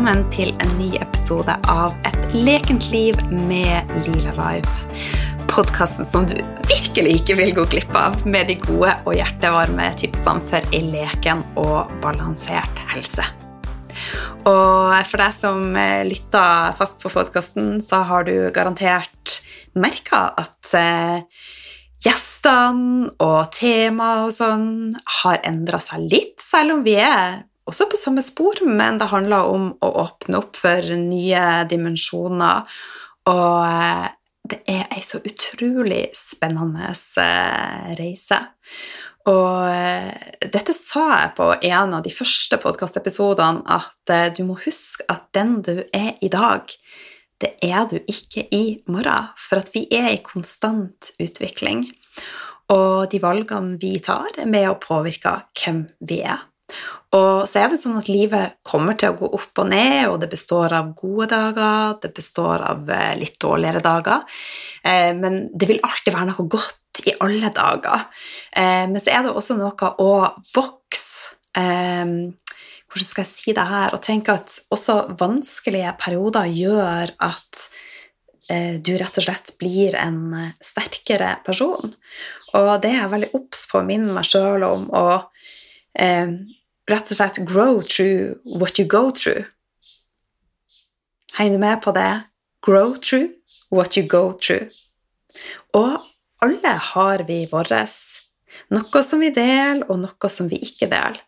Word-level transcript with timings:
Välkommen 0.00 0.30
till 0.30 0.54
en 0.58 0.68
ny 0.68 0.96
episode 0.96 1.56
av 1.68 1.92
Ett 2.04 2.34
lekent 2.34 2.90
liv 2.90 3.16
med 3.30 3.82
Lila 4.06 4.50
Life. 4.50 4.70
Podkasten 5.48 6.06
som 6.06 6.24
du 6.26 6.34
virkelig 6.68 7.18
ikke 7.18 7.36
vil 7.36 7.52
gå 7.54 7.64
glipp 7.68 7.92
av, 7.94 8.16
med 8.24 8.48
de 8.48 8.54
gode 8.54 8.94
och 9.04 9.14
hjertevarme 9.14 9.90
tipsene 10.00 10.40
för 10.40 10.64
ei 10.72 10.80
leken 10.80 11.42
och 11.56 11.92
balanserad 12.02 12.80
helse. 12.88 13.24
Och 14.48 15.06
för 15.06 15.18
deg 15.18 15.34
som 15.34 15.76
eh, 15.76 16.04
lytter 16.04 16.72
fast 16.72 17.02
på 17.02 17.08
podkasten, 17.08 17.82
så 17.82 17.96
har 17.96 18.24
du 18.24 18.50
garanterat 18.54 19.42
merka 19.74 20.16
att 20.16 20.74
eh, 20.74 21.20
gjestene 22.00 23.10
og 23.18 23.40
och 23.40 23.52
sånt 23.52 24.34
sånn 24.34 24.96
har 25.22 25.38
ändrat 25.42 25.82
sig 25.82 26.00
lite, 26.00 26.42
selv 26.42 26.72
om 26.72 26.84
vi 26.84 26.94
är 26.94 27.49
også 27.70 27.88
på 27.90 27.98
samme 27.98 28.22
spor, 28.24 28.62
men 28.66 28.98
det 29.00 29.10
handler 29.12 29.50
om 29.50 29.68
å 29.82 29.92
åpne 30.04 30.40
opp 30.40 30.58
for 30.58 30.94
nye 30.98 31.44
dimensjoner. 31.70 32.66
Og 33.30 33.60
eh, 33.66 34.08
det 34.50 34.62
er 34.70 34.88
ei 34.90 35.02
så 35.04 35.20
utrolig 35.22 36.08
spennende 36.16 36.90
eh, 36.90 37.92
reise. 38.00 38.40
Og 39.30 39.68
eh, 39.70 40.10
dette 40.48 40.74
sa 40.74 41.06
jeg 41.12 41.34
på 41.38 41.52
en 41.54 41.96
av 41.98 42.02
de 42.06 42.12
første 42.14 42.58
podkastepisodene, 42.62 43.62
at 43.70 44.36
du 44.36 44.44
må 44.48 44.58
huske 44.64 45.06
at 45.12 45.28
den 45.36 45.60
du 45.66 45.76
er 45.94 46.16
i 46.20 46.32
dag, 46.32 46.72
det 47.40 47.54
er 47.64 47.86
du 47.88 47.96
ikke 48.00 48.48
i 48.52 48.80
morgen. 48.90 49.30
For 49.40 49.62
at 49.62 49.72
vi 49.76 49.86
er 49.94 50.10
i 50.12 50.22
konstant 50.24 51.14
utvikling. 51.22 51.86
Og 52.70 53.08
de 53.10 53.18
valgene 53.22 53.78
vi 53.80 53.96
tar, 54.04 54.28
er 54.38 54.50
med 54.50 54.68
å 54.70 54.78
påvirke 54.80 55.40
hvem 55.58 55.84
vi 56.06 56.20
er. 56.22 56.49
Og 57.16 57.48
så 57.50 57.64
er 57.64 57.72
det 57.72 57.80
sånn 57.80 57.98
at 57.98 58.08
livet 58.10 58.60
kommer 58.66 58.94
til 58.98 59.10
å 59.10 59.18
gå 59.18 59.30
opp 59.34 59.62
og 59.64 59.70
ned, 59.72 60.04
og 60.12 60.20
det 60.22 60.28
består 60.30 60.70
av 60.78 60.92
gode 60.98 61.26
dager, 61.32 61.96
det 62.02 62.12
består 62.14 62.62
av 62.68 62.90
eh, 62.94 63.16
litt 63.18 63.40
dårligere 63.42 63.82
dager. 63.82 64.22
Eh, 64.86 65.10
men 65.18 65.48
det 65.50 65.66
vil 65.72 65.82
alltid 65.82 66.14
være 66.14 66.28
noe 66.30 66.46
godt 66.54 67.02
i 67.10 67.16
alle 67.24 67.50
dager. 67.54 68.06
Eh, 68.54 68.86
men 68.92 69.02
så 69.02 69.10
er 69.10 69.26
det 69.26 69.34
også 69.34 69.58
noe 69.58 69.94
å 69.98 70.12
vokse 70.54 71.36
Hvordan 71.50 73.06
skal 73.06 73.24
jeg 73.24 73.30
si 73.30 73.52
det 73.54 73.64
her? 73.66 73.94
Og 73.94 74.02
tenke 74.06 74.36
at 74.38 74.54
også 74.70 75.16
vanskelige 75.18 75.90
perioder 75.98 76.46
gjør 76.46 77.10
at 77.26 77.62
du 78.86 78.90
rett 78.98 79.18
og 79.18 79.24
slett 79.26 79.50
blir 79.58 79.96
en 79.98 80.54
sterkere 80.62 81.32
person. 81.46 81.90
Og 82.54 82.70
det 82.82 82.92
er 82.92 83.00
jeg 83.00 83.12
veldig 83.16 83.30
obs 83.38 83.64
på 83.70 83.80
å 83.80 83.86
minne 83.86 84.14
meg 84.14 84.30
sjøl 84.30 84.62
om. 84.66 84.86
og 84.94 85.26
rett 86.90 87.10
og 87.10 87.18
slett 87.18 87.40
grow 87.46 87.80
through 87.82 88.36
what 88.58 88.78
you 88.78 88.86
go 88.88 89.10
through. 89.10 89.46
Henger 91.38 91.52
du 91.52 91.58
med 91.58 91.82
på 91.82 91.92
det? 91.96 92.22
Grow 92.66 92.94
through 92.94 93.30
what 93.70 93.96
you 93.96 94.06
go 94.06 94.32
through. 94.32 94.68
Og 95.72 96.00
alle 96.42 96.74
har 96.92 97.24
vi 97.28 97.46
vårt. 97.46 97.72
Noe 98.74 99.02
som 99.06 99.22
vi 99.22 99.30
deler, 99.30 99.84
og 99.88 100.00
noe 100.02 100.30
som 100.32 100.48
vi 100.50 100.58
ikke 100.64 100.88
deler. 100.90 101.20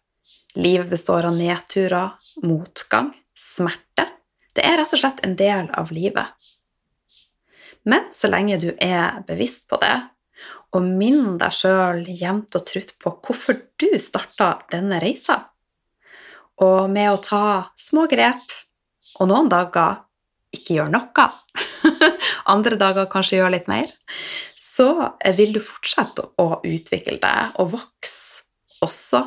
Livet 0.59 0.91
består 0.91 1.28
av 1.28 1.37
nedturer, 1.37 2.16
motgang, 2.44 3.12
smerte. 3.38 4.08
Det 4.53 4.64
er 4.66 4.82
rett 4.82 4.92
og 4.92 5.00
slett 5.00 5.22
en 5.25 5.37
del 5.38 5.70
av 5.78 5.92
livet. 5.94 6.34
Men 7.88 8.10
så 8.14 8.28
lenge 8.31 8.58
du 8.60 8.70
er 8.76 9.22
bevisst 9.26 9.69
på 9.70 9.78
det, 9.82 9.94
og 10.72 10.84
minn 10.84 11.38
deg 11.41 11.54
sjøl 11.56 12.04
jevnt 12.08 12.54
og 12.58 12.66
trutt 12.69 12.94
på 13.00 13.14
hvorfor 13.25 13.58
du 13.81 13.88
starta 14.00 14.54
denne 14.72 15.00
reisa, 15.03 15.41
og 16.60 16.90
med 16.92 17.12
å 17.12 17.20
ta 17.22 17.44
små 17.78 18.06
grep, 18.10 18.56
og 19.20 19.30
noen 19.30 19.50
dager 19.52 20.02
ikke 20.52 20.76
gjør 20.76 20.92
noe, 20.92 21.28
andre 22.54 22.78
dager 22.80 23.08
kanskje 23.12 23.38
gjør 23.40 23.54
litt 23.54 23.70
mer, 23.70 23.92
så 24.58 24.88
vil 25.36 25.54
du 25.56 25.60
fortsette 25.62 26.24
å 26.40 26.60
utvikle 26.64 27.18
deg 27.22 27.60
og 27.60 27.72
vokse 27.76 28.42
også 28.82 29.22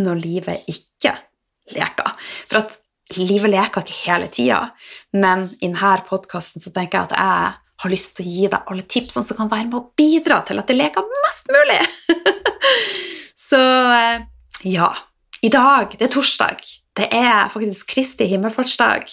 når 0.00 0.20
livet 0.20 0.70
ikke 0.70 1.14
leker. 1.74 2.14
For 2.50 2.60
at 2.60 2.76
livet 3.16 3.52
leker 3.54 3.84
ikke 3.84 3.98
hele 4.04 4.28
tida, 4.32 4.60
men 5.16 5.50
i 5.58 5.68
denne 5.68 5.96
podkasten 6.06 6.62
så 6.62 6.72
tenker 6.74 7.00
jeg 7.00 7.10
at 7.10 7.18
jeg 7.18 7.58
har 7.80 7.92
lyst 7.92 8.16
til 8.18 8.26
å 8.26 8.32
gi 8.34 8.48
deg 8.52 8.72
alle 8.72 8.84
tipsene 8.84 9.26
som 9.26 9.38
kan 9.38 9.50
være 9.50 9.68
med 9.70 9.78
å 9.78 9.86
bidra 9.96 10.42
til 10.46 10.60
at 10.60 10.68
det 10.68 10.76
leker 10.76 11.06
mest 11.24 11.48
mulig. 11.50 11.80
så 13.48 13.60
eh, 13.96 14.26
ja, 14.68 14.90
i 15.42 15.48
dag, 15.52 15.94
det 15.96 16.08
er 16.08 16.12
torsdag. 16.12 16.60
Det 16.96 17.06
er 17.14 17.48
faktisk 17.52 17.94
Kristi 17.94 18.26
himmelfartsdag. 18.28 19.06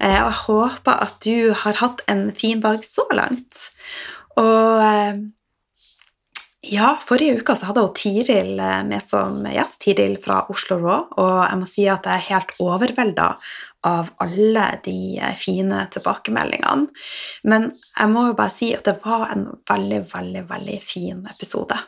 Eh, 0.00 0.14
jeg 0.14 0.38
håper 0.46 1.02
at 1.04 1.18
du 1.24 1.52
har 1.64 1.82
hatt 1.82 2.00
en 2.08 2.30
fin 2.36 2.62
dag 2.62 2.84
så 2.86 3.04
langt. 3.12 3.66
Og 4.40 4.80
eh, 4.84 5.20
ja, 6.70 6.94
forrige 7.04 7.40
uke 7.40 7.56
så 7.56 7.70
hadde 7.70 7.84
jeg 7.84 7.96
Tiril 8.00 8.62
eh, 8.62 8.80
med 8.88 9.04
som 9.04 9.42
gjest, 9.48 9.82
Tiril 9.84 10.16
fra 10.22 10.42
Oslo 10.52 10.80
Raw, 10.80 11.06
og 11.20 11.36
jeg 11.44 11.60
må 11.60 11.68
si 11.68 11.86
at 11.92 12.08
jeg 12.08 12.16
er 12.16 12.28
helt 12.30 12.56
overvelda 12.62 13.30
av 13.90 14.10
alle 14.20 14.66
de 14.84 14.96
fine 15.40 15.86
tilbakemeldingene. 15.92 16.88
Men 17.48 17.70
jeg 17.74 18.12
må 18.12 18.30
jo 18.30 18.36
bare 18.38 18.54
si 18.54 18.72
at 18.76 18.88
det 18.88 19.00
var 19.04 19.32
en 19.34 19.48
veldig, 19.68 20.04
veldig, 20.12 20.44
veldig 20.52 20.80
fin 20.84 21.24
episode. 21.32 21.80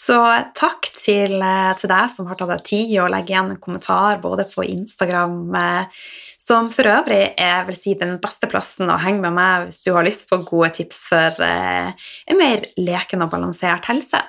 Så 0.00 0.16
takk 0.56 0.88
til, 0.96 1.36
eh, 1.42 1.72
til, 1.76 1.90
deg 1.92 2.10
som 2.12 2.28
har 2.30 2.38
tatt 2.38 2.52
deg 2.54 2.64
tid 2.64 2.94
å 3.02 3.08
legge 3.12 3.34
igjen 3.34 3.52
en 3.52 3.60
kommentar 3.60 4.20
både 4.22 4.46
på 4.48 4.64
Instagram, 4.64 5.54
eh, 5.54 6.02
som 6.40 6.70
for 6.74 6.88
øvrig 6.88 7.34
er 7.38 7.66
vil 7.68 7.76
si, 7.78 7.94
den 7.94 8.16
beste 8.22 8.48
plassen 8.50 8.90
å 8.90 8.98
henge 9.02 9.26
med 9.26 9.36
meg 9.36 9.68
hvis 9.68 9.82
du 9.84 9.92
har 9.94 10.06
lyst 10.06 10.28
på 10.30 10.40
gode 10.48 10.72
tips 10.80 11.04
for 11.12 11.44
eh, 11.46 11.92
en 12.26 12.40
mer 12.40 12.64
leken 12.80 13.26
og 13.26 13.32
balansert 13.34 13.90
helse. 13.90 14.22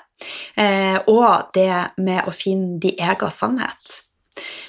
Eh, 0.56 1.00
og 1.10 1.52
det 1.56 1.72
med 1.98 2.28
å 2.28 2.36
finne 2.36 2.80
din 2.82 3.00
egen 3.00 3.34
sannhet. 3.34 4.02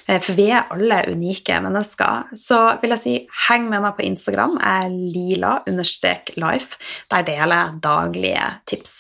Eh, 0.07 0.21
for 0.23 0.35
vi 0.39 0.49
er 0.53 0.69
alle 0.73 1.03
unike 1.13 1.59
mennesker. 1.63 2.33
Så 2.39 2.59
vil 2.83 2.95
jeg 2.95 3.03
si, 3.03 3.15
heng 3.49 3.69
med 3.71 3.83
meg 3.85 3.97
på 3.99 4.07
Instagram. 4.07 4.59
Jeg 4.61 4.87
er 4.87 4.91
lila-life. 5.17 6.79
Der 7.13 7.27
deler 7.27 7.57
jeg 7.57 7.81
daglige 7.85 8.47
tips. 8.71 8.95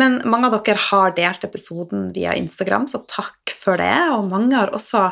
Men 0.00 0.20
mange 0.24 0.50
av 0.50 0.58
dere 0.66 0.84
har 0.88 1.16
delt 1.16 1.46
episoden 1.46 2.10
via 2.14 2.34
Instagram, 2.38 2.86
så 2.90 3.02
takk 3.10 3.54
for 3.56 3.80
det. 3.80 3.96
Og 4.14 4.28
mange 4.30 4.56
har 4.56 4.74
også 4.76 5.02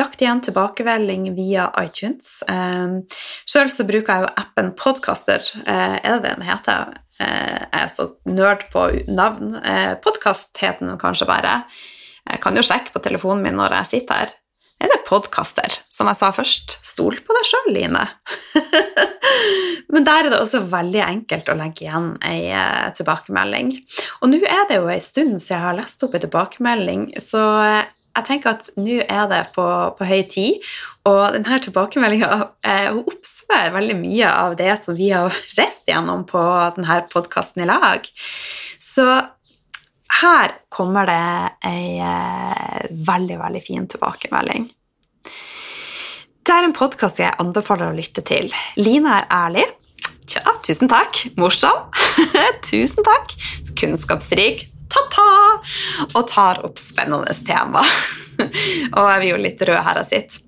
lagt 0.00 0.22
igjen 0.22 0.42
tilbakemelding 0.44 1.22
via 1.36 1.64
iTunes. 1.82 2.26
Ehm, 2.48 3.02
Sjøl 3.48 3.70
så 3.72 3.84
bruker 3.88 4.12
jeg 4.14 4.22
jo 4.24 4.32
appen 4.44 4.72
Podcaster. 4.78 5.42
Eh, 5.66 5.98
er 5.98 6.16
det 6.16 6.22
det 6.24 6.34
den 6.38 6.48
heter? 6.48 6.96
Eh, 7.18 7.60
jeg 7.66 7.80
er 7.82 7.92
så 7.92 8.04
nerd 8.30 8.68
på 8.72 8.88
navn. 9.10 9.58
Podkast 10.04 10.56
heter 10.62 10.86
den 10.86 10.98
kanskje 11.00 11.26
bare. 11.28 11.64
Jeg 12.28 12.40
kan 12.44 12.56
jo 12.56 12.62
sjekke 12.62 12.92
på 12.92 13.00
telefonen 13.02 13.42
min 13.42 13.56
når 13.56 13.72
jeg 13.80 13.90
sitter 13.94 14.14
her 14.20 14.36
er 14.78 14.92
det 14.92 15.02
podkaster. 15.08 15.78
Som 15.90 16.10
jeg 16.10 16.20
sa 16.20 16.30
først, 16.34 16.78
stol 16.86 17.18
på 17.24 17.36
deg 17.36 17.48
sjøl, 17.48 17.70
Line. 17.74 18.04
Men 19.92 20.06
der 20.06 20.26
er 20.26 20.32
det 20.32 20.40
også 20.40 20.64
veldig 20.70 21.02
enkelt 21.04 21.50
å 21.50 21.56
legge 21.58 21.86
igjen 21.86 22.10
ei 22.26 22.50
eh, 22.52 22.88
tilbakemelding. 22.96 23.72
Og 24.22 24.32
nå 24.32 24.42
er 24.44 24.66
det 24.68 24.80
jo 24.80 24.90
ei 24.92 25.00
stund 25.02 25.38
siden 25.38 25.56
jeg 25.56 25.64
har 25.64 25.78
lest 25.78 26.04
opp 26.06 26.14
ei 26.14 26.22
tilbakemelding, 26.22 27.08
så 27.22 27.44
eh, 27.64 27.94
jeg 28.18 28.26
tenker 28.26 28.56
at 28.56 28.68
nå 28.78 28.98
er 29.04 29.26
det 29.30 29.42
på, 29.54 29.64
på, 29.98 30.06
høy 30.08 30.22
tid. 30.30 30.70
Og 31.08 31.22
denne 31.36 31.58
tilbakemeldinga 31.62 32.30
eh, 32.66 32.90
oppsummerer 32.98 33.74
veldig 33.74 33.98
mye 34.00 34.30
av 34.30 34.56
det 34.58 34.72
som 34.82 34.98
vi 34.98 35.12
har 35.14 35.32
reist 35.58 35.88
gjennom 35.90 36.26
på 36.28 36.42
denne 36.76 37.00
podkasten 37.12 37.64
i 37.64 37.68
lag. 37.70 38.06
Så 38.82 39.06
her 40.20 40.54
kommer 40.72 41.06
det 41.08 41.68
ei 41.68 41.98
eh, 42.00 42.88
veldig, 42.90 43.38
veldig 43.38 43.62
fin 43.62 43.86
tilbakemelding. 43.90 44.68
Det 46.48 46.54
er 46.54 46.64
en 46.64 46.72
podkast 46.72 47.20
jeg 47.20 47.36
anbefaler 47.42 47.92
å 47.92 47.96
lytte 47.96 48.24
til. 48.24 48.48
Line 48.80 49.18
er 49.18 49.28
ærlig. 49.28 49.66
Tja, 50.28 50.56
tusen 50.64 50.88
takk. 50.88 51.26
Morsom. 51.36 51.90
tusen 52.70 53.04
takk. 53.04 53.34
Kunnskapsrik. 53.76 54.64
Ta-ta! 54.88 55.28
Og 56.14 56.22
tar 56.30 56.62
opp 56.64 56.80
spennende 56.80 57.34
tema. 57.44 57.84
og 58.96 59.10
jeg 59.12 59.20
blir 59.20 59.32
jo 59.34 59.42
litt 59.44 59.64
rød 59.68 59.82
her 59.84 60.00
av 60.00 60.08
sitt. 60.08 60.38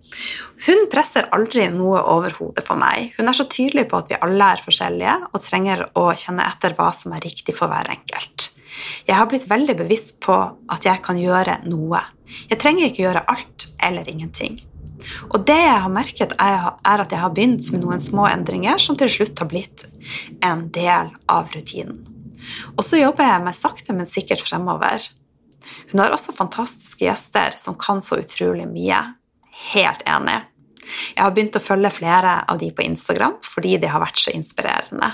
Hun 0.67 0.87
presser 0.93 1.29
aldri 1.37 1.67
noe 1.73 2.01
over 2.13 2.35
hodet 2.37 2.65
på 2.67 2.77
meg. 2.81 3.13
Hun 3.17 3.29
er 3.29 3.37
så 3.37 3.47
tydelig 3.49 3.87
på 3.91 4.01
at 4.01 4.11
vi 4.13 4.19
alle 4.25 4.49
er 4.55 4.65
forskjellige 4.65 5.17
og 5.31 5.45
trenger 5.45 5.87
å 5.97 6.09
kjenne 6.13 6.49
etter 6.49 6.77
hva 6.77 6.91
som 6.97 7.13
er 7.17 7.25
riktig 7.25 7.57
for 7.57 7.73
hver 7.73 7.89
enkelt. 7.93 8.51
Jeg 9.09 9.17
har 9.17 9.29
blitt 9.31 9.49
veldig 9.51 9.77
bevisst 9.83 10.19
på 10.25 10.37
at 10.71 10.87
jeg 10.87 11.03
kan 11.05 11.19
gjøre 11.21 11.61
noe. 11.69 12.03
Jeg 12.51 12.61
trenger 12.63 12.89
ikke 12.89 13.05
gjøre 13.05 13.27
alt 13.33 13.71
eller 13.83 14.09
ingenting. 14.11 14.61
Og 15.31 15.45
det 15.49 15.59
jeg 15.59 15.81
har 15.85 15.93
merket, 15.93 16.35
er 16.39 17.03
at 17.05 17.13
jeg 17.13 17.21
har 17.23 17.33
begynt 17.35 17.71
med 17.73 17.85
noen 17.85 18.03
små 18.03 18.27
endringer 18.29 18.81
som 18.83 18.99
til 19.01 19.11
slutt 19.13 19.41
har 19.41 19.49
blitt 19.51 19.87
en 20.45 20.67
del 20.75 21.13
av 21.31 21.51
rutinen. 21.55 22.03
Og 22.77 22.85
så 22.85 23.01
jobber 23.01 23.27
jeg 23.27 23.45
meg 23.45 23.57
sakte, 23.57 23.97
men 23.97 24.09
sikkert 24.09 24.45
fremover. 24.45 25.03
Hun 25.91 26.03
har 26.03 26.15
også 26.15 26.35
fantastiske 26.37 27.05
gjester 27.05 27.57
som 27.61 27.79
kan 27.81 28.01
så 28.05 28.21
utrolig 28.21 28.69
mye. 28.69 29.01
helt 29.73 30.01
enig. 30.09 30.39
Jeg 31.15 31.21
har 31.21 31.33
begynt 31.37 31.57
å 31.59 31.61
følge 31.61 31.91
flere 31.93 32.39
av 32.49 32.59
de 32.59 32.71
på 32.73 32.83
Instagram 32.83 33.35
fordi 33.45 33.77
de 33.83 33.91
har 33.93 34.01
vært 34.01 34.23
så 34.23 34.33
inspirerende. 34.33 35.11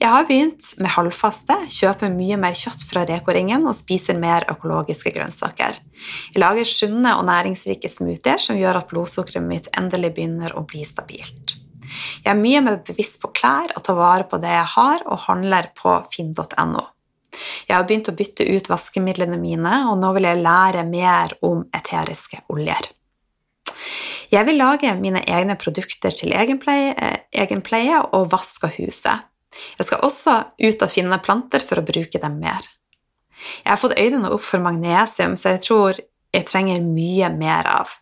Jeg 0.00 0.10
har 0.10 0.26
begynt 0.28 0.72
med 0.82 0.92
halvfaste, 0.96 1.56
kjøper 1.70 2.12
mye 2.12 2.38
mer 2.40 2.56
kjøtt 2.58 2.82
fra 2.88 3.04
Reko-ringen 3.08 3.66
og 3.70 3.76
spiser 3.78 4.18
mer 4.20 4.46
økologiske 4.50 5.12
grønnsaker. 5.14 5.78
Jeg 6.34 6.42
lager 6.42 6.68
sunne 6.68 7.14
og 7.18 7.26
næringsrike 7.28 7.90
smoothier 7.90 8.42
som 8.42 8.58
gjør 8.58 8.80
at 8.82 8.88
blodsukkeret 8.90 9.46
mitt 9.46 9.70
endelig 9.78 10.14
begynner 10.16 10.56
å 10.58 10.64
bli 10.68 10.82
stabilt. 10.88 11.58
Jeg 12.24 12.32
er 12.32 12.40
mye 12.40 12.62
mer 12.64 12.80
bevisst 12.86 13.20
på 13.22 13.30
klær 13.36 13.70
og 13.76 13.84
tar 13.86 13.98
vare 13.98 14.26
på 14.28 14.40
det 14.42 14.50
jeg 14.50 14.70
har, 14.74 15.04
og 15.06 15.24
handler 15.28 15.70
på 15.78 15.94
finn.no. 16.10 16.88
Jeg 17.68 17.76
har 17.76 17.86
begynt 17.86 18.10
å 18.10 18.16
bytte 18.16 18.46
ut 18.46 18.70
vaskemidlene 18.70 19.38
mine, 19.40 19.74
og 19.90 19.98
nå 20.00 20.12
vil 20.16 20.28
jeg 20.28 20.42
lære 20.42 20.84
mer 20.88 21.36
om 21.46 21.64
eteriske 21.74 22.44
oljer. 22.54 22.90
Jeg 24.32 24.48
vil 24.48 24.58
lage 24.58 24.90
mine 24.98 25.22
egne 25.30 25.54
produkter 25.60 26.14
til 26.16 26.34
egenpleie, 26.34 26.94
egenpleie 27.30 28.00
eh, 28.00 28.08
og 28.16 28.32
vaske 28.32 28.70
huset. 28.78 29.28
Jeg 29.78 29.88
skal 29.88 30.06
også 30.06 30.38
ut 30.60 30.86
og 30.86 30.92
finne 30.92 31.20
planter 31.22 31.64
for 31.64 31.80
å 31.80 31.86
bruke 31.86 32.20
dem 32.20 32.40
mer. 32.42 32.66
Jeg 33.64 33.72
har 33.72 33.80
fått 33.80 33.98
øynene 33.98 34.30
opp 34.34 34.44
for 34.46 34.62
magnesium, 34.62 35.36
så 35.36 35.56
jeg 35.56 35.64
tror 35.66 36.00
jeg 36.34 36.48
trenger 36.48 36.82
mye 36.84 37.30
mer 37.34 37.68
av. 37.70 37.98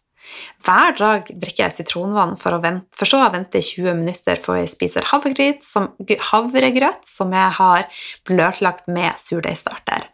Hver 0.62 0.94
dag 0.96 1.28
drikker 1.28 1.64
jeg 1.66 1.74
sitronvann 1.80 2.36
for, 2.40 2.54
vente, 2.62 2.86
for 2.96 3.10
så 3.10 3.24
å 3.24 3.30
vente 3.34 3.60
20 3.60 3.98
minutter 3.98 4.38
før 4.40 4.60
jeg 4.60 4.70
spiser 4.70 5.08
havregrøt 5.10 5.64
som, 5.66 5.90
havregrøt 6.30 7.08
som 7.08 7.32
jeg 7.34 7.54
har 7.58 8.04
bløtlagt 8.28 8.88
med 8.92 9.18
surdeigstarter. 9.20 10.06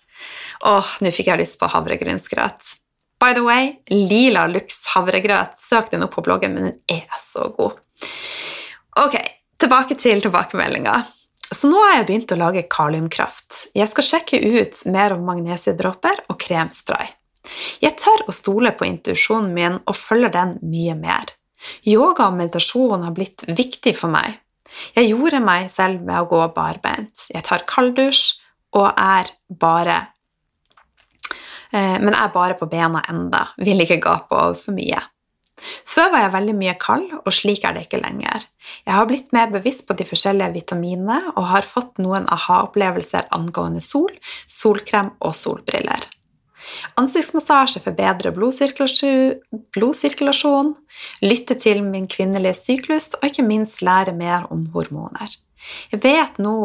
Åh, 0.67 0.95
nå 1.05 1.13
fikk 1.15 1.31
jeg 1.31 1.43
lyst 1.43 1.59
på 1.61 1.69
havregrynsgrøt. 1.71 2.73
By 3.19 3.35
the 3.35 3.45
way, 3.45 3.75
Lila 3.91 4.47
Lux 4.51 4.81
havregrøt, 4.95 5.59
søk 5.59 5.93
den 5.93 6.07
opp 6.07 6.17
på 6.17 6.25
bloggen, 6.27 6.55
men 6.55 6.71
den 6.71 6.81
er 7.03 7.23
så 7.23 7.51
god. 7.55 7.79
Ok, 9.05 9.19
tilbake 9.61 9.99
til 9.99 10.23
tilbakemeldinga. 10.25 10.97
Så 11.49 11.71
nå 11.71 11.79
har 11.81 11.95
jeg 11.97 12.09
begynt 12.09 12.33
å 12.35 12.39
lage 12.39 12.67
kaliumkraft. 12.69 13.69
Jeg 13.77 13.89
skal 13.89 14.05
sjekke 14.05 14.41
ut 14.43 14.83
mer 14.93 15.15
om 15.17 15.25
magnesiedråper 15.25 16.27
og 16.29 16.37
kremspray. 16.43 17.15
Jeg 17.81 17.97
tør 18.01 18.27
å 18.29 18.35
stole 18.37 18.75
på 18.77 18.85
intuisjonen 18.89 19.55
min 19.57 19.79
og 19.79 19.97
følger 19.97 20.35
den 20.35 20.59
mye 20.69 20.97
mer. 20.99 21.33
Yoga 21.89 22.29
og 22.29 22.37
meditasjon 22.39 23.07
har 23.07 23.17
blitt 23.17 23.47
viktig 23.49 23.95
for 23.97 24.13
meg. 24.13 24.37
Jeg 24.95 25.09
gjorde 25.15 25.41
meg 25.41 25.71
selv 25.73 26.05
med 26.05 26.21
å 26.21 26.29
gå 26.29 26.43
barbeint. 26.55 27.25
Jeg 27.33 27.45
tar 27.49 27.65
kalddusj 27.69 28.37
og 28.77 28.91
er 28.93 29.31
bare 29.49 29.97
eh, 31.73 31.97
Men 32.03 32.13
er 32.13 32.29
bare 32.35 32.59
på 32.59 32.69
bena 32.69 33.01
enda. 33.09 33.47
Vil 33.57 33.81
ikke 33.81 34.03
gape 34.05 34.37
over 34.37 34.61
for 34.61 34.77
mye. 34.77 35.01
Før 35.89 36.13
var 36.13 36.25
jeg 36.25 36.35
veldig 36.35 36.55
mye 36.59 36.75
kald, 36.81 37.09
og 37.19 37.35
slik 37.35 37.65
er 37.67 37.77
det 37.77 37.87
ikke 37.87 38.03
lenger. 38.03 38.47
Jeg 38.87 38.95
har 38.95 39.09
blitt 39.11 39.33
mer 39.37 39.51
bevisst 39.53 39.87
på 39.89 39.97
de 39.99 40.07
forskjellige 40.09 40.55
vitaminene 40.55 41.35
og 41.35 41.51
har 41.53 41.67
fått 41.67 41.99
noen 42.03 42.29
aha-opplevelser 42.31 43.29
angående 43.35 43.83
sol, 43.85 44.13
solkrem 44.47 45.13
og 45.19 45.37
solbriller. 45.37 46.09
Ansiktsmassasje 46.99 47.81
forbedrer 47.85 48.35
blodsirkulasjon, 48.35 50.73
lytte 51.25 51.55
til 51.61 51.85
min 51.87 52.09
kvinnelige 52.11 52.57
syklus 52.59 53.13
og 53.19 53.25
ikke 53.31 53.47
minst 53.47 53.83
lære 53.87 54.13
mer 54.17 54.41
om 54.53 54.67
hormoner. 54.75 55.29
Jeg 55.93 56.03
vet 56.03 56.39
nå, 56.43 56.57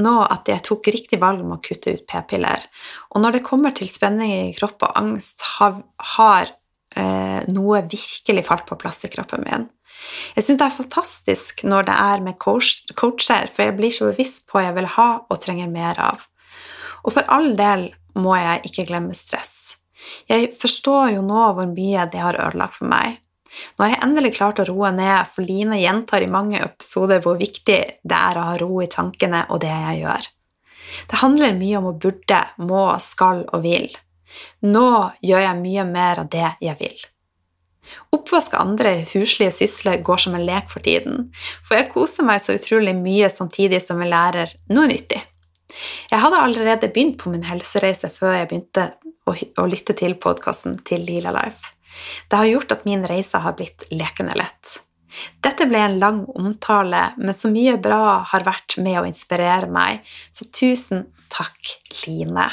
nå 0.00 0.16
at 0.26 0.48
jeg 0.50 0.64
tok 0.66 0.88
riktig 0.94 1.18
valg 1.22 1.38
om 1.44 1.52
å 1.56 1.62
kutte 1.62 1.94
ut 1.94 2.06
p-piller, 2.08 2.60
og 3.10 3.16
når 3.24 3.30
det 3.36 3.46
kommer 3.46 3.70
til 3.76 3.88
spenning 3.90 4.30
i 4.32 4.54
kropp 4.56 4.78
og 4.86 4.92
angst, 4.98 5.38
har, 5.58 5.72
har 6.16 6.44
eh, 6.96 7.40
noe 7.50 7.82
virkelig 7.86 8.46
falt 8.46 8.66
på 8.68 8.78
plass 8.80 9.04
i 9.06 9.12
kroppen 9.12 9.44
min. 9.46 9.68
Jeg 10.36 10.46
syns 10.46 10.60
det 10.60 10.66
er 10.66 10.76
fantastisk 10.76 11.64
når 11.68 11.88
det 11.90 11.96
er 12.02 12.22
med 12.24 12.38
coach, 12.40 12.84
coacher, 12.96 13.50
for 13.52 13.66
jeg 13.66 13.76
blir 13.78 13.94
så 13.94 14.10
bevisst 14.10 14.46
på 14.48 14.58
hva 14.58 14.68
jeg 14.68 14.78
vil 14.78 14.92
ha 14.96 15.08
og 15.26 15.42
trenger 15.42 15.72
mer 15.72 16.00
av. 16.00 16.24
Og 17.04 17.14
for 17.16 17.26
all 17.32 17.52
del 17.58 17.90
må 18.20 18.34
jeg 18.38 18.64
ikke 18.70 18.86
glemme 18.88 19.16
stress. 19.16 19.76
Jeg 20.30 20.52
forstår 20.56 21.16
jo 21.16 21.24
nå 21.24 21.42
hvor 21.56 21.68
mye 21.68 22.06
det 22.10 22.22
har 22.22 22.38
ødelagt 22.40 22.78
for 22.80 22.88
meg. 22.90 23.20
Nå 23.76 23.84
har 23.84 23.92
jeg 23.92 24.02
endelig 24.06 24.34
klart 24.36 24.60
å 24.62 24.66
roe 24.68 24.92
ned, 24.94 25.26
for 25.28 25.44
Line 25.44 25.80
gjentar 25.80 26.22
i 26.22 26.30
mange 26.30 26.60
episoder 26.62 27.22
hvor 27.24 27.38
viktig 27.40 27.80
det 27.98 28.18
er 28.18 28.38
å 28.38 28.46
ha 28.52 28.58
ro 28.60 28.78
i 28.82 28.90
tankene 28.90 29.42
og 29.50 29.60
det 29.64 29.72
jeg 29.72 30.04
gjør. 30.04 30.28
Det 31.10 31.20
handler 31.22 31.58
mye 31.58 31.80
om 31.80 31.90
å 31.90 31.98
burde, 32.02 32.40
må, 32.62 32.84
skal 33.02 33.44
og 33.50 33.64
vil. 33.66 33.90
Nå 34.66 34.90
gjør 35.24 35.46
jeg 35.46 35.62
mye 35.62 35.86
mer 35.88 36.22
av 36.22 36.30
det 36.32 36.52
jeg 36.62 36.76
vil. 36.80 37.00
Oppvask 38.14 38.54
av 38.54 38.68
andre 38.68 38.92
huslige 39.14 39.52
sysler 39.54 40.02
går 40.06 40.22
som 40.24 40.36
en 40.36 40.44
lek 40.46 40.68
for 40.70 40.84
tiden, 40.84 41.30
for 41.66 41.78
jeg 41.78 41.90
koser 41.94 42.26
meg 42.26 42.42
så 42.44 42.54
utrolig 42.58 42.94
mye 42.98 43.30
samtidig 43.32 43.80
som 43.82 44.02
jeg 44.02 44.12
lærer 44.12 44.52
noe 44.70 44.86
nyttig. 44.90 45.20
Jeg 46.10 46.22
hadde 46.22 46.42
allerede 46.44 46.90
begynt 46.90 47.18
på 47.20 47.30
min 47.32 47.46
helsereise 47.46 48.10
før 48.12 48.34
jeg 48.34 48.50
begynte 48.50 48.88
å, 49.26 49.34
å 49.34 49.66
lytte 49.70 49.94
til 49.98 50.16
podkasten 50.20 50.76
til 50.86 51.04
Lila 51.06 51.32
Life. 51.34 51.74
Det 52.30 52.38
har 52.38 52.50
gjort 52.50 52.74
at 52.74 52.86
min 52.86 53.04
reise 53.06 53.40
har 53.42 53.56
blitt 53.58 53.86
lekende 53.94 54.36
lett. 54.38 54.78
Dette 55.42 55.66
ble 55.66 55.80
en 55.82 55.98
lang 55.98 56.24
omtale, 56.38 57.10
men 57.18 57.34
så 57.34 57.50
mye 57.50 57.76
bra 57.82 58.20
har 58.30 58.46
vært 58.46 58.78
med 58.82 59.00
å 59.00 59.06
inspirere 59.08 59.70
meg, 59.70 60.04
så 60.30 60.46
tusen 60.54 61.08
takk, 61.30 61.78
Line. 62.04 62.50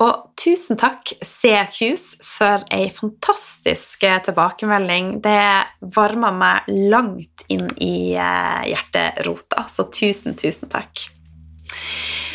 Og 0.00 0.30
tusen 0.40 0.78
takk, 0.80 1.12
CQs, 1.20 2.04
for 2.24 2.64
ei 2.72 2.88
fantastisk 2.94 4.06
eh, 4.08 4.16
tilbakemelding. 4.24 5.18
Det 5.20 5.90
varmer 5.92 6.36
meg 6.40 6.70
langt 6.88 7.44
inn 7.52 7.68
i 7.84 8.16
eh, 8.16 8.62
hjerterota, 8.70 9.66
så 9.68 9.90
tusen, 9.92 10.38
tusen 10.40 10.72
takk. 10.72 11.10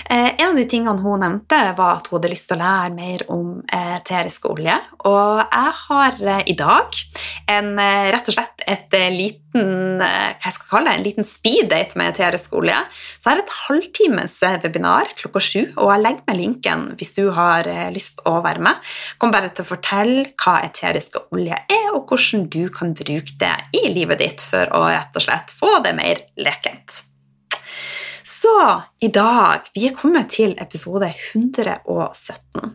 Eh, 0.10 0.42
en 0.42 0.50
av 0.50 0.56
de 0.56 0.66
tingene 0.70 1.02
hun 1.02 1.24
nevnte, 1.24 1.58
var 1.78 1.98
at 1.98 2.10
hun 2.10 2.20
hadde 2.20 2.30
lyst 2.30 2.50
til 2.52 2.60
å 2.60 2.62
lære 2.62 2.94
mer 2.94 3.24
om 3.34 3.48
eh, 3.74 3.96
eterisk 3.98 4.46
olje. 4.52 4.76
Og 5.10 5.40
jeg 5.42 5.72
har 5.80 6.20
eh, 6.22 6.44
i 6.52 6.56
dag 6.60 7.00
en, 7.50 7.72
eh, 7.82 8.10
rett 8.14 8.30
og 8.30 8.36
slett 8.38 8.66
et 8.70 8.94
eh, 8.94 9.08
liten 9.10 10.04
eh, 10.04 10.36
hva 10.36 10.52
jeg 10.52 10.58
skal 10.60 10.70
kalle 10.70 10.92
det, 10.92 11.00
en 11.00 11.08
liten 11.08 11.28
speeddate 11.28 11.98
med 11.98 12.12
eterisk 12.12 12.54
olje. 12.60 12.78
Så 12.92 13.32
jeg 13.32 13.32
har 13.32 13.42
et 13.42 13.56
halvtimes 13.64 14.38
webinar 14.44 15.10
klokka 15.24 15.42
sju, 15.42 15.64
og 15.74 15.90
jeg 15.96 16.06
legger 16.06 16.30
med 16.30 16.40
linken 16.44 16.86
hvis 17.02 17.16
du 17.18 17.24
har 17.34 17.72
lyst 17.96 18.22
å 18.30 18.36
være 18.46 18.62
med. 18.68 18.86
Jeg 18.86 19.18
kommer 19.24 19.40
bare 19.40 19.56
til 19.56 19.66
å 19.66 19.72
fortelle 19.72 20.28
hva 20.38 20.60
eterisk 20.68 21.18
olje 21.32 21.58
er, 21.66 21.90
og 21.96 22.06
hvordan 22.06 22.46
du 22.54 22.68
kan 22.70 22.94
bruke 22.94 23.40
det 23.42 23.56
i 23.82 23.88
livet 23.90 24.22
ditt 24.22 24.46
for 24.54 24.70
å 24.78 24.86
rett 24.92 25.18
og 25.18 25.30
slett 25.30 25.56
få 25.56 25.80
det 25.82 25.98
mer 25.98 26.22
lekent. 26.38 27.02
Så 28.26 28.82
i 29.02 29.08
dag 29.08 29.68
Vi 29.74 29.86
er 29.86 29.94
kommet 29.94 30.32
til 30.34 30.56
episode 30.58 31.12
117. 31.14 32.72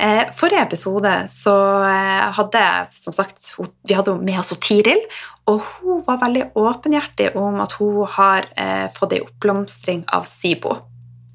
Eh, 0.00 0.30
forrige 0.34 0.62
episode 0.64 1.10
så 1.28 1.54
eh, 1.84 2.30
hadde 2.38 2.62
som 2.96 3.14
sagt, 3.14 3.52
vi 3.84 3.94
hadde 3.94 4.14
med 4.16 4.40
oss 4.40 4.56
Tiril, 4.64 5.04
og 5.46 5.60
hun 5.60 6.00
var 6.06 6.22
veldig 6.24 6.46
åpenhjertig 6.58 7.28
om 7.38 7.60
at 7.62 7.76
hun 7.78 8.00
har 8.16 8.48
eh, 8.56 8.88
fått 8.90 9.12
ei 9.18 9.20
oppblomstring 9.22 10.02
av 10.08 10.24
SIBO. 10.26 10.74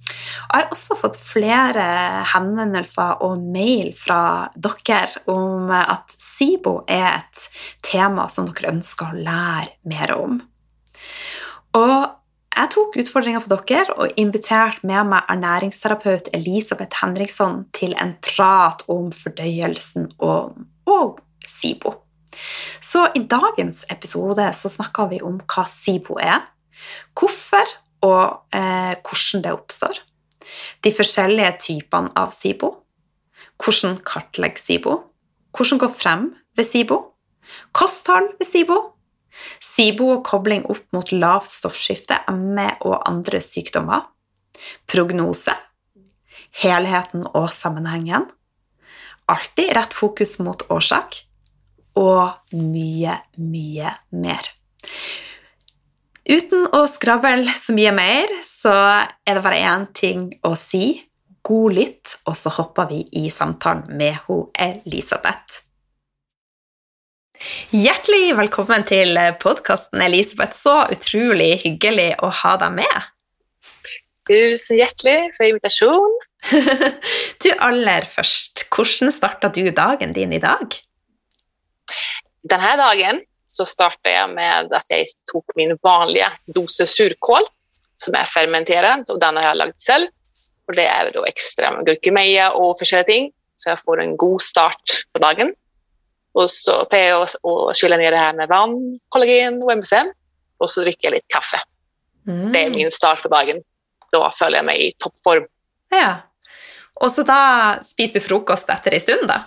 Jeg 0.10 0.50
har 0.58 0.74
også 0.74 0.98
fått 0.98 1.22
flere 1.22 1.86
henvendelser 2.34 3.24
og 3.24 3.48
mail 3.53 3.94
fra 3.96 4.50
dere 4.58 5.22
om 5.29 5.70
at 5.77 6.17
SIBO 6.17 6.79
er 6.89 7.22
et 7.22 7.48
tema 7.86 8.27
som 8.34 8.50
dere 8.50 8.74
ønsker 8.74 9.13
å 9.13 9.25
lære 9.29 9.75
mer 9.94 10.17
om. 10.17 10.39
Og 11.77 12.16
jeg 12.57 12.71
tok 12.73 12.95
utfordringa 12.97 13.41
for 13.43 13.61
dere 13.69 13.95
og 14.01 14.17
inviterte 14.17 14.87
med 14.87 15.11
meg 15.11 15.29
ernæringsterapeut 15.29 16.31
Elisabeth 16.33 17.03
Henriksson 17.03 17.65
til 17.75 17.93
en 18.01 18.15
prat 18.23 18.81
om 18.89 19.11
fordøyelsen 19.13 20.09
og, 20.17 20.57
og 20.89 21.19
SIBO. 21.47 21.93
Så 22.81 23.07
i 23.17 23.23
dagens 23.29 23.83
episode 23.93 24.45
så 24.53 24.71
snakker 24.73 25.09
vi 25.11 25.21
om 25.25 25.39
hva 25.43 25.65
SIBO 25.69 26.17
er, 26.21 26.41
hvorfor 27.17 27.77
og 28.05 28.55
eh, 28.55 28.93
hvordan 29.01 29.45
det 29.45 29.53
oppstår, 29.53 30.01
de 30.85 30.93
forskjellige 30.93 31.53
typene 31.61 32.13
av 32.17 32.33
SIBO, 32.33 32.73
hvordan 33.61 33.97
kartlegge 34.05 34.61
SIBO, 34.61 34.99
hvordan 35.53 35.81
gå 35.81 35.89
frem 35.93 36.29
ved 36.57 36.69
SIBO, 36.69 37.01
kosthold 37.73 38.33
ved 38.37 38.49
SIBO, 38.49 38.77
SIBO 39.63 40.10
og 40.17 40.24
kobling 40.27 40.65
opp 40.72 40.86
mot 40.96 41.12
lavt 41.13 41.51
stoffskifte, 41.53 42.20
ME 42.34 42.70
og 42.88 43.01
andre 43.08 43.41
sykdommer. 43.44 44.08
Prognose. 44.89 45.53
Helheten 46.58 47.27
og 47.34 47.50
sammenhengen. 47.53 48.25
Alltid 49.27 49.74
rett 49.75 49.94
fokus 49.94 50.38
mot 50.39 50.63
årsak. 50.74 51.22
Og 51.98 52.56
mye, 52.56 53.17
mye 53.41 53.94
mer. 54.15 54.51
Uten 56.27 56.65
å 56.75 56.82
skravle 56.91 57.53
så 57.56 57.75
mye 57.75 57.94
mer, 57.96 58.32
så 58.44 58.74
er 58.75 59.38
det 59.38 59.44
bare 59.46 59.62
én 59.63 59.88
ting 59.96 60.27
å 60.44 60.56
si. 60.60 60.98
God 61.48 61.77
lytt, 61.77 62.17
og 62.27 62.36
så 62.36 62.51
hopper 62.58 62.89
vi 62.89 63.06
i 63.15 63.29
samtalen 63.32 63.88
med 63.96 64.27
Elisabeth. 64.60 65.66
Hjertelig 67.70 68.32
velkommen 68.38 68.82
til 68.88 69.17
podkasten, 69.41 70.01
Elisabeth. 70.01 70.56
Så 70.58 70.74
utrolig 70.94 71.60
hyggelig 71.62 72.10
å 72.25 72.32
ha 72.34 72.56
deg 72.62 72.79
med. 72.79 73.10
Tusen 74.27 74.79
hjertelig 74.79 75.36
for 75.36 75.46
invitasjon. 75.48 76.15
du, 77.44 77.50
aller 77.63 78.08
først, 78.10 78.65
hvordan 78.74 79.13
starta 79.13 79.51
du 79.53 79.67
dagen 79.70 80.15
din 80.17 80.34
i 80.34 80.41
dag? 80.41 80.74
Denne 82.48 82.74
dagen 82.79 83.22
så 83.48 83.67
starta 83.67 84.12
jeg 84.12 84.34
med 84.34 84.74
at 84.75 84.91
jeg 84.91 85.08
tok 85.29 85.56
min 85.60 85.77
vanlige 85.86 86.32
dose 86.58 86.88
surkål, 86.89 87.46
som 87.98 88.17
er 88.17 88.27
fermentert, 88.29 89.08
og 89.13 89.22
den 89.22 89.39
har 89.39 89.51
jeg 89.51 89.62
lagd 89.62 89.79
selv. 89.82 90.12
Og 90.67 90.75
det 90.75 90.89
er 90.89 91.13
da 91.15 91.24
ekstra 91.29 91.72
gurkemeie 91.88 92.50
og 92.58 92.75
forskjellige 92.82 93.12
ting, 93.12 93.32
så 93.56 93.72
jeg 93.72 93.84
får 93.86 94.03
en 94.03 94.17
god 94.20 94.44
start 94.44 95.00
på 95.13 95.24
dagen. 95.24 95.53
Og 96.38 96.50
så 96.51 96.79
jeg 96.94 97.15
å, 97.17 97.25
å 97.50 97.56
skylle 97.75 97.98
ned 98.00 98.13
det 98.13 98.22
her 98.22 98.38
med 98.38 98.51
vann, 98.51 98.77
kollagen 99.13 99.60
og 99.63 99.74
MSM, 99.79 100.13
og 100.62 100.70
så 100.70 100.86
drikker 100.86 101.10
jeg 101.10 101.17
litt 101.17 101.34
kaffe. 101.34 101.60
Mm. 102.27 102.48
Det 102.53 102.62
er 102.62 102.74
min 102.75 102.94
start 102.94 103.24
på 103.25 103.32
dagen. 103.32 103.62
Da 104.13 104.29
føler 104.36 104.62
jeg 104.62 104.67
meg 104.67 104.82
i 104.84 104.89
toppform. 105.01 105.48
Ja. 105.94 106.10
Og 107.01 107.12
så 107.13 107.24
da 107.27 107.77
spiser 107.86 108.20
du 108.22 108.25
frokost 108.25 108.70
etter 108.74 108.98
en 108.98 109.03
stund, 109.03 109.25
da? 109.29 109.39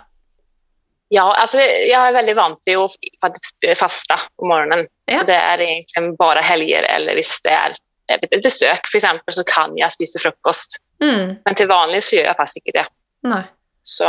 Ja, 1.11 1.25
altså 1.35 1.59
jeg 1.59 1.97
er 1.97 2.13
veldig 2.15 2.35
vant 2.37 2.61
til 2.63 2.85
å 2.85 3.73
faste 3.75 4.15
om 4.39 4.47
morgenen. 4.53 4.85
Ja. 5.11 5.19
Så 5.19 5.27
det 5.27 5.35
er 5.35 5.63
egentlig 5.65 6.13
bare 6.19 6.43
helger 6.45 6.87
eller 6.87 7.19
hvis 7.19 7.33
det 7.43 7.55
er 7.55 7.75
et 8.11 8.43
besøk, 8.43 8.87
f.eks., 8.87 9.07
så 9.35 9.43
kan 9.47 9.75
jeg 9.79 9.91
spise 9.93 10.21
frokost. 10.23 10.79
Mm. 11.03 11.37
Men 11.43 11.57
til 11.57 11.69
vanlig 11.71 12.03
så 12.07 12.17
gjør 12.17 12.29
jeg 12.29 12.39
faktisk 12.39 12.61
ikke 12.63 12.77
det. 12.79 12.85
Nei. 13.27 13.43
Så, 13.87 14.07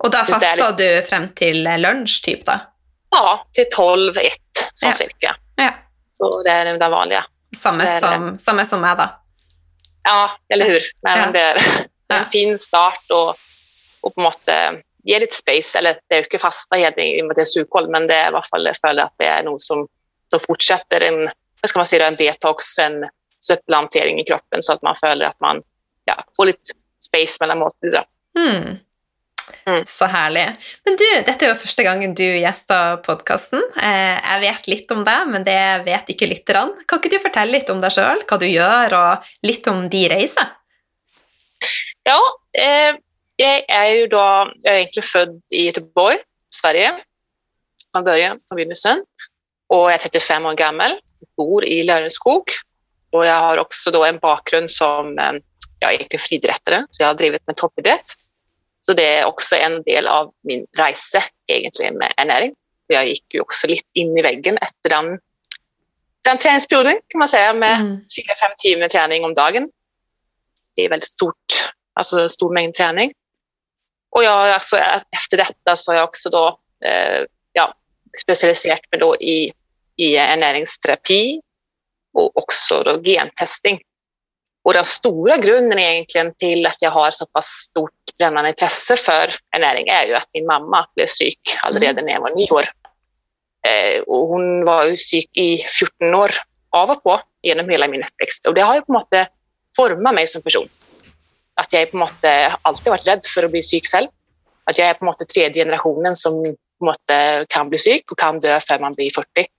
og 0.00 0.12
da 0.12 0.24
fasta 0.24 0.54
litt... 0.56 0.80
du 0.80 1.08
frem 1.08 1.28
til 1.36 1.62
lunsj, 1.64 2.20
typ, 2.24 2.44
da? 2.48 2.58
Ja, 3.10 3.36
til 3.54 3.66
tolv-ett, 3.72 4.64
sånn 4.72 4.92
ja. 4.92 4.96
cirka. 4.96 5.34
Ja. 5.60 5.72
Så 6.16 6.30
det 6.46 6.52
er 6.54 6.70
det 6.78 6.90
vanlige. 6.92 7.24
Samme, 7.56 7.84
det 7.84 7.98
som, 8.02 8.28
samme 8.38 8.64
som 8.68 8.82
meg, 8.84 9.00
da. 9.00 9.08
Ja, 10.06 10.30
eller 10.54 10.70
hur. 10.72 10.86
Nei, 11.06 11.16
ja. 11.18 11.30
det, 11.34 11.42
er, 11.52 11.60
det 12.08 12.20
en 12.20 12.30
fin 12.30 12.58
start, 12.62 13.02
og, 13.14 13.34
og 14.00 14.14
på 14.14 14.22
en 14.22 14.28
måte 14.28 14.58
gi 15.04 15.18
litt 15.20 15.36
space. 15.36 15.78
Eller 15.78 15.98
det 16.08 16.16
er 16.16 16.22
jo 16.22 16.28
ikke 16.30 16.42
fastahedning 16.42 17.16
i 17.16 17.22
og 17.24 17.30
med 17.30 17.40
det 17.40 17.46
er 17.46 17.52
surkål, 17.52 17.90
men 17.92 18.08
det 18.10 18.18
er 18.18 18.30
i 18.30 18.36
hvert 18.36 18.50
fall, 18.52 18.68
jeg 18.70 18.80
føler 18.80 19.08
at 19.08 19.16
det 19.22 19.30
er 19.30 19.46
noe 19.48 19.60
som, 19.62 19.86
som 20.32 20.44
fortsetter 20.46 21.06
en, 21.08 21.24
hva 21.60 21.72
skal 21.72 21.82
man 21.82 21.90
si, 21.90 22.00
en 22.04 22.20
detox, 22.20 22.70
en 22.84 23.02
søppelhåndtering 23.44 24.20
i 24.20 24.26
kroppen, 24.28 24.62
så 24.62 24.76
at 24.76 24.86
man 24.86 24.98
føler 25.00 25.30
at 25.30 25.40
man 25.44 25.62
ja, 26.08 26.16
får 26.36 26.52
litt 26.52 26.72
space 27.02 27.40
mellom 27.42 27.64
måltider. 27.64 28.06
Mm. 28.38 28.78
Mm. 29.68 29.82
Så 29.88 30.06
herlig. 30.10 30.46
Men 30.86 30.96
du, 31.00 31.06
dette 31.26 31.46
er 31.46 31.52
jo 31.52 31.58
første 31.60 31.84
gangen 31.86 32.14
du 32.16 32.24
gjester 32.24 33.00
podkasten. 33.06 33.62
Eh, 33.80 34.16
jeg 34.16 34.42
vet 34.44 34.70
litt 34.72 34.94
om 34.94 35.04
deg, 35.06 35.28
men 35.32 35.46
det 35.46 35.58
vet 35.86 36.14
ikke 36.14 36.28
lytterne. 36.30 36.86
Kan 36.88 37.00
ikke 37.00 37.12
du 37.14 37.20
fortelle 37.22 37.56
litt 37.56 37.70
om 37.72 37.82
deg 37.82 37.94
sjøl, 37.94 38.24
hva 38.26 38.40
du 38.40 38.46
gjør, 38.48 38.96
og 38.98 39.30
litt 39.46 39.68
om 39.70 39.84
de 39.92 40.06
reiser? 40.12 40.56
Ja, 42.08 42.18
eh, 42.56 42.96
jeg 43.40 43.64
er 43.68 43.90
jo 44.00 44.08
da 44.12 44.26
jeg 44.60 44.70
er 44.70 44.80
egentlig 44.82 45.06
født 45.08 45.36
i 45.56 45.66
Göteborg, 45.68 46.24
Sverige, 46.52 46.94
fra 47.90 48.02
början, 48.06 48.40
fra 48.48 48.58
begynnelsen. 48.58 49.04
Og 49.70 49.86
jeg 49.90 50.00
er 50.00 50.08
35 50.08 50.50
år 50.50 50.58
gammel, 50.58 50.98
bor 51.38 51.64
i 51.66 51.82
Lørenskog. 51.86 52.52
Og 53.14 53.24
jeg 53.26 53.38
har 53.44 53.60
også 53.62 53.92
da 53.94 54.04
en 54.06 54.20
bakgrunn 54.22 54.68
som 54.70 55.14
eh, 55.18 55.38
ja, 55.80 55.90
egentlig 55.90 56.20
friidrettere, 56.22 56.84
så 56.90 57.02
jeg 57.02 57.08
har 57.08 57.18
drevet 57.18 57.46
med 57.48 57.58
toppidrett. 57.58 58.16
Så 58.80 58.96
det 58.96 59.04
er 59.04 59.28
også 59.28 59.58
en 59.60 59.80
del 59.84 60.08
av 60.08 60.32
min 60.48 60.64
reise 60.78 61.22
egentlig 61.50 61.92
med 61.98 62.14
ernæring. 62.16 62.54
Jeg 62.90 63.12
gikk 63.12 63.36
jo 63.38 63.44
også 63.44 63.68
litt 63.70 63.86
inn 63.98 64.16
i 64.18 64.24
veggen 64.24 64.58
etter 64.58 64.94
den, 64.94 65.10
den 66.26 66.40
treningsperioden, 66.40 66.98
kan 67.12 67.22
man 67.22 67.30
si, 67.30 67.42
med 67.60 67.84
mm. 67.84 67.92
fire-fem 68.14 68.56
timer 68.62 68.90
trening 68.92 69.26
om 69.28 69.36
dagen. 69.36 69.68
Det 70.76 70.86
er 70.86 70.94
veldig 70.94 71.06
stort, 71.06 71.58
altså 71.98 72.26
stor 72.32 72.54
mengde 72.56 72.78
trening. 72.80 73.12
Och 74.10 74.24
jag, 74.24 74.48
alltså, 74.50 74.76
efter 75.16 75.36
detta 75.36 75.76
så 75.76 75.92
har 75.92 75.96
jag 75.96 76.08
också 76.08 76.30
då, 76.30 76.58
eh, 76.84 77.24
ja, 77.52 77.74
specialiserat 78.22 78.80
mig 78.90 79.00
då 79.00 79.16
i, 79.16 79.52
i 79.96 80.16
ernäringsterapi 80.16 81.40
och 82.14 82.36
också 82.36 82.82
då 82.82 83.02
gentesting. 83.02 83.80
Och 84.70 84.74
den 84.74 84.84
stora 84.84 85.36
grunden 85.36 85.78
egentligen 85.78 86.34
till 86.34 86.66
att 86.66 86.82
jag 86.82 86.90
har 86.90 87.10
så 87.10 87.26
pass 87.26 87.46
stort 87.46 87.90
brännande 88.18 88.50
intresse 88.50 88.96
för 88.96 89.30
ernäring 89.56 89.88
är 89.88 90.06
ju 90.06 90.14
att 90.14 90.28
min 90.34 90.46
mamma 90.46 90.86
blev 90.94 91.06
psyk 91.06 91.40
redan 91.64 91.98
mm. 91.98 92.04
när 92.04 92.12
jag 92.12 92.20
var 92.20 92.36
nio 92.36 92.50
år. 92.50 92.64
Eh, 93.66 94.00
och 94.00 94.28
hon 94.28 94.64
var 94.64 94.84
ju 94.84 94.96
psyk 94.96 95.36
i 95.36 95.58
14 95.78 96.14
år 96.14 96.30
av 96.70 96.90
och 96.90 97.02
på 97.02 97.20
genom 97.42 97.68
hela 97.68 97.88
min 97.88 98.02
uppväxt. 98.02 98.46
Och 98.46 98.54
det 98.54 98.60
har 98.60 98.74
ju 98.74 98.80
på 98.80 98.92
något 98.92 99.08
sätt 99.14 99.28
format 99.76 100.14
mig 100.14 100.26
som 100.26 100.42
person 100.42 100.68
at 101.60 101.72
jeg 101.72 101.90
på 101.90 101.98
en 101.98 102.04
måte 102.04 102.30
alltid 102.62 102.92
vært 102.92 103.08
redd 103.08 103.26
for 103.26 103.44
å 103.44 103.50
bli 103.52 103.62
syk 103.64 103.88
selv. 103.90 104.08
At 104.70 104.78
jeg 104.78 104.86
er 104.86 104.96
på 104.98 105.04
en 105.04 105.10
måte 105.10 105.26
tredje 105.28 105.64
generasjonen 105.64 106.16
som 106.16 106.38
på 106.40 106.86
en 106.86 106.92
måte 106.92 107.18
kan 107.50 107.68
bli 107.72 107.80
syk 107.80 108.12
og 108.12 108.20
kan 108.22 108.38
dø 108.38 108.54
før 108.64 108.86
man 108.86 108.94
blir 108.94 109.10
40. 109.12 109.50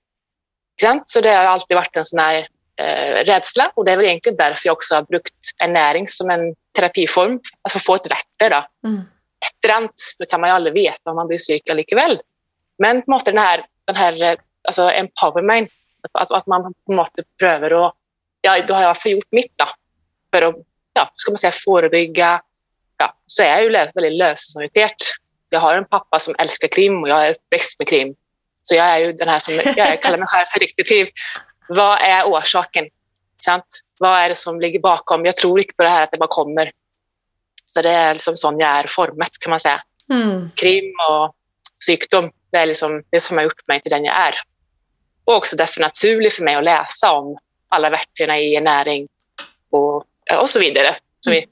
Så 1.05 1.21
det 1.21 1.35
har 1.35 1.51
alltid 1.51 1.77
vært 1.77 1.99
en 1.99 2.07
sånn 2.07 2.23
her 2.23 2.47
eh, 2.81 3.21
redsel, 3.27 3.63
og 3.75 3.85
det 3.85 3.93
er 3.93 4.01
vel 4.01 4.09
egentlig 4.09 4.35
derfor 4.39 4.67
jeg 4.67 4.75
også 4.75 4.97
har 4.97 5.09
brukt 5.09 5.53
ernæring 5.61 6.07
som 6.09 6.31
en 6.33 6.51
terapiform. 6.77 7.39
Altså 7.65 7.77
for 7.77 7.81
å 7.81 7.87
få 7.87 7.97
et 7.99 8.11
verktøy. 8.15 8.49
da. 8.53 8.63
Mm. 8.87 9.01
Annet, 9.71 10.07
så 10.17 10.27
kan 10.29 10.41
man 10.41 10.51
jo 10.51 10.57
aldri 10.59 10.73
vite 10.75 11.11
om 11.11 11.17
man 11.17 11.29
blir 11.29 11.41
syk 11.41 11.69
allikevel. 11.69 12.19
Men 12.81 13.01
på 13.05 13.13
en 13.13 13.25
den 13.25 13.41
her, 13.41 13.63
den 13.89 13.97
her 13.97 14.19
altså 14.67 14.89
empowerment, 14.93 15.71
at, 16.13 16.31
at 16.33 16.47
man 16.49 16.71
på 16.71 16.93
en 16.93 16.97
måte 16.97 17.25
prøver 17.39 17.77
å 17.77 17.83
ja, 18.41 18.55
Da 18.65 18.73
har 18.73 18.95
fall 18.97 19.13
gjort 19.13 19.35
mitt 19.37 19.51
da, 19.61 19.67
for 20.33 20.47
å 20.47 20.51
ja, 20.97 21.11
ska 21.15 21.31
man 21.31 21.37
säga, 21.37 21.51
förebygga. 21.51 22.41
Ja, 22.97 23.15
så 23.25 23.43
är 23.43 23.47
jag 23.47 23.63
ju 23.63 23.69
väldigt 23.69 24.13
lösningsorienterad. 24.13 24.97
Jag 25.49 25.59
har 25.59 25.75
en 25.75 25.85
pappa 25.85 26.19
som 26.19 26.35
älskar 26.39 26.67
krim 26.67 27.03
och 27.03 27.09
jag 27.09 27.27
är 27.27 27.31
uppväxt 27.31 27.79
med 27.79 27.87
krim. 27.87 28.15
Så 28.61 28.75
jag 28.75 28.85
är 28.85 28.99
ju 28.99 29.13
den 29.13 29.27
här 29.27 29.39
som 29.39 29.53
jag 29.75 30.01
kallar 30.01 30.17
mig 30.17 30.27
själv 30.27 30.45
för 30.45 30.59
detektiv. 30.59 31.07
Vad 31.75 31.97
är 32.01 32.23
orsaken? 32.23 32.89
Sant? 33.37 33.81
Vad 33.99 34.19
är 34.19 34.29
det 34.29 34.35
som 34.35 34.61
ligger 34.61 34.79
bakom? 34.79 35.25
Jag 35.25 35.35
tror 35.35 35.59
inte 35.59 35.73
på 35.77 35.83
det 35.83 35.89
här 35.89 36.03
att 36.03 36.11
det 36.11 36.17
bara 36.17 36.29
kommer. 36.29 36.71
Så 37.65 37.81
det 37.81 37.89
är 37.89 38.13
liksom 38.13 38.35
sån 38.35 38.59
jag 38.59 38.69
är 38.69 38.85
formet 38.87 39.39
kan 39.39 39.49
man 39.49 39.59
säga. 39.59 39.83
Mm. 40.09 40.51
Krim 40.55 40.93
och 41.09 41.35
sjukdom, 41.87 42.31
det 42.51 42.57
är 42.57 42.65
liksom 42.65 43.03
det 43.09 43.21
som 43.21 43.37
har 43.37 43.43
gjort 43.43 43.67
mig 43.67 43.81
till 43.81 43.89
den 43.89 44.05
jag 44.05 44.15
är. 44.15 44.33
Och 45.25 45.35
också 45.35 45.55
därför 45.55 45.81
naturligt 45.81 46.33
för 46.33 46.43
mig 46.43 46.55
att 46.55 46.63
läsa 46.63 47.11
om 47.11 47.37
alla 47.69 47.89
verktygen 47.89 48.35
i 48.35 48.61
näring 48.61 49.07
och 49.71 50.05
og 50.39 50.49
så 50.49 50.59
videre, 50.59 50.95
som 51.19 51.33
vi 51.33 51.47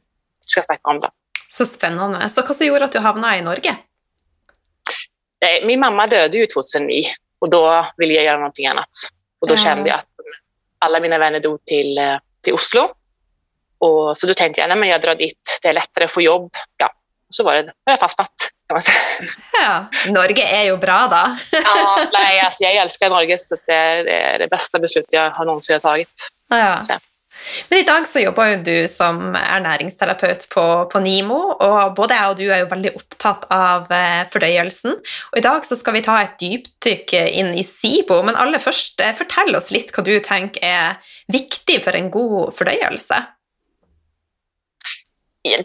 skal 0.46 0.64
snakke 0.64 0.90
om. 0.90 1.00
da. 1.00 1.12
Så 1.48 1.66
spennende. 1.66 2.30
Så 2.30 2.54
som 2.54 2.66
gjorde 2.66 2.86
at 2.86 2.92
du 2.92 3.00
havna 3.00 3.38
i 3.38 3.42
Norge? 3.42 3.76
Min 5.66 5.80
mamma 5.80 6.08
jo 6.12 6.44
i 6.44 6.48
2009 6.48 7.04
og 7.42 7.52
da 7.52 7.86
ville 7.98 8.14
jeg 8.14 8.28
gjøre 8.28 8.42
noe 8.44 8.72
annet. 8.72 9.04
Og 9.40 9.48
da 9.50 9.56
kjente 9.56 9.88
jeg 9.88 9.96
at 9.96 10.09
alle 10.86 11.02
mine 11.04 11.20
venner 11.20 11.44
dro 11.44 11.58
til, 11.68 11.98
eh, 11.98 12.18
til 12.44 12.58
Oslo. 12.58 12.88
Og, 13.86 14.16
så 14.18 14.28
da 14.28 14.36
tenkte 14.36 14.62
jeg 14.62 14.72
at 14.72 14.88
jeg 14.90 15.04
drar 15.04 15.20
dit, 15.20 15.58
det 15.64 15.72
er 15.72 15.78
lettere 15.78 16.10
å 16.10 16.12
få 16.12 16.24
jobb. 16.24 16.50
Ja, 16.82 16.90
så 17.32 17.46
var 17.48 17.60
det, 17.60 17.76
har 17.88 17.96
jeg 17.96 18.02
fastnet. 18.02 18.50
kan 18.70 18.78
man 18.78 18.86
si. 18.86 18.94
Ja, 19.60 19.76
Norge 20.14 20.44
er 20.46 20.68
jo 20.70 20.78
bra, 20.82 21.00
da. 21.12 21.24
ja, 21.56 21.86
nei, 22.14 22.34
altså, 22.46 22.64
Jeg 22.68 22.82
elsker 22.84 23.12
Norge, 23.12 23.40
så 23.42 23.58
det, 23.68 23.80
er 24.14 24.44
det 24.44 24.50
beste 24.52 24.82
besluttet 24.84 25.16
jeg 25.18 25.36
har 25.36 25.48
noensinne 25.48 25.82
tatt. 25.84 26.30
Ja. 26.52 27.00
Men 27.70 27.80
i 27.80 27.86
dag 27.88 28.06
så 28.08 28.22
jobber 28.22 28.52
jo 28.52 28.60
du 28.66 28.76
som 28.92 29.34
ernæringsterapeut 29.38 30.46
på, 30.52 30.66
på, 30.92 31.02
NIMO, 31.04 31.40
og 31.66 31.96
både 31.98 32.18
jeg 32.18 32.34
og 32.34 32.38
du 32.40 32.46
er 32.50 32.62
jo 32.64 32.70
veldig 32.74 32.94
opptatt 33.00 33.48
av 33.54 33.90
eh, 33.96 34.22
fordøyelsen. 34.32 35.00
Og 35.32 35.40
i 35.40 35.46
dag 35.46 35.66
så 35.68 35.78
skal 35.80 35.98
vi 35.98 36.04
ta 36.06 36.20
et 36.24 36.38
dypdykk 36.42 37.16
inn 37.30 37.54
i 37.58 37.66
SIBO, 37.66 38.22
men 38.28 38.40
aller 38.40 38.62
først, 38.62 39.00
eh, 39.06 39.16
fortell 39.18 39.56
oss 39.58 39.72
litt 39.76 39.94
hva 39.96 40.06
du 40.06 40.16
tenker 40.26 40.64
er 40.66 41.12
viktig 41.32 41.80
for 41.86 41.98
en 41.98 42.12
god 42.14 42.54
fordøyelse. 42.58 43.22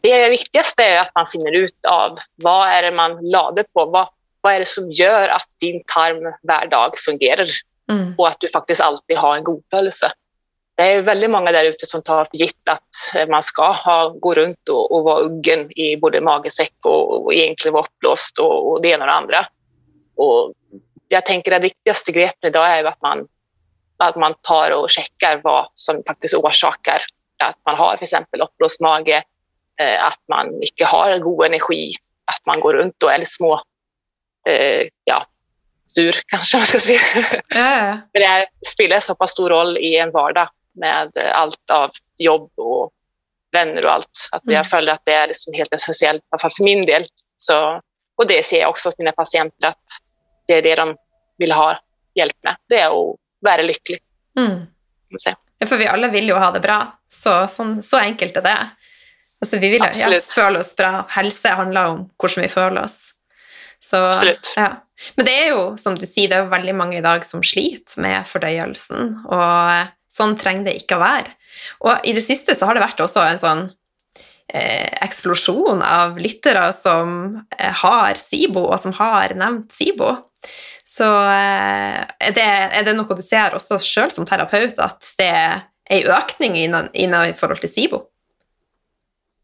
Det 0.05 0.19
viktigste 0.31 0.85
er 0.87 1.01
at 1.03 1.15
man 1.19 1.27
finner 1.29 1.57
ut 1.65 1.89
av 1.91 2.21
hva 2.45 2.59
er 2.71 2.87
det 2.87 2.93
man 2.97 3.19
lader 3.27 3.67
på. 3.75 3.89
Hva, 3.91 4.07
hva 4.45 4.53
er 4.55 4.63
det 4.63 4.71
som 4.71 4.87
gjør 4.93 5.35
at 5.35 5.49
din 5.61 5.83
tarm 5.91 6.23
hver 6.47 6.71
dag 6.71 6.95
fungerer, 7.01 7.51
mm. 7.91 8.15
og 8.15 8.29
at 8.31 8.39
du 8.41 8.47
faktisk 8.53 8.85
alltid 8.87 9.19
har 9.19 9.41
en 9.41 9.49
god 9.51 9.65
følelse 9.75 10.13
det 10.77 10.83
är 10.83 11.03
väldigt 11.03 11.31
många 11.31 11.53
där 11.53 11.65
ute 11.65 11.87
som 11.87 12.03
tar 12.03 12.25
för 12.25 12.37
gitt 12.37 12.69
att 12.69 13.29
man 13.29 13.43
ska 13.43 13.73
ha, 13.73 14.09
gå 14.09 14.35
runt 14.35 14.69
och, 14.69 14.93
och 14.93 15.05
vara 15.05 15.21
uggen 15.21 15.79
i 15.79 15.97
både 15.97 16.21
magesäck 16.21 16.75
och, 16.85 17.25
och 17.25 17.35
egentligen 17.35 17.73
vara 17.73 17.85
uppblåst 17.85 18.39
och, 18.39 18.71
och 18.71 18.83
det 18.83 18.89
ena 18.89 19.05
och 19.05 19.09
det 19.09 19.15
andra. 19.15 19.47
Och 20.17 20.53
jag 21.09 21.27
tänker 21.27 21.53
att 21.53 21.63
det 21.63 21.67
viktigaste 21.67 22.13
greppet 22.13 22.49
idag 22.49 22.67
är 22.67 22.85
att 22.85 23.03
man, 23.03 23.29
att 23.97 24.17
man 24.17 24.35
tar 24.43 24.71
och 24.71 24.91
checkar 24.91 25.41
vad 25.45 25.69
som 25.75 26.03
faktiskt 26.07 26.35
orsakar 26.35 26.99
att 27.43 27.59
man 27.67 27.77
har 27.77 27.97
till 27.97 28.05
exempel 28.05 28.41
uppblåst 28.41 28.81
mage, 28.81 29.23
eh, 29.81 30.05
att 30.05 30.21
man 30.29 30.63
inte 30.63 30.85
har 30.85 31.19
god 31.19 31.47
energi, 31.47 31.91
att 32.25 32.47
man 32.47 32.61
går 32.61 32.73
runt 32.75 33.03
och 33.03 33.13
är 33.13 33.19
lite 33.19 33.31
små, 33.31 33.63
eh, 34.49 34.89
ja, 35.05 35.27
sur 35.87 36.15
kanske 36.27 36.57
man 36.57 36.67
ska 36.67 36.81
säga. 36.81 37.01
Ja, 37.49 37.99
Men 38.13 38.23
det 38.23 38.27
här 38.27 38.47
spelar 38.67 39.01
så 39.01 39.15
pass 39.15 39.31
stor 39.31 39.51
roll 39.51 39.79
i 39.79 39.97
en 39.97 40.11
vardag 40.11 40.49
med 40.75 41.13
allt 41.35 41.71
av 41.73 41.91
jobb 42.19 42.51
och 42.57 42.91
vänner 43.53 43.87
och 43.87 43.93
allt. 43.93 44.29
Att 44.33 44.45
Mm. 44.45 44.55
jag 44.55 44.71
följer 44.71 44.95
att 44.95 45.03
det 45.05 45.13
är 45.15 45.27
liksom 45.27 45.55
helt 45.55 45.73
essentiellt, 45.75 46.23
i 46.23 46.27
alla 46.31 46.39
fall 46.41 46.51
för 46.51 46.65
min 46.65 46.87
del. 46.87 47.07
Så, 47.37 47.81
och 48.19 48.27
det 48.29 48.43
ser 48.47 48.61
jag 48.61 48.71
också 48.71 48.89
hos 48.89 48.99
mina 48.99 49.13
patienter 49.13 49.69
att 49.69 49.85
det 50.47 50.55
är 50.55 50.63
det 50.63 50.75
de 50.75 50.97
vill 51.39 51.53
ha 51.53 51.79
hjälp 52.15 52.37
med. 52.43 52.57
Det 52.69 52.81
är 52.81 52.87
att 52.89 53.17
vara 53.41 53.63
lycklig. 53.63 53.99
mm. 54.39 54.67
Ja, 55.59 55.67
for 55.67 55.77
vi 55.77 55.87
alle 55.87 56.09
vil 56.09 56.29
jo 56.29 56.37
ha 56.37 56.51
det 56.51 56.61
bra. 56.61 56.99
Så, 57.07 57.47
sånn, 57.49 57.83
så 57.83 57.97
enkelt 58.03 58.37
er 58.37 58.43
det. 58.43 58.57
Altså, 59.41 59.59
vi 59.63 59.69
vil 59.71 59.85
jo 59.85 59.91
ja, 59.95 60.51
oss 60.59 60.77
bra. 60.77 61.05
Helse 61.09 61.49
handler 61.49 61.87
om 61.93 62.01
hvordan 62.19 62.43
vi 62.43 62.49
føler 62.49 62.83
oss. 62.83 63.13
Så, 63.81 63.97
Absolutt. 63.97 64.55
Ja. 64.57 64.69
Men 65.15 65.27
det 65.27 65.35
er 65.39 65.49
jo, 65.53 65.77
som 65.77 65.95
du 65.95 66.07
sier, 66.07 66.29
det 66.29 66.37
er 66.39 66.45
jo 66.45 66.51
veldig 66.51 66.75
mange 66.75 66.99
i 66.99 67.05
dag 67.05 67.25
som 67.25 67.43
sliter 67.47 68.01
med 68.03 68.27
fordøyelsen, 68.27 69.21
og 69.27 69.94
sånn 70.15 70.37
trenger 70.39 70.69
det 70.71 70.77
ikke 70.83 70.97
å 70.99 71.03
være. 71.03 71.33
Og 71.87 72.07
i 72.07 72.13
det 72.17 72.23
siste 72.25 72.55
så 72.55 72.69
har 72.69 72.79
det 72.79 72.85
vært 72.85 73.01
også 73.03 73.23
en 73.27 73.41
sånn 73.43 73.63
eh, 74.49 74.89
eksplosjon 75.03 75.83
av 75.83 76.19
lyttere 76.23 76.69
som 76.77 77.15
eh, 77.59 77.73
har 77.83 78.15
SIBO, 78.21 78.63
og 78.71 78.79
som 78.83 78.95
har 79.01 79.35
nevnt 79.39 79.73
SIBO. 79.75 80.13
Så 80.87 81.05
eh, 81.09 82.01
er, 82.21 82.35
det, 82.37 82.45
er 82.79 82.87
det 82.87 82.95
noe 82.99 83.17
du 83.19 83.23
ser 83.25 83.57
også 83.59 83.79
sjøl 83.83 84.13
som 84.15 84.27
terapeut, 84.29 84.79
at 84.79 85.15
det 85.19 85.31
er 85.35 85.63
en 85.91 86.11
økning 86.17 86.55
innen, 86.57 86.87
innen 86.95 87.31
i 87.33 87.37
forhold 87.37 87.61
til 87.65 87.73
SIBO? 87.73 88.03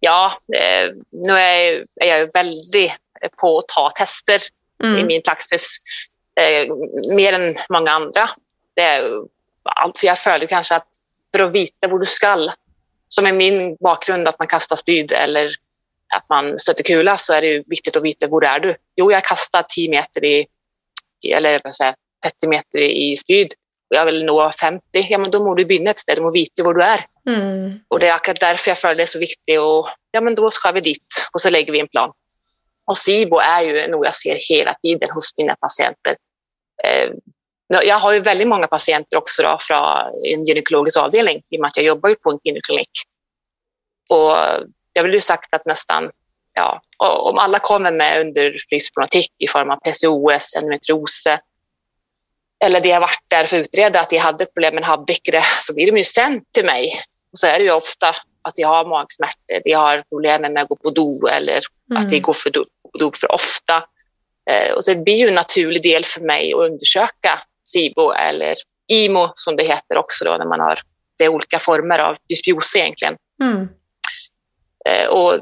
Ja, 0.00 0.32
eh, 0.56 0.92
nu 1.12 1.32
är 1.32 1.54
jag, 1.54 1.72
ju- 1.74 1.86
är 2.00 2.06
jag 2.06 2.18
ju 2.20 2.30
väldigt 2.34 2.92
på 3.40 3.58
att 3.58 3.68
ta 3.68 3.90
tester 3.90 4.40
i 4.82 4.86
Mm. 4.86 5.06
min 5.06 5.22
praxis. 5.22 5.76
Eh, 6.40 6.64
mer 7.16 7.32
än 7.32 7.56
många 7.70 7.90
andra. 7.92 8.30
Det 8.76 8.82
är 8.82 9.02
ju 9.02 9.24
allt, 9.62 9.98
för 9.98 10.06
jag 10.06 10.18
följer 10.18 10.48
kanske 10.48 10.76
att 10.76 10.86
för 11.32 11.38
att 11.38 11.54
veta 11.54 11.88
var 11.88 11.98
du 11.98 12.06
skall, 12.06 12.52
som 13.08 13.26
är 13.26 13.32
min 13.32 13.76
bakgrund 13.80 14.28
att 14.28 14.38
man 14.38 14.48
kastar 14.48 14.76
spyd 14.76 15.12
eller 15.12 15.50
att 16.14 16.28
man 16.28 16.58
stöter 16.58 16.84
kula, 16.84 17.16
så 17.16 17.32
är 17.34 17.42
det 17.42 17.64
viktigt 17.66 17.96
att 17.96 18.04
veta 18.04 18.26
var 18.26 18.42
är 18.42 18.60
du. 18.60 18.76
Jo, 18.96 19.12
jag 19.12 19.24
kastar 19.24 19.64
10 19.68 19.90
meter 19.90 20.24
i, 20.24 20.46
eller 21.32 21.60
vad 21.64 21.74
säger, 21.74 21.94
jag, 22.22 22.32
30 22.32 22.48
meter 22.48 22.78
i 22.78 23.16
spyd 23.16 23.54
och 23.90 23.96
jag 23.96 24.04
vill 24.04 24.24
nå 24.24 24.50
50. 24.50 24.82
Ja, 24.92 25.18
men 25.18 25.30
då 25.30 25.44
må 25.44 25.54
du 25.54 25.64
börja 25.64 25.90
ett 25.90 25.98
ställe, 25.98 26.16
du 26.16 26.22
må 26.22 26.30
veta 26.30 26.62
var 26.62 26.74
du 26.74 26.82
är. 26.82 27.06
Mm. 27.26 27.80
Och 27.88 28.00
det 28.00 28.08
är 28.08 28.12
akkurat 28.12 28.40
därför 28.40 28.70
jag 28.70 28.78
följer 28.78 28.96
det 28.96 29.06
så 29.06 29.18
viktigt. 29.18 29.60
Och, 29.60 29.88
ja, 30.10 30.20
men 30.20 30.34
då 30.34 30.50
ska 30.50 30.72
vi 30.72 30.80
dit 30.80 31.28
och 31.32 31.40
så 31.40 31.50
lägger 31.50 31.72
vi 31.72 31.80
en 31.80 31.88
plan. 31.88 32.12
Och 32.86 32.96
SIBO 32.96 33.38
är 33.38 33.62
ju 33.62 33.88
något 33.88 34.04
jag 34.04 34.14
ser 34.14 34.38
hela 34.48 34.74
tiden 34.74 35.10
hos 35.10 35.34
mina 35.38 35.56
patienter. 35.56 36.16
Jag 37.72 37.98
har 37.98 38.12
ju 38.12 38.18
väldigt 38.18 38.48
många 38.48 38.66
patienter 38.66 39.16
också 39.16 39.42
då 39.42 39.58
från 39.60 39.78
en 40.34 40.44
gynekologisk 40.44 40.96
avdelning 40.98 41.42
i 41.50 41.56
och 41.56 41.60
med 41.60 41.68
att 41.68 41.76
jag 41.76 41.86
jobbar 41.86 42.14
på 42.14 42.30
en 42.30 42.38
gyneklinik. 42.44 42.90
Och 44.08 44.36
jag 44.92 45.02
vill 45.02 45.14
ju 45.14 45.20
sagt 45.20 45.54
att 45.54 45.66
nästan, 45.66 46.10
ja, 46.54 46.82
om 46.98 47.38
alla 47.38 47.58
kommer 47.58 47.90
med 47.90 48.20
underlivsproblematik 48.20 49.30
i 49.38 49.46
form 49.48 49.70
av 49.70 49.76
PCOS, 49.76 50.54
endometriose, 50.54 51.40
eller 52.64 52.80
det 52.80 52.90
har 52.90 53.00
varit 53.00 53.24
där 53.28 53.44
för 53.44 53.60
att 53.60 53.66
utreda 53.66 54.00
att 54.00 54.12
jag 54.12 54.20
hade 54.20 54.44
ett 54.44 54.54
problem 54.54 54.74
men 54.74 54.84
hade 54.84 55.12
inte 55.12 55.30
det, 55.30 55.44
så 55.60 55.74
blir 55.74 55.86
de 55.92 55.98
ju 55.98 56.04
sänd 56.04 56.42
till 56.52 56.64
mig. 56.64 56.92
Och 57.32 57.38
så 57.38 57.46
är 57.46 57.58
det 57.58 57.64
ju 57.64 57.72
ofta 57.72 58.08
att 58.42 58.54
de 58.56 58.62
har 58.62 58.84
magsmärtor, 58.84 59.60
de 59.64 59.72
har 59.72 60.02
problem 60.08 60.42
med 60.42 60.58
att 60.62 60.68
gå 60.68 60.76
på 60.76 60.90
do 60.90 61.26
eller 61.26 61.58
att 61.94 62.10
de 62.10 62.16
Mm. 62.16 62.22
går 62.22 62.32
för 62.32 62.50
do, 62.50 62.64
do 62.98 63.12
för 63.20 63.32
ofta. 63.32 63.84
Eh, 64.50 64.72
och 64.74 64.84
så 64.84 64.94
det 64.94 65.00
blir 65.00 65.16
ju 65.16 65.28
en 65.28 65.34
naturlig 65.34 65.82
del 65.82 66.04
för 66.04 66.20
mig 66.20 66.52
att 66.52 66.60
undersöka 66.60 67.42
SIBO 67.72 68.12
eller 68.12 68.54
IMO 68.88 69.30
som 69.34 69.56
det 69.56 69.62
heter 69.62 69.96
också 69.96 70.24
då 70.24 70.36
när 70.36 70.46
man 70.46 70.60
har 70.60 70.80
det 71.18 71.28
olika 71.28 71.58
former 71.58 71.98
av 71.98 72.16
dysbios 72.28 72.76
egentligen. 72.76 73.16
Mm. 73.42 73.68
Eh, 74.88 75.08
och 75.08 75.38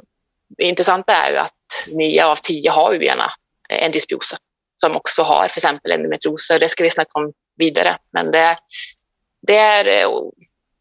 det 0.48 0.64
intressanta 0.64 1.12
är 1.12 1.30
ju 1.30 1.36
att 1.36 1.54
nio 1.92 2.24
av 2.24 2.36
tio 2.36 2.70
har 2.70 2.92
ju 2.92 3.04
gärna 3.04 3.30
en 3.68 3.92
dysbios 3.92 4.34
som 4.80 4.96
också 4.96 5.22
har 5.22 5.48
för 5.48 5.58
exempel 5.58 5.92
endometrios. 5.92 6.48
Det 6.60 6.68
ska 6.68 6.84
vi 6.84 6.90
snacka 6.90 7.10
om 7.12 7.32
vidare. 7.56 7.98
Men 8.10 8.30
det, 8.30 8.58
det 9.46 9.56
är 9.56 10.02
eh, 10.02 10.10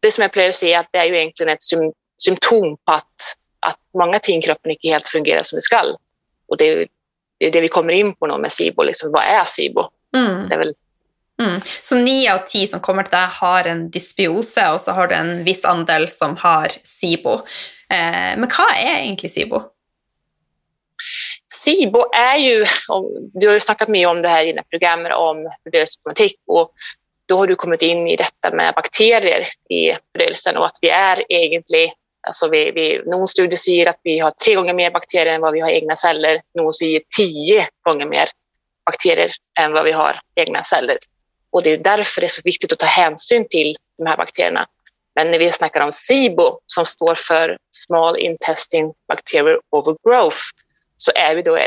det 0.00 0.10
som 0.10 0.22
jag 0.22 0.32
plöjer 0.32 0.52
se 0.52 0.74
att 0.74 0.88
det 0.90 0.98
är 0.98 1.04
ju 1.04 1.16
egentligen 1.16 1.52
ett 1.52 1.62
sym, 1.62 1.92
symptom 2.22 2.76
på 2.76 2.92
att, 2.92 3.36
att 3.60 3.78
många 3.98 4.18
ting 4.18 4.38
i 4.38 4.42
kroppen 4.42 4.70
inte 4.70 4.88
helt 4.88 5.08
fungerar 5.08 5.42
som 5.42 5.56
det 5.56 5.62
ska. 5.62 5.82
Och 6.48 6.56
det 6.56 6.68
är 6.68 6.86
det, 7.38 7.46
är 7.46 7.52
det 7.52 7.60
vi 7.60 7.68
kommer 7.68 7.92
in 7.92 8.14
på 8.14 8.26
nu 8.26 8.38
med 8.38 8.52
SIBO. 8.52 8.82
Liksom, 8.82 9.12
vad 9.12 9.22
är 9.22 9.44
SIBO? 9.44 9.90
Mm. 10.16 10.48
Det 10.48 10.54
är 10.54 10.58
väl, 10.58 10.74
Mm. 11.42 11.60
Så 11.82 11.96
ni 11.96 12.28
av 12.28 12.38
ti 12.50 12.66
som 12.66 12.80
kommer 12.80 13.06
til 13.06 13.14
deg, 13.14 13.34
har 13.40 13.68
en 13.70 13.86
dysbiose, 13.94 14.64
og 14.72 14.80
så 14.82 14.94
har 14.96 15.10
du 15.10 15.14
en 15.14 15.34
viss 15.46 15.64
andel 15.68 16.08
som 16.10 16.34
har 16.42 16.74
SIBO. 16.82 17.38
Eh, 17.94 18.34
men 18.38 18.48
hva 18.50 18.66
er 18.74 19.04
egentlig 19.04 19.30
SIBO? 19.30 19.62
SIBO 21.52 22.04
är 22.14 22.36
ju, 22.36 22.64
du 23.32 23.46
har 23.46 23.54
ju 23.54 23.60
snackat 23.60 23.88
mycket 23.88 24.08
om 24.08 24.22
det 24.22 24.28
här 24.28 24.42
i 24.42 24.46
dina 24.46 24.62
program 24.62 25.06
om 25.06 25.50
fördöjelseproblematik 25.62 26.36
och 26.46 26.72
då 27.28 27.36
har 27.38 27.46
du 27.46 27.56
kommit 27.56 27.82
in 27.82 28.08
i 28.08 28.16
detta 28.16 28.50
med 28.56 28.74
bakterier 28.74 29.44
i 29.70 29.94
fördöjelsen 30.12 30.56
och 30.56 30.66
att 30.66 30.78
vi 30.80 30.88
är 30.88 31.32
egentligen, 31.32 31.90
alltså 32.26 32.48
vi, 32.48 32.70
vi, 32.70 33.02
någon 33.06 33.28
studie 33.28 33.56
säger 33.56 33.86
att 33.86 34.00
vi 34.02 34.18
har 34.18 34.30
tre 34.30 34.54
gånger 34.54 34.74
mer 34.74 34.90
bakterier 34.90 35.34
än 35.34 35.40
vad 35.40 35.52
vi 35.52 35.60
har 35.60 35.70
egna 35.70 35.96
celler, 35.96 36.40
någon 36.58 36.72
säger 36.72 37.02
tio 37.16 37.68
gånger 37.82 38.06
mer 38.06 38.28
bakterier 38.86 39.30
än 39.60 39.72
vad 39.72 39.84
vi 39.84 39.92
har 39.92 40.20
egna 40.34 40.64
celler. 40.64 40.98
Och 41.52 41.62
det 41.62 41.70
är 41.70 41.78
därför 41.78 42.20
det 42.20 42.26
är 42.26 42.28
så 42.28 42.42
viktigt 42.44 42.72
att 42.72 42.78
ta 42.78 42.86
hänsyn 42.86 43.48
till 43.48 43.76
de 43.98 44.06
här 44.06 44.16
bakterierna. 44.16 44.66
Men 45.14 45.30
när 45.30 45.38
vi 45.38 45.52
snackar 45.52 45.80
om 45.80 45.92
SIBO 45.92 46.60
som 46.66 46.86
står 46.86 47.14
för 47.14 47.58
Small 47.86 48.18
Intestine 48.18 48.92
Bacterial 49.08 49.60
Overgrowth 49.70 50.38
så 50.96 51.12
är 51.14 51.34
vi 51.34 51.42
då 51.42 51.58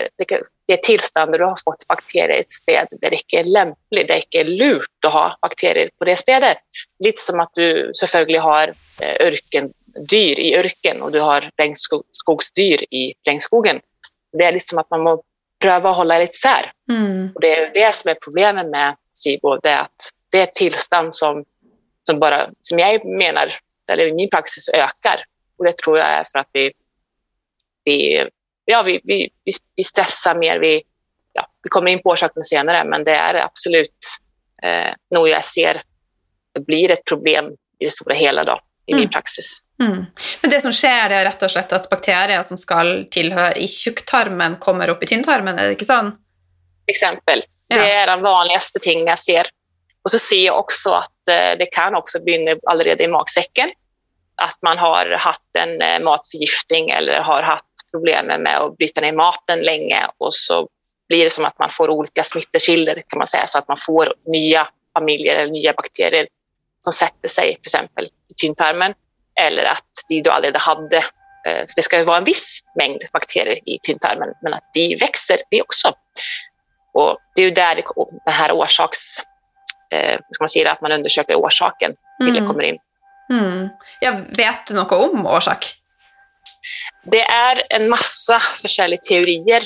det 0.67 0.73
är 0.73 0.77
tillstånd 0.77 1.31
där 1.31 1.39
du 1.39 1.45
har 1.45 1.57
fått 1.63 1.87
bakterier 1.87 2.37
i 2.37 2.39
ett 2.39 2.51
städ 2.51 2.87
där 2.91 3.09
det 3.09 3.15
inte 3.15 3.35
är 3.35 3.43
lämpligt, 3.43 4.07
där 4.07 4.15
det 4.15 4.15
inte 4.15 4.37
är 4.37 4.43
lurt 4.43 5.05
att 5.05 5.13
ha 5.13 5.37
bakterier 5.41 5.89
på 5.99 6.05
det 6.05 6.17
stället. 6.17 6.57
Lite 7.03 7.21
som 7.21 7.39
att 7.39 7.51
du 7.53 7.91
selvfølgelig 7.99 8.39
har 8.39 8.67
eh, 9.01 9.27
örkendyr 9.27 10.39
i 10.39 10.55
örken 10.57 11.01
och 11.01 11.11
du 11.11 11.19
har 11.19 11.49
regnskogsdyr 11.57 12.93
i 12.93 13.13
regnskogen. 13.27 13.79
Det 14.37 14.43
är 14.43 14.51
liksom 14.51 14.77
att 14.77 14.89
man 14.89 15.01
må 15.01 15.23
pröva 15.61 15.89
att 15.89 15.95
hålla 15.95 16.19
lite 16.19 16.37
sär. 16.37 16.71
Mm. 16.91 17.31
Och 17.35 17.41
det 17.41 17.55
är 17.55 17.71
det 17.73 17.95
som 17.95 18.11
är 18.11 18.15
problemet 18.15 18.67
med 18.67 18.95
SIBO, 19.13 19.57
det 19.57 19.69
är 19.69 19.81
att 19.81 20.09
det 20.31 20.39
är 20.39 20.43
ett 20.43 20.53
tillstånd 20.53 21.15
som, 21.15 21.45
som, 22.03 22.19
bara, 22.19 22.49
som 22.61 22.79
jag 22.79 23.05
menar, 23.05 23.53
eller 23.91 24.07
i 24.07 24.13
min 24.13 24.29
praxis 24.29 24.69
ökar. 24.69 25.23
Och 25.57 25.65
det 25.65 25.77
tror 25.77 25.97
jag 25.97 26.07
är 26.07 26.23
för 26.31 26.39
att 26.39 26.49
vi, 26.53 26.71
vi, 27.85 28.27
ja, 28.65 28.83
vi, 28.83 29.01
vi, 29.03 29.29
vi, 29.75 29.83
stressar 29.83 30.35
mer. 30.35 30.59
Vi, 30.59 30.83
ja, 31.33 31.47
vi 31.63 31.69
kommer 31.69 31.91
in 31.91 32.01
på 32.01 32.09
orsaken 32.09 32.43
senare, 32.43 32.83
men 32.85 33.03
det 33.03 33.15
är 33.15 33.35
absolut 33.35 34.05
eh, 34.63 34.93
något 35.15 35.29
jag 35.29 35.45
ser 35.45 35.81
blir 36.67 36.91
ett 36.91 37.05
problem 37.05 37.45
i 37.79 37.85
det 37.85 37.91
stora 37.91 38.15
hela 38.15 38.43
då, 38.43 38.59
i 38.85 38.93
min 38.93 39.03
Mm. 39.03 39.09
praxis. 39.09 39.57
Mm. 39.79 40.05
Men 40.41 40.51
det 40.51 40.61
som 40.61 40.73
skjer, 40.73 41.09
det 41.09 41.15
er 41.15 41.25
rett 41.25 41.43
og 41.43 41.51
slett 41.51 41.73
at 41.73 41.89
bakterier 41.89 42.43
som 42.43 42.57
skal 42.57 43.07
tilhøre 43.11 43.57
i 43.57 43.67
tjukktarmen, 43.67 44.55
kommer 44.59 44.89
opp 44.91 45.03
i 45.03 45.07
tynntarmen, 45.07 45.59
er 45.59 45.69
det 45.69 45.79
ikke 45.79 45.89
sånn? 45.89 46.11
exempel. 46.91 47.43
Ja. 47.71 47.77
Det 47.77 47.91
är 47.91 48.07
den 48.07 48.21
vanligaste 48.21 48.79
ting 48.79 49.07
jag 49.07 49.19
ser. 49.19 49.47
Och 50.03 50.11
så 50.11 50.19
ser 50.19 50.45
jag 50.45 50.59
också 50.59 50.89
att 50.89 51.27
eh, 51.29 51.57
det 51.57 51.65
kan 51.65 51.95
också 51.95 52.19
börja 52.19 52.57
allerede 52.67 53.03
i 53.03 53.07
magsäcken. 53.07 53.71
Att 54.35 54.57
man 54.61 54.77
har 54.77 55.17
haft 55.19 55.55
en 55.57 55.81
eh, 55.81 55.99
matförgiftning 55.99 56.89
eller 56.89 57.21
har 57.21 57.43
haft 57.43 57.65
problem 57.91 58.25
med 58.25 58.57
att 58.57 58.77
bryta 58.77 59.01
ner 59.01 59.13
maten 59.13 59.59
länge 59.59 60.07
och 60.17 60.33
så 60.33 60.67
blir 61.07 61.23
det 61.23 61.29
som 61.29 61.45
att 61.45 61.59
man 61.59 61.69
får 61.71 61.89
olika 61.89 62.23
smittekilder 62.23 63.03
kan 63.07 63.17
man 63.17 63.27
säga 63.27 63.47
så 63.47 63.59
att 63.59 63.67
man 63.67 63.77
får 63.77 64.13
nya 64.25 64.67
familjer 64.93 65.35
eller 65.35 65.51
nya 65.51 65.73
bakterier 65.73 66.27
som 66.79 66.93
sätter 66.93 67.29
sig 67.29 67.53
till 67.53 67.61
exempel 67.61 68.05
i 68.05 68.33
tynntarmen 68.41 68.93
eller 69.39 69.63
att 69.63 69.85
de 70.09 70.21
då 70.21 70.31
aldrig 70.31 70.57
hade 70.57 70.97
eh, 71.47 71.65
det 71.75 71.81
ska 71.81 71.97
ju 71.97 72.03
vara 72.03 72.17
en 72.17 72.23
viss 72.23 72.59
mängd 72.77 73.01
bakterier 73.13 73.69
i 73.69 73.79
tynntarmen 73.83 74.29
men 74.41 74.53
att 74.53 74.69
de 74.73 74.97
växer 75.01 75.37
det 75.49 75.61
också. 75.61 75.93
Och 76.93 77.17
det 77.35 77.41
är 77.41 77.45
ju 77.45 77.51
där 77.51 77.75
det, 77.75 77.83
den 78.25 78.33
här 78.33 78.51
orsaks... 78.51 78.99
Eh, 79.93 80.19
ska 80.31 80.43
man 80.43 80.49
säga, 80.49 80.71
att 80.71 80.81
man 80.81 80.91
undersöker 80.91 81.35
orsaken 81.35 81.91
till 82.23 82.33
det 82.33 82.39
Mm. 82.39 82.47
kommer 82.47 82.63
in. 82.63 82.77
Mm. 83.31 83.69
Ja, 84.01 84.11
vet 84.37 84.67
du 84.67 84.73
noe 84.73 84.95
om 84.95 85.25
årsak? 85.27 85.75
Det 87.03 87.21
är 87.21 87.63
en 87.69 87.89
massa 87.89 88.41
olika 88.63 89.01
teorier 89.01 89.61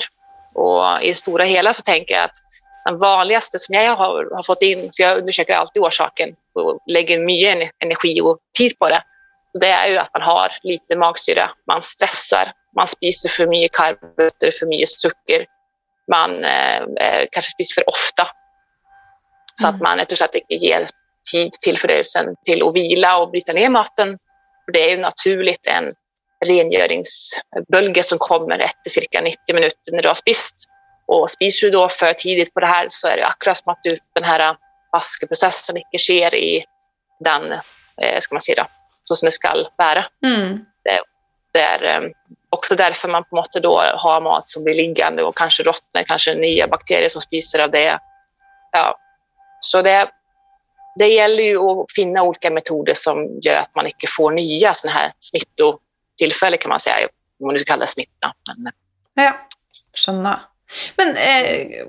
och 0.54 1.02
i 1.02 1.08
det 1.08 1.14
stora 1.14 1.44
hela 1.44 1.72
så 1.72 1.82
tänker 1.82 2.14
jag 2.14 2.24
att 2.24 2.36
den 2.84 2.98
vanligaste 2.98 3.58
som 3.58 3.74
jag 3.74 3.96
har, 3.96 4.34
har 4.36 4.42
fått 4.42 4.62
in, 4.62 4.78
för 4.96 5.02
jag 5.02 5.18
undersöker 5.18 5.54
alltid 5.54 5.82
orsaken 5.82 6.28
och 6.54 6.78
lägger 6.86 7.18
mycket 7.20 7.56
en- 7.56 7.70
energi 7.84 8.20
och 8.20 8.38
tid 8.58 8.78
på 8.78 8.88
det, 8.88 9.02
så 9.54 9.60
det 9.60 9.70
är 9.70 9.86
ju 9.88 9.96
att 9.98 10.10
man 10.12 10.22
har 10.22 10.52
lite 10.62 10.96
magsyra, 10.96 11.50
man 11.66 11.82
stressar, 11.82 12.52
man 12.76 12.86
spiser 12.86 13.28
för 13.28 13.46
mycket 13.46 13.76
karbohydrater, 13.76 14.50
för 14.58 14.66
mycket 14.66 14.88
socker, 14.88 15.46
man 16.10 16.44
eh, 16.44 16.82
eh, 17.00 17.26
kanske 17.32 17.50
spiser 17.50 17.74
för 17.74 17.88
ofta 17.88 18.28
Så 19.60 19.68
att 19.68 19.80
man 19.80 20.00
og 20.00 20.18
slett 20.18 20.36
ikke 20.36 20.58
gir 20.60 20.88
tid 21.30 21.54
till 21.64 21.78
fordøyelsen 21.80 22.34
till 22.44 22.62
att 22.62 22.76
vila 22.76 23.16
och 23.16 23.30
bryta 23.30 23.52
ner 23.52 23.68
maten. 23.68 24.18
Det 24.72 24.82
är 24.84 24.90
ju 24.90 24.96
naturligt 24.96 25.66
en 25.66 25.90
rengöringsbölge 26.46 28.02
som 28.02 28.18
kommer 28.18 28.58
efter 28.58 28.90
cirka 28.90 29.20
90 29.20 29.54
minuter 29.54 29.92
när 29.92 30.02
du 30.02 30.08
har 30.08 30.14
spist. 30.14 30.54
Och 31.06 31.30
spiser 31.30 31.66
du 31.66 31.70
då 31.70 31.88
för 31.88 32.12
tidigt 32.12 32.54
på 32.54 32.60
det 32.60 32.66
här 32.66 32.86
så 32.90 33.08
är 33.08 33.16
det 33.16 33.26
akkurat 33.26 33.56
som 33.56 33.72
att 33.72 33.82
du, 33.82 33.98
den 34.14 34.24
här 34.24 34.56
vaskeprocessen 34.92 35.76
inte 35.76 35.98
sker 35.98 36.34
i 36.34 36.62
den, 37.24 37.52
eh, 38.02 38.20
ska 38.20 38.34
man 38.34 38.40
säga, 38.40 38.66
så 39.04 39.14
som 39.16 39.26
det 39.26 39.32
ska 39.32 39.54
vara. 39.78 40.06
Mm. 40.24 40.64
Det, 40.84 41.00
det 41.52 41.60
är 41.60 41.82
eh, 41.84 42.10
också 42.56 42.74
därför 42.74 43.08
man 43.08 43.24
på 43.24 43.36
måte 43.36 43.60
då 43.60 43.82
har 43.94 44.20
mat 44.20 44.48
som 44.48 44.64
blir 44.64 44.74
liggande 44.74 45.22
och 45.22 45.36
kanske 45.36 45.62
råtnar, 45.62 46.02
kanske 46.02 46.34
nya 46.34 46.68
bakterier 46.68 47.08
som 47.08 47.20
spiser 47.20 47.58
av 47.58 47.70
det. 47.70 47.98
Ja. 48.72 48.98
Så 49.60 49.82
det, 49.82 50.08
det 50.98 51.06
gäller 51.06 51.42
ju 51.42 51.58
att 51.58 51.92
finna 51.96 52.22
olika 52.22 52.50
metoder 52.50 52.94
som 52.94 53.38
gör 53.42 53.56
att 53.56 53.74
man 53.74 53.86
inte 53.86 54.06
får 54.16 54.30
nya 54.30 54.74
sådana 54.74 54.98
här 54.98 55.12
smittotillfällen 55.20 56.58
kan 56.58 56.68
man 56.68 56.80
säga, 56.80 57.08
om 57.40 57.46
man 57.46 57.52
nu 57.52 57.58
ska 57.58 57.72
kalla 57.72 57.84
det 57.84 57.90
smitta. 57.90 58.32
Men, 58.48 58.66
eh. 58.66 58.72
Ja, 59.24 59.36
skönna. 59.94 60.40
Men 60.96 61.16
eh, 61.16 61.86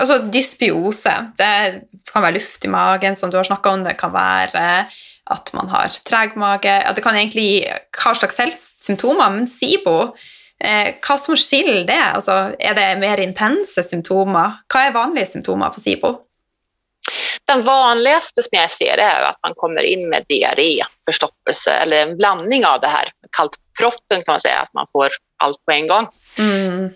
alltså 0.00 0.18
dysbiose, 0.18 1.32
det 1.36 1.80
kan 2.12 2.22
vara 2.22 2.32
luft 2.32 2.64
i 2.64 2.68
magen, 2.68 3.16
som 3.16 3.30
du 3.30 3.36
har 3.36 3.44
snackat 3.44 3.72
om. 3.72 3.84
Det 3.84 3.94
kan 3.94 4.12
være 4.12 4.86
at 5.30 5.52
man 5.56 5.68
har 5.72 5.88
treg 6.04 6.36
mage. 6.36 6.72
Ja, 6.84 6.92
det 6.92 7.02
kan 7.04 7.16
egentlig 7.16 7.44
gi 7.44 7.58
hva 7.98 8.14
slags 8.14 8.38
helst 8.38 8.84
symptomer. 8.84 9.30
Men 9.30 9.48
SIBO, 9.48 10.14
eh, 10.60 10.94
hva 11.00 11.16
som 11.18 11.36
skiller 11.36 11.84
det? 11.88 12.02
Altså, 12.14 12.54
er 12.58 12.74
det 12.76 12.90
mer 13.00 13.22
intense 13.24 13.82
symptomer? 13.82 14.60
Hva 14.68 14.86
er 14.88 14.96
vanlige 14.96 15.32
symptomer 15.32 15.72
på 15.72 15.80
SIBO? 15.80 16.14
Den 17.44 17.64
vanligaste 17.64 18.42
som 18.42 18.56
jag 18.56 18.70
ser 18.70 18.98
är 18.98 19.22
att 19.22 19.38
man 19.42 19.52
kommer 19.56 19.82
in 19.82 20.08
med 20.08 20.24
diarré, 20.28 20.80
förstoppelse 21.06 21.70
eller 21.70 21.96
en 21.96 22.16
blandning 22.16 22.64
av 22.66 22.80
det 22.80 22.88
här. 22.88 23.08
Kallt 23.36 23.56
proppen 23.80 24.22
kan 24.24 24.32
man 24.32 24.40
säga, 24.40 24.60
att 24.60 24.74
man 24.74 24.86
får 24.92 25.10
allt 25.36 25.64
på 25.64 25.72
en 25.72 25.86
gång. 25.86 26.08
Mm. 26.38 26.90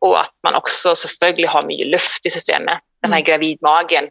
Och 0.00 0.20
att 0.20 0.32
man 0.42 0.54
också 0.54 0.94
selvfølgelig 0.94 1.48
har 1.48 1.62
mycket 1.62 1.86
luft 1.86 2.26
i 2.26 2.30
systemet, 2.30 2.78
den 3.02 3.12
här 3.12 3.20
Mm. 3.20 3.24
gravidmagen. 3.24 4.04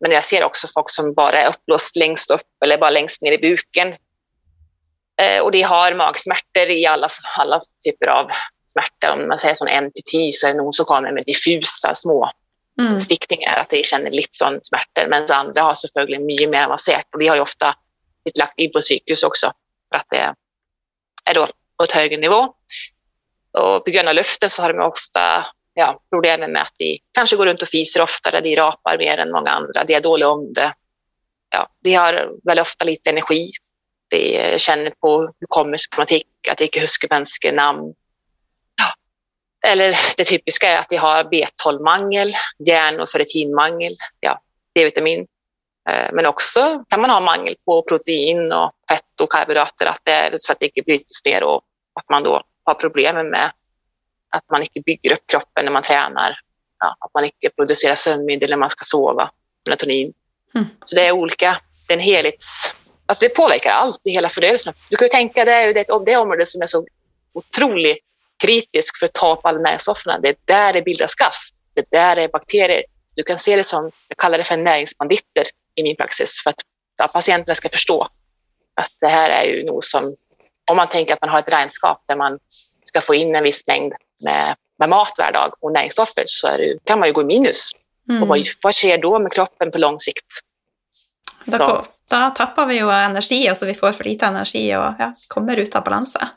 Men 0.00 0.10
jag 0.10 0.24
ser 0.24 0.44
också 0.44 0.66
folk 0.74 0.90
som 0.90 1.14
bara 1.14 1.42
är 1.42 1.48
uppblåst 1.48 1.96
längst 1.96 2.30
upp 2.30 2.62
eller 2.64 2.78
bara 2.78 2.90
längst 2.90 3.22
ner 3.22 3.32
i 3.32 3.38
buken. 3.38 3.94
Eh, 5.22 5.40
Och 5.42 5.50
de 5.52 5.62
har 5.62 5.94
magsmärtor 5.94 6.66
i 6.70 6.86
alla, 6.86 7.08
alla 7.38 7.60
typer 7.84 8.06
av 8.06 8.26
smärta. 8.72 9.12
Om 9.12 9.28
man 9.28 9.38
säger 9.38 9.54
sån 9.54 9.68
1 9.68 9.94
till 9.94 10.04
10 10.04 10.32
så 10.32 10.46
är 10.46 10.50
det 10.52 10.56
någon 10.56 10.72
som 10.72 10.84
kommer 10.86 11.12
med 11.12 11.22
diffusa 11.26 11.94
små 11.94 12.30
Mm. 12.80 13.00
stickningar, 13.00 13.56
att 13.56 13.70
de 13.70 13.82
känner 13.82 14.10
lite 14.10 14.28
sån 14.32 14.60
smärtor. 14.62 15.06
Men 15.08 15.26
andra 15.30 15.62
har 15.62 15.74
selvfølgelig 15.74 16.20
mycket 16.20 16.48
mer 16.50 16.64
avancerat 16.64 17.04
och 17.12 17.18
de 17.18 17.28
har 17.28 17.36
ju 17.36 17.42
ofta 17.42 17.74
blivit 18.24 18.38
lagt 18.38 18.58
in 18.58 18.72
på 18.72 18.80
sjukhus 18.90 19.22
också 19.22 19.52
för 19.92 19.98
att 19.98 20.06
det 20.10 20.34
är 21.30 21.34
då 21.34 21.46
på 21.76 21.84
ett 21.84 21.92
högre 21.92 22.16
nivå. 22.16 22.54
Och 23.52 23.84
på 23.84 23.90
grund 23.90 24.08
av 24.08 24.14
luften 24.14 24.50
så 24.50 24.62
har 24.62 24.72
de 24.72 24.82
ofta 24.86 25.46
ja, 25.74 26.00
problemen 26.10 26.52
med 26.52 26.62
att 26.62 26.74
de 26.78 26.98
kanske 27.12 27.36
går 27.36 27.46
runt 27.46 27.62
och 27.62 27.68
fiser 27.68 28.02
oftare, 28.02 28.40
de 28.40 28.56
rapar 28.56 28.98
mer 28.98 29.18
än 29.18 29.30
många 29.30 29.50
andra, 29.50 29.84
de 29.84 29.94
är 29.94 30.00
dåliga 30.00 30.28
om 30.28 30.52
det. 30.52 30.72
Ja, 31.50 31.68
de 31.84 31.94
har 31.94 32.30
väldigt 32.44 32.62
ofta 32.62 32.84
lite 32.84 33.10
energi. 33.10 33.50
De 34.10 34.58
känner 34.58 34.90
på 34.90 35.20
hur 35.20 35.46
kommer 35.48 35.76
symptomatik, 35.76 36.26
att 36.50 36.58
de 36.58 36.64
inte 36.64 36.80
husker 36.80 37.08
mänskliga 37.10 37.52
namn. 37.52 37.94
Ja. 38.76 38.92
Eller 39.70 39.94
det 40.16 40.24
typiska 40.24 40.68
är 40.68 40.78
att 40.78 40.88
de 40.88 40.96
har 40.96 41.24
B12-mangel, 41.24 42.32
järn 42.68 43.00
och 43.00 43.08
ferritinmangel, 43.08 43.96
ja, 44.20 44.40
D-vitamin. 44.74 45.26
Eh, 45.90 46.12
men 46.12 46.26
också 46.26 46.84
kan 46.88 47.00
man 47.00 47.10
ha 47.10 47.20
mangel 47.20 47.56
på 47.64 47.82
protein 47.82 48.52
och 48.52 48.72
fett 48.88 49.20
och 49.20 49.32
karbohydrater, 49.32 49.86
att 49.86 50.00
det 50.04 50.12
är 50.12 50.34
så 50.38 50.52
att 50.52 50.60
det 50.60 50.66
inte 50.66 50.82
bryts 50.82 51.24
ner 51.24 51.42
och 51.42 51.62
att 52.00 52.08
man 52.08 52.22
då 52.22 52.42
har 52.64 52.74
problem 52.74 53.30
med 53.30 53.52
att 54.30 54.50
man 54.50 54.60
inte 54.60 54.80
bygger 54.80 55.12
upp 55.12 55.26
kroppen 55.26 55.64
när 55.64 55.72
man 55.72 55.82
tränar. 55.82 56.38
Ja, 56.78 56.96
att 57.00 57.14
man 57.14 57.24
inte 57.24 57.50
producerar 57.56 57.94
sömnmedel 57.94 58.50
när 58.50 58.56
man 58.56 58.70
ska 58.70 58.84
sova, 58.84 59.30
melatonin. 59.66 60.12
Mm. 60.54 60.66
Så 60.84 60.96
det 60.96 61.06
är 61.06 61.12
olika, 61.12 61.60
det 61.86 61.92
är 61.92 61.96
en 61.96 62.04
helhets... 62.04 62.74
Alltså 63.06 63.24
det 63.24 63.34
påverkar 63.34 63.70
allt 63.70 64.06
i 64.06 64.10
hela 64.10 64.28
fördöjelsen. 64.28 64.74
Du 64.90 64.96
kan 64.96 65.04
ju 65.04 65.08
tänka, 65.08 65.44
det 65.44 65.52
är 65.52 66.04
det 66.04 66.16
område 66.16 66.46
som 66.46 66.62
är 66.62 66.66
så 66.66 66.86
otroligt 67.32 67.98
kritiskt 68.42 68.98
för 68.98 69.06
att 69.06 69.14
ta 69.14 69.32
upp 69.32 69.46
alla 69.46 69.58
näringsstofferna. 69.58 70.18
Det 70.18 70.28
är 70.28 70.36
där 70.44 70.72
det 70.72 70.82
bildas 70.82 71.14
gas. 71.14 71.50
Det 71.74 71.80
är 71.80 71.86
där 71.90 72.16
det 72.16 72.22
är 72.22 72.28
bakterier. 72.28 72.84
Du 73.14 73.22
kan 73.22 73.38
se 73.38 73.56
det 73.56 73.64
som, 73.64 73.90
jag 74.08 74.18
kallar 74.18 74.38
det 74.38 74.44
för 74.44 74.56
näringsbanditter 74.56 75.44
i 75.74 75.82
min 75.82 75.96
praxis, 75.96 76.42
för 76.42 76.50
att 76.50 77.12
patienterna 77.12 77.54
ska 77.54 77.68
förstå 77.68 78.08
att 78.74 78.92
det 79.00 79.08
här 79.08 79.30
är 79.30 79.44
ju 79.44 79.64
nog 79.64 79.84
som, 79.84 80.16
om 80.70 80.76
man 80.76 80.88
tänker 80.88 81.14
att 81.14 81.20
man 81.20 81.30
har 81.30 81.38
ett 81.38 81.52
regnskap 81.52 82.04
där 82.06 82.16
man 82.16 82.38
ska 82.84 83.00
få 83.00 83.14
in 83.14 83.34
en 83.34 83.44
viss 83.44 83.66
mängd 83.66 83.92
med, 84.20 84.56
med 84.78 84.88
mat 84.88 85.14
varje 85.18 85.32
dag 85.32 85.52
och 85.60 85.72
näringsstoffer 85.72 86.24
så 86.26 86.48
det, 86.56 86.78
kan 86.84 86.98
man 86.98 87.08
ju 87.08 87.12
gå 87.12 87.20
i 87.20 87.24
minus. 87.24 87.70
Mm. 88.08 88.22
Och 88.22 88.28
vad, 88.28 88.40
vad 88.62 88.74
sker 88.74 88.98
då 88.98 89.18
med 89.18 89.32
kroppen 89.32 89.70
på 89.70 89.78
lång 89.78 90.00
sikt? 90.00 90.26
Da, 91.44 91.58
ko- 91.58 91.84
da 92.10 92.30
tapper 92.30 92.66
vi 92.66 92.78
jo 92.78 92.90
energi, 92.90 93.48
altså 93.48 93.66
vi 93.66 93.74
får 93.74 93.92
for 93.92 94.04
lite 94.04 94.26
energi 94.26 94.74
og 94.76 94.94
ja, 94.98 95.12
kommer 95.28 95.56
ut 95.56 95.74
av 95.76 95.84
balanse. 95.84 96.28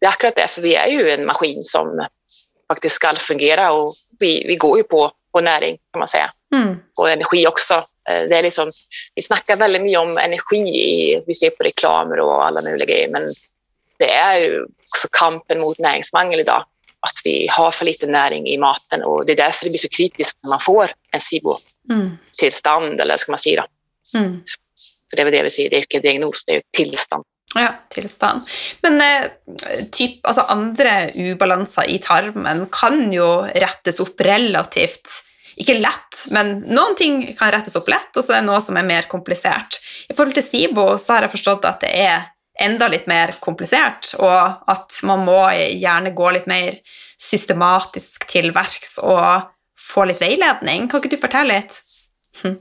Det 0.00 0.06
är 0.06 0.10
akkurat 0.10 0.36
det, 0.36 0.48
för 0.48 0.62
vi 0.62 0.74
är 0.74 0.86
ju 0.86 1.10
en 1.10 1.26
maskin 1.26 1.64
som 1.64 2.06
faktiskt 2.68 2.94
ska 2.96 3.14
fungera 3.14 3.72
och 3.72 3.94
vi, 4.20 4.44
vi 4.46 4.56
går 4.56 4.76
ju 4.78 4.84
på, 4.84 5.12
på 5.32 5.40
näring 5.40 5.78
kan 5.92 5.98
man 5.98 6.08
säga. 6.08 6.32
Mm. 6.54 6.76
och 6.96 7.10
energi 7.10 7.46
också. 7.46 7.74
Eh, 8.08 8.28
Det 8.28 8.36
är 8.38 8.42
liksom, 8.42 8.72
vi 9.14 9.22
snackar 9.22 9.56
väldigt 9.56 9.82
mycket 9.82 10.00
om 10.00 10.18
energi, 10.18 10.56
i, 10.68 11.24
vi 11.26 11.34
ser 11.34 11.50
på 11.50 11.62
reklamer 11.64 12.20
och 12.20 12.46
alla 12.46 12.62
möjliga 12.62 12.86
grejer, 12.86 13.08
men 13.08 13.34
det 13.98 14.10
är 14.14 14.38
ju 14.40 14.62
också 14.88 15.08
kampen 15.10 15.60
mot 15.60 15.78
näringsmangel 15.78 16.40
idag. 16.40 16.64
Att 17.00 17.20
vi 17.24 17.48
har 17.50 17.70
för 17.70 17.84
lite 17.84 18.06
näring 18.06 18.46
i 18.46 18.58
maten 18.58 19.02
och 19.02 19.26
det 19.26 19.32
är 19.32 19.36
därför 19.36 19.64
det 19.64 19.70
blir 19.70 19.78
så 19.78 19.88
kritiskt 19.88 20.38
när 20.42 20.48
man 20.50 20.60
får 20.60 20.90
en 21.12 21.20
SIBO-tillstånd, 21.20 22.86
Mm. 22.86 23.00
eller 23.00 23.16
ska 23.16 23.32
man 23.32 23.38
säga. 23.38 23.66
Då. 24.12 24.18
Mm. 24.18 24.40
För 25.10 25.16
det 25.16 25.22
är 25.22 25.24
väl 25.24 25.34
det 25.34 25.42
vi 25.42 25.50
säger, 25.50 25.70
det 25.70 25.76
är 25.76 25.78
ju 25.78 25.82
inte 25.82 25.96
en 25.96 26.02
diagnos, 26.02 26.44
det 26.44 26.52
är 26.52 26.54
ju 26.54 26.58
ett 26.58 26.72
tillstånd. 26.76 27.24
Ja, 27.54 27.74
tilstand. 27.88 28.40
Men 28.80 29.00
eh, 29.00 29.26
typ, 29.92 30.26
altså 30.26 30.40
andre 30.40 31.10
ubalanser 31.14 31.90
i 31.90 31.98
tarmen 31.98 32.66
kan 32.72 33.12
jo 33.12 33.26
rettes 33.54 34.00
opp 34.00 34.20
relativt 34.20 35.24
Ikke 35.60 35.74
lett, 35.76 36.20
men 36.30 36.60
noen 36.70 36.94
ting 36.96 37.16
kan 37.36 37.50
rettes 37.52 37.74
opp 37.76 37.88
lett, 37.90 38.14
og 38.16 38.24
så 38.24 38.32
er 38.32 38.38
det 38.38 38.46
noe 38.46 38.60
som 38.64 38.78
er 38.80 38.86
mer 38.86 39.08
komplisert. 39.10 39.76
I 40.08 40.14
forhold 40.14 40.32
til 40.38 40.44
SIBO 40.46 40.84
så 40.96 41.16
har 41.16 41.26
jeg 41.26 41.32
forstått 41.34 41.66
at 41.68 41.82
det 41.82 41.90
er 42.00 42.22
enda 42.60 42.88
litt 42.92 43.06
mer 43.10 43.32
komplisert, 43.40 44.12
og 44.20 44.70
at 44.70 45.00
man 45.08 45.24
må 45.24 45.38
gjerne 45.54 46.12
gå 46.16 46.30
litt 46.36 46.48
mer 46.50 46.76
systematisk 47.20 48.26
til 48.30 48.50
verks 48.56 48.98
og 49.02 49.48
få 49.80 50.06
litt 50.08 50.20
veiledning. 50.20 50.88
Kan 50.88 51.02
ikke 51.02 51.14
du 51.14 51.20
fortelle 51.20 51.60
litt? 51.60 51.80
Hm. 52.42 52.58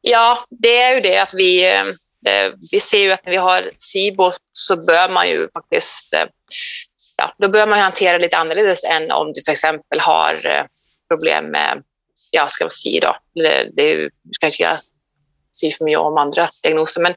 Ja, 0.00 0.44
det 0.50 0.82
är 0.82 0.94
ju 0.94 1.00
det 1.00 1.18
att 1.18 1.34
vi, 1.34 1.74
eh, 1.74 2.52
vi 2.70 2.80
ser 2.80 2.98
ju 2.98 3.12
att 3.12 3.24
när 3.24 3.30
vi 3.30 3.36
har 3.36 3.70
SIBO 3.78 4.30
så 4.52 4.76
bör 4.76 5.08
man 5.08 5.28
ju 5.28 5.48
faktiskt, 5.54 6.14
eh, 6.14 6.24
ja, 7.16 7.34
då 7.38 7.48
bör 7.48 7.66
man 7.66 7.78
hantera 7.78 8.18
lite 8.18 8.36
annorledes 8.36 8.84
än 8.84 9.10
om 9.10 9.32
du 9.32 9.40
för 9.42 9.52
exempel 9.52 10.00
har 10.00 10.46
eh, 10.46 10.64
problem 11.08 11.50
med, 11.50 11.82
ja, 12.30 12.46
ska 12.46 12.64
man 12.64 12.70
säga 12.70 13.00
då, 13.00 13.42
det, 13.42 13.70
det 13.76 13.82
är 13.82 13.94
ju, 13.94 14.10
ska 14.32 14.46
inte 14.46 14.62
jag 14.62 14.78
säga 15.60 15.72
för 15.78 15.84
mycket 15.84 16.00
om 16.00 16.18
andra 16.18 16.50
diagnoser, 16.62 17.00
men 17.00 17.14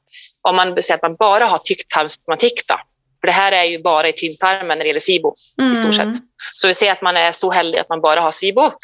om 0.49 0.55
man 0.55 0.81
säger 0.81 0.95
att 0.95 1.01
man 1.01 1.15
bara 1.15 1.45
har 1.45 1.57
tycktarmsproblematik 1.57 2.67
då, 2.67 2.79
för 3.21 3.27
det 3.27 3.31
här 3.31 3.51
är 3.51 3.63
ju 3.63 3.81
bara 3.81 4.07
i 4.07 4.13
tyngdtarmen 4.13 4.77
när 4.77 4.85
det 4.85 4.87
gäller 4.87 4.99
SIBO 4.99 5.35
i 5.73 5.75
stort 5.75 5.93
sett. 5.93 6.15
Så 6.55 6.67
vi 6.67 6.73
ser 6.73 6.91
att 6.91 7.01
man 7.01 7.17
är 7.17 7.31
så 7.31 7.51
heldig 7.51 7.79
att 7.79 7.89
man 7.89 8.01
bara 8.01 8.21
har 8.21 8.31
SIBO. 8.31 8.71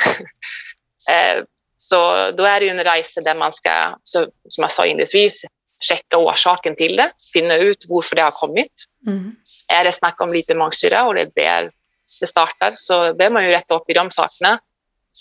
Eh, 1.09 1.43
så 1.77 2.31
då 2.31 2.43
är 2.43 2.59
det 2.59 2.65
ju 2.65 2.71
en 2.71 2.83
resa 2.83 3.21
där 3.21 3.35
man 3.35 3.53
ska, 3.53 3.95
som 4.03 4.27
jag 4.57 4.71
sa 4.71 4.85
inledningsvis, 4.85 5.45
checka 5.79 6.17
orsaken 6.17 6.75
till 6.75 6.95
det, 6.95 7.11
finna 7.33 7.55
ut 7.55 7.85
varför 7.89 8.15
det 8.15 8.21
har 8.21 8.31
kommit. 8.31 8.71
Mm. 9.07 9.35
Är 9.73 9.83
det 9.83 9.91
snack 9.91 10.21
om 10.21 10.33
lite 10.33 10.55
magsyra 10.55 11.07
och 11.07 11.13
det 11.13 11.21
är 11.21 11.31
där 11.35 11.71
det 12.19 12.27
startar 12.27 12.71
så 12.75 13.13
behöver 13.13 13.33
man 13.33 13.45
ju 13.45 13.49
rätta 13.49 13.75
upp 13.75 13.89
i 13.89 13.93
de 13.93 14.11
sakerna 14.11 14.59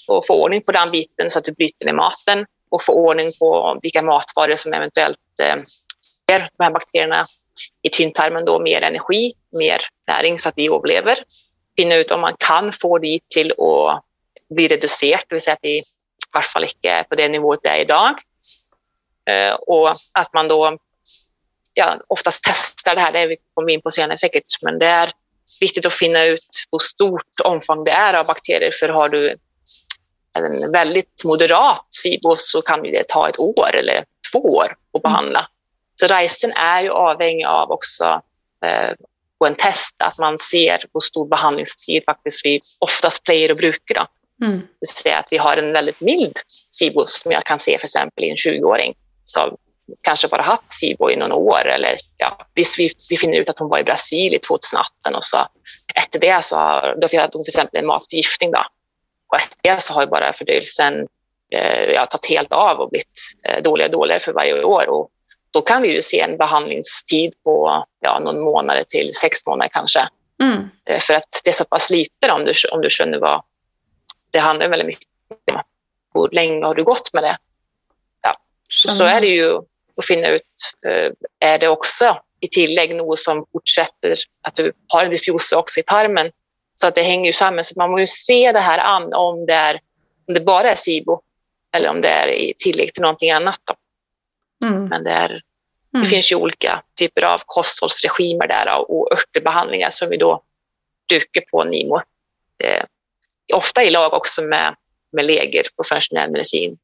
och 0.09 0.27
få 0.27 0.43
ordning 0.43 0.63
på 0.67 0.73
den 0.73 0.91
biten 0.91 1.31
så 1.31 1.39
att 1.39 1.45
du 1.45 1.53
bryter 1.53 1.87
ner 1.87 1.93
maten 1.93 2.47
och 2.71 2.83
få 2.83 2.93
ordning 2.93 3.33
på 3.39 3.79
vilka 3.83 4.03
matvaror 4.03 4.57
som 4.57 4.73
eventuellt 4.73 5.19
eh, 5.41 5.57
ger 6.27 6.49
de 6.57 6.65
här 6.65 6.71
bakterierna 6.71 7.27
i 7.83 7.89
tynntarmen 7.89 8.45
då 8.45 8.61
mer 8.61 8.83
energi, 8.83 9.33
mer 9.53 9.81
näring 10.07 10.39
så 10.39 10.49
att 10.49 10.57
de 10.57 10.69
överlever. 10.69 11.19
Finna 11.77 11.95
ut 11.95 12.11
om 12.11 12.21
man 12.21 12.37
kan 12.39 12.73
få 12.73 12.99
det 12.99 13.19
till 13.29 13.53
att 13.53 14.05
bli 14.51 14.69
reducerat, 14.69 15.25
det 15.29 15.35
vill 15.35 15.43
säga 15.43 15.55
att 15.55 15.63
det 15.63 15.69
i 15.69 15.85
varje 16.33 16.47
fall 16.47 16.65
inte 16.65 16.89
är 16.89 17.03
på 17.03 17.15
det 17.15 17.29
nivået 17.29 17.61
det 17.63 17.69
är 17.69 17.81
idag. 17.81 18.15
Eh, 19.31 19.55
och 19.55 19.91
att 20.13 20.33
man 20.33 20.49
då 20.49 20.79
ja, 21.75 21.97
oftast 22.09 22.45
testar 22.45 22.95
det 22.95 23.01
här, 23.01 23.13
det 23.13 23.27
vi 23.27 23.37
kommer 23.55 23.73
in 23.73 23.83
på 23.83 23.91
senare 23.91 24.19
säkert, 24.19 24.63
men 24.63 24.79
det 24.79 24.87
är 24.87 25.11
viktigt 25.61 25.87
att 25.87 25.93
finna 25.93 26.25
ut 26.25 26.67
hur 26.73 26.79
stort 26.79 27.41
omfång 27.45 27.85
det 27.85 27.91
är 27.91 28.15
av 28.15 28.27
bakterier, 28.27 28.71
för 28.81 28.89
har 28.89 29.09
du 29.09 29.37
en 30.33 30.73
väldigt 30.73 31.25
moderat 31.25 31.87
SIBO 31.89 32.37
så 32.37 32.63
kan 32.63 32.83
det 32.83 33.09
ta 33.09 33.29
ett 33.29 33.39
år 33.39 33.75
eller 33.75 34.05
två 34.33 34.39
år 34.39 34.77
att 34.93 35.03
behandla. 35.03 35.49
Så 35.95 36.07
reisen 36.07 36.53
är 36.53 36.83
ju 36.83 36.91
avhängig 36.91 37.45
av 37.45 37.71
också 37.71 38.23
eh, 38.65 38.95
på 39.39 39.47
en 39.47 39.55
test 39.55 39.97
att 39.99 40.19
man 40.19 40.39
ser 40.39 40.85
hur 40.93 41.01
stor 41.01 41.29
behandlingstid 41.29 42.03
faktiskt 42.05 42.47
vi 42.47 42.61
oftast 42.79 43.25
player 43.25 43.51
och 43.51 43.57
brukar. 43.57 43.95
Då. 43.95 44.07
Mm. 44.47 44.61
Det 44.61 44.67
vill 44.81 44.89
säga 44.89 45.19
att 45.19 45.29
vi 45.31 45.37
har 45.37 45.57
en 45.57 45.73
väldigt 45.73 46.01
mild 46.01 46.39
SIBO 46.71 47.05
som 47.07 47.33
jag 47.33 47.45
kan 47.45 47.59
se 47.59 47.79
för 47.79 47.87
exempel 47.87 48.25
i 48.25 48.31
en 48.31 48.37
20-åring 48.37 48.95
som 49.27 49.57
kanske 50.01 50.29
bara 50.29 50.43
haft 50.43 50.73
SIBO 50.73 51.11
i 51.11 51.17
några 51.17 51.35
år 51.35 51.67
eller 51.67 51.97
ja, 52.17 52.47
visst 52.55 52.79
vi, 52.79 52.91
vi 53.09 53.17
finner 53.17 53.39
ut 53.39 53.49
att 53.49 53.59
hon 53.59 53.69
var 53.69 53.79
i 53.79 53.85
Brasilien 53.85 54.41
2018 54.41 55.15
och 55.15 55.25
så 55.25 55.47
efter 55.95 56.21
det 56.21 56.45
så 56.45 56.57
har, 56.57 56.97
då 57.01 57.09
fick 57.09 57.21
hon 57.21 57.31
till 57.31 57.51
exempel 57.51 57.81
en 57.81 57.87
matförgiftning 57.87 58.51
då. 58.51 58.67
Och 59.29 59.37
efter 59.37 59.57
det 59.63 59.83
så 59.83 59.95
har 59.95 60.03
ju 60.03 60.09
bara 60.09 60.33
fördöjelsen 60.33 61.07
eh, 61.51 61.93
ja, 61.93 62.07
tagit 62.07 62.27
helt 62.27 62.53
av 62.53 62.81
och 62.81 62.91
blivit 62.91 63.21
eh, 63.49 63.63
dåligare 63.63 63.89
och 63.89 63.93
dåligare 63.93 64.21
för 64.21 64.33
varje 64.33 64.65
år. 64.65 64.89
Och 64.89 65.11
då 65.55 65.63
kan 65.63 65.83
vi 65.83 65.89
ju 65.89 66.03
se 66.03 66.21
en 66.21 66.37
behandlingstid 66.37 67.33
på 67.45 67.85
ja, 68.01 68.19
någon 68.19 68.41
månad 68.41 68.89
till 68.89 69.15
sex 69.15 69.47
månader 69.47 69.71
kanske. 69.73 70.09
Mm. 70.43 70.69
Eh, 70.89 71.01
för 71.01 71.15
att 71.15 71.41
det 71.45 71.51
är 71.51 71.55
så 71.55 71.65
pass 71.65 71.91
lite 71.91 72.31
om 72.31 72.45
du, 72.45 72.53
om 72.73 72.81
du 72.81 72.91
känner 72.91 73.19
vad... 73.19 73.43
Det 74.33 74.39
handlar 74.39 74.69
väldigt 74.69 74.87
mycket 74.87 75.09
om 75.53 75.63
hur 76.15 76.29
länge 76.33 76.67
har 76.67 76.75
du 76.75 76.85
gått 76.85 77.13
med 77.13 77.23
det. 77.23 77.39
Ja. 78.23 78.37
Så, 78.69 78.89
så 78.89 79.05
är 79.05 79.21
det 79.21 79.27
ju 79.27 79.57
att 79.97 80.07
finna 80.07 80.29
ut, 80.29 80.43
eh, 80.87 81.13
är 81.41 81.59
det 81.59 81.69
också 81.69 82.21
i 82.41 82.49
tillägg 82.49 82.95
något 82.95 83.19
som 83.19 83.47
fortsätter, 83.53 84.15
att 84.43 84.57
du 84.57 84.73
har 84.89 85.05
en 85.05 85.11
dysbios 85.11 85.53
också 85.53 85.81
i 85.81 85.83
tarmen. 85.83 86.31
Så 86.75 86.87
att 86.87 86.95
det 86.95 87.03
hänger 87.03 87.27
ju 87.27 87.33
samman. 87.33 87.65
Så 87.65 87.75
man 87.77 87.91
måste 87.91 88.07
se 88.07 88.53
det 88.53 88.61
här 88.61 88.79
an 88.79 89.15
om 89.15 89.47
det, 89.47 89.55
är, 89.55 89.81
om 90.29 90.35
det 90.35 90.41
bara 90.41 90.71
är 90.71 90.75
SIBO 90.75 91.21
eller 91.77 91.91
om 91.91 92.01
det 92.01 92.09
är 92.09 92.29
i 92.29 92.55
tillägg 92.59 92.95
till 92.95 93.03
någonting 93.03 93.31
annat. 93.31 93.61
Då. 93.65 93.75
Mm. 94.65 94.85
Men 94.85 95.05
det, 95.05 95.11
är, 95.11 95.29
det 95.93 95.99
mm. 95.99 96.09
finns 96.09 96.33
ju 96.33 96.37
olika 96.37 96.83
typer 96.99 97.23
av 97.23 97.41
kosthållsregimer 97.47 98.49
där 98.49 98.91
och 98.91 99.13
örtebehandlingar 99.13 99.91
som 99.91 100.09
vi 100.09 100.17
då 100.17 100.43
dukar 101.09 101.41
på 101.41 101.65
NIMO. 101.65 101.97
Eh, 102.65 102.85
ofta 103.55 103.85
i 103.85 103.91
lag 103.91 104.15
också 104.15 104.43
med, 104.43 104.75
med 105.13 105.25
läger 105.25 105.63
på 105.77 105.85
funktionell 105.85 106.31
medicin. 106.31 106.79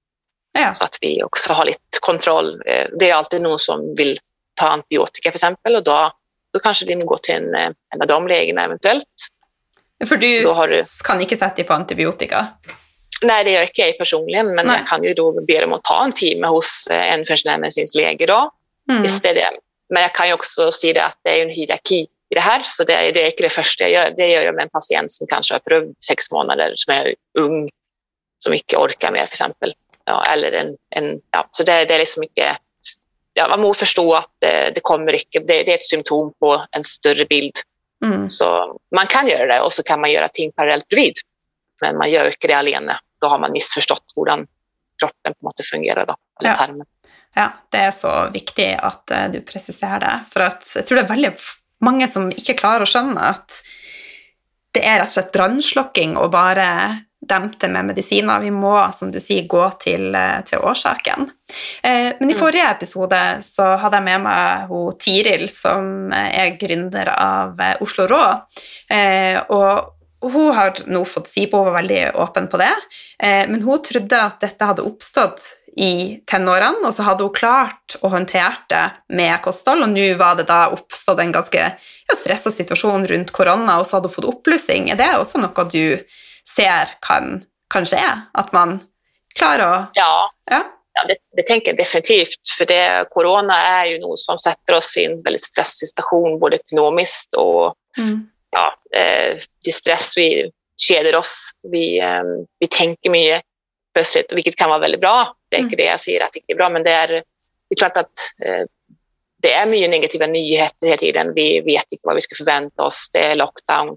Ja. 0.52 0.72
Så 0.72 0.84
att 0.84 0.98
vi 1.00 1.22
också 1.22 1.52
har 1.52 1.64
lite 1.64 1.80
kontroll. 2.00 2.62
Eh, 2.66 2.86
det 2.98 3.10
är 3.10 3.14
alltid 3.14 3.42
någon 3.42 3.58
som 3.58 3.94
vill 3.94 4.18
ta 4.54 4.68
antibiotika 4.68 5.30
för 5.30 5.36
exempel 5.36 5.76
och 5.76 5.84
då, 5.84 6.12
då 6.52 6.58
kanske 6.58 6.86
de 6.86 6.94
går 6.94 7.16
till 7.16 7.34
en, 7.34 7.54
eh, 7.54 7.70
en 7.94 8.02
av 8.02 8.06
de 8.06 8.28
lägena 8.28 8.64
eventuellt. 8.64 9.04
För 10.08 10.16
du, 10.16 10.40
du, 10.40 10.48
kan 11.04 11.20
inte 11.20 11.36
sätta 11.36 11.54
dig 11.54 11.64
på 11.64 11.72
antibiotika? 11.72 12.46
Nej, 13.22 13.44
det 13.44 13.50
gör 13.50 13.62
inte 13.62 13.80
jag 13.80 13.98
personligen, 13.98 14.54
men 14.54 14.66
Nej. 14.66 14.76
jag 14.78 14.86
kan 14.86 15.04
ju 15.04 15.14
då 15.14 15.40
be 15.40 15.60
dem 15.60 15.72
att 15.72 15.84
ta 15.84 16.04
en 16.04 16.12
timme 16.12 16.46
hos 16.46 16.86
eh, 16.90 17.12
en 17.12 17.20
veterinärmedicinsk 17.20 17.94
läge 17.94 18.26
då. 18.26 18.50
Mm. 18.90 19.04
Istället. 19.04 19.44
Men 19.88 20.02
jag 20.02 20.14
kan 20.14 20.28
ju 20.28 20.34
också 20.34 20.72
säga 20.72 21.04
att 21.04 21.18
det 21.22 21.38
är 21.38 21.42
en 21.42 21.50
hierarki 21.50 22.06
i 22.30 22.34
det 22.34 22.40
här, 22.40 22.60
så 22.64 22.84
det 22.84 22.94
är, 22.94 23.12
det 23.12 23.22
är 23.22 23.26
inte 23.26 23.42
det 23.42 23.52
första 23.52 23.84
jag 23.88 23.92
gör. 23.92 24.14
Det 24.16 24.26
gör 24.26 24.42
jag 24.42 24.54
med 24.54 24.62
en 24.62 24.70
patient 24.70 25.12
som 25.12 25.26
kanske 25.26 25.54
har 25.54 25.58
prövat 25.58 26.02
sex 26.04 26.30
månader, 26.30 26.72
som 26.74 26.94
är 26.94 27.14
ung, 27.38 27.70
som 28.38 28.54
inte 28.54 28.76
orkar 28.76 29.12
mer 29.12 29.26
för 29.26 29.32
exempel. 29.32 29.74
Ja, 30.04 30.24
eller 30.24 30.52
en, 30.52 30.76
en, 30.90 31.20
ja, 31.30 31.48
så 31.50 31.62
det, 31.62 31.84
det 31.84 31.94
är 31.94 31.98
liksom 31.98 32.22
inte... 32.22 32.56
Ja, 33.32 33.48
man 33.48 33.60
måste 33.60 33.84
förstå 33.84 34.14
att 34.14 34.30
det, 34.38 34.72
det 34.74 34.80
kommer 34.80 35.12
inte, 35.12 35.38
det, 35.38 35.62
det, 35.62 35.70
är 35.70 35.74
ett 35.74 35.82
symptom 35.82 36.32
på 36.40 36.64
en 36.70 36.84
större 36.84 37.24
bild. 37.24 37.54
Mm. 38.04 38.28
Så 38.28 38.78
man 38.94 39.06
kan 39.06 39.28
göra 39.28 39.46
det 39.46 39.60
och 39.60 39.72
så 39.72 39.82
kan 39.82 40.00
man 40.00 40.12
göra 40.12 40.28
ting 40.28 40.52
parallellt 40.52 40.88
bredvid. 40.88 41.14
Men 41.80 41.96
man 41.96 42.10
gör 42.10 42.26
inte 42.26 42.46
det 42.46 42.54
alene. 42.54 42.98
Då 43.20 43.28
har 43.28 43.38
man 43.38 43.52
missförstått 43.52 44.04
hur 44.16 44.46
kroppen 45.00 45.34
på 45.40 45.46
något 45.46 45.66
fungerar. 45.72 46.06
Då, 46.06 46.14
eller 46.40 46.50
ja. 46.50 46.56
tarmen. 46.56 46.86
Ja, 47.34 47.52
det 47.68 47.76
är 47.76 47.90
så 47.90 48.30
viktigt 48.32 48.78
att 48.78 49.12
uh, 49.12 49.32
du 49.32 49.40
preciserar 49.40 50.00
det. 50.00 50.20
För 50.30 50.40
att 50.40 50.72
jag 50.76 50.86
tror 50.86 50.96
det 50.96 51.02
är 51.02 51.08
väldigt 51.08 51.42
många 51.80 52.08
som 52.08 52.30
inte 52.30 52.54
klarar 52.54 52.80
att 52.80 52.88
skönja 52.88 53.20
att 53.20 53.62
det 54.72 54.86
är 54.86 54.98
rätt 54.98 55.06
och 55.06 55.12
slett 55.12 55.32
brandslokking 55.32 56.16
och 56.16 56.30
bara 56.30 56.96
dempe 57.28 57.68
med 57.68 57.84
mediciner. 57.84 58.40
Vi 58.40 58.50
må, 58.50 58.88
som 58.92 59.10
du 59.10 59.20
sier, 59.20 59.46
gå 59.46 59.70
til, 59.70 60.14
eh, 60.14 60.40
til 60.44 60.58
årsaken. 60.58 61.30
Eh, 61.82 62.12
men 62.18 62.30
i 62.30 62.32
mm. 62.32 62.38
forrige 62.38 62.70
episode 62.70 63.20
så 63.42 63.76
hadde 63.76 64.00
jeg 64.00 64.06
med 64.08 64.24
meg 64.24 64.70
hun 64.70 64.96
Tiril, 64.98 65.48
som 65.52 66.12
er 66.16 66.56
gründer 66.60 67.12
av 67.12 67.60
eh, 67.60 67.76
Oslo 67.84 68.06
Rå. 68.10 68.24
Eh, 68.88 69.36
og 69.52 69.99
hun 70.22 70.50
har 70.54 70.82
nå 70.86 71.04
fått 71.08 71.28
si 71.28 71.46
på, 71.46 71.56
hun 71.56 71.70
var 71.70 71.80
veldig 71.80 72.02
åpen 72.20 72.48
på 72.52 72.60
det, 72.60 72.72
eh, 73.22 73.48
men 73.48 73.62
hun 73.62 73.82
trodde 73.82 74.20
at 74.20 74.40
dette 74.42 74.68
hadde 74.68 74.84
oppstått 74.84 75.46
i 75.76 76.20
tenårene, 76.26 76.82
og 76.84 76.94
så 76.94 77.06
hadde 77.06 77.24
hun 77.24 77.34
klart 77.34 77.96
å 78.02 78.10
håndtere 78.12 78.66
det 78.68 78.82
med 79.16 79.38
kosthold, 79.44 79.84
og 79.86 79.92
nå 79.94 80.08
var 80.18 80.36
det 80.40 80.48
da 80.50 80.66
oppstått 80.74 81.22
en 81.22 81.32
ganske 81.34 81.62
ja, 81.62 82.16
stressa 82.16 82.52
situasjon 82.52 83.06
rundt 83.10 83.32
korona, 83.36 83.78
og 83.78 83.86
så 83.86 83.98
hadde 83.98 84.10
hun 84.10 84.16
fått 84.18 84.30
oppblussing. 84.32 84.90
Er 84.90 84.98
det 85.00 85.12
også 85.16 85.40
noe 85.42 85.66
du 85.70 85.96
ser 86.48 86.96
kan, 87.06 87.40
kan 87.72 87.86
skje? 87.88 88.02
At 88.34 88.52
man 88.56 88.80
klarer 89.38 89.66
å 89.66 89.74
Ja. 89.94 90.12
ja. 90.50 90.62
ja 90.98 91.06
det, 91.06 91.20
det, 91.36 91.46
tänker 91.46 91.70
jag 91.70 91.78
definitivt, 91.78 92.42
för 92.58 92.66
det, 92.66 93.06
corona 93.10 93.62
är 93.62 93.84
ju 93.84 93.98
något 93.98 94.18
som 94.18 94.38
sätter 94.38 94.74
oss 94.76 94.96
i 94.96 95.04
en 95.04 95.22
väldigt 95.22 95.44
stressig 95.44 95.88
situation, 95.88 96.38
både 96.38 96.56
ekonomiskt 96.56 97.34
och 97.34 97.74
mm. 97.98 98.26
Ja, 98.50 98.98
eh, 98.98 99.38
det 99.64 99.72
stress 99.72 100.12
vi 100.16 100.50
kedjar 100.76 101.16
oss. 101.16 101.50
Vi, 101.62 102.00
eh, 102.00 102.22
vi 102.58 102.66
tänker 102.66 103.10
mycket 103.10 103.42
plötsligt, 103.94 104.32
vilket 104.32 104.56
kan 104.56 104.68
vara 104.68 104.78
väldigt 104.78 105.00
bra. 105.00 105.34
Det 105.48 105.56
är 105.56 105.60
inte 105.60 105.76
det 105.76 105.84
jag 105.84 106.00
säger 106.00 106.24
att 106.24 106.32
det 106.32 106.52
är 106.52 106.56
bra, 106.56 106.68
men 106.68 106.82
det 106.82 106.90
är, 106.90 107.08
det 107.08 107.22
är 107.68 107.76
klart 107.76 107.96
att 107.96 108.12
eh, 108.44 108.64
det 109.42 109.52
är 109.52 109.66
mycket 109.66 109.90
negativa 109.90 110.26
nyheter 110.26 110.86
hela 110.86 110.96
tiden. 110.96 111.34
Vi 111.34 111.60
vet 111.60 111.84
inte 111.90 112.02
vad 112.02 112.14
vi 112.14 112.20
ska 112.20 112.34
förvänta 112.34 112.84
oss. 112.84 113.10
Det 113.12 113.18
är 113.18 113.34
lockdown. 113.34 113.96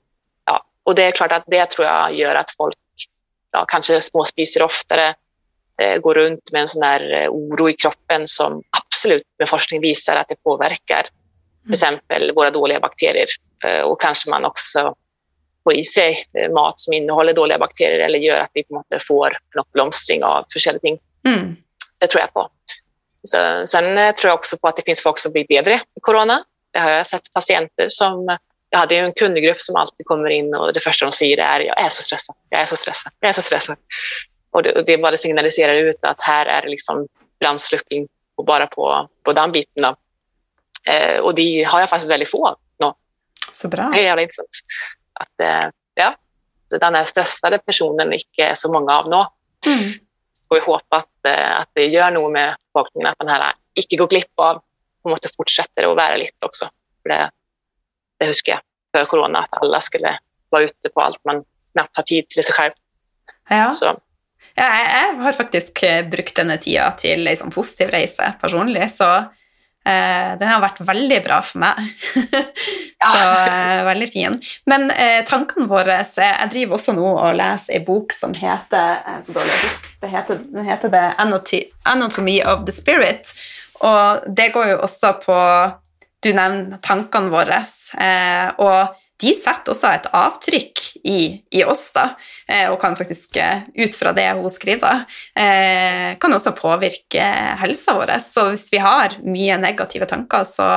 Och 0.84 0.96
det 0.96 1.04
är 1.04 1.12
klart 1.12 1.32
att 1.32 1.44
det 1.48 1.66
tror 1.70 1.88
jag 1.88 2.16
gör 2.16 2.36
att 2.36 2.52
folk 2.58 2.78
ja, 3.52 3.66
kanske 3.68 4.02
småspiser 4.02 4.64
oftare, 4.64 5.16
eh, 5.82 5.98
går 5.98 6.16
runt 6.16 6.52
med 6.52 6.62
en 6.62 6.68
sån 6.68 6.84
här 6.84 7.28
oro 7.30 7.70
i 7.70 7.74
kroppen 7.74 8.28
som 8.28 8.64
absolut 8.70 9.28
med 9.40 9.50
forskning 9.50 9.82
visar 9.82 10.16
att 10.16 10.28
det 10.28 10.44
påverkar 10.44 11.08
till 11.64 11.72
exempel 11.72 12.32
våra 12.36 12.52
dåliga 12.52 12.80
bakterier. 12.80 13.28
Eh, 13.66 13.82
och 13.82 14.02
kanske 14.02 14.30
man 14.30 14.46
också 14.46 14.96
får 15.64 15.74
i 15.74 15.84
sig 15.84 16.26
eh, 16.38 16.52
mat 16.52 16.80
som 16.80 16.94
innehåller 16.94 17.34
dåliga 17.34 17.60
bakterier 17.60 18.00
eller 18.00 18.20
gör 18.20 18.40
att 18.40 18.52
vi 18.54 18.64
på 18.64 18.74
något 18.74 19.04
får 19.08 19.28
en 19.28 19.60
uppblomstring 19.60 20.24
av 20.24 20.46
försäljning. 20.54 21.00
Mm. 21.28 21.56
Det 22.00 22.08
tror 22.08 22.22
jag 22.22 22.34
på. 22.34 22.50
Så, 23.28 23.66
sen 23.66 23.98
eh, 23.98 24.14
tror 24.14 24.30
jag 24.30 24.36
också 24.36 24.58
på 24.58 24.68
att 24.68 24.76
det 24.76 24.82
finns 24.86 25.04
folk 25.04 25.20
som 25.20 25.32
blir 25.32 25.46
bättre 25.48 25.74
i 25.74 26.00
corona. 26.02 26.44
Det 26.72 26.80
har 26.80 26.92
jag 26.92 27.08
sett 27.08 27.34
patienter 27.34 27.88
som 27.90 28.38
jag 28.70 28.80
hade 28.80 28.96
en 28.96 29.14
kundgrupp 29.14 29.60
som 29.62 29.76
alltid 29.76 30.06
kommer 30.06 30.30
in 30.30 30.56
och 30.56 30.74
det 30.74 30.80
första 30.80 31.06
de 31.06 31.12
säger 31.12 31.38
är 31.38 31.60
jag 31.60 31.82
är 31.82 31.90
så 31.90 32.04
stressad, 32.04 32.36
jag 32.50 32.62
är 32.62 32.66
så 32.66 32.76
stressad, 32.76 33.12
jag 33.20 33.30
är 33.30 33.34
så 33.34 33.42
stressad. 33.42 33.78
Och 34.52 34.64
det, 34.64 34.84
det 34.88 34.98
bara 34.98 35.18
signaliserar 35.18 35.76
ut 35.76 36.04
att 36.04 36.22
här 36.22 36.46
är 36.46 36.62
det 36.62 36.70
liksom 36.70 37.08
brandsläckning 37.40 38.08
bara 38.46 38.68
på, 38.68 39.10
på 39.24 39.34
den 39.34 39.52
biten. 39.52 39.96
Eh, 40.88 41.20
och 41.20 41.36
det 41.36 41.64
har 41.64 41.80
jag 41.80 41.90
faktiskt 41.90 42.12
väldigt 42.12 42.30
få 42.30 42.48
av. 42.48 42.58
No. 42.80 42.96
Så 43.52 43.68
bra. 43.68 43.90
Det 43.94 44.00
är 44.00 44.04
jävla 44.04 44.22
intressant. 44.22 44.50
Att, 45.14 45.40
eh, 45.42 45.70
ja, 45.94 46.16
så 46.72 46.78
den 46.78 46.96
här 46.96 47.06
stressade 47.06 47.58
personen 47.58 48.14
är 48.38 48.56
så 48.56 48.74
många 48.74 48.96
av 48.96 49.10
nå. 49.10 49.34
Mm. 49.66 49.94
Och 50.48 50.58
jag 50.58 50.64
hoppas 50.64 51.04
att, 51.04 51.26
eh, 51.26 51.60
att 51.60 51.70
det 51.74 51.86
gör 51.86 52.12
nog 52.12 52.32
med 52.32 52.56
befolkningen 52.68 53.12
att 53.12 53.18
den 53.20 53.28
här 53.28 53.54
icke 53.74 53.96
går 53.96 54.08
glipp 54.08 54.34
av 54.36 54.62
och 55.04 55.10
måste 55.10 55.30
fortsätta 55.38 55.90
att 55.90 55.96
vara 55.96 56.16
lite 56.16 56.46
också. 56.46 56.66
För 57.02 57.10
det, 57.10 57.32
det 58.20 58.26
husker 58.26 58.52
jag 58.52 58.62
för 58.96 59.06
corona, 59.06 59.40
att 59.40 59.62
alla 59.62 59.82
skulle 59.82 60.20
vara 60.50 60.64
ute 60.64 60.90
på 60.94 61.02
allt 61.02 61.26
man 61.26 61.44
knappt 61.74 61.98
har 61.98 62.04
tid 62.04 62.30
till 62.30 62.44
sig 62.44 62.54
själv. 62.54 62.72
Ja. 63.50 63.72
Så. 63.72 64.00
Ja, 64.56 64.64
jeg 64.64 65.16
har 65.18 65.34
faktisk 65.34 65.80
brukt 66.12 66.36
denne 66.38 66.60
tida 66.62 66.92
til 67.00 67.26
ei 67.28 67.38
sånn 67.40 67.54
positiv 67.54 67.90
reise 67.90 68.28
personlig, 68.42 68.86
så 68.94 69.08
eh, 69.86 70.34
den 70.40 70.50
har 70.50 70.62
vært 70.64 70.82
veldig 70.86 71.20
bra 71.26 71.40
for 71.46 71.64
meg. 71.64 71.80
så 73.04 73.24
eh, 73.50 73.82
veldig 73.88 74.10
fin. 74.14 74.38
Men 74.70 74.90
eh, 74.92 75.22
tankene 75.28 75.68
våre 75.70 76.00
Jeg 76.04 76.50
driver 76.54 76.80
også 76.80 76.96
nå 76.98 77.06
og 77.12 77.38
leser 77.40 77.78
ei 77.78 77.84
bok 77.86 78.16
som 78.16 78.36
heter 78.38 79.22
så 79.24 79.36
dårlig 79.36 79.60
husk, 79.66 79.92
det 80.02 80.12
heter, 80.14 80.42
den 80.56 80.68
heter 80.68 80.94
The 80.94 81.06
Anatomy 81.90 82.40
of 82.42 82.66
the 82.68 82.76
Spirit, 82.76 83.34
og 83.84 84.24
det 84.28 84.52
går 84.56 84.74
jo 84.74 84.82
også 84.86 85.16
på 85.24 85.38
du 86.24 86.30
nevner 86.32 86.80
tankene 86.84 87.32
våre. 87.34 87.58
Og 88.64 89.03
de 89.22 89.34
setter 89.38 89.72
også 89.74 89.92
et 89.94 90.08
avtrykk 90.18 90.82
i, 91.08 91.20
i 91.56 91.64
oss, 91.68 91.86
da, 91.96 92.06
eh, 92.48 92.66
og 92.72 92.80
kan 92.82 92.98
faktisk, 92.98 93.38
eh, 93.40 93.66
ut 93.78 93.96
fra 93.96 94.14
det 94.16 94.30
hun 94.40 94.52
skriver, 94.52 95.04
eh, 95.38 96.16
kan 96.20 96.36
også 96.36 96.56
påvirke 96.58 97.28
helsa 97.62 97.96
vår. 97.98 98.16
Så 98.24 98.48
hvis 98.50 98.68
vi 98.74 98.82
har 98.84 99.20
mye 99.24 99.60
negative 99.62 100.10
tanker, 100.10 100.48
så, 100.50 100.70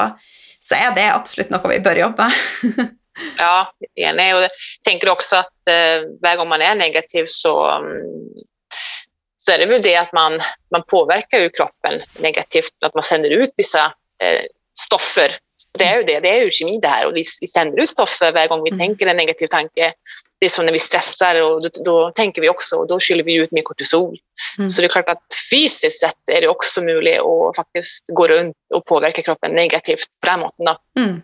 så 0.61 0.79
er 0.79 0.94
det 0.99 1.09
absolutt 1.12 1.55
noe 1.55 1.72
vi 1.72 1.83
bør 1.85 2.03
jobbe 2.05 2.29
med. 2.29 2.92
ja, 3.44 3.64
enig. 3.96 4.29
Og 4.37 4.44
jeg 4.44 4.66
tenker 4.87 5.14
også 5.14 5.40
at 5.40 5.75
hver 6.20 6.37
gang 6.37 6.49
man 6.51 6.62
er 6.62 6.77
negativ, 6.79 7.27
så 7.33 7.57
mm, 7.83 8.44
så 9.46 9.53
är 9.53 9.59
det 9.59 9.66
väl 9.66 9.83
det 9.83 9.96
att 9.96 10.12
man, 10.12 10.33
man 10.70 10.83
påverkar 10.88 11.49
kroppen 11.49 12.01
negativt, 12.18 12.75
att 12.85 12.94
man 12.94 13.03
sänder 13.03 13.31
ut 13.31 13.51
vissa 13.57 13.85
eh, 14.22 14.44
stoffer. 14.79 15.31
Det 15.76 15.84
är 15.84 15.96
ju 15.96 16.02
det, 16.02 16.20
det 16.20 16.28
är 16.28 16.44
ju 16.44 16.50
kemi 16.50 16.78
det 16.82 16.88
här 16.88 17.06
och 17.06 17.16
vi, 17.16 17.24
vi 17.40 17.46
sänder 17.46 17.80
ut 17.80 17.88
stoffer 17.88 18.32
varje 18.32 18.48
gång 18.48 18.64
vi 18.64 18.70
mm. 18.70 18.78
tänker 18.78 19.06
en 19.06 19.16
negativ 19.16 19.46
tanke. 19.46 19.92
Det 20.38 20.46
är 20.46 20.50
som 20.50 20.66
när 20.66 20.72
vi 20.72 20.78
stressar 20.78 21.42
och 21.42 21.62
då, 21.62 21.68
då 21.84 22.10
tänker 22.10 22.42
vi 22.42 22.48
också 22.48 22.76
och 22.76 22.88
då 22.88 23.00
skyller 23.00 23.24
vi 23.24 23.34
ut 23.34 23.50
mer 23.50 23.62
kortisol. 23.62 24.18
Mm. 24.58 24.70
Så 24.70 24.80
det 24.82 24.86
är 24.86 24.88
klart 24.88 25.08
att 25.08 25.22
fysiskt 25.50 26.00
sett 26.00 26.28
är 26.32 26.40
det 26.40 26.48
också 26.48 26.82
möjligt 26.82 27.20
att 27.20 27.56
faktiskt 27.56 28.04
gå 28.06 28.28
runt 28.28 28.56
och 28.74 28.84
påverka 28.84 29.22
kroppen 29.22 29.52
negativt 29.52 30.08
måten. 30.38 30.76
Mm. 30.98 31.22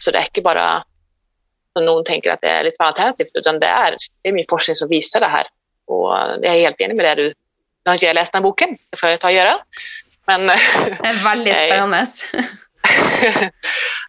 Så 0.00 0.10
det 0.10 0.18
är 0.18 0.22
inte 0.22 0.42
bara 0.42 0.84
som 1.72 1.84
någon 1.84 2.04
tänker 2.04 2.30
att 2.30 2.40
det 2.40 2.48
är 2.48 2.64
lite 2.64 2.84
alternativt 2.84 3.30
utan 3.34 3.60
det 3.60 3.66
är, 3.66 3.96
det 4.22 4.28
är 4.28 4.32
min 4.32 4.44
forskning 4.48 4.74
som 4.74 4.88
visar 4.88 5.20
det 5.20 5.26
här. 5.26 5.46
Och 5.86 6.12
jag 6.42 6.56
är 6.56 6.60
helt 6.60 6.80
enig 6.80 6.96
med 6.96 7.04
det 7.04 7.22
du 7.22 7.34
nu 7.88 7.90
har 7.90 7.94
inte 7.94 8.06
jag 8.06 8.14
läst 8.14 8.32
den 8.32 8.42
boken, 8.42 8.76
det 8.90 9.00
får 9.00 9.10
jag 9.10 9.20
ta 9.20 9.28
och 9.28 9.32
göra. 9.32 9.58
Men, 10.26 10.46
det 10.46 10.52
är 11.02 11.24
väldigt 11.24 11.56
spännande. 11.66 12.06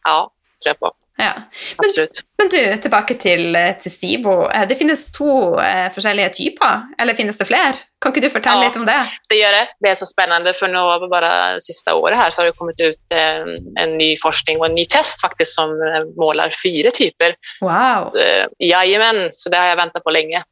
ja, 0.03 0.31
tror 0.63 0.69
jag 0.69 0.79
på. 0.79 0.93
Ja. 1.19 1.33
Men, 1.77 2.07
men, 2.37 2.49
du, 2.49 2.77
tillbaka 2.81 3.13
till, 3.13 3.73
till 3.81 3.91
SIBO. 3.91 4.49
Eh, 4.51 4.67
det 4.67 4.75
finns 4.75 5.11
två 5.11 5.59
eh, 5.59 5.91
olika 5.97 6.29
typer, 6.29 6.81
eller 6.97 7.13
finns 7.13 7.37
det 7.37 7.45
fler? 7.45 7.75
Kan 8.01 8.09
inte 8.09 8.19
du 8.27 8.29
berätta 8.29 8.49
ja, 8.49 8.63
lite 8.63 8.79
om 8.79 8.85
det? 8.85 9.01
Det 9.29 9.35
gör 9.35 9.51
det. 9.51 9.67
Det 9.79 9.89
är 9.89 9.95
så 9.95 10.05
spännande, 10.05 10.53
för 10.53 10.67
nu 10.67 11.07
bara 11.09 11.59
sista 11.59 11.95
året 11.95 12.17
här 12.17 12.29
så 12.29 12.41
har 12.41 12.45
det 12.45 12.51
kommit 12.51 12.79
ut 12.79 12.97
en, 13.09 13.47
eh, 13.47 13.83
en 13.83 13.97
ny 13.97 14.17
forskning 14.17 14.59
och 14.59 14.65
en 14.65 14.75
ny 14.75 14.85
test 14.85 15.21
faktiskt 15.21 15.55
som 15.55 15.69
målar 16.17 16.51
fyra 16.63 16.91
typer. 16.91 17.35
Wow! 17.61 18.13
Jajamän, 18.59 19.29
så 19.31 19.49
det 19.49 19.57
har 19.57 19.67
jag 19.67 19.75
väntat 19.75 20.03
på 20.03 20.09
länge. 20.09 20.43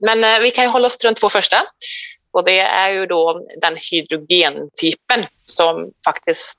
Men 0.00 0.42
vi 0.42 0.50
kan 0.50 0.64
ju 0.64 0.70
hålla 0.70 0.86
oss 0.86 0.96
till 0.96 1.08
de 1.08 1.14
två 1.14 1.28
första. 1.28 1.56
Och 2.30 2.44
det 2.44 2.58
är 2.58 2.88
ju 2.88 3.06
då 3.06 3.40
den 3.60 3.76
hydrogentypen 3.90 5.26
som 5.44 5.90
faktiskt 6.04 6.58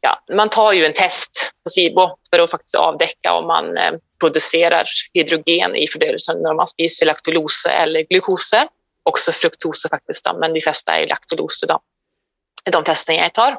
ja, 0.00 0.24
man 0.34 0.50
tar 0.50 0.72
ju 0.72 0.86
en 0.86 0.92
test 0.92 1.52
på 1.64 1.70
SIBO 1.70 2.16
för 2.30 2.38
att 2.38 2.50
faktiskt 2.50 2.74
avdäcka 2.74 3.32
om 3.32 3.46
man 3.46 3.76
eh, 3.76 3.92
producerar 4.20 4.84
hydrogen 5.14 5.76
i 5.76 5.86
fördöjelsen 5.86 6.42
när 6.42 6.54
man 6.54 6.66
spiser 6.66 7.06
laktulos 7.06 7.66
eller 7.70 8.02
glukos. 8.02 8.50
Också 9.02 9.32
fruktos 9.32 9.86
faktiskt, 9.90 10.26
men 10.40 10.54
de 10.54 10.60
flesta 10.60 10.98
är 10.98 11.06
laktulos 11.06 11.64
då, 11.68 11.80
de 12.72 12.84
testerna 12.84 13.18
jag 13.18 13.34
tar. 13.34 13.58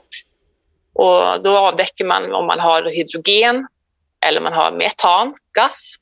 Och 0.94 1.44
då 1.44 1.58
avdäcker 1.58 2.06
man 2.06 2.36
om 2.36 2.46
man 2.46 2.60
har 2.60 2.84
hydrogen 2.84 3.68
eller 4.26 4.38
om 4.38 4.44
man 4.44 4.54
har 4.54 4.72
metangas. 4.72 5.96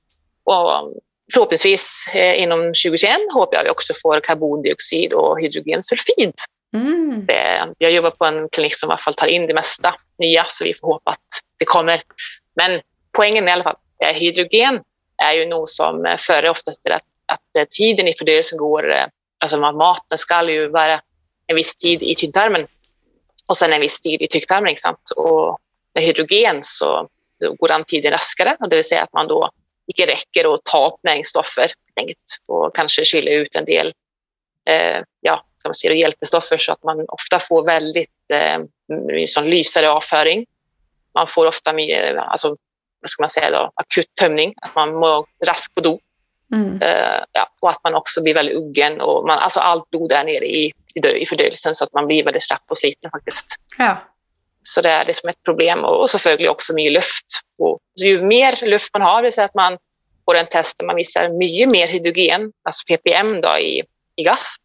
Och 0.44 0.94
förhoppningsvis 1.34 2.10
eh, 2.14 2.42
inom 2.42 2.60
2021 2.60 3.18
hoppas 3.34 3.54
jag 3.54 3.64
vi 3.64 3.70
också 3.70 3.94
får 4.02 4.20
karbondioxid 4.20 5.14
och 5.14 5.42
hydrogensulfid 5.42 6.34
Mm. 6.74 7.26
Det, 7.26 7.74
jag 7.78 7.92
jobbar 7.92 8.12
på 8.12 8.26
en 8.26 8.50
klinik 8.50 8.76
som 8.76 8.90
i 8.90 8.92
alla 8.92 9.00
fall 9.00 9.14
tar 9.14 9.28
in 9.28 9.48
det 9.48 9.54
mesta 9.54 9.96
nya, 10.20 10.46
så 10.50 10.64
vi 10.64 10.74
får 10.74 10.88
hoppas 10.88 11.16
att 11.16 11.44
det 11.60 11.66
kommer. 11.66 12.02
Men 12.56 12.82
poängen 13.12 13.44
är 13.44 13.48
i 13.48 13.52
alla 13.52 13.64
fall 13.64 13.76
att 14.06 14.16
hydrogen 14.16 14.82
är 15.24 15.34
ju 15.34 15.46
nog 15.46 15.70
som 15.70 16.06
eh, 16.06 16.18
före 16.18 16.50
oftast 16.50 16.88
att, 16.90 17.02
att 17.26 17.58
eh, 17.58 17.66
tiden 17.70 18.08
i 18.08 18.14
fördöjelsen 18.14 18.58
går, 18.58 18.94
alltså 19.40 19.58
maten 19.58 20.18
ska 20.18 20.52
ju 20.52 20.68
vara 20.68 21.02
en 21.48 21.56
viss 21.56 21.76
tid 21.76 22.04
i 22.04 22.16
tynntarmen 22.16 22.68
och 23.48 23.58
sen 23.58 23.74
en 23.74 23.82
viss 23.82 24.00
tid 24.00 24.22
i 24.22 24.28
tycktarmen. 24.28 24.76
Och 25.16 25.60
med 25.94 26.04
hydrogen 26.04 26.60
så 26.62 27.08
går 27.58 27.68
den 27.68 27.84
tiden 27.84 28.12
raskare, 28.12 28.58
och 28.60 28.70
det 28.70 28.76
vill 28.76 28.86
säga 28.86 29.04
att 29.04 29.14
man 29.14 29.28
då 29.28 29.50
inte 29.88 30.12
räcker 30.12 30.54
att 30.54 30.64
ta 30.64 30.88
upp 30.88 31.00
näringsstoffer 31.04 31.72
och 32.46 32.76
kanske 32.76 33.06
kyla 33.06 33.32
ut 33.32 33.56
en 33.56 33.66
del 33.66 33.94
eh, 34.70 35.04
ja, 35.22 35.46
ska 35.58 35.70
man 35.70 35.76
säga, 35.76 35.94
hjälpestoffer 35.94 36.58
så 36.58 36.72
att 36.72 36.84
man 36.84 37.06
ofta 37.08 37.40
får 37.40 37.66
väldigt 37.66 38.12
eh, 38.30 39.44
lysare 39.44 39.90
avföring. 39.90 40.46
Man 41.14 41.28
får 41.28 41.48
ofta 41.48 41.74
med, 41.74 42.18
alltså, 42.18 42.56
vad 43.02 43.10
ska 43.10 43.24
man 43.24 43.30
säga 43.30 43.52
då, 43.52 43.72
akut 43.76 44.16
tömning, 44.22 44.54
att 44.62 44.76
man 44.76 44.94
mår 44.94 45.26
raskt 45.46 45.76
på 45.76 45.82
do. 45.82 46.00
Mm. 46.54 46.82
Eh, 46.82 47.24
ja, 47.32 47.50
och 47.62 47.70
att 47.70 47.84
man 47.84 47.96
också 47.96 48.24
blir 48.24 48.34
väldigt 48.34 48.56
uggen 48.56 49.02
och 49.02 49.28
man, 49.28 49.40
alltså 49.40 49.60
allt 49.60 49.90
blod 49.90 50.12
är 50.12 50.24
nere 50.24 50.46
i, 50.46 50.74
i, 50.96 51.08
i 51.16 51.26
fördöjelsen 51.26 51.76
så 51.76 51.84
att 51.84 51.94
man 51.94 52.08
blir 52.08 52.24
väldigt 52.24 52.44
slapp 52.44 52.64
och 52.70 52.78
sliten 52.78 53.12
faktiskt. 53.12 53.46
Ja. 53.78 53.98
Så 54.64 54.82
det 54.82 54.90
är 54.90 55.06
det 55.06 55.14
som 55.14 55.30
ett 55.30 55.44
problem 55.44 55.86
och, 55.86 56.02
och 56.02 56.10
så 56.10 56.18
följer 56.18 56.50
också 56.50 56.74
mycket 56.74 56.94
luft. 56.94 57.26
Och, 57.58 57.80
ju 58.02 58.20
mer 58.20 58.66
luft 58.66 58.94
man 58.94 59.02
har, 59.02 59.16
det 59.16 59.24
vill 59.24 59.32
säga 59.32 59.46
att 59.46 59.56
man 59.56 59.78
får 60.26 60.36
en 60.36 60.46
test 60.46 60.78
där 60.78 60.86
man 60.86 60.96
visar 60.96 61.30
mycket 61.30 61.70
mer 61.70 61.88
hydrogen, 61.88 62.52
alltså 62.64 62.86
ppm 62.86 63.42
då, 63.42 63.58
i, 63.60 63.84
i 64.16 64.24
gas, 64.24 64.56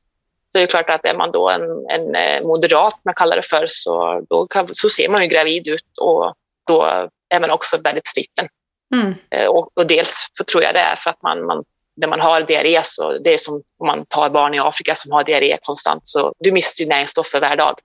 så 0.52 0.58
det 0.58 0.64
är 0.64 0.66
klart 0.66 0.90
att 0.90 1.06
är 1.06 1.14
man 1.14 1.32
då 1.32 1.50
en, 1.50 1.62
en 1.90 2.14
eh, 2.14 2.42
moderat, 2.42 3.00
man 3.04 3.14
kallar 3.14 3.36
det 3.36 3.46
för, 3.46 3.64
så, 3.68 4.22
då 4.30 4.46
kan, 4.46 4.74
så 4.74 4.88
ser 4.88 5.08
man 5.08 5.22
ju 5.22 5.28
gravid 5.28 5.68
ut 5.68 5.98
och 6.00 6.34
då 6.66 7.08
är 7.28 7.40
man 7.40 7.50
också 7.50 7.76
väldigt 7.84 8.06
sliten. 8.06 8.48
Mm. 8.94 9.14
Eh, 9.30 9.46
och, 9.46 9.70
och, 9.74 9.86
dels 9.86 10.30
så 10.32 10.44
tror 10.44 10.62
jag 10.62 10.74
det 10.74 10.80
är 10.80 10.96
för 10.96 11.10
att 11.10 11.22
man, 11.22 11.46
man 11.46 11.64
när 11.96 12.08
man 12.08 12.20
har 12.20 12.40
diarré, 12.40 12.80
så 12.84 13.18
det 13.18 13.34
är 13.34 13.38
som 13.38 13.62
om 13.78 13.86
man 13.86 14.06
tar 14.06 14.30
barn 14.30 14.54
i 14.54 14.58
Afrika 14.58 14.94
som 14.94 15.12
har 15.12 15.24
diarré 15.24 15.58
konstant, 15.62 16.02
så 16.04 16.34
du 16.38 16.52
mister 16.52 16.86
näringsstoffer 16.86 17.40
varje 17.40 17.56
dag 17.56 17.78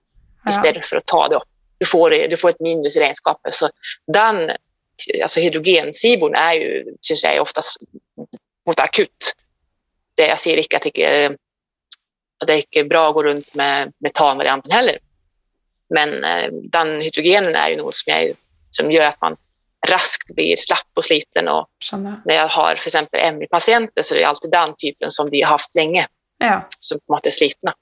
ja. 0.44 0.50
istället 0.50 0.86
för 0.86 0.96
att 0.96 1.06
ta 1.06 1.28
det. 1.28 1.40
Du 1.78 1.86
får, 1.86 2.10
du 2.10 2.36
får 2.36 2.50
ett 2.50 2.60
minus 2.60 2.96
i 2.96 3.00
regnskapet. 3.00 3.54
Så 3.54 3.68
den, 4.12 4.50
alltså 5.22 5.40
hydrogensibon 5.40 6.34
är 6.34 6.52
ju, 6.52 6.84
syns 7.00 7.24
jag, 7.24 7.42
oftast 7.42 7.76
mot 8.66 8.80
akut. 8.80 9.32
Det 10.16 10.26
jag 10.26 10.38
ser 10.38 10.56
inte, 10.56 11.00
jag 11.00 11.36
tycker 12.46 12.54
det 12.54 12.78
är 12.78 12.82
inte 12.82 12.88
bra 12.88 13.08
att 13.08 13.14
gå 13.14 13.22
runt 13.22 13.54
med 13.54 13.92
metanvarianten 13.98 14.72
heller. 14.72 14.98
Men 15.94 16.24
eh, 16.24 16.50
den 16.52 17.00
hydrogenen 17.00 17.54
är 17.54 17.68
ju 17.70 17.76
något 17.76 17.94
som, 17.94 18.12
jag, 18.12 18.32
som 18.70 18.92
gör 18.92 19.04
att 19.04 19.20
man 19.20 19.36
raskt 19.86 20.34
blir 20.34 20.56
slapp 20.56 20.90
och 20.94 21.04
sliten. 21.04 21.48
Och 21.48 21.68
när 22.24 22.34
jag 22.34 22.48
har 22.48 22.74
för 22.74 22.88
exempel 22.88 23.34
ME-patienter 23.34 24.02
så 24.02 24.14
är 24.14 24.18
det 24.18 24.24
alltid 24.24 24.50
den 24.50 24.74
typen 24.76 25.10
som 25.10 25.30
vi 25.30 25.42
har 25.42 25.50
haft 25.50 25.74
länge, 25.74 26.06
ja. 26.38 26.68
som 26.80 26.98
på 27.06 27.12
något 27.12 27.26
är 27.26 27.30
slitna. 27.30 27.72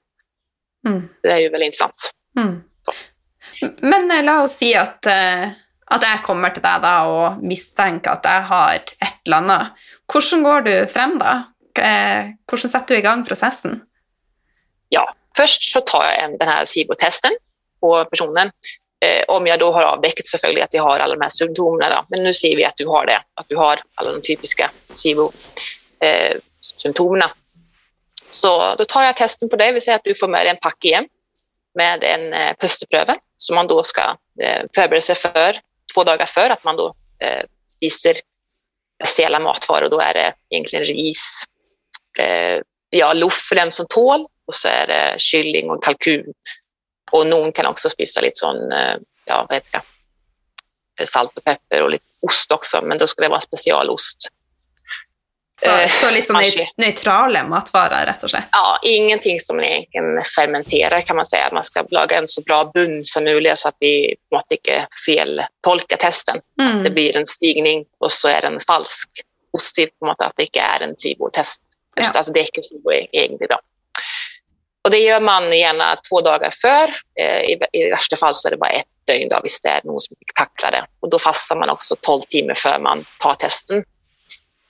Mm. 0.89 1.09
Det 1.23 1.29
är 1.29 1.39
ju 1.39 1.49
väldigt 1.49 1.67
intressant. 1.67 2.11
Mm. 2.39 2.63
Men 3.81 4.11
eh, 4.11 4.25
låt 4.25 4.45
oss 4.45 4.57
säga 4.57 4.83
att, 4.83 5.07
eh, 5.07 5.49
att 5.87 6.03
jag 6.03 6.23
kommer 6.23 6.51
till 6.51 6.63
dig 6.63 7.01
och 7.01 7.43
misstänker 7.43 8.11
att 8.11 8.25
jag 8.25 8.43
har 8.43 8.75
ett 8.75 9.27
eller 9.27 9.37
annat. 9.37 9.67
Hur 10.13 10.43
går 10.43 10.61
du 10.61 10.87
fram 10.87 11.19
då? 11.19 11.43
Hur 12.51 12.57
sätter 12.57 12.95
du 12.95 12.99
igång 12.99 13.25
processen? 13.25 13.81
Först 15.37 15.73
så 15.73 15.81
tar 15.81 16.05
jag 16.05 16.25
en, 16.25 16.39
den 16.39 16.49
här 16.49 16.65
SIBO-testen 16.65 17.31
på 17.81 18.05
personen. 18.05 18.51
Eh, 19.01 19.25
om 19.29 19.47
jag 19.47 19.59
då 19.59 19.73
har 19.73 19.83
avdäckt 19.83 20.27
selvfølgelig 20.27 20.63
att 20.63 20.75
jag 20.75 20.83
har 20.83 20.99
alla 20.99 21.15
de 21.15 21.21
här 21.21 21.29
symptomen. 21.29 22.05
Men 22.09 22.23
nu 22.23 22.35
ser 22.35 22.57
vi 22.57 22.65
att 22.65 22.77
du 22.77 22.87
har 22.87 23.07
det, 23.07 23.23
att 23.35 23.49
du 23.49 23.57
har 23.57 23.81
alla 23.95 24.13
de 24.13 24.23
typiska 24.23 24.71
SIBO-symptomen. 24.93 27.23
Eh, 27.23 27.29
så 28.31 28.75
då 28.75 28.85
tar 28.85 29.03
jag 29.03 29.17
testen 29.17 29.49
på 29.49 29.57
dig. 29.57 29.73
Vi 29.73 29.81
säger 29.81 29.97
att 29.97 30.05
du 30.05 30.15
får 30.15 30.29
med 30.29 30.41
dig 30.41 30.51
en 30.51 30.57
pack 30.57 30.85
igen 30.85 31.09
med 31.75 32.05
en 32.05 32.33
eh, 32.33 32.55
pusterpröve 32.61 33.17
som 33.37 33.55
man 33.55 33.67
då 33.67 33.83
ska 33.83 34.17
eh, 34.43 34.65
förbereda 34.75 35.01
sig 35.01 35.15
för 35.15 35.57
två 35.95 36.05
dagar 36.05 36.27
för 36.27 36.51
att 36.51 36.65
man 36.65 36.77
då 36.77 36.95
eh, 37.21 37.45
spiser 37.69 38.15
speciella 39.05 39.41
matvaror. 39.41 39.89
Då 39.89 40.01
är 40.01 40.15
det 40.15 40.35
egentligen 40.51 40.85
ris, 40.85 41.45
eh, 42.19 42.61
ja, 42.91 43.13
loff 43.13 43.47
för 43.49 43.57
den 43.57 43.73
som 43.73 43.87
tål 43.89 44.27
och 44.47 44.55
så 44.55 44.69
är 44.69 44.87
det 44.87 45.17
kylling 45.19 45.71
och 45.71 45.85
kalkun. 45.85 46.33
Och 47.13 47.27
någon 47.27 47.53
kan 47.53 47.67
också 47.67 47.89
spisa 47.89 48.21
lite 48.21 48.37
sån, 48.37 48.73
eh, 48.73 48.97
ja 49.25 49.47
vad 49.49 49.55
heter 49.55 49.73
det, 49.73 49.83
eh, 51.03 51.07
salt 51.07 51.39
och 51.39 51.45
peppar 51.45 51.83
och 51.83 51.91
lite 51.91 52.05
ost 52.21 52.53
också, 52.53 52.83
men 52.83 52.99
då 52.99 53.07
ska 53.07 53.23
det 53.23 53.29
vara 53.29 53.39
en 53.39 53.43
specialost. 53.43 54.19
Så, 55.63 55.71
eh, 55.71 55.87
så 55.87 56.11
lite 56.11 56.27
som 56.27 56.43
neutrala 56.77 57.49
matvaror 57.49 58.07
rätt 58.07 58.23
och 58.23 58.31
slett? 58.31 58.49
Ja, 58.53 58.79
ingenting 58.83 59.41
som 59.41 59.61
egentligen 59.61 60.23
fermenterar 60.37 61.01
kan 61.01 61.17
man 61.17 61.27
säga. 61.27 61.49
Man 61.53 61.65
ska 61.65 61.87
laga 61.91 62.19
en 62.19 62.29
så 62.29 62.43
bra 62.43 62.71
bunn 62.75 63.05
som 63.05 63.25
möjligt 63.25 63.59
så 63.59 63.69
att 63.69 63.77
vi 63.81 64.15
måste 64.33 64.55
inte 64.55 64.87
feltolka 65.07 65.97
testen. 65.97 66.41
Mm. 66.61 66.77
Att 66.77 66.85
det 66.85 66.91
blir 66.91 67.17
en 67.17 67.27
stigning 67.27 67.85
och 67.99 68.13
så 68.13 68.29
är 68.29 68.41
den 68.41 68.61
falsk 68.61 69.09
ost, 69.53 69.77
på 69.99 70.07
något 70.07 70.23
att 70.23 70.33
det 70.37 70.43
inte 70.43 70.61
är 70.61 70.81
en 70.81 70.95
SIBO-test. 70.99 71.63
Ja. 71.95 72.05
Alltså 72.15 72.33
det 72.33 72.41
är 72.41 72.45
inte 72.45 72.63
SIBO 72.63 72.93
egentligen. 72.93 73.59
Och 74.87 74.93
det 74.93 74.99
gör 74.99 75.21
man 75.21 75.59
gärna 75.59 75.97
två 76.09 76.21
dagar 76.21 76.51
för. 76.51 76.91
Eh, 77.21 77.41
I, 77.41 77.59
i 77.73 77.91
värsta 77.91 78.17
fall 78.17 78.35
så 78.35 78.49
är 78.49 78.51
det 78.51 78.57
bara 78.57 78.71
ett 78.71 78.87
dygn 79.07 79.29
då, 79.29 79.41
visst 79.43 79.63
det 79.63 79.69
är 79.69 79.81
någon 79.85 80.01
som 80.01 80.17
tacklar 80.35 80.71
det. 80.71 80.87
Och 81.01 81.11
då 81.11 81.19
fastar 81.19 81.57
man 81.57 81.71
också 81.71 81.97
12 82.01 82.21
timmar 82.21 82.55
för 82.55 82.79
man 82.79 83.05
tar 83.21 83.35
testen. 83.35 83.85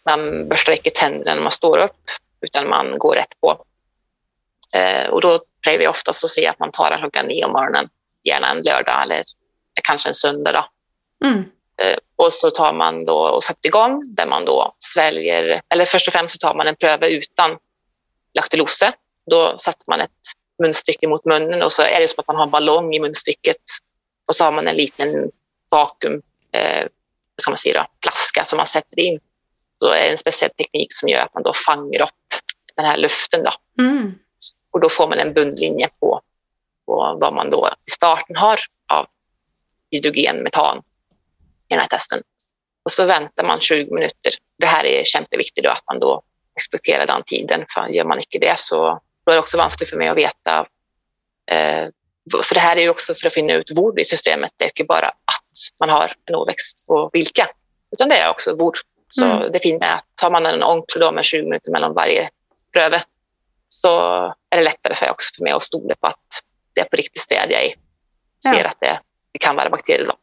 Man 0.05 0.49
borstar 0.49 0.73
inte 0.73 0.91
tänderna 0.91 1.35
när 1.35 1.43
man 1.43 1.53
står 1.53 1.79
upp, 1.79 2.11
utan 2.41 2.69
man 2.69 2.99
går 2.99 3.15
rätt 3.15 3.41
på. 3.41 3.65
Eh, 4.77 5.11
och 5.11 5.21
då 5.21 5.39
plejer 5.63 5.79
vi 5.79 5.89
oftast 5.89 6.25
att 6.25 6.31
se 6.31 6.47
att 6.47 6.59
man 6.59 6.73
tar 6.73 6.91
den 6.91 6.99
klockan 6.99 7.27
nio 7.27 7.45
om 7.45 7.53
morgonen, 7.53 7.89
gärna 8.25 8.51
en 8.51 8.63
lördag 8.63 9.03
eller 9.03 9.25
kanske 9.83 10.09
en 10.09 10.15
söndag. 10.15 10.69
Mm. 11.25 11.39
Eh, 11.83 11.99
och 12.17 12.33
så 12.33 12.51
tar 12.51 12.73
man 12.73 13.05
då 13.05 13.19
och 13.19 13.45
sätter 13.45 13.67
igång 13.67 14.03
där 14.07 14.27
man 14.27 14.45
då 14.45 14.75
sväljer, 14.79 15.61
eller 15.69 15.85
först 15.85 16.09
och 16.09 16.13
främst 16.13 16.41
så 16.41 16.47
tar 16.47 16.55
man 16.55 16.67
en 16.67 16.77
pröva 16.77 17.09
utan 17.09 17.59
laktulosa 18.35 18.93
Då 19.31 19.59
sätter 19.59 19.85
man 19.87 20.01
ett 20.01 20.11
munstycke 20.63 21.09
mot 21.09 21.25
munnen 21.25 21.63
och 21.63 21.73
så 21.73 21.83
är 21.83 22.01
det 22.01 22.09
som 22.09 22.21
att 22.21 22.27
man 22.27 22.37
har 22.37 22.43
en 22.43 22.51
ballong 22.51 22.95
i 22.95 23.01
munstycket 23.01 23.63
och 24.27 24.35
så 24.35 24.45
har 24.45 24.53
man 24.53 24.69
en 24.69 24.77
liten 24.77 25.31
vakuum, 25.71 26.23
eh, 26.53 26.87
ska 27.41 27.51
man 27.51 27.59
säga 27.59 27.83
då, 27.83 27.89
flaska 28.03 28.45
som 28.45 28.57
man 28.57 28.67
sätter 28.67 29.01
in. 29.01 29.21
Då 29.81 29.87
är 29.87 30.05
det 30.05 30.11
en 30.11 30.19
speciell 30.19 30.51
teknik 30.51 30.89
som 30.91 31.09
gör 31.09 31.21
att 31.21 31.35
man 31.35 31.43
då 31.43 31.53
fanger 31.53 32.03
upp 32.03 32.11
den 32.77 32.85
här 32.85 32.97
luften. 32.97 33.45
Då. 33.45 33.83
Mm. 33.83 34.15
Och 34.71 34.81
då 34.81 34.89
får 34.89 35.09
man 35.09 35.19
en 35.19 35.35
bundlinje 35.35 35.89
på, 36.01 36.21
på 36.87 37.19
vad 37.21 37.35
man 37.35 37.51
då 37.51 37.71
i 37.87 37.91
starten 37.91 38.37
har 38.37 38.59
av 38.93 39.07
hydrogen, 39.91 40.37
metan 40.43 40.79
i 40.79 40.83
den 41.69 41.79
här 41.79 41.87
testen. 41.87 42.23
Och 42.85 42.91
så 42.91 43.05
väntar 43.05 43.45
man 43.45 43.61
20 43.61 43.95
minuter. 43.95 44.33
Det 44.59 44.67
här 44.67 44.85
är 44.85 45.17
jätteviktigt 45.17 45.65
då, 45.65 45.71
att 45.71 45.87
man 45.87 46.01
då 46.01 46.23
respekterar 46.55 47.07
den 47.07 47.23
tiden. 47.27 47.65
För 47.75 47.87
gör 47.87 48.05
man 48.05 48.19
inte 48.19 48.39
det 48.39 48.59
så 48.59 49.01
då 49.27 49.33
är 49.33 49.37
det 49.37 49.41
också 49.41 49.57
vanskligt 49.57 49.91
för 49.91 49.97
mig 49.97 50.09
att 50.09 50.17
veta. 50.17 50.67
Eh, 51.51 51.89
för 52.45 52.55
det 52.55 52.61
här 52.61 52.77
är 52.77 52.81
ju 52.81 52.89
också 52.89 53.15
för 53.15 53.27
att 53.27 53.33
finna 53.33 53.53
ut 53.53 53.71
var 53.77 54.01
i 54.01 54.05
systemet. 54.05 54.51
Det 54.57 54.65
är 54.65 54.69
inte 54.69 54.85
bara 54.85 55.09
att 55.09 55.81
man 55.81 55.89
har 55.89 56.15
en 56.25 56.35
åväxt 56.35 56.85
och 56.87 57.11
vilka, 57.13 57.49
utan 57.93 58.09
det 58.09 58.17
är 58.17 58.31
också 58.31 58.57
var. 58.57 58.73
Så 59.09 59.25
mm. 59.25 59.53
det 59.53 59.59
fina 59.59 59.87
är 59.87 59.95
att 59.95 60.05
tar 60.21 60.31
man 60.31 60.47
en 60.47 60.63
onkel 60.63 61.15
med 61.15 61.25
20 61.25 61.43
minuter 61.43 61.71
mellan 61.71 61.95
varje 61.95 62.31
pröve 62.73 63.03
så 63.69 63.99
är 64.51 64.57
det 64.57 64.63
lättare 64.63 64.95
för, 64.95 65.11
också 65.11 65.31
för 65.37 65.43
mig 65.43 65.53
att 65.53 65.63
stole 65.63 65.95
på 65.95 66.07
att 66.07 66.43
det 66.75 66.81
är 66.81 66.85
på 66.85 66.97
riktigt 66.97 67.23
sted 67.23 67.49
jag 67.51 67.75
ser 68.53 68.61
ja. 68.61 68.69
att 68.69 68.81
det, 68.81 69.01
det, 69.33 69.39
kan 69.39 69.57
vara 69.57 69.71
bakterier. 69.71 70.07
Då. 70.07 70.15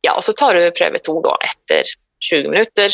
Ja, 0.00 0.16
och 0.16 0.24
så 0.24 0.32
tar 0.32 0.54
du 0.54 0.70
prövetog 0.70 1.22
då 1.22 1.38
efter 1.40 1.82
20 2.20 2.48
minuter. 2.48 2.90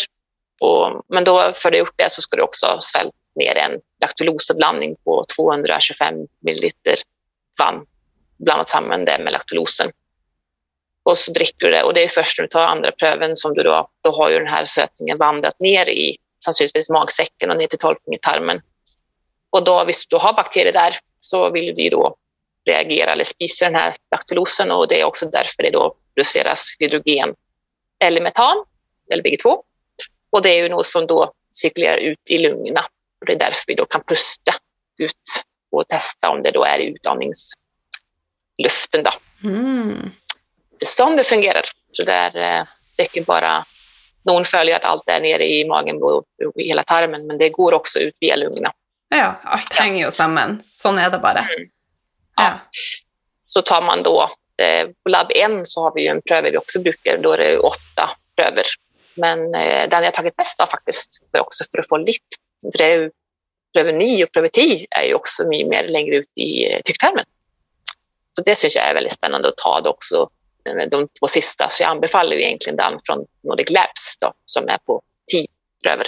Och, 0.60 1.04
men 1.08 1.24
då 1.24 1.52
för 1.52 1.72
att 1.72 1.78
gjort 1.78 1.94
det 1.96 2.10
så 2.12 2.22
ska 2.22 2.36
du 2.36 2.42
också 2.42 2.78
svälja 2.80 3.12
ner 3.35 3.57
en 3.57 3.80
laktuloseblandning 4.01 4.97
på 5.05 5.24
225 5.37 6.14
milliliter 6.41 6.95
vatten 7.59 7.87
blandat 8.39 8.68
samman 8.68 9.05
det 9.05 9.18
med 9.18 9.33
laktulosen. 9.33 9.91
Och 11.03 11.18
så 11.18 11.33
dricker 11.33 11.66
du 11.66 11.70
det 11.70 11.83
och 11.83 11.95
det 11.95 12.05
är 12.05 12.09
först 12.09 12.39
när 12.39 12.43
du 12.43 12.49
tar 12.49 12.62
andra 12.62 12.93
pröven 12.93 13.37
som 13.37 13.55
du 13.55 13.62
då, 13.62 13.89
då 14.01 14.11
har 14.11 14.30
ju 14.30 14.39
den 14.39 14.49
här 14.49 14.64
sötningen 14.64 15.18
vandrat 15.18 15.61
ner 15.61 15.89
i 15.89 16.16
sannolikt 16.45 16.91
magsäcken 16.91 17.51
och 17.51 17.57
ner 17.57 17.66
till 17.66 17.78
tolvfingertarmen. 17.78 18.62
Och 19.51 19.64
då, 19.64 19.85
visst 19.85 20.11
du 20.11 20.16
har 20.16 20.33
bakterier 20.33 20.72
där 20.72 20.97
så 21.20 21.51
vill 21.51 21.74
de 21.74 21.89
då 21.89 22.16
reagera 22.64 23.12
eller 23.12 23.24
spisa 23.24 23.64
den 23.64 23.74
här 23.74 23.97
laktulosen 24.11 24.70
och 24.70 24.89
det 24.89 25.01
är 25.01 25.05
också 25.05 25.26
därför 25.26 25.62
det 25.62 25.70
då 25.70 25.95
produceras 26.14 26.76
hydrogen 26.78 27.35
eller 27.99 28.20
metan, 28.20 28.64
eller 29.12 29.22
bägge 29.22 29.37
två. 29.37 29.64
Och 30.30 30.43
det 30.43 30.59
är 30.59 30.62
ju 30.62 30.68
något 30.68 30.87
som 30.87 31.07
då 31.07 31.33
cirkulerar 31.51 31.97
ut 31.97 32.30
i 32.30 32.39
lungorna 32.39 32.85
och 33.22 33.26
det 33.26 33.32
är 33.32 33.38
därför 33.38 33.64
vi 33.66 33.74
då 33.74 33.84
kan 33.84 34.04
pusta 34.04 34.52
ut 34.98 35.44
och 35.72 35.88
testa 35.88 36.30
om 36.30 36.42
det 36.42 36.50
då 36.50 36.64
är 36.64 36.78
i 36.78 36.86
utandningsluften. 36.86 39.04
Då. 39.04 39.10
Mm. 39.44 40.10
Det 40.78 40.84
är 40.84 40.88
så 40.88 41.16
det 41.16 41.24
fungerar. 41.24 41.62
Så 41.92 42.04
där 42.04 42.26
eh, 42.26 42.64
det 42.96 43.16
är 43.16 43.24
bara 43.24 43.64
någon 44.24 44.44
följer 44.44 44.76
att 44.76 44.84
allt 44.84 45.08
är 45.08 45.20
nere 45.20 45.46
i 45.46 45.68
magen 45.68 46.02
och 46.02 46.24
i 46.56 46.66
hela 46.66 46.84
tarmen, 46.84 47.26
men 47.26 47.38
det 47.38 47.48
går 47.48 47.74
också 47.74 47.98
ut 47.98 48.14
via 48.20 48.36
lungorna. 48.36 48.72
Ja, 49.08 49.40
allt 49.42 49.72
hänger 49.72 50.04
ju 50.04 50.10
samman. 50.10 50.58
Så 50.62 50.96
är 50.96 51.10
det 51.10 51.18
bara. 51.18 51.38
Mm. 51.38 51.68
Ja. 52.36 52.44
ja. 52.44 52.52
Så 53.44 53.62
tar 53.62 53.82
man 53.82 54.02
då, 54.02 54.28
eh, 54.62 54.86
på 54.86 55.08
labb 55.08 55.30
1 55.34 55.50
så 55.64 55.82
har 55.82 55.94
vi 55.94 56.02
ju 56.02 56.08
en 56.08 56.22
pröve 56.22 56.50
vi 56.50 56.56
också 56.56 56.80
brukar, 56.80 57.18
då 57.18 57.32
är 57.32 57.38
det 57.38 57.58
åtta 57.58 58.10
pröver. 58.36 58.64
Men 59.14 59.54
eh, 59.54 59.88
den 59.88 60.04
jag 60.04 60.14
tagit 60.14 60.38
mest 60.38 60.60
av 60.60 60.66
faktiskt, 60.66 61.08
för 61.30 61.40
också 61.40 61.64
för 61.72 61.78
att 61.78 61.88
få 61.88 61.96
lite, 61.96 62.36
för 62.62 63.10
pröve 63.72 63.92
9 63.92 64.24
och 64.24 64.52
10 64.52 64.86
är 64.90 65.02
ju 65.02 65.14
också 65.14 65.48
mycket 65.48 65.68
mer 65.68 65.88
längre 65.88 66.16
ut 66.16 66.38
i 66.38 66.72
eh, 66.72 66.80
tycktarmen. 66.84 67.24
Så 68.36 68.42
det 68.42 68.54
syns 68.54 68.76
jag 68.76 68.84
är 68.84 68.94
väldigt 68.94 69.12
spännande 69.12 69.48
att 69.48 69.56
ta 69.56 69.80
det 69.80 69.88
också, 69.88 70.30
eh, 70.64 70.88
de 70.90 71.08
två 71.08 71.28
sista. 71.28 71.68
Så 71.70 71.82
jag 71.82 71.90
anbefaller 71.90 72.36
ju 72.36 72.42
egentligen 72.42 72.76
den 72.76 72.98
från 73.06 73.26
Nordic 73.42 73.70
Labs 73.70 74.16
då, 74.20 74.32
som 74.44 74.68
är 74.68 74.78
på 74.78 75.02
10 75.32 75.46
pröver. 75.84 76.06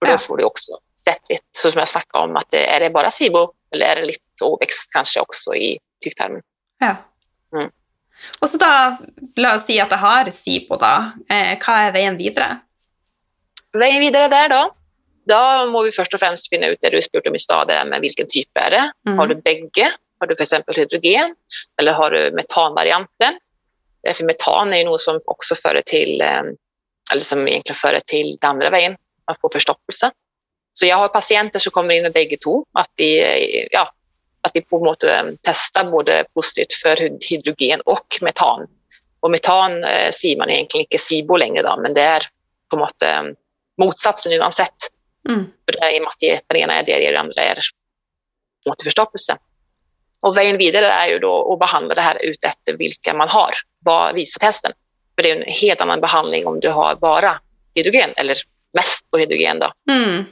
Och 0.00 0.06
då 0.06 0.12
ja. 0.12 0.18
får 0.18 0.36
du 0.36 0.44
också 0.44 0.72
sett 1.04 1.30
lite, 1.30 1.44
så 1.56 1.70
som 1.70 1.78
jag 1.78 1.88
snackade 1.88 2.24
om, 2.24 2.36
att 2.36 2.50
det, 2.50 2.66
är 2.66 2.80
det 2.80 2.90
bara 2.90 3.10
SIBO 3.10 3.52
eller 3.70 3.86
är 3.86 3.96
det 3.96 4.06
lite 4.06 4.44
åväxt 4.44 4.92
kanske 4.92 5.20
också 5.20 5.54
i 5.54 5.78
tycktarmen. 6.04 6.42
Ja. 6.78 6.96
Mm. 7.56 7.70
Och 8.40 8.48
så 8.48 8.58
då, 8.58 8.96
låt 9.36 9.54
oss 9.54 9.66
säga 9.66 9.82
att 9.82 9.90
det 9.90 9.96
har 9.96 10.30
SIBO 10.30 10.76
då. 10.76 11.10
Eh, 11.34 11.58
vad 11.66 11.76
är 11.76 11.92
vägen 11.92 12.16
vidare? 12.16 12.58
Vägen 13.72 14.00
vidare 14.00 14.28
där 14.28 14.48
då? 14.48 14.74
Då 15.24 15.66
måste 15.66 15.84
vi 15.84 15.90
först 15.90 16.14
och 16.14 16.20
främst 16.20 16.48
finna 16.48 16.66
ut 16.66 16.78
det 16.80 16.90
du 16.90 17.02
spurt 17.02 17.26
om 17.26 17.34
i 17.34 17.38
stad, 17.38 17.68
men 17.86 18.00
vilken 18.00 18.26
typ 18.28 18.48
är 18.54 18.70
det? 18.70 18.92
Mm. 19.06 19.18
Har 19.18 19.26
du 19.26 19.34
bägge? 19.34 19.92
Har 20.20 20.26
du 20.26 20.36
för 20.36 20.42
exempel 20.42 20.74
hydrogen 20.74 21.34
eller 21.80 21.92
har 21.92 22.10
du 22.10 22.30
metanvarianten? 22.30 23.38
Eh, 24.06 24.14
för 24.14 24.24
metan 24.24 24.72
är 24.72 24.76
ju 24.76 24.84
något 24.84 25.00
som 25.00 25.20
också 25.26 25.54
för 25.54 25.82
till, 25.86 26.20
eh, 26.20 26.42
eller 27.12 27.22
som 27.22 27.48
egentligen 27.48 27.76
för 27.76 28.00
till 28.06 28.38
den 28.40 28.50
andra 28.50 28.70
vägen, 28.70 28.96
man 29.26 29.36
får 29.40 29.50
förstoppelse. 29.52 30.10
Så 30.72 30.86
jag 30.86 30.96
har 30.96 31.08
patienter 31.08 31.58
som 31.58 31.70
kommer 31.70 31.94
in 31.94 32.02
med 32.02 32.12
bägge 32.12 32.36
två, 32.36 32.66
att 32.72 32.90
vi, 32.96 33.68
ja, 33.70 33.92
att 34.40 34.50
vi 34.54 34.60
på 34.60 34.84
något 34.84 35.00
sätt 35.00 35.26
testar 35.42 35.90
både 35.90 36.24
positivt 36.34 36.72
för 36.82 36.96
hydrogen 37.30 37.80
och 37.80 38.06
metan. 38.20 38.66
Och 39.20 39.30
metan 39.30 39.84
eh, 39.84 40.10
ser 40.10 40.36
man 40.36 40.50
egentligen 40.50 40.86
inte 40.90 41.04
SIBO 41.04 41.36
längre, 41.36 41.62
då, 41.62 41.80
men 41.82 41.94
det 41.94 42.00
är 42.00 42.22
på 42.70 42.76
något 42.76 43.02
eh, 43.02 43.22
motsatsen 43.78 44.32
uansett. 44.32 44.74
Mm. 45.28 45.44
För 45.44 45.72
det 45.72 45.78
är 45.78 45.96
i 45.96 45.98
och 45.98 46.02
med 46.02 46.08
att 46.08 46.44
det 46.48 46.58
ena 46.58 46.74
är 46.74 46.84
det, 46.84 47.10
det 47.10 47.16
andra 47.16 47.42
är 47.42 47.58
förstoppelse. 48.84 49.36
Och 50.22 50.36
vägen 50.36 50.58
vidare 50.58 50.86
är 50.86 51.08
ju 51.08 51.18
då 51.18 51.52
att 51.52 51.58
behandla 51.58 51.94
det 51.94 52.00
här 52.00 52.24
ut 52.24 52.44
efter 52.44 52.76
vilka 52.76 53.14
man 53.14 53.28
har. 53.28 53.52
Vad 53.78 54.14
visar 54.14 54.38
testen? 54.38 54.72
För 55.14 55.22
det 55.22 55.30
är 55.30 55.36
en 55.36 55.52
helt 55.52 55.80
annan 55.80 56.00
behandling 56.00 56.46
om 56.46 56.60
du 56.60 56.68
har 56.68 56.94
bara 56.94 57.40
hydrogen 57.74 58.10
eller 58.16 58.36
mest 58.72 59.10
på 59.10 59.18
hydrogen. 59.18 59.58
Då. 59.58 59.92
Mm. 59.92 60.24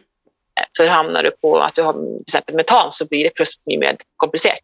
För 0.77 0.89
hamnar 0.89 1.23
du 1.23 1.31
på 1.31 1.59
att 1.59 1.75
du 1.75 1.83
har 1.83 1.93
till 1.93 2.23
exempel 2.27 2.55
metan 2.55 2.93
så 2.93 3.07
blir 3.07 3.25
det 3.25 3.31
plötsligt 3.31 3.67
mycket 3.67 3.81
mer 3.81 3.97
komplicerat. 4.17 4.63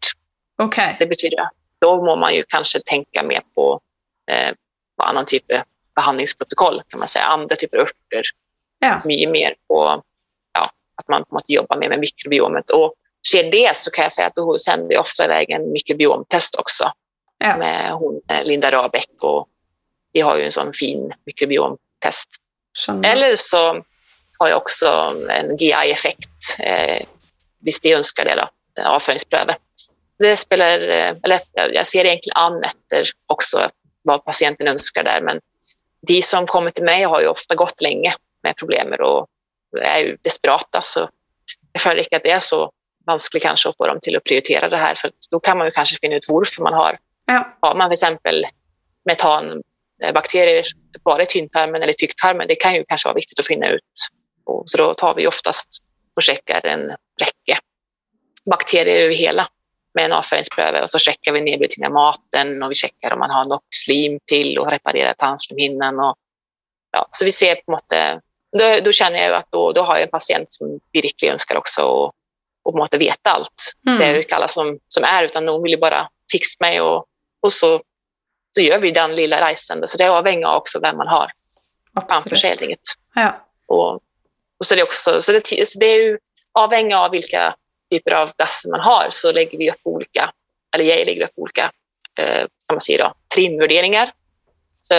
Okay. 0.63 0.95
Det 0.99 1.07
betyder 1.07 1.41
att 1.41 1.53
då 1.81 2.05
må 2.05 2.17
man 2.17 2.35
ju 2.35 2.45
kanske 2.49 2.81
tänka 2.81 3.23
mer 3.23 3.43
på, 3.55 3.81
eh, 4.31 4.55
på 4.97 5.03
annan 5.03 5.25
typ 5.25 5.53
av 5.53 5.59
behandlingsprotokoll, 5.95 6.83
kan 6.89 6.99
man 6.99 7.09
säga, 7.09 7.25
andra 7.25 7.57
typer 7.57 7.77
av 7.77 7.83
örter. 7.83 8.23
Ja. 8.79 9.03
Mycket 9.05 9.31
mer 9.31 9.55
på 9.69 10.03
att 10.99 11.09
man 11.09 11.25
måste 11.33 11.53
jobba 11.53 11.77
mer 11.77 11.89
med 11.89 11.99
mikrobiomet. 11.99 12.71
Och 12.71 12.95
sker 13.27 13.51
det 13.51 13.77
så 13.77 13.91
kan 13.91 14.03
jag 14.03 14.13
säga 14.13 14.27
att 14.27 14.35
då 14.35 14.59
sänder 14.59 14.89
vi 14.89 14.99
ofta 14.99 15.25
iväg 15.25 15.51
en 15.51 15.73
mikrobiomtest 15.73 16.57
också 16.57 16.93
ja. 17.39 17.57
med 17.57 17.93
hon, 17.93 18.21
eh, 18.29 18.45
Linda 18.45 18.73
Rabeck 18.73 19.11
och 19.21 19.49
de 20.13 20.21
har 20.21 20.37
ju 20.37 20.45
en 20.45 20.53
sån 20.53 20.73
fin 20.73 21.13
mikrobiomtest. 21.27 22.29
Eller 23.05 23.37
så 23.37 23.83
har 24.39 24.49
jag 24.49 24.57
också 24.57 25.15
en 25.29 25.57
GI-effekt, 25.57 26.61
eh, 26.61 27.07
visst 27.61 27.83
de 27.83 27.95
önskar 27.95 28.25
det, 28.25 28.35
då, 28.37 28.83
avföringspröve. 28.83 29.57
Det 30.19 30.37
spelar, 30.37 30.89
eh, 30.89 31.17
eller 31.23 31.41
jag 31.55 31.87
ser 31.87 32.05
egentligen 32.05 32.37
an 32.37 32.61
efter 32.65 33.05
också 33.27 33.71
vad 34.03 34.25
patienten 34.25 34.69
önskar 34.69 35.05
där, 35.05 35.21
men 35.21 35.41
de 36.07 36.23
som 36.23 36.47
kommer 36.47 36.71
till 36.71 36.85
mig 36.85 37.05
har 37.05 37.21
ju 37.21 37.27
ofta 37.27 37.55
gått 37.55 37.81
länge 37.81 38.15
med 38.43 38.57
problem 38.57 38.93
och 39.01 39.27
är 39.77 39.99
ju 39.99 40.17
desperata, 40.23 40.83
så 40.83 41.09
jag 41.73 41.83
följer 41.83 42.17
att 42.17 42.23
det 42.23 42.31
är 42.31 42.41
så 42.41 42.73
vanskligt 43.07 43.43
kanske 43.43 43.69
att 43.69 43.77
få 43.77 43.87
dem 43.87 43.99
till 44.03 44.17
att 44.17 44.25
prioritera 44.25 44.69
det 44.69 44.77
här, 44.77 44.95
för 44.95 45.11
då 45.31 45.41
kan 45.41 45.59
man 45.59 45.67
ju 45.67 45.71
kanske 45.71 45.97
finna 46.01 46.17
ut 46.17 46.27
varför 46.29 46.63
man 46.63 46.73
har. 46.73 46.99
Ja. 47.27 47.57
Har 47.61 47.75
man 47.75 47.91
till 47.91 47.95
exempel 47.95 48.45
metanbakterier 49.05 50.65
bara 51.05 51.23
i 51.23 51.27
tynntarmen 51.27 51.83
eller 51.83 51.93
tycktarmen, 51.93 52.49
det 52.49 52.55
kan 52.55 52.75
ju 52.75 52.85
kanske 52.89 53.07
vara 53.09 53.15
viktigt 53.15 53.41
att 53.41 53.47
finna 53.47 53.69
ut 53.69 53.83
på. 54.47 54.63
Så 54.67 54.79
då 54.79 54.95
tar 54.95 55.15
vi 55.15 55.27
oftast 55.27 55.69
och 56.17 56.23
checkar 56.23 56.67
en 56.67 56.89
räcke 57.21 57.59
bakterier 58.51 59.03
över 59.05 59.15
hela 59.15 59.49
med 59.95 60.05
en 60.05 60.13
avföringspröve 60.13 60.83
och 60.83 60.91
så 60.91 60.99
checkar 60.99 61.33
vi 61.33 61.41
nedbrytningen 61.41 61.87
av 61.87 61.95
maten 61.95 62.63
och 62.63 62.71
vi 62.71 62.75
checkar 62.75 63.13
om 63.13 63.19
man 63.19 63.31
har 63.31 63.45
något 63.45 63.67
slim 63.71 64.19
till 64.27 64.59
och 64.59 64.71
reparerar 64.71 65.15
tandslemhinnan. 65.15 66.01
Och, 66.01 66.17
ja, 66.93 67.09
så 67.11 67.25
vi 67.25 67.33
ser 67.33 67.55
på 67.55 67.73
något 67.73 67.93
då, 68.53 68.81
då 68.85 68.93
känner 68.93 69.19
jag 69.19 69.35
att 69.35 69.47
då, 69.51 69.73
då 69.73 69.83
har 69.83 69.95
jag 69.95 70.03
en 70.03 70.11
patient 70.11 70.53
som 70.53 70.81
virkelig 70.93 71.31
önskar 71.31 71.57
också 71.57 71.83
och, 71.83 72.13
och 72.63 72.91
på 72.91 72.99
veta 72.99 73.31
allt. 73.31 73.73
Mm. 73.87 73.99
Det 73.99 74.05
är 74.05 74.13
ju 74.13 74.19
inte 74.19 74.37
alla 74.37 74.49
som, 74.49 74.79
som 74.89 75.05
är, 75.05 75.25
utan 75.25 75.45
någon 75.45 75.63
vill 75.63 75.73
ju 75.73 75.79
bara 75.79 76.09
fixa 76.33 76.57
mig 76.61 76.81
och, 76.81 77.07
och 77.41 77.53
så, 77.53 77.81
så 78.57 78.61
gör 78.61 78.79
vi 78.79 78.91
den 78.91 79.15
lilla 79.15 79.51
resan. 79.51 79.83
Så 79.89 79.99
det 79.99 80.11
avhänger 80.11 80.55
också 80.55 80.81
vem 80.81 80.97
man 80.97 81.09
har 81.09 81.33
framför 82.09 82.37
sig. 82.37 82.77
Ja. 83.15 83.47
Och, 83.67 83.95
och 84.59 84.67
så 84.67 84.75
det, 84.75 84.83
också, 84.83 85.23
så 85.23 85.33
det, 85.33 85.69
så 85.69 85.79
det 85.79 85.87
är 85.87 86.03
ju 86.03 86.19
avhängigt 86.53 86.97
av 86.97 87.11
vilka 87.11 87.57
typer 87.91 88.15
av 88.15 88.33
gaser 88.39 88.71
man 88.71 88.81
har 88.81 89.07
så 89.11 89.33
lägger 89.33 89.59
vi 89.59 89.71
upp 89.71 89.81
olika, 89.83 90.33
eller 90.75 90.85
jag 90.85 91.07
lägger 91.07 91.25
upp 91.25 91.33
olika 91.37 91.73
eh, 92.19 92.41
kan 92.67 92.75
man 92.75 92.81
säga 92.81 93.05
då, 93.05 93.15
trimvärderingar. 93.35 94.11
Så 94.83 94.95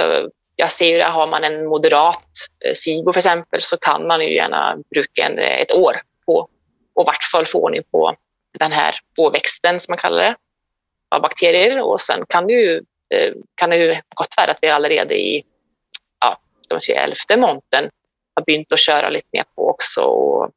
jag 0.59 0.71
ser 0.71 0.85
ju 0.85 0.97
det, 0.97 1.03
har 1.03 1.27
man 1.27 1.43
en 1.43 1.65
moderat 1.65 2.27
eh, 2.65 2.73
SIBO 2.73 3.13
för 3.13 3.19
exempel 3.19 3.61
så 3.61 3.77
kan 3.77 4.07
man 4.07 4.21
ju 4.21 4.35
gärna 4.35 4.77
bruka 4.91 5.25
en, 5.25 5.39
eh, 5.39 5.59
ett 5.59 5.71
år 5.71 6.01
på 6.25 6.49
och 6.95 7.03
i 7.03 7.05
vart 7.05 7.23
fall 7.31 7.45
få 7.45 7.63
ordning 7.63 7.83
på 7.91 8.15
den 8.59 8.71
här 8.71 8.95
påväxten 9.15 9.79
som 9.79 9.91
man 9.91 9.97
kallar 9.97 10.23
det 10.23 10.35
av 11.15 11.21
bakterier 11.21 11.81
och 11.81 12.01
sen 12.01 12.25
kan 12.29 12.47
det 12.47 12.53
ju, 12.53 12.75
eh, 13.13 13.33
kan 13.55 13.69
det 13.69 13.77
ju 13.77 13.95
gott 14.15 14.37
vara 14.37 14.51
att 14.51 14.57
vi 14.61 14.67
allerede 14.69 15.15
i 15.15 15.43
ja, 16.19 16.37
de 16.69 16.93
elfte 16.93 17.37
månaden 17.37 17.89
har 18.35 18.43
begynt 18.45 18.73
att 18.73 18.79
köra 18.79 19.09
lite 19.09 19.27
mer 19.31 19.43
på 19.55 19.69
också 19.69 20.01
och 20.01 20.51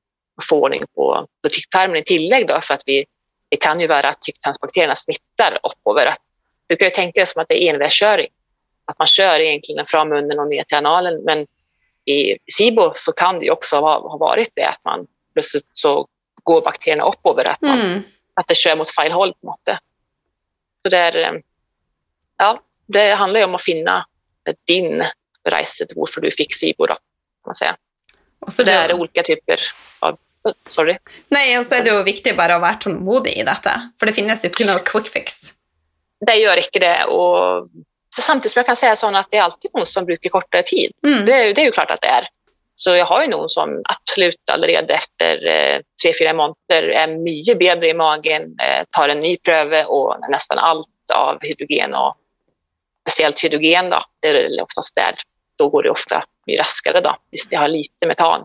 få 0.49 0.61
ordning 0.61 0.85
på, 0.95 1.27
på 1.43 1.49
tycktarmen 1.49 1.97
i 1.97 2.03
tillägg 2.03 2.47
då 2.49 2.61
för 2.61 2.75
att 2.75 2.83
vi, 2.87 3.05
det 3.49 3.57
kan 3.57 3.81
ju 3.81 3.87
vara 3.87 4.09
att 4.09 4.21
tycktarmsbakterierna 4.21 4.97
smittar 4.97 5.59
uppöver. 5.63 6.07
Att, 6.07 6.21
du 6.67 6.77
kan 6.77 6.87
ju 6.87 6.91
tänka 6.91 7.21
dig 7.21 7.27
som 7.27 7.43
att 7.43 7.49
det 7.49 7.63
är 7.63 7.75
envägskörning, 7.75 8.29
att 8.85 8.99
man 8.99 9.07
kör 9.07 9.41
egentligen 9.41 9.87
från 9.87 10.09
munnen 10.09 10.39
och 10.39 10.51
ner 10.51 10.65
till 10.65 10.77
analen 10.77 11.25
men 11.25 11.47
i 12.05 12.39
SIBO 12.53 12.93
så 12.95 13.13
kan 13.13 13.39
det 13.39 13.45
ju 13.45 13.51
också 13.51 13.77
ha, 13.77 14.09
ha 14.09 14.17
varit 14.17 14.53
det 14.55 14.65
att 14.65 14.85
man 14.85 15.07
plötsligt 15.33 15.69
så 15.73 16.09
går 16.43 16.63
bakterierna 16.63 17.05
uppöver, 17.05 17.45
att, 17.45 17.61
man, 17.61 17.81
mm. 17.81 18.03
att 18.35 18.49
det 18.49 18.55
kör 18.55 18.77
mot 18.77 18.95
fel 18.95 19.13
håll 19.13 19.33
på 19.33 19.47
något. 19.47 19.79
Så 20.83 20.89
det, 20.91 20.99
är, 20.99 21.17
eh, 21.17 21.41
ja, 22.39 22.61
det 22.87 23.15
handlar 23.15 23.41
ju 23.41 23.47
om 23.47 23.55
att 23.55 23.63
finna 23.63 24.07
din 24.67 25.05
resa 25.49 25.85
varför 25.97 26.21
du 26.21 26.31
fick 26.31 26.55
SIBO. 26.55 26.87
Då, 26.87 26.95
kan 26.95 26.99
man 27.47 27.55
säga. 27.55 27.77
Och 28.41 28.53
så 28.53 28.63
det, 28.63 28.73
det 28.73 28.79
är 28.79 28.93
olika 28.95 29.23
typer 29.23 29.61
av 29.99 30.19
Sorry. 30.69 30.99
Nej, 31.29 31.59
och 31.59 31.67
så 31.67 31.75
är 31.75 31.85
det 31.85 31.91
ju 31.91 32.03
viktigt 32.03 32.37
bara 32.37 32.55
att 32.55 32.61
vara 32.61 32.75
tålmodig 32.75 33.33
i 33.33 33.43
detta, 33.43 33.91
för 33.99 34.07
det 34.07 34.13
finns 34.13 34.45
ju 34.45 34.49
inte 34.49 34.67
någon 34.67 34.81
quick 34.85 35.09
fix. 35.09 35.55
Det 36.27 36.35
gör 36.35 36.57
inte 36.57 36.79
det. 36.79 37.05
Och 37.05 37.67
så 38.15 38.23
samtidigt 38.23 38.53
som 38.53 38.61
jag 38.61 38.67
kan 38.67 38.77
säga 38.77 38.97
så 38.97 39.17
att 39.17 39.27
det 39.31 39.37
är 39.37 39.43
alltid 39.43 39.71
någon 39.75 39.87
som 39.87 40.05
brukar 40.05 40.31
kortare 40.31 40.63
tid. 40.63 40.93
Mm. 41.07 41.27
Det, 41.27 41.53
det, 41.53 41.61
är 41.61 41.65
ju 41.65 41.73
klart 41.73 41.91
att 41.91 42.01
det 42.01 42.07
är. 42.07 42.29
Så 42.77 42.91
jag 42.91 43.07
har 43.07 43.23
ju 43.23 43.29
någon 43.29 43.49
som 43.49 43.83
absolut 43.85 44.51
allerede 44.53 44.95
efter 44.95 45.49
eh, 45.49 45.81
tre, 46.03 46.13
fyra 46.21 46.33
månader 46.33 46.89
är 46.89 47.07
mycket 47.07 47.59
bättre 47.59 47.89
i 47.89 47.95
magen, 47.95 48.43
eh, 48.43 48.85
tar 48.91 49.09
en 49.09 49.21
ny 49.21 49.37
pröve 49.37 49.85
och 49.85 50.17
nästan 50.29 50.59
allt 50.59 50.89
av 51.15 51.39
hydrogen 51.41 51.95
och 51.95 52.17
speciellt 53.09 53.45
hydrogen 53.45 53.91
då, 53.91 54.03
det 54.21 54.29
är 54.29 54.63
oftast 54.63 54.95
där, 54.95 55.15
då 55.57 55.69
går 55.69 55.83
det 55.83 55.91
ofta 55.91 56.25
mycket 56.47 56.61
raskare 56.61 57.01
då, 57.01 57.17
visst 57.31 57.51
det 57.51 57.57
har 57.57 57.69
lite 57.69 58.07
metan. 58.07 58.45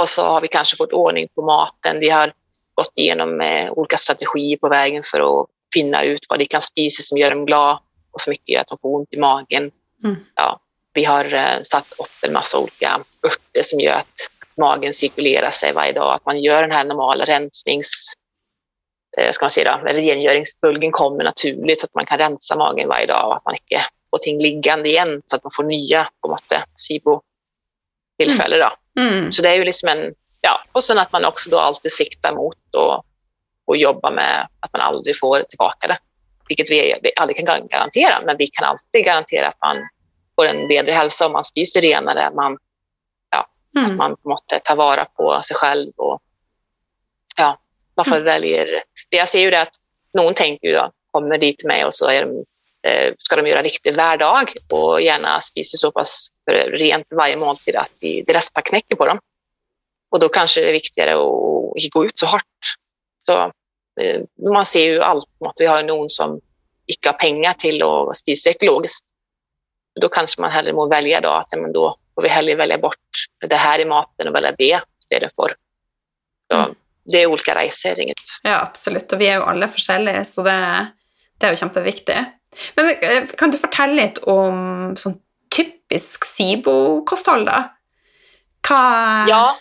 Och 0.00 0.08
så 0.08 0.22
har 0.22 0.40
vi 0.40 0.48
kanske 0.48 0.76
fått 0.76 0.92
ordning 0.92 1.28
på 1.34 1.42
maten, 1.42 2.00
de 2.00 2.08
har 2.08 2.32
gått 2.74 2.92
igenom 2.94 3.40
eh, 3.40 3.72
olika 3.72 3.96
strategier 3.96 4.56
på 4.56 4.68
vägen 4.68 5.02
för 5.02 5.40
att 5.40 5.46
finna 5.74 6.04
ut 6.04 6.26
vad 6.28 6.38
de 6.38 6.44
kan 6.44 6.62
spisa 6.62 7.02
som 7.02 7.18
gör 7.18 7.30
dem 7.30 7.46
glada 7.46 7.80
och 8.12 8.32
inte 8.32 8.52
gör 8.52 8.60
att 8.60 8.68
de 8.68 8.78
får 8.78 8.96
ont 8.96 9.14
i 9.14 9.18
magen. 9.18 9.70
Mm. 10.04 10.16
Ja, 10.34 10.60
vi 10.92 11.04
har 11.04 11.34
eh, 11.34 11.62
satt 11.62 11.92
upp 11.92 12.24
en 12.26 12.32
massa 12.32 12.58
olika 12.58 13.00
örter 13.26 13.62
som 13.62 13.80
gör 13.80 13.94
att 13.94 14.14
magen 14.56 14.94
cirkulerar 14.94 15.50
sig 15.50 15.72
varje 15.72 15.92
dag, 15.92 16.14
att 16.14 16.26
man 16.26 16.42
gör 16.42 16.62
den 16.62 16.70
här 16.70 16.84
normala 16.84 17.24
rensnings 17.24 18.12
eh, 19.18 19.30
ska 19.30 19.44
man 19.44 19.50
säga 19.50 19.76
då, 19.76 19.84
rengöringsbulgen 19.84 20.92
kommer 20.92 21.24
naturligt 21.24 21.80
så 21.80 21.86
att 21.86 21.94
man 21.94 22.06
kan 22.06 22.18
rensa 22.18 22.56
magen 22.56 22.88
varje 22.88 23.06
dag 23.06 23.28
och 23.28 23.36
att 23.36 23.44
man 23.44 23.54
inte 23.54 23.84
får 24.10 24.18
ting 24.18 24.42
liggande 24.42 24.88
igen 24.88 25.22
så 25.26 25.36
att 25.36 25.44
man 25.44 25.50
får 25.56 25.64
nya 25.64 26.10
på 26.22 26.28
något 26.28 26.52
SIBO-tillfälle. 26.76 28.70
Mm. 28.98 29.18
Mm. 29.18 29.32
Så 29.32 29.42
det 29.42 29.48
är 29.48 29.54
ju 29.54 29.64
liksom 29.64 29.88
en, 29.88 30.14
ja, 30.40 30.64
och 30.72 30.84
sen 30.84 30.98
att 30.98 31.12
man 31.12 31.24
också 31.24 31.50
då 31.50 31.58
alltid 31.58 31.92
siktar 31.92 32.34
mot 32.34 32.74
och, 32.76 33.04
och 33.66 33.76
jobba 33.76 34.10
med 34.10 34.48
att 34.60 34.72
man 34.72 34.82
aldrig 34.82 35.18
får 35.18 35.42
tillbaka 35.42 35.86
det. 35.86 35.98
Vilket 36.50 36.70
vi, 36.70 36.94
aldrig 37.16 37.36
kan 37.36 37.68
garantera, 37.68 38.22
men 38.26 38.36
vi 38.36 38.46
kan 38.46 38.68
alltid 38.68 39.04
garantera 39.04 39.48
att 39.48 39.60
man 39.60 39.76
får 40.34 40.46
en 40.46 40.68
bättre 40.68 40.92
hälsa 40.92 41.26
om 41.26 41.32
man 41.32 41.44
spiser 41.44 41.80
renare, 41.80 42.30
man, 42.34 42.58
ja, 43.30 43.46
mm. 43.76 43.90
att 43.90 43.96
man 43.96 44.16
måste 44.24 44.58
ta 44.58 44.74
vara 44.74 45.04
på 45.04 45.40
sig 45.42 45.56
själv 45.56 45.92
och 45.96 46.20
ja, 47.36 47.58
varför 47.94 48.12
mm. 48.12 48.24
väljer... 48.24 48.82
Jag 49.08 49.28
ser 49.28 49.40
ju 49.40 49.50
det 49.50 49.60
att 49.60 49.74
någon 50.18 50.34
tänker 50.34 50.68
ju 50.68 50.74
då, 50.74 50.92
kommer 51.10 51.38
dit 51.38 51.64
mig 51.64 51.84
och 51.84 51.94
så 51.94 52.08
är 52.08 52.26
de, 52.26 52.44
eh, 52.88 53.14
ska 53.18 53.36
de 53.36 53.46
göra 53.46 53.58
en 53.58 53.64
riktig 53.64 53.96
värdag 53.96 54.52
och 54.72 55.02
gärna 55.02 55.40
spisa 55.40 55.76
så 55.76 55.92
pass 55.92 56.28
rent 56.70 57.06
varje 57.10 57.36
måltid 57.36 57.76
att 57.76 57.92
det, 57.98 58.24
det 58.26 58.32
nästan 58.32 58.62
knäcker 58.62 58.96
på 58.96 59.06
dem. 59.06 59.18
Och 60.10 60.20
då 60.20 60.28
kanske 60.28 60.60
det 60.60 60.68
är 60.68 60.72
viktigare 60.72 61.12
att 61.14 61.76
inte 61.76 61.88
gå 61.90 62.04
ut 62.04 62.18
så 62.18 62.26
hårt. 62.26 62.42
Så, 63.26 63.52
man 64.52 64.66
ser 64.66 64.84
ju 64.84 65.02
allt, 65.02 65.28
att 65.44 65.54
vi 65.58 65.66
har 65.66 65.82
någon 65.82 66.08
som 66.08 66.40
inte 66.86 67.08
har 67.08 67.12
pengar 67.12 67.52
till 67.52 67.82
att 67.82 68.16
spisa 68.16 68.50
ekologiskt 68.50 69.06
då 70.00 70.08
kanske 70.08 70.40
man 70.40 70.50
hellre 70.50 70.72
må 70.72 70.88
välja 70.88 71.20
då 71.20 71.28
att 71.28 71.52
men 71.56 71.72
då 71.72 71.96
får 72.14 72.22
vi 72.22 72.28
hellre 72.28 72.54
välja 72.54 72.78
bort 72.78 72.96
det 73.46 73.56
här 73.56 73.80
i 73.80 73.84
maten 73.84 74.28
och 74.28 74.34
välja 74.34 74.52
det 74.58 74.80
istället 75.00 75.34
för. 75.36 75.52
Så 76.52 76.58
mm. 76.58 76.74
Det 77.12 77.22
är 77.22 77.26
olika 77.26 77.54
resor, 77.54 78.00
inget. 78.00 78.20
Ja, 78.42 78.60
absolut. 78.60 79.12
Och 79.12 79.20
vi 79.20 79.26
är 79.26 79.36
ju 79.36 79.42
alla 79.42 79.68
olika, 79.68 80.24
så 80.24 80.42
det, 80.42 80.86
det 81.38 81.46
är 81.46 81.50
ju 81.50 81.56
jätteviktigt. 81.60 82.16
Men 82.74 82.86
eh, 82.86 83.26
kan 83.36 83.50
du 83.50 83.58
berätta 83.58 83.86
lite 83.86 84.20
om 84.20 84.94
sån 84.96 85.14
typisk 85.56 86.24
SIBO-kosthåll 86.24 87.44
då? 87.44 87.64
Hva... 88.68 89.26
Ja, 89.28 89.56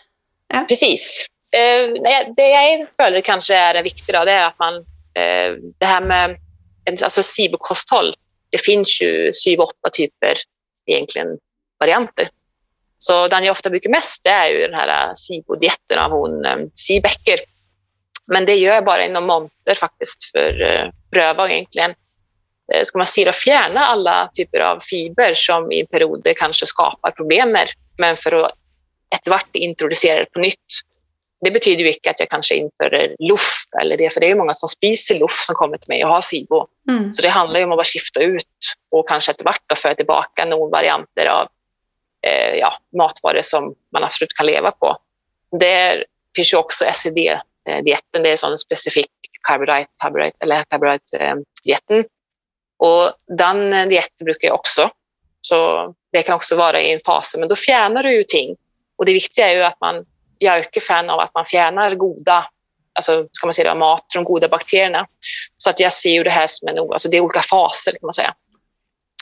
ja, 0.47 0.65
precis. 0.67 1.27
Eh, 1.51 2.01
det 2.35 2.49
jag 2.49 2.87
följer 2.97 3.21
kanske 3.21 3.55
är 3.55 3.73
det 3.73 3.81
viktiga, 3.81 4.25
det 4.25 4.31
är 4.31 4.47
att 4.47 4.59
man, 4.59 4.75
eh, 5.13 5.57
det 5.77 5.85
här 5.85 6.01
med 6.01 6.37
alltså 7.03 7.23
SIBO-kosthåll, 7.23 8.15
det 8.49 8.57
finns 8.57 9.01
ju 9.01 9.31
sju, 9.45 9.57
åtta 9.57 9.89
typer 9.93 10.33
egentligen 10.85 11.27
varianter. 11.79 12.27
Så 12.97 13.27
den 13.27 13.43
jag 13.43 13.51
ofta 13.51 13.69
brukar 13.69 13.89
mest 13.89 14.23
det 14.23 14.29
är 14.29 14.49
ju 14.49 14.67
den 14.67 14.73
här 14.73 15.07
eh, 15.07 15.13
SIBO-dietten 15.13 15.99
av 15.99 16.11
hon 16.11 16.45
um, 16.45 16.71
Si 16.75 17.01
Becker. 17.01 17.39
Men 18.27 18.45
det 18.45 18.55
gör 18.55 18.73
jag 18.73 18.85
bara 18.85 19.05
inom 19.05 19.25
monter 19.27 19.75
faktiskt 19.75 20.31
för 20.31 20.61
att 20.61 20.93
pröva 21.11 21.49
egentligen. 21.49 21.93
Ska 22.83 22.97
man 22.97 23.07
se 23.07 23.31
fjärna 23.33 23.79
alla 23.79 24.29
typer 24.33 24.59
av 24.59 24.79
fiber 24.79 25.33
som 25.33 25.71
i 25.71 25.85
perioder 25.85 26.33
kanske 26.37 26.65
skapar 26.65 27.11
problem 27.11 27.57
men 27.97 28.15
för 28.15 28.45
att 28.45 28.53
efterhvert 29.15 29.55
introducera 29.55 30.19
det 30.19 30.25
på 30.25 30.39
nytt 30.39 30.83
det 31.41 31.51
betyder 31.51 31.83
ju 31.83 31.87
inte 31.87 32.09
att 32.09 32.19
jag 32.19 32.29
kanske 32.29 32.55
inför 32.55 33.15
luff 33.19 33.63
eller 33.81 33.97
det, 33.97 34.13
för 34.13 34.21
det 34.21 34.31
är 34.31 34.35
många 34.35 34.53
som 34.53 34.69
spiser 34.69 35.19
luff 35.19 35.45
som 35.45 35.55
kommer 35.55 35.77
till 35.77 35.89
mig 35.89 36.05
och 36.05 36.09
har 36.11 36.21
SIBO. 36.21 36.67
Mm. 36.89 37.13
Så 37.13 37.21
det 37.21 37.29
handlar 37.29 37.59
ju 37.59 37.65
om 37.65 37.71
att 37.71 37.77
bara 37.77 37.83
skifta 37.83 38.21
ut 38.21 38.45
och 38.91 39.09
kanske 39.09 39.31
ett 39.31 39.43
vart 39.43 39.77
föra 39.77 39.95
tillbaka 39.95 40.45
några 40.45 40.69
varianter 40.69 41.25
av 41.25 41.47
eh, 42.27 42.55
ja, 42.55 42.73
matvaror 42.97 43.41
som 43.41 43.75
man 43.93 44.03
absolut 44.03 44.33
kan 44.33 44.45
leva 44.45 44.71
på. 44.71 44.97
Det 45.59 46.03
finns 46.35 46.53
ju 46.53 46.57
också 46.57 46.85
SED-dieten, 46.93 48.23
det 48.23 48.29
är 48.29 48.35
sån 48.35 48.57
specifik 48.57 49.09
carbohydrate, 49.47 49.89
carbohydrate, 50.03 50.37
eller 50.39 50.63
carbohydrate-dieten. 50.63 52.05
Och 52.77 53.11
den 53.37 53.89
dieten 53.89 54.25
brukar 54.25 54.47
jag 54.47 54.55
också. 54.55 54.89
Så 55.41 55.93
det 56.11 56.21
kan 56.21 56.35
också 56.35 56.55
vara 56.55 56.81
i 56.81 56.93
en 56.93 56.99
fas, 57.05 57.35
men 57.39 57.49
då 57.49 57.55
fjärnar 57.55 58.03
du 58.03 58.15
ju 58.15 58.23
ting. 58.23 58.55
Och 58.97 59.05
det 59.05 59.13
viktiga 59.13 59.49
är 59.51 59.55
ju 59.55 59.63
att 59.63 59.81
man 59.81 60.05
jag 60.39 60.55
är 60.55 60.59
mycket 60.59 60.83
fan 60.83 61.09
av 61.09 61.19
att 61.19 61.33
man 61.33 61.45
fjärnar 61.45 61.95
goda 61.95 62.45
alltså, 62.93 63.27
ska 63.31 63.47
man 63.47 63.53
säga, 63.53 63.75
mat 63.75 64.05
från 64.13 64.23
goda 64.23 64.47
bakterierna. 64.47 65.07
Så 65.57 65.69
att 65.69 65.79
jag 65.79 65.93
ser 65.93 66.09
ju 66.09 66.23
det 66.23 66.29
här 66.29 66.47
som 66.47 66.67
en, 66.67 66.79
alltså 66.79 67.09
det 67.09 67.17
är 67.17 67.21
olika 67.21 67.41
faser 67.41 67.91
kan 67.91 67.99
man 68.01 68.13
säga. 68.13 68.33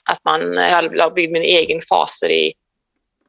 Att 0.09 0.19
man 0.25 0.41
har 0.57 1.11
byggt 1.11 1.31
min 1.31 1.41
egen 1.41 1.81
faser 1.89 2.29
i, 2.29 2.53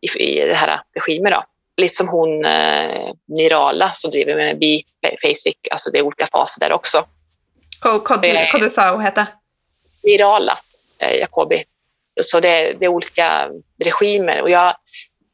i, 0.00 0.18
i 0.18 0.46
det 0.46 0.54
här 0.54 0.80
regimen. 0.94 1.32
Då. 1.32 1.44
Lite 1.76 1.94
som 1.94 2.08
hon 2.08 2.44
eh, 2.44 3.12
Nirala 3.26 3.90
som 3.92 4.10
driver 4.10 4.36
med 4.36 4.58
B-Basic, 4.58 5.56
alltså 5.70 5.90
det 5.90 5.98
är 5.98 6.02
olika 6.02 6.26
faser 6.26 6.60
där 6.60 6.72
också. 6.72 7.06
Vad 8.52 8.62
du 8.62 8.68
sa 8.68 8.92
hon 8.92 9.00
hette? 9.00 9.26
Nirala 10.04 10.58
eh, 10.98 11.18
Jacobi. 11.18 11.64
Så 12.20 12.40
det, 12.40 12.72
det, 12.80 12.84
är 12.86 12.88
olika 12.88 13.48
regimer 13.84 14.42
och 14.42 14.50
jag, 14.50 14.76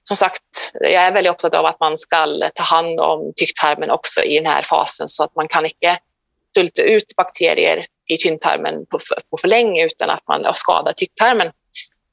som 0.08 0.16
sagt, 0.16 0.72
jag 0.80 0.92
är 0.92 1.12
väldigt 1.12 1.32
upptagen 1.32 1.60
av 1.60 1.66
att 1.66 1.80
man 1.80 1.98
ska 1.98 2.26
ta 2.54 2.62
hand 2.62 3.00
om 3.00 3.32
tycktarmen 3.36 3.90
också 3.90 4.22
i 4.22 4.36
den 4.36 4.46
här 4.46 4.62
fasen 4.62 5.08
så 5.08 5.24
att 5.24 5.36
man 5.36 5.48
kan 5.48 5.64
inte 5.64 5.98
sulta 6.56 6.82
ut 6.82 7.16
bakterier 7.16 7.86
i 8.06 8.16
tynntarmen 8.16 8.86
på, 8.86 8.98
på 9.30 9.36
för 9.36 9.48
länge 9.48 9.86
utan 9.86 10.10
att 10.10 10.28
man 10.28 10.54
skadar 10.54 10.92
tycktarmen. 10.92 11.52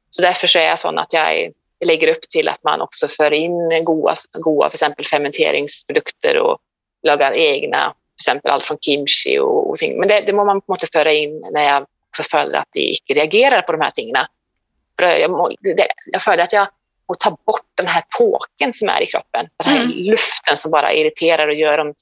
Så 0.09 0.21
därför 0.21 0.47
så 0.47 0.59
är 0.59 0.67
jag 0.67 0.79
sån 0.79 0.99
att 0.99 1.13
jag 1.13 1.51
lägger 1.85 2.07
upp 2.07 2.21
till 2.29 2.49
att 2.49 2.63
man 2.63 2.81
också 2.81 3.07
för 3.07 3.33
in 3.33 3.85
goda, 3.85 4.15
goda 4.33 4.69
för 4.69 4.75
exempel 4.75 5.05
fermenteringsprodukter 5.05 6.37
och 6.37 6.59
lagar 7.03 7.33
egna, 7.33 7.93
till 7.93 8.23
exempel 8.23 8.51
allt 8.51 8.63
från 8.63 8.77
kimchi 8.81 9.39
och, 9.39 9.69
och 9.69 9.75
ting. 9.75 9.99
Men 9.99 10.07
det, 10.07 10.21
det 10.21 10.33
må 10.33 10.45
man 10.45 10.61
måste 10.67 10.87
föra 10.93 11.13
in 11.13 11.41
när 11.53 11.63
jag 11.63 11.85
också 12.09 12.23
följer 12.23 12.57
att 12.57 12.69
de 12.73 12.79
inte 12.79 13.13
reagerar 13.13 13.61
på 13.61 13.71
de 13.71 13.81
här 13.81 13.91
tingarna. 13.91 14.27
Jag, 14.97 15.55
jag 16.11 16.21
följer 16.21 16.43
att 16.43 16.53
jag 16.53 16.67
och 17.11 17.19
ta 17.19 17.29
bort 17.29 17.65
den 17.75 17.87
här 17.87 18.03
tåken 18.17 18.73
som 18.73 18.89
är 18.89 19.01
i 19.01 19.05
kroppen. 19.05 19.47
Den 19.63 19.73
här 19.73 19.83
mm. 19.83 19.97
luften 19.97 20.57
som 20.57 20.71
bara 20.71 20.93
irriterar 20.93 21.47
och 21.47 21.53
gör 21.53 21.77
dem 21.77 21.93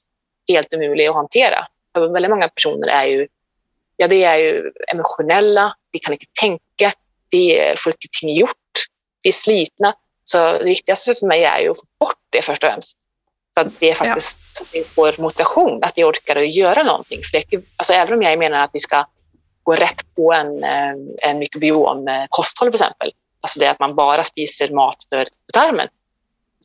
helt 0.52 0.74
omöjliga 0.74 1.10
att 1.10 1.16
hantera. 1.16 1.66
För 1.94 2.12
väldigt 2.12 2.30
många 2.30 2.48
personer 2.48 2.88
är 2.88 3.04
ju, 3.04 3.28
ja, 3.96 4.08
det 4.08 4.24
är 4.24 4.36
ju 4.36 4.72
emotionella, 4.92 5.74
vi 5.92 5.98
kan 5.98 6.12
inte 6.12 6.26
tänka, 6.40 6.92
vi 7.30 7.74
får 7.78 7.92
ingenting 7.92 8.40
gjort, 8.40 8.76
vi 9.22 9.28
är 9.28 9.32
slitna. 9.32 9.94
Så 10.24 10.52
det 10.52 10.64
viktigaste 10.64 11.14
för 11.14 11.26
mig 11.26 11.44
är 11.44 11.58
ju 11.58 11.70
att 11.70 11.78
få 11.78 11.84
bort 12.00 12.22
det 12.30 12.42
först 12.42 12.64
och 12.64 12.70
främst. 12.70 12.98
Så 13.54 13.60
att 13.60 13.80
det 13.80 13.90
är 13.90 13.94
faktiskt 13.94 14.38
ja. 14.40 14.46
så 14.52 14.64
att 14.64 14.74
vi 14.74 14.84
får 14.84 15.22
motivation, 15.22 15.84
att 15.84 15.98
vi 15.98 16.04
orkar 16.04 16.36
att 16.36 16.54
göra 16.54 16.82
någonting. 16.82 17.20
För 17.22 17.38
det, 17.38 17.64
alltså, 17.76 17.92
även 17.92 18.14
om 18.14 18.22
jag 18.22 18.38
menar 18.38 18.64
att 18.64 18.70
vi 18.72 18.80
ska 18.80 19.06
gå 19.62 19.72
rätt 19.72 20.14
på 20.16 20.32
en, 20.32 20.64
eh, 20.64 20.94
en 21.30 21.38
mikrobiom 21.38 22.26
kosthåll 22.28 22.68
till 22.68 22.74
exempel, 22.74 23.12
alltså 23.40 23.60
det 23.60 23.70
att 23.70 23.78
man 23.78 23.94
bara 23.94 24.24
spiser 24.24 24.70
mat 24.70 25.06
för 25.12 25.26
tarmen, 25.52 25.88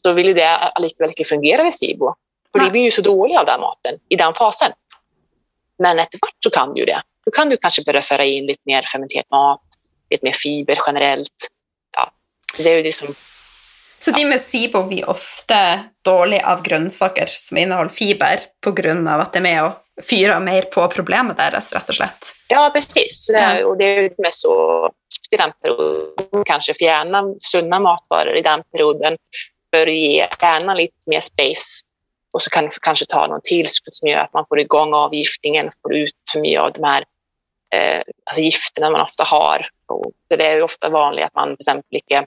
så 0.03 0.13
vill 0.13 0.27
ju 0.27 0.33
det 0.33 0.71
likväl 0.79 1.09
inte 1.09 1.23
fungera 1.23 1.63
vid 1.63 1.73
SIBO. 1.73 2.15
För 2.51 2.59
det 2.59 2.71
blir 2.71 2.81
ju 2.81 2.91
så 2.91 3.01
dålig 3.01 3.35
av 3.35 3.45
den 3.45 3.59
maten 3.59 3.99
i 4.09 4.15
den 4.15 4.33
fasen. 4.33 4.71
Men 5.79 5.99
efterhvart 5.99 6.35
så 6.43 6.49
kan 6.49 6.73
du 6.73 6.79
ju 6.79 6.85
det. 6.85 7.01
Då 7.25 7.31
kan 7.31 7.49
du 7.49 7.57
kanske 7.57 7.83
börja 7.83 8.01
föra 8.01 8.25
in 8.25 8.45
lite 8.45 8.61
mer 8.65 8.83
fermenterad 8.91 9.25
mat, 9.31 9.61
lite 10.09 10.25
mer 10.25 10.33
fiber 10.33 10.77
generellt. 10.87 11.47
Ja. 11.97 12.11
Så 12.53 12.63
det 12.63 12.69
är 12.69 12.77
ju 12.77 12.83
liksom 12.83 13.15
så 13.99 14.11
de 14.11 14.25
med 14.25 14.41
SIBO 14.41 14.83
blir 14.83 15.09
ofte 15.09 15.83
dårlig 16.01 16.41
av 16.43 16.61
grønnsaker 16.61 17.25
som 17.25 17.57
inneholder 17.57 17.93
fiber, 17.93 18.39
pga. 18.61 19.21
at 19.21 19.33
det 19.33 19.39
är 19.39 19.41
med 19.41 19.63
å 19.63 19.71
fyre 20.03 20.39
mer 20.39 20.61
på 20.61 20.87
problemet 20.87 21.37
deres, 21.37 21.71
rett 21.73 21.89
og 21.89 21.95
slett? 21.95 22.31
Ja, 22.47 22.69
precis. 22.73 23.27
Det 23.27 23.39
är, 23.39 23.63
och 23.63 23.77
det 23.77 23.83
är 23.83 24.11
med 24.17 24.33
så 24.33 24.89
i 25.31 25.35
den 25.35 25.51
perioden, 25.61 26.43
kanske 26.45 26.73
fjärna 26.73 27.23
sunda 27.39 27.79
matvaror 27.79 28.35
i 28.37 28.41
den 28.41 28.63
perioden 28.71 29.17
för 29.73 29.87
att 29.87 29.93
ge 29.93 30.27
hjärnan 30.41 30.77
lite 30.77 31.09
mer 31.09 31.19
space 31.19 31.85
och 32.33 32.41
så 32.41 32.49
kan 32.49 32.69
kanske 32.81 33.05
ta 33.05 33.27
någon 33.27 33.41
tillskott 33.43 33.95
som 33.95 34.07
gör 34.07 34.19
att 34.19 34.33
man 34.33 34.45
får 34.49 34.59
igång 34.59 34.93
avgiftningen, 34.93 35.69
får 35.81 35.95
ut 35.95 36.15
mycket 36.35 36.61
av 36.61 36.71
de 36.71 36.83
här 36.83 37.03
eh, 37.73 38.03
alltså 38.23 38.41
gifterna 38.41 38.89
man 38.89 39.01
ofta 39.01 39.23
har. 39.23 39.65
Och 39.85 40.11
det 40.27 40.45
är 40.45 40.61
ofta 40.61 40.89
vanligt 40.89 41.25
att 41.25 41.35
man 41.35 41.47
till 41.47 41.63
exempel 41.63 41.95
inte 41.95 42.25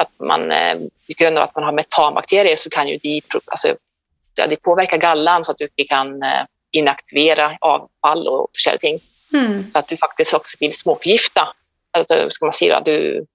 att 0.00 0.10
man, 0.18 0.52
eh, 0.52 0.74
på 1.06 1.14
grund 1.16 1.38
av 1.38 1.44
att 1.44 1.54
man 1.54 1.64
har 1.64 1.72
metanbakterier 1.72 2.56
så 2.56 2.70
kan 2.70 2.88
ju 2.88 2.98
de, 2.98 3.22
alltså, 3.46 3.76
ja, 4.34 4.46
de 4.46 4.56
påverka 4.56 4.96
gallan 4.96 5.44
så 5.44 5.52
att 5.52 5.58
du 5.58 5.64
inte 5.64 5.84
kan 5.84 6.22
eh, 6.22 6.44
inaktivera 6.74 7.56
avfall 7.60 8.28
och 8.28 8.40
olika 8.40 8.78
ting. 8.78 8.98
Mm. 9.32 9.70
Så 9.70 9.78
att 9.78 9.88
du 9.88 9.96
faktiskt 9.96 10.34
också 10.34 10.56
vill 10.60 10.76
småförgifta. 10.76 11.48
Alltså, 11.90 12.30
ska 12.30 12.46
man 12.46 12.52
säga, 12.52 12.80
du, 12.80 13.26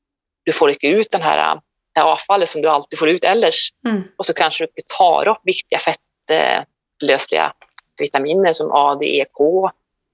du 0.43 0.51
får 0.51 0.69
inte 0.69 0.87
ut 0.87 1.11
den 1.11 1.21
här, 1.21 1.55
det 1.93 1.99
här 1.99 2.07
avfallet 2.07 2.49
som 2.49 2.61
du 2.61 2.67
alltid 2.67 2.99
får 2.99 3.09
ut 3.09 3.23
ellers. 3.23 3.69
Mm. 3.87 4.03
Och 4.17 4.25
så 4.25 4.33
kanske 4.33 4.65
du 4.65 4.81
tar 4.97 5.27
upp 5.27 5.41
viktiga 5.43 5.79
fettlösliga 5.79 7.53
vitaminer 7.97 8.53
som 8.53 8.71
A, 8.71 8.95
D, 8.95 9.05
E, 9.05 9.25
K. 9.31 9.71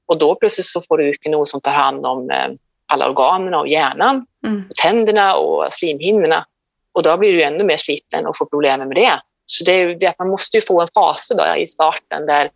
Och 0.08 0.20
då 0.20 0.36
plötsligt 0.36 0.66
så 0.66 0.82
får 0.82 0.98
du 0.98 1.14
något 1.26 1.48
som 1.48 1.62
tar 1.62 1.72
hand 1.72 2.06
om 2.06 2.30
eh, 2.30 2.48
alla 2.88 3.10
organen 3.10 3.54
och 3.54 3.68
hjärnan, 3.68 4.26
mm. 4.46 4.64
och 4.70 4.76
tänderna 4.76 5.36
och 5.36 5.74
slimhinnorna. 5.74 6.46
Och 6.92 7.04
då 7.04 7.18
blir 7.18 7.34
du 7.34 7.44
ännu 7.44 7.64
mer 7.64 7.78
sliten 7.78 8.26
och 8.26 8.38
får 8.38 8.46
problem 8.46 8.80
med 8.80 8.98
det. 8.98 9.22
Så 9.46 9.64
det 9.64 9.72
är 9.72 9.96
det 9.96 10.08
att 10.08 10.20
man 10.20 10.30
måste 10.30 10.62
få 10.62 10.82
en 10.82 10.88
fas 10.94 11.32
då 11.38 11.56
i 11.56 11.68
starten 11.68 12.26
där 12.26 12.50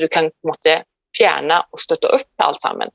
du 0.00 0.08
kan 0.08 0.30
måtte, 0.46 0.82
fjärna 1.18 1.66
och 1.70 1.80
stötta 1.80 2.06
upp 2.06 2.32
allt 2.36 2.62
samman. 2.62 2.88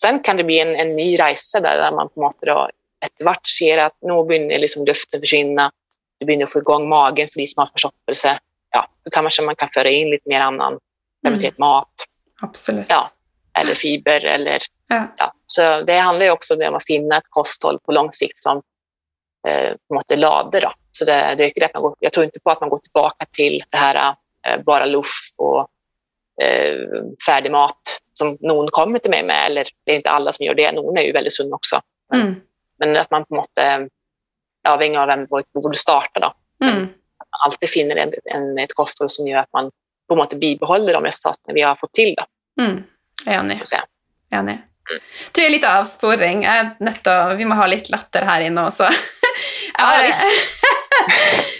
Sen 0.00 0.18
kan 0.18 0.36
det 0.36 0.44
bli 0.44 0.60
en, 0.60 0.76
en 0.76 0.96
ny 0.96 1.16
resa 1.16 1.60
där, 1.60 1.76
där 1.76 1.92
man 1.92 2.08
på 2.08 2.20
något 2.20 2.40
då 2.40 2.70
eftervart 3.04 3.46
ser 3.46 3.78
att 3.78 3.96
nu 4.00 4.08
börjar 4.08 4.58
liksom 4.58 4.84
luften 4.84 5.20
försvinna. 5.20 5.72
Du 6.18 6.26
börjar 6.26 6.46
få 6.46 6.58
igång 6.58 6.88
magen 6.88 7.28
för 7.28 7.40
de 7.40 7.46
som 7.46 7.60
har 7.60 7.66
förstoppelse. 7.66 8.38
Ja, 8.70 8.88
då 9.04 9.10
kanske 9.10 9.42
man 9.42 9.56
kan 9.56 9.68
föra 9.68 9.90
in 9.90 10.10
lite 10.10 10.28
mer 10.28 10.40
annan 10.40 10.78
mm. 11.26 11.52
mat. 11.58 11.92
Absolut. 12.40 12.86
Ja, 12.88 13.02
eller 13.58 13.74
fiber 13.74 14.24
eller 14.24 14.58
ja. 14.88 15.06
ja. 15.16 15.34
Så 15.46 15.82
det 15.82 15.98
handlar 15.98 16.24
ju 16.24 16.30
också 16.30 16.68
om 16.68 16.74
att 16.74 16.86
finna 16.86 17.16
ett 17.16 17.26
kosthåll 17.28 17.78
på 17.78 17.92
lång 17.92 18.12
sikt 18.12 18.38
som 18.38 18.62
eh, 19.48 19.72
på 19.88 19.94
något 19.94 20.18
lader. 20.18 20.60
Då. 20.60 20.72
Så 20.92 21.04
det, 21.04 21.34
det 21.38 21.44
är 21.44 21.64
att 21.64 21.74
man 21.74 21.82
går, 21.82 21.96
jag 21.98 22.12
tror 22.12 22.24
inte 22.24 22.40
på 22.40 22.50
att 22.50 22.60
man 22.60 22.70
går 22.70 22.78
tillbaka 22.78 23.26
till 23.32 23.62
det 23.70 23.76
här 23.76 24.14
eh, 24.46 24.62
bara 24.62 24.86
luff 24.86 25.30
och 25.36 25.68
färdig 27.26 27.50
mat 27.50 27.80
som 28.12 28.36
någon 28.40 28.68
kommer 28.68 28.98
till 28.98 29.10
mig 29.10 29.22
med. 29.22 29.46
Eller 29.46 29.66
det 29.84 29.92
är 29.92 29.96
inte 29.96 30.10
alla 30.10 30.32
som 30.32 30.46
gör 30.46 30.54
det. 30.54 30.72
Någon 30.72 30.96
är 30.96 31.02
ju 31.02 31.12
väldigt 31.12 31.32
sund 31.32 31.54
också. 31.54 31.80
Mm. 32.14 32.34
Men 32.78 32.96
att 32.96 33.10
man 33.10 33.24
på 33.24 33.34
något 33.34 33.50
sätt, 33.58 33.88
avhängig 34.68 34.98
av 34.98 35.06
vem, 35.06 35.20
var 35.28 35.70
du 35.70 35.78
startar 35.78 36.20
då. 36.20 36.34
Mm. 36.66 36.82
Att 37.18 37.28
man 37.30 37.40
alltid 37.46 37.68
finner 37.68 37.96
en, 37.96 38.12
en, 38.24 38.58
ett 38.58 38.74
kosthåll 38.74 39.10
som 39.10 39.26
gör 39.26 39.38
att 39.38 39.52
man 39.52 39.70
på 40.08 40.16
något 40.16 40.30
sätt 40.30 40.40
bibehåller 40.40 40.92
de 40.92 41.04
resultaten 41.04 41.54
vi 41.54 41.62
har 41.62 41.76
fått 41.76 41.92
till. 41.92 42.14
Då. 42.14 42.24
Mm. 42.62 42.82
Enig. 43.26 43.60
Enig. 44.30 44.58
Du, 45.32 45.44
er 45.44 45.50
litt 45.50 45.64
avsporing. 45.64 46.44
Er 46.44 47.36
Vi 47.36 47.44
må 47.44 47.54
ha 47.54 47.66
litt 47.70 47.90
latter 47.92 48.26
her 48.26 48.48
inne 48.48 48.66
også. 48.66 48.90
Jeg 49.72 49.86
har, 49.86 50.00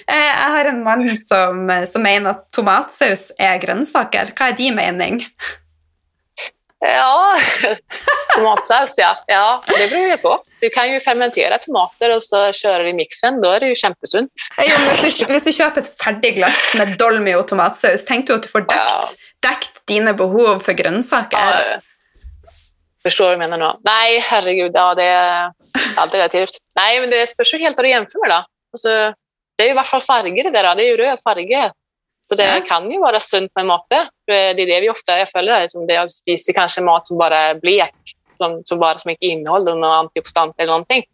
jeg 0.06 0.52
har 0.56 0.70
en 0.70 0.82
mann 0.84 1.16
som, 1.18 1.66
som, 1.86 2.02
mener 2.02 2.34
at 2.34 2.46
tomatsaus 2.54 3.30
er 3.38 3.58
grønnsaker. 3.62 4.32
Hva 4.36 4.50
er 4.50 4.58
din 4.58 4.76
mening? 4.76 5.22
Ja, 6.82 7.36
tomatsaus 8.36 8.98
ja. 8.98 9.24
ja. 9.26 9.62
Det 9.66 9.90
beror 9.90 10.08
ju 10.08 10.16
på. 10.16 10.40
Du 10.60 10.68
kan 10.70 10.90
ju 10.92 11.00
fermentera 11.00 11.58
tomater 11.58 12.16
och 12.16 12.22
så 12.22 12.52
köra 12.52 12.88
i 12.88 12.92
mixen. 12.92 13.40
Då 13.40 13.50
är 13.50 13.60
det 13.60 13.66
ju 13.66 13.74
kämpesunt. 13.74 14.32
Jo, 14.58 14.76
hvis, 15.02 15.18
du, 15.18 15.24
hvis 15.24 15.44
du 15.44 15.52
köper 15.52 15.80
ett 15.80 16.02
färdigglass 16.04 16.74
med 16.74 16.98
dolmio 16.98 17.42
tomatsaus, 17.42 18.04
tänk 18.04 18.26
du 18.26 18.34
att 18.34 18.42
du 18.42 18.48
får 18.48 18.60
dekt, 18.60 18.72
ja. 18.72 19.02
dekt 19.50 19.86
dina 19.86 20.12
behov 20.12 20.58
för 20.58 20.72
grönsaker? 20.72 21.38
Ja. 21.38 21.80
Förstår 23.02 23.24
du 23.24 23.36
vad 23.36 23.44
jag 23.44 23.50
menar 23.50 23.72
nu? 23.72 23.78
Nej, 23.84 24.18
herregud, 24.18 24.70
ja, 24.74 24.94
det 24.94 25.04
är 25.04 25.52
allt 25.96 26.14
relativt. 26.14 26.50
Nej, 26.76 27.00
men 27.00 27.10
det 27.10 27.36
beror 27.36 27.58
helt 27.58 27.76
vad 27.76 27.84
du 27.84 27.90
jämför 27.90 28.28
med. 28.28 28.30
Då. 28.30 28.44
Alltså, 28.72 29.14
det 29.56 29.62
är 29.62 29.70
i 29.70 29.74
varje 29.74 29.88
fall 29.88 30.00
färger 30.00 30.44
det 30.44 30.50
där. 30.50 30.74
Det 30.74 30.84
är 30.84 30.90
ju 30.90 30.96
röd 30.96 31.18
färger. 31.22 31.72
Så 32.22 32.34
det 32.34 32.44
mm. 32.44 32.62
kan 32.62 32.90
ju 32.90 32.98
vara 32.98 33.20
sunt 33.20 33.54
på 33.54 33.60
en 33.60 33.66
måte. 33.66 34.08
Det 34.26 34.34
är 34.34 34.54
det 34.54 34.80
vi 34.80 34.90
ofta 34.90 35.18
jag 35.18 35.30
följer. 35.30 35.62
Liksom 35.62 35.86
det 35.86 36.12
spiser 36.12 36.52
kanske 36.52 36.80
mat 36.80 37.06
som 37.06 37.18
bara 37.18 37.38
är 37.38 37.54
blek, 37.54 37.94
som, 38.36 38.62
som 38.64 38.78
bara 38.78 38.98
som 38.98 39.10
inte 39.10 39.24
innehåller 39.24 39.74
några 39.74 39.94
antioxidanter 39.94 40.62
eller 40.62 40.72
någonting. 40.72 41.04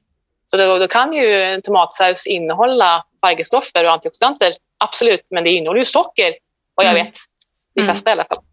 Så 0.51 0.57
då, 0.57 0.78
då 0.78 0.89
kan 0.89 1.12
ju 1.12 1.43
en 1.43 1.62
tomatsaus 1.62 2.26
innehålla 2.26 3.05
färgstoffer 3.20 3.84
och 3.84 3.93
antioxidanter, 3.93 4.53
absolut, 4.78 5.26
men 5.30 5.45
det 5.45 5.51
innehåller 5.51 5.80
ju 5.80 5.84
socker, 5.84 6.34
vad 6.74 6.86
jag 6.86 6.93
mm. 6.93 7.07
vet. 7.07 7.18
De 7.74 7.82
flesta 7.82 8.11
mm. 8.11 8.18
i 8.18 8.20
alla 8.20 8.28
fall. 8.28 8.45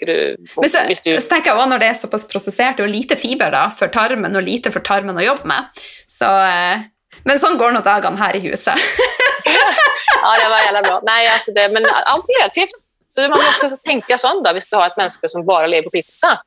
Du, 0.00 0.36
men 0.56 0.70
så, 0.70 0.78
du... 1.04 1.16
så 1.16 1.28
tenker 1.28 1.50
jeg 1.50 1.56
også 1.56 1.68
Når 1.70 1.80
det 1.80 1.86
er 1.88 1.94
såpass 1.96 2.26
prosessert 2.28 2.82
og 2.84 2.90
lite 2.92 3.16
fiber 3.16 3.48
da, 3.48 3.62
for 3.72 3.88
tarmen, 3.88 4.36
og 4.36 4.44
lite 4.44 4.68
for 4.74 4.84
tarmen 4.84 5.16
å 5.16 5.24
jobbe 5.24 5.48
med 5.48 5.80
så, 6.04 6.28
eh, 6.28 6.82
Men 7.24 7.40
sånn 7.40 7.56
går 7.56 7.72
nå 7.72 7.80
dagene 7.84 8.20
her 8.20 8.36
i 8.36 8.42
huset. 8.44 8.76
ja, 10.22 10.44
det 10.44 10.50
var 10.50 10.58
jävla 10.58 10.82
bra. 10.82 11.00
Nej, 11.02 11.28
alltså 11.28 11.52
det, 11.52 11.68
men 11.68 11.86
allt 12.04 12.24
är 12.28 12.40
relativt. 12.40 12.74
Så 13.08 13.20
man 13.22 13.30
måste 13.30 13.66
också 13.66 13.76
tänka 13.76 14.18
sånt 14.18 14.44
då, 14.44 14.50
om 14.50 14.60
du 14.70 14.76
har 14.76 14.86
ett 14.86 14.96
människa 14.96 15.28
som 15.28 15.46
bara 15.46 15.66
lever 15.66 15.82
på 15.82 15.90
pizza. 15.90 16.40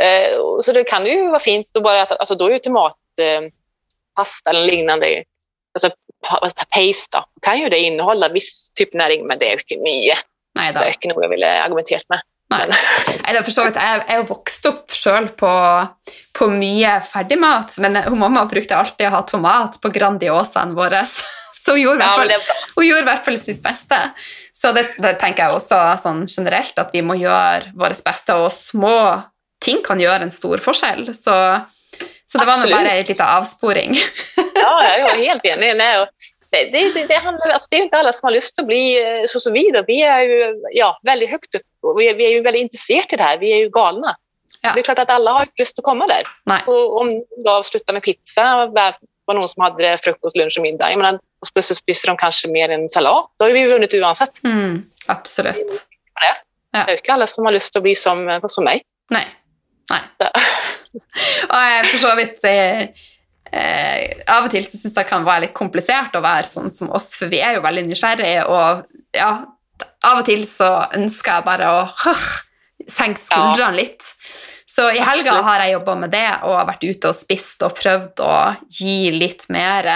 Eh, 0.00 0.38
så 0.62 0.72
det 0.72 0.84
kan 0.84 1.06
ju 1.06 1.28
vara 1.28 1.40
fint 1.40 1.76
att 1.76 1.82
bara 1.82 2.02
äta, 2.02 2.14
alltså 2.14 2.34
då 2.34 2.48
är 2.48 2.52
ju 2.52 2.58
tomatpasta 2.58 4.50
eh, 4.50 4.50
eller 4.50 4.64
liknande, 4.64 5.24
alltså 5.74 5.90
paste 6.70 7.16
då, 7.16 7.24
kan 7.42 7.58
ju 7.58 7.68
det 7.68 7.78
innehålla 7.78 8.28
viss 8.28 8.70
typ 8.74 8.94
näring, 8.94 9.26
men 9.26 9.38
det 9.38 9.52
är 9.52 9.56
mycket. 9.82 10.18
Nej, 10.54 10.72
det 10.72 10.80
är 10.80 10.88
inte 10.88 11.08
något 11.08 11.22
jag 11.22 11.28
vill 11.28 11.44
argumentera 11.44 12.00
med. 12.08 12.20
Nei. 12.52 12.66
Nei, 13.22 13.42
for 13.42 13.54
så 13.54 13.64
vidt, 13.64 13.78
Jeg 13.80 14.02
er 14.08 14.18
jo 14.20 14.26
vokst 14.28 14.66
opp 14.68 14.92
sjøl 14.92 15.28
på, 15.38 15.52
på, 16.36 16.48
mye 16.52 16.98
ferdigmat, 17.06 17.78
men 17.80 17.96
hun 18.08 18.18
mamma 18.20 18.44
brukte 18.50 18.76
alltid 18.76 19.08
å 19.08 19.14
ha 19.16 19.22
tomat 19.28 19.78
på 19.80 19.92
Grandiosaen 19.94 20.74
vår. 20.76 20.98
Så 21.64 21.76
hun 21.76 21.82
gjorde, 21.82 22.04
ja, 22.04 22.38
hun 22.74 22.86
gjorde 22.86 23.04
i 23.04 23.06
hvert 23.06 23.24
fall 23.24 23.38
sitt 23.38 23.60
beste. 23.62 23.98
Så 24.62 24.72
det, 24.74 24.86
det, 25.02 25.16
tenker 25.20 25.46
jeg 25.46 25.58
også 25.58 25.78
sånn 26.02 26.24
generelt, 26.30 26.74
at 26.78 26.90
vi 26.94 27.04
må 27.06 27.14
gjøre 27.20 27.70
vårt 27.78 28.02
beste, 28.06 28.34
og 28.38 28.50
små 28.54 28.96
ting 29.62 29.78
kan 29.84 30.00
gjøre 30.02 30.26
en 30.26 30.34
stor 30.34 30.62
forskjell. 30.62 31.06
Så, 31.14 31.36
så 32.26 32.40
det 32.40 32.48
var 32.48 32.58
nå 32.62 32.70
bare 32.72 32.96
en 32.96 33.06
liten 33.06 33.26
avsporing. 33.26 33.94
ja, 34.64 34.74
jeg 34.86 34.92
er 34.92 35.02
jo 35.02 35.16
helt 35.22 35.48
enig. 35.52 35.72
Det, 36.52 36.64
det, 36.72 37.06
det, 37.08 37.14
handlar, 37.14 37.48
alltså 37.48 37.66
det 37.70 37.76
är 37.76 37.82
inte 37.82 37.98
alla 37.98 38.12
som 38.12 38.26
har 38.26 38.32
lust 38.32 38.58
att 38.58 38.66
bli 38.66 39.02
eh, 39.02 39.24
så, 39.26 39.40
så 39.40 39.50
vidare. 39.50 39.84
Vi 39.86 40.02
är 40.02 40.22
ju 40.22 40.54
ja, 40.72 41.00
väldigt 41.02 41.30
högt 41.30 41.54
upp 41.54 41.62
och 41.82 42.00
vi 42.00 42.08
är, 42.08 42.14
vi 42.14 42.26
är 42.26 42.30
ju 42.30 42.42
väldigt 42.42 42.62
intresserade 42.62 43.14
i 43.14 43.16
det 43.16 43.22
här. 43.22 43.38
Vi 43.38 43.52
är 43.52 43.56
ju 43.56 43.68
galna. 43.68 44.16
Ja. 44.62 44.70
Det 44.74 44.80
är 44.80 44.82
klart 44.82 44.98
att 44.98 45.10
alla 45.10 45.32
har 45.32 45.48
lust 45.58 45.78
att 45.78 45.84
komma 45.84 46.06
där. 46.06 46.22
Och 46.66 47.00
om 47.00 47.24
de 47.44 47.50
avslutar 47.50 47.92
med 47.92 48.02
pizza 48.02 48.66
var 49.24 49.34
någon 49.34 49.48
som 49.48 49.62
hade 49.62 49.98
frukost, 49.98 50.36
lunch 50.36 50.58
och 50.58 50.62
middag. 50.62 50.90
Jag 50.90 50.98
menar, 50.98 51.20
och 51.42 51.54
plötsligt 51.54 51.78
spiser 51.78 52.08
de 52.08 52.16
kanske 52.16 52.48
mer 52.48 52.68
än 52.68 52.88
salat. 52.88 53.30
Då 53.38 53.44
har 53.44 53.52
vi 53.52 53.66
vunnit 53.66 53.94
oavsett. 53.94 54.44
Mm, 54.44 54.82
absolut. 55.06 55.56
Det. 55.56 56.78
Ja. 56.78 56.84
Är 56.84 56.92
inte 56.92 57.12
alla 57.12 57.26
som 57.26 57.44
har 57.44 57.52
lust 57.52 57.76
att 57.76 57.82
bli 57.82 57.94
som, 57.96 58.40
som 58.48 58.64
mig. 58.64 58.82
Nej. 59.10 59.28
Nej. 59.90 60.00
och 61.48 61.56
jag 61.56 61.86
för 61.86 61.98
så 61.98 62.14
vidt 62.16 62.44
eh, 62.44 62.80
eh, 63.52 64.36
Av 64.36 64.46
og 64.46 64.52
til 64.52 64.64
så 64.64 64.76
syns 64.76 64.92
jeg 64.92 64.98
det 65.00 65.08
kan 65.10 65.26
være 65.26 65.46
litt 65.46 65.56
komplisert 65.56 66.14
å 66.16 66.22
være 66.24 66.46
sånn 66.48 66.70
som 66.72 66.92
oss, 66.94 67.10
for 67.18 67.32
vi 67.32 67.42
er 67.44 67.56
jo 67.56 67.64
veldig 67.64 67.84
nysgjerrige, 67.88 68.46
og 68.48 68.86
ja, 69.16 69.32
av 70.08 70.22
og 70.22 70.24
til 70.28 70.46
så 70.48 70.70
ønsker 70.96 71.38
jeg 71.38 71.46
bare 71.48 71.68
å 71.68 71.82
øh, 71.84 72.24
senke 72.98 73.20
skuldrene 73.20 73.82
litt. 73.82 74.12
Så 74.72 74.86
i 74.94 75.02
helga 75.04 75.42
har 75.44 75.66
jeg 75.66 75.74
jobba 75.74 75.98
med 76.00 76.14
det 76.14 76.28
og 76.48 76.62
vært 76.70 76.86
ute 76.86 77.10
og 77.10 77.16
spist 77.18 77.64
og 77.66 77.74
prøvd 77.76 78.22
å 78.24 78.34
gi 78.72 79.10
litt 79.12 79.44
mer 79.52 79.88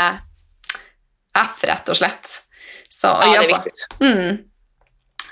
F, 1.42 1.64
rett 1.68 1.92
og 1.92 1.98
slett. 1.98 2.36
Så, 2.92 3.10
ja, 3.32 3.42
det 3.42 3.56
er. 3.56 3.82
Mm. 4.00 4.38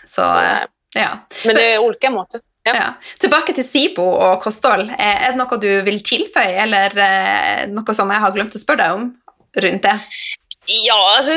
Så, 0.04 0.22
så 0.22 0.28
ja. 0.98 1.10
Men 1.46 1.58
det 1.58 1.64
er 1.72 1.82
olika 1.82 2.10
måter. 2.14 2.42
Ja. 2.64 2.76
Ja. 2.76 2.86
Tilbake 3.20 3.52
til 3.56 3.66
SIBO 3.66 4.04
og 4.04 4.38
kosthold. 4.44 4.88
Er 4.96 5.32
det 5.32 5.36
noe 5.40 5.58
du 5.60 5.68
vil 5.84 6.00
tilføye, 6.04 6.54
eller 6.64 6.96
noe 7.72 7.96
som 7.96 8.12
jeg 8.12 8.24
har 8.24 8.34
glemt 8.36 8.56
å 8.56 8.62
spørre 8.62 8.86
deg 8.86 8.96
om 8.98 9.10
rundt 9.64 9.84
det? 9.84 9.96
Ja, 10.64 10.96
altså 11.18 11.34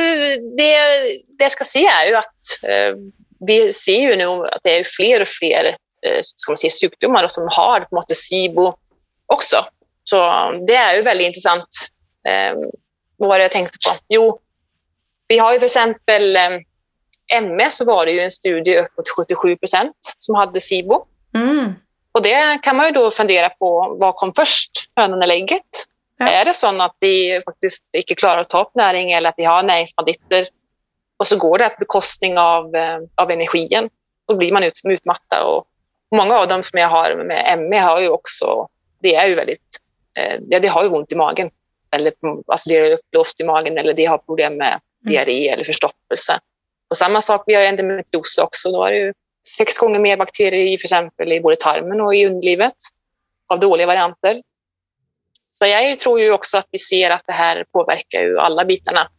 det, 0.56 0.72
det 1.36 1.50
jeg 1.50 1.56
skal 1.58 1.68
si, 1.68 1.84
er 1.84 2.12
jo 2.12 2.20
at 2.22 2.54
eh, 2.64 3.00
vi 3.48 3.58
ser 3.76 4.14
jo 4.14 4.20
nå 4.20 4.30
at 4.48 4.64
det 4.64 4.78
er 4.78 4.88
flere 4.88 5.26
og 5.26 5.32
flere 5.32 5.74
eh, 5.76 6.22
skal 6.24 6.54
man 6.54 6.62
si, 6.62 6.72
sykdommer 6.72 7.28
som 7.32 7.50
har 7.52 7.84
på 7.84 7.92
en 7.92 8.00
måte 8.00 8.16
SIBO 8.18 8.70
også. 9.34 9.66
Så 10.08 10.22
det 10.70 10.78
er 10.80 10.96
jo 10.98 11.08
veldig 11.10 11.28
interessant. 11.28 11.88
Eh, 12.28 12.56
hva 13.20 13.32
var 13.34 13.42
det 13.42 13.50
jeg 13.50 13.56
tenkte 13.58 13.84
på? 13.84 13.96
Jo, 14.16 14.24
vi 15.28 15.38
har 15.38 15.54
jo 15.54 15.58
f.eks. 15.58 15.78
ME 17.42 17.70
så 17.70 17.86
var 17.86 18.06
det 18.06 18.12
ju 18.12 18.20
en 18.20 18.32
studie 18.32 18.78
uppåt 18.78 19.28
77% 19.30 19.92
som 20.18 20.36
hade 20.36 20.62
SIBO. 20.62 21.06
Mm. 21.36 21.74
Och 22.12 22.24
det 22.24 22.60
kan 22.64 22.76
man 22.76 22.86
ju 22.86 22.92
då 22.92 23.12
fundera 23.12 23.50
på, 23.50 23.98
vad 24.00 24.16
kom 24.16 24.34
först, 24.36 24.72
hönan 24.96 25.22
eller 25.22 25.36
ägget? 25.36 25.86
Ja. 26.18 26.30
Är 26.30 26.46
det 26.46 26.54
så 26.54 26.82
att 26.82 26.96
de 27.00 27.42
faktiskt 27.46 27.84
inte 27.94 28.16
klarar 28.16 28.42
att 28.42 28.50
ta 28.50 28.62
upp 28.62 28.72
näring 28.76 29.12
eller 29.12 29.30
att 29.30 29.38
de 29.38 29.44
har 29.44 29.64
näringsbanditter 29.64 30.48
och 31.18 31.28
så 31.28 31.38
går 31.38 31.58
det 31.58 31.70
på 31.70 31.76
bekostning 31.80 32.38
av, 32.38 32.76
eh, 32.76 33.00
av 33.16 33.32
energin, 33.32 33.90
då 34.28 34.36
blir 34.36 34.52
man 34.52 34.64
ut, 34.64 34.82
utmattad. 34.84 35.44
Och 35.44 35.68
många 36.16 36.38
av 36.38 36.48
dem 36.48 36.64
som 36.64 36.80
jag 36.80 36.90
har 36.90 37.16
med 37.16 37.60
ME 37.60 37.80
har 37.80 38.02
ju 38.02 38.10
också, 38.10 38.68
det 39.00 39.16
är 39.16 39.28
ju 39.28 39.36
väldigt, 39.36 39.78
eh, 40.20 40.40
ja, 40.50 40.60
de 40.60 40.68
har 40.68 40.84
ju 40.84 40.90
ont 40.90 41.12
i 41.12 41.16
magen. 41.16 41.50
Eller 41.92 42.14
alltså 42.48 42.70
det 42.70 42.78
är 42.78 42.92
uppblåst 42.92 43.40
i 43.40 43.44
magen 43.44 43.78
eller 43.78 43.94
de 43.94 44.06
har 44.06 44.18
problem 44.18 44.58
med. 44.58 44.80
Diarré 45.08 45.50
eller 45.50 45.64
förstoppelse. 45.64 46.40
Och 46.90 46.98
samma 46.98 47.22
sak, 47.22 47.44
vi 47.46 47.54
har 47.54 47.62
endometrios 47.62 48.38
också. 48.38 48.72
Då 48.72 48.86
är 48.86 48.92
det 48.92 48.98
ju 48.98 49.14
sex 49.58 49.78
gånger 49.78 50.00
mer 50.00 50.18
bakterier 50.18 50.68
i 50.68 50.78
för 50.78 50.86
exempel 50.86 51.34
i 51.34 51.42
både 51.42 51.56
tarmen 51.56 52.02
och 52.02 52.16
i 52.16 52.26
underlivet 52.26 52.76
av 53.48 53.60
dåliga 53.60 53.88
varianter. 53.88 54.42
Så 55.52 55.66
jag 55.66 56.00
tror 56.00 56.20
ju 56.20 56.32
också 56.32 56.58
att 56.58 56.68
vi 56.72 56.80
ser 56.80 57.10
att 57.10 57.24
det 57.26 57.34
här 57.34 57.66
påverkar 57.72 58.22
ju 58.22 58.40
alla 58.40 58.66
bitarna. 58.66 59.10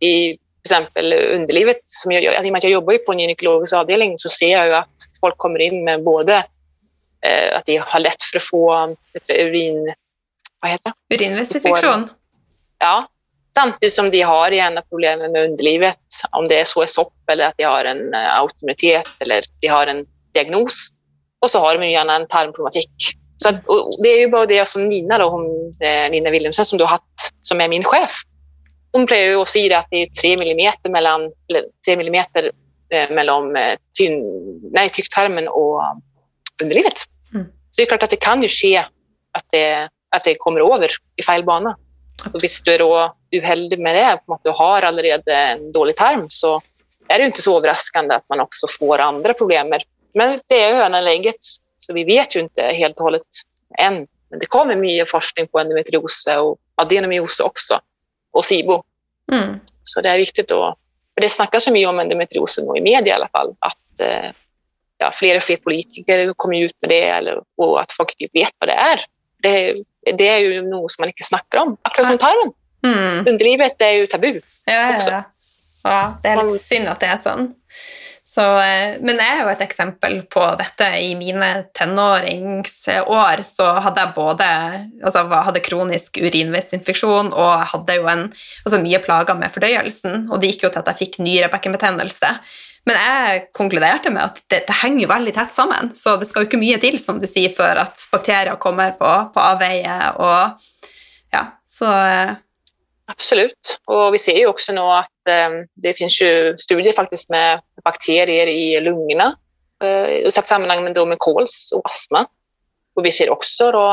I 0.00 0.38
till 0.62 0.74
exempel 0.74 1.12
underlivet, 1.12 1.76
som 1.84 2.12
jag, 2.12 2.22
i 2.22 2.48
och 2.48 2.52
med 2.52 2.56
att 2.56 2.64
jag 2.64 2.72
jobbar 2.72 2.92
ju 2.92 2.98
på 2.98 3.12
en 3.12 3.18
gynekologisk 3.18 3.74
avdelning 3.74 4.18
så 4.18 4.28
ser 4.28 4.48
jag 4.48 4.66
ju 4.66 4.74
att 4.74 4.96
folk 5.20 5.36
kommer 5.38 5.58
in 5.58 5.84
med 5.84 6.04
både 6.04 6.36
eh, 7.22 7.56
att 7.56 7.66
de 7.66 7.76
har 7.76 8.00
lätt 8.00 8.22
för 8.22 8.36
att 8.36 8.42
få 8.42 8.96
urin... 9.28 9.94
Vad 10.60 10.70
heter 10.70 10.92
det? 11.08 11.16
Urinvägsinfektion? 11.16 12.08
Ja, 12.78 13.08
Samtidigt 13.58 13.92
som 13.92 14.10
de 14.10 14.22
har 14.22 14.50
gärna 14.50 14.82
problem 14.82 15.18
med 15.18 15.44
underlivet, 15.50 15.98
om 16.30 16.48
det 16.48 16.60
är 16.60 16.64
så 16.64 16.82
är 16.82 16.86
sopp 16.86 17.12
eller 17.32 17.46
att 17.46 17.54
de 17.56 17.64
har 17.64 17.84
en 17.84 18.14
uh, 18.14 18.40
autoimmunitet 18.40 19.08
eller 19.18 19.42
de 19.60 19.68
har 19.68 19.86
en 19.86 20.06
diagnos. 20.34 20.88
Och 21.42 21.50
så 21.50 21.58
har 21.58 21.78
de 21.78 21.90
gärna 21.90 22.16
en 22.16 22.26
tarmproblematik. 22.26 22.90
Så 23.36 23.48
att, 23.48 23.64
det 24.02 24.08
är 24.08 24.20
ju 24.20 24.28
bara 24.28 24.46
det 24.46 24.68
som 24.68 24.88
Nina, 24.88 25.18
då, 25.18 25.28
hon, 25.28 25.72
eh, 25.80 26.10
Nina 26.10 26.30
Wilhelmsen, 26.30 26.64
som 26.64 26.78
du 26.78 26.84
har 26.84 26.90
haft, 26.90 27.32
som 27.42 27.60
är 27.60 27.68
min 27.68 27.84
chef. 27.84 28.12
Hon 28.92 29.06
plejer 29.06 29.42
att 29.42 29.48
säga 29.48 29.78
att 29.78 29.86
det 29.90 30.02
är 30.02 30.06
tre 30.06 30.36
millimeter 30.36 30.90
mellan, 30.90 31.20
eller 31.48 31.62
tre 31.86 31.96
millimeter, 31.96 32.52
eh, 32.94 33.10
mellan 33.10 33.56
eh, 33.56 33.76
tyn, 33.98 34.22
nej, 34.72 34.88
tycktarmen 34.88 35.48
och 35.48 35.82
underlivet. 36.62 36.98
Mm. 37.34 37.46
Så 37.46 37.76
det 37.76 37.82
är 37.82 37.86
klart 37.86 38.02
att 38.02 38.10
det 38.10 38.16
kan 38.16 38.42
ju 38.42 38.48
ske 38.48 38.76
att 39.32 39.44
det, 39.50 39.88
att 40.16 40.24
det 40.24 40.34
kommer 40.34 40.74
över 40.74 40.88
i 41.16 41.22
fel 41.22 41.44
bana. 41.44 41.76
Och 42.24 42.40
hvis 42.42 42.62
du 42.62 42.72
är 42.72 42.78
då 42.78 43.16
uheldig 43.32 43.78
med 43.78 43.96
det, 43.96 44.12
att 44.12 44.40
du 44.44 44.50
har 44.50 44.82
allerede 44.82 45.34
en 45.34 45.72
dålig 45.72 45.96
tarm, 45.96 46.24
så 46.28 46.60
är 47.08 47.18
det 47.18 47.24
inte 47.24 47.42
så 47.42 47.58
överraskande 47.58 48.14
att 48.14 48.28
man 48.28 48.40
också 48.40 48.66
får 48.78 48.98
andra 48.98 49.34
problem. 49.34 49.68
Men 50.14 50.40
det 50.46 50.62
är 50.62 50.74
hönan 50.74 50.94
eller 50.94 51.10
ägget, 51.10 51.36
så 51.78 51.92
vi 51.92 52.04
vet 52.04 52.36
ju 52.36 52.40
inte 52.40 52.62
helt 52.62 52.96
och 52.96 53.02
hållet 53.02 53.22
än. 53.78 54.06
Men 54.30 54.38
det 54.38 54.46
kommer 54.46 54.76
mycket 54.76 55.10
forskning 55.10 55.46
på 55.46 55.58
endometrios 55.58 56.28
och 56.38 56.58
adenomyos 56.74 57.40
också, 57.40 57.80
och 58.32 58.44
SIBO. 58.44 58.82
Mm. 59.32 59.60
Så 59.82 60.00
det 60.00 60.08
är 60.08 60.18
viktigt 60.18 60.48
då, 60.48 60.76
för 61.14 61.20
det 61.20 61.28
snackas 61.28 61.64
så 61.64 61.72
mycket 61.72 61.88
om 61.88 61.98
endometriosen 61.98 62.76
i 62.76 62.80
media 62.80 63.12
i 63.12 63.16
alla 63.16 63.28
fall, 63.28 63.54
att 63.58 64.00
eh, 64.00 64.30
ja, 64.98 65.10
fler 65.14 65.36
och 65.36 65.42
fler 65.42 65.56
politiker 65.56 66.32
kommer 66.36 66.60
ut 66.60 66.76
med 66.80 66.90
det 66.90 67.08
eller, 67.08 67.42
och 67.56 67.80
att 67.80 67.92
folk 67.92 68.14
vet 68.32 68.52
vad 68.58 68.68
det 68.68 68.72
är. 68.72 69.00
Det, 69.42 69.84
det 70.12 70.28
är 70.28 70.38
ju 70.38 70.62
något 70.62 70.92
som 70.92 71.02
man 71.02 71.08
inte 71.08 71.24
snackar 71.24 71.58
om, 71.58 71.76
akkurat 71.82 72.06
som 72.06 72.18
tarmen. 72.18 72.52
Mm. 72.86 73.26
Underlivet 73.28 73.82
är 73.82 73.90
ju 73.90 74.06
tabu. 74.06 74.40
Ja, 74.64 74.94
också. 74.94 75.10
ja, 75.10 75.22
ja. 75.82 76.18
det 76.22 76.28
är 76.28 76.44
lite 76.44 76.58
synd 76.58 76.88
att 76.88 77.00
det 77.00 77.06
är 77.06 77.16
så. 77.16 77.48
Så, 78.28 78.44
eh, 78.60 78.98
men 79.00 79.16
jeg 79.16 79.38
er 79.38 79.38
jo 79.40 79.48
et 79.48 79.62
eksempel 79.64 80.18
på 80.28 80.42
dette. 80.60 80.84
I 81.00 81.14
mine 81.16 81.46
tenåringsår 81.74 83.42
så 83.48 83.70
hadde 83.86 84.04
jeg 84.04 84.12
både 84.18 84.48
altså 85.00 85.22
hadde 85.32 85.62
kronisk 85.64 86.20
urinveisinfeksjon 86.20 87.32
og 87.32 87.64
hadde 87.72 87.96
jo 87.96 88.04
en, 88.12 88.26
altså 88.66 88.82
mye 88.84 89.00
plager 89.00 89.38
med 89.38 89.54
fordøyelsen. 89.54 90.26
Og 90.28 90.42
det 90.42 90.52
gikk 90.52 90.66
jo 90.66 90.72
til 90.74 90.84
at 90.84 90.92
jeg 90.92 91.00
fikk 91.06 91.18
nyrebekkenbetennelse. 91.24 92.34
Men 92.88 92.96
jeg 92.96 93.40
konkluderte 93.52 94.10
med 94.14 94.24
at 94.24 94.38
det, 94.48 94.62
det, 94.64 94.76
henger 94.80 95.02
jo 95.02 95.10
veldig 95.10 95.32
tett 95.36 95.52
sammen, 95.52 95.90
så 95.98 96.16
det 96.16 96.28
skal 96.30 96.44
jo 96.44 96.48
ikke 96.48 96.60
mye 96.60 96.78
til, 96.80 96.96
som 97.02 97.18
du 97.20 97.26
sier, 97.28 97.52
før 97.52 97.82
at 97.84 98.04
bakterier 98.12 98.56
kommer 98.60 98.94
på, 98.96 99.10
på 99.34 99.42
avveie. 99.44 99.96
Og 100.16 101.34
ja, 101.34 101.44
så. 101.68 101.90
Eh. 101.92 102.36
Absolut. 103.08 103.78
Och 103.84 104.14
vi 104.14 104.18
ser 104.18 104.36
ju 104.36 104.46
också 104.46 104.72
nu 104.72 104.80
att 104.80 105.28
eh, 105.28 105.50
det 105.74 105.94
finns 105.94 106.22
ju 106.22 106.56
studier 106.56 106.92
faktiskt 106.92 107.30
med 107.30 107.60
bakterier 107.84 108.46
i 108.46 108.80
lungorna 108.80 109.36
eh, 109.82 110.08
i 110.08 110.30
sammanhang 110.30 110.84
med, 110.84 110.94
då 110.94 111.06
med 111.06 111.18
kols 111.18 111.72
och 111.76 111.88
astma. 111.88 112.26
Och 112.96 113.06
vi 113.06 113.12
ser 113.12 113.30
också 113.30 113.72
då, 113.72 113.90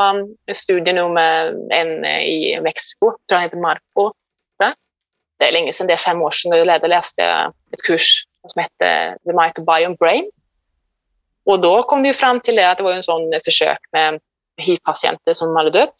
eh, 0.48 0.54
studier 0.54 0.94
nu 0.94 1.08
med 1.08 1.54
en 1.72 2.04
eh, 2.04 2.22
i 2.22 2.60
Mexiko, 2.60 3.12
tror 3.28 3.36
han 3.36 3.42
heter 3.42 3.56
Marco. 3.56 4.12
Det 5.38 5.48
är 5.48 5.52
länge 5.52 5.72
sedan, 5.72 5.86
det 5.86 5.92
är 5.92 5.96
fem 5.96 6.22
år 6.22 6.30
sedan, 6.30 6.58
jag 6.58 6.88
läste 6.88 7.24
ett 7.72 7.82
kurs 7.82 8.24
som 8.48 8.62
hette 8.62 9.18
The 9.24 9.32
Microbiome 9.32 9.96
Brain. 9.96 10.30
Och 11.44 11.60
då 11.60 11.82
kom 11.82 12.02
det 12.02 12.14
fram 12.14 12.40
till 12.40 12.56
det 12.56 12.70
att 12.70 12.78
det 12.78 12.84
var 12.84 12.92
en 12.92 13.02
sån 13.02 13.32
försök 13.44 13.78
med 13.92 14.20
hiv-patienter 14.56 15.34
som 15.34 15.56
hade 15.56 15.70
dött. 15.70 15.94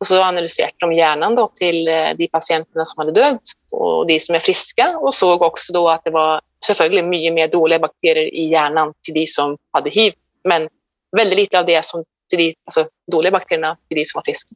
Och 0.00 0.06
så 0.06 0.22
analyserade 0.22 0.72
de 0.78 0.92
hjärnan 0.92 1.34
då 1.34 1.48
till 1.48 1.88
eh, 1.88 2.10
de 2.18 2.28
patienterna 2.28 2.84
som 2.84 3.00
hade 3.00 3.20
dött 3.20 3.42
och 3.70 4.06
de 4.06 4.20
som 4.20 4.34
är 4.34 4.38
friska 4.38 4.98
och 4.98 5.14
såg 5.14 5.42
också 5.42 5.72
då 5.72 5.88
att 5.88 6.04
det 6.04 6.10
var 6.10 6.40
selvfølgelig 6.66 7.04
mycket 7.04 7.34
mer 7.34 7.48
dåliga 7.48 7.78
bakterier 7.78 8.34
i 8.34 8.44
hjärnan 8.44 8.94
till 9.02 9.14
de 9.14 9.26
som 9.26 9.58
hade 9.72 9.90
hiv, 9.90 10.12
men 10.44 10.68
väldigt 11.16 11.38
lite 11.38 11.58
av 11.58 11.66
det 11.66 11.84
som 11.84 12.04
till 12.30 12.38
de 12.38 12.54
alltså, 12.64 12.84
dåliga 13.12 13.30
bakterierna 13.30 13.76
till 13.88 13.96
de 13.96 14.04
som 14.04 14.18
var 14.18 14.22
friska. 14.22 14.54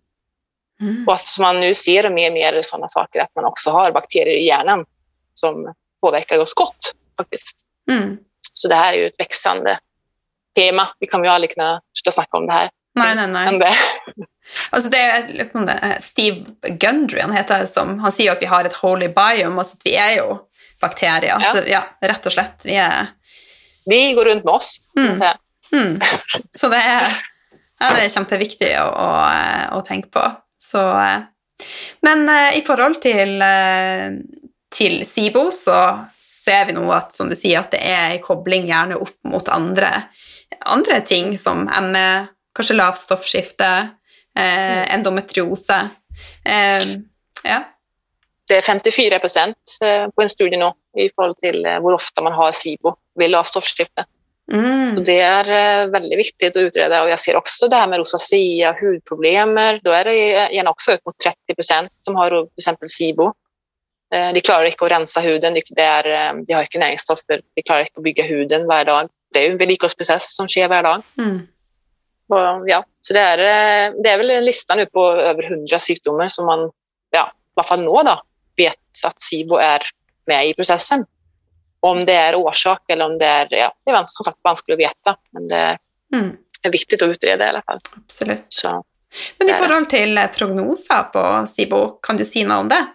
Mm. 0.81 1.05
Och 1.09 1.15
att 1.15 1.37
man 1.41 1.61
nu 1.61 1.75
ser 1.75 2.11
mer 2.11 2.31
och 2.31 2.35
mer 2.35 2.63
sådana 2.63 2.89
saker, 2.89 3.21
att 3.21 3.35
man 3.35 3.45
också 3.45 3.71
har 3.71 3.93
bakterier 3.93 4.37
i 4.37 4.47
hjärnan 4.47 4.85
som 5.35 5.75
påverkar 6.01 6.39
oss 6.39 6.55
gott 6.55 6.93
faktiskt. 7.17 7.57
Mm. 7.91 8.17
Så 8.53 8.69
det 8.69 8.75
här 8.75 8.93
är 8.95 8.99
ju 8.99 9.07
ett 9.07 9.21
växande 9.21 9.79
tema. 10.55 10.89
Vi 11.01 11.07
kommer 11.07 11.25
ju 11.25 11.31
aldrig 11.31 11.55
kunna 11.55 11.81
sluta 11.93 12.11
snacka 12.11 12.37
om 12.37 12.47
det 12.47 12.53
här. 12.53 12.71
Nej, 12.95 13.15
nej, 13.15 13.27
nej. 13.27 13.59
Det. 13.59 13.73
Alltså 14.71 14.91
det 14.91 14.99
är 14.99 16.01
Steve 16.01 16.45
Gundry, 16.69 17.21
han 17.21 17.33
heter 17.33 17.67
som, 17.67 17.99
han 17.99 18.13
säger 18.13 18.33
att 18.33 18.43
vi 18.43 18.47
har 18.47 18.65
ett 18.65 18.75
holy 18.75 19.09
biome, 19.09 19.59
alltså 19.59 19.77
att 19.77 19.83
vi 19.85 19.97
är 19.97 20.11
ju 20.11 20.37
bakterier. 20.81 21.39
Ja. 21.41 21.55
Så 21.55 21.63
ja, 21.67 21.85
rätt 22.01 22.27
och 22.27 22.33
slett, 22.33 22.63
vi 22.65 22.75
är... 22.75 23.07
Vi 23.87 24.13
går 24.13 24.25
runt 24.25 24.45
med 24.45 24.55
oss. 24.55 24.81
Mm. 24.99 25.23
Mm. 25.73 26.01
Så 26.53 26.69
det 26.69 26.77
är, 26.77 27.23
ja, 27.81 27.91
det 27.97 28.01
är 28.01 28.19
jätteviktigt 28.19 28.77
att, 28.77 28.95
att, 28.95 29.73
att 29.73 29.85
tänka 29.85 30.09
på. 30.09 30.33
Så, 30.59 30.91
eh, 30.91 31.19
men 32.01 32.29
eh, 32.29 32.59
i 32.59 32.61
förhållande 32.61 33.01
till, 33.01 33.43
eh, 33.43 34.27
till 34.77 35.07
SIBO 35.07 35.51
så 35.53 36.05
ser 36.47 36.67
vi 36.69 36.77
nå 36.77 36.87
at 36.95 37.15
som 37.15 37.31
du 37.31 37.37
sier, 37.39 37.61
at 37.61 37.75
det 37.75 37.83
er 37.83 38.15
en 38.15 38.23
kobling 38.25 38.69
gjerne 38.71 38.99
opp 39.03 39.17
mot 39.27 39.49
andre, 39.53 39.91
andre 40.67 41.01
ting, 41.07 41.35
som 41.39 41.67
ME, 41.67 42.09
kanskje 42.57 42.79
lavt 42.79 43.03
stoffskifte, 43.03 43.71
eh, 44.39 44.83
endometriose. 44.95 45.81
Eh, 46.45 46.85
ja. 47.43 47.63
Det 48.49 48.57
är 48.57 48.63
54 48.63 49.19
procent 49.19 49.79
eh, 49.83 50.09
på 50.09 50.23
en 50.23 50.29
studie 50.29 50.57
nu 50.57 50.71
i 50.99 51.11
förhållande 51.15 51.41
till 51.41 51.67
hur 51.67 51.93
ofta 51.93 52.23
man 52.23 52.33
har 52.33 52.53
SIBO 52.53 52.95
vid 53.19 53.31
lavt 53.31 53.47
stoffskifte. 53.47 54.05
Mm. 54.53 55.05
det 55.05 55.21
är 55.21 55.45
eh, 55.45 55.91
väldigt 55.91 56.19
viktigt 56.19 56.57
att 56.57 56.63
utreda 56.63 57.03
och 57.03 57.11
jag 57.11 57.19
ser 57.19 57.37
också 57.37 57.69
det 57.69 57.77
här 57.77 57.87
med 57.87 57.99
rosacea, 57.99 58.77
hudproblem. 58.81 59.55
Då 59.83 59.91
är 59.91 60.05
det 60.05 60.15
gärna 60.55 60.71
också 60.71 60.93
upp 60.93 61.01
mot 61.07 61.19
30 61.19 61.55
procent 61.55 61.93
som 62.01 62.17
har 62.17 62.31
till 62.31 62.51
exempel 62.59 62.89
SIBO. 62.89 63.33
Eh, 64.15 64.33
de 64.33 64.41
klarar 64.41 64.65
inte 64.65 64.85
att 64.85 64.91
rensa 64.91 65.21
huden, 65.21 65.55
de, 65.55 65.83
är, 65.83 66.07
eh, 66.07 66.41
de 66.47 66.53
har 66.55 66.61
inte 66.63 66.79
näringsstoffer, 66.79 67.41
de 67.55 67.63
klarar 67.63 67.81
inte 67.81 67.93
att 67.97 68.03
bygga 68.03 68.25
huden 68.25 68.67
varje 68.67 68.85
dag. 68.85 69.09
Det 69.33 69.47
är 69.47 69.51
en 69.51 69.59
vedlikeholdsprocess 69.59 70.37
som 70.37 70.49
sker 70.49 70.69
varje 70.69 70.83
dag. 70.83 71.03
Mm. 71.19 71.41
Och, 72.29 72.69
ja, 72.71 72.85
så 73.03 73.15
det 73.15 73.21
är, 73.21 73.39
eh, 73.39 73.95
det 74.03 74.09
är 74.09 74.17
väl 74.19 74.31
en 74.31 74.45
lista 74.45 74.75
nu 74.75 74.87
på 74.87 75.07
över 75.13 75.43
hundra 75.43 75.79
sjukdomar 75.79 76.29
som 76.29 76.47
man, 76.47 76.71
ja, 77.11 77.33
i 77.35 77.53
alla 77.57 77.65
fall 77.65 77.81
nå 77.83 78.03
då, 78.03 78.23
vet 78.57 78.75
att 79.05 79.21
SIBO 79.23 79.57
är 79.57 79.83
med 80.27 80.49
i 80.49 80.55
processen. 80.55 81.05
om 81.81 82.05
det 82.05 82.13
är 82.13 82.35
orsak 82.35 82.83
eller 82.91 83.05
om 83.05 83.19
det 83.19 83.25
är, 83.27 83.47
ja, 83.51 83.73
det 83.85 83.91
är 83.93 84.03
som 84.05 84.25
sagt 84.25 84.39
vanskligt 84.43 84.75
att 84.75 84.79
veta, 84.79 85.17
men 85.31 85.49
det 85.49 85.79
Mm, 86.15 86.37
är 86.63 86.71
viktigt 86.73 87.03
att 87.03 87.09
utreda 87.09 87.45
i 87.47 87.49
alla 87.49 87.63
fall. 87.63 87.79
absolutt. 87.97 88.45
Så, 88.49 88.69
Men 89.39 89.49
i 89.49 89.51
Det 89.51 89.55
er 89.57 89.59
det. 89.61 89.65
forhold 89.67 89.91
til 89.91 90.19
eh, 90.19 90.27
prognoser 90.39 91.03
på 91.13 91.47
SIBO, 91.47 91.89
kan 92.03 92.17
du 92.17 92.25
si 92.25 92.45
noe 92.45 92.57
om 92.59 92.69
det? 92.69 92.87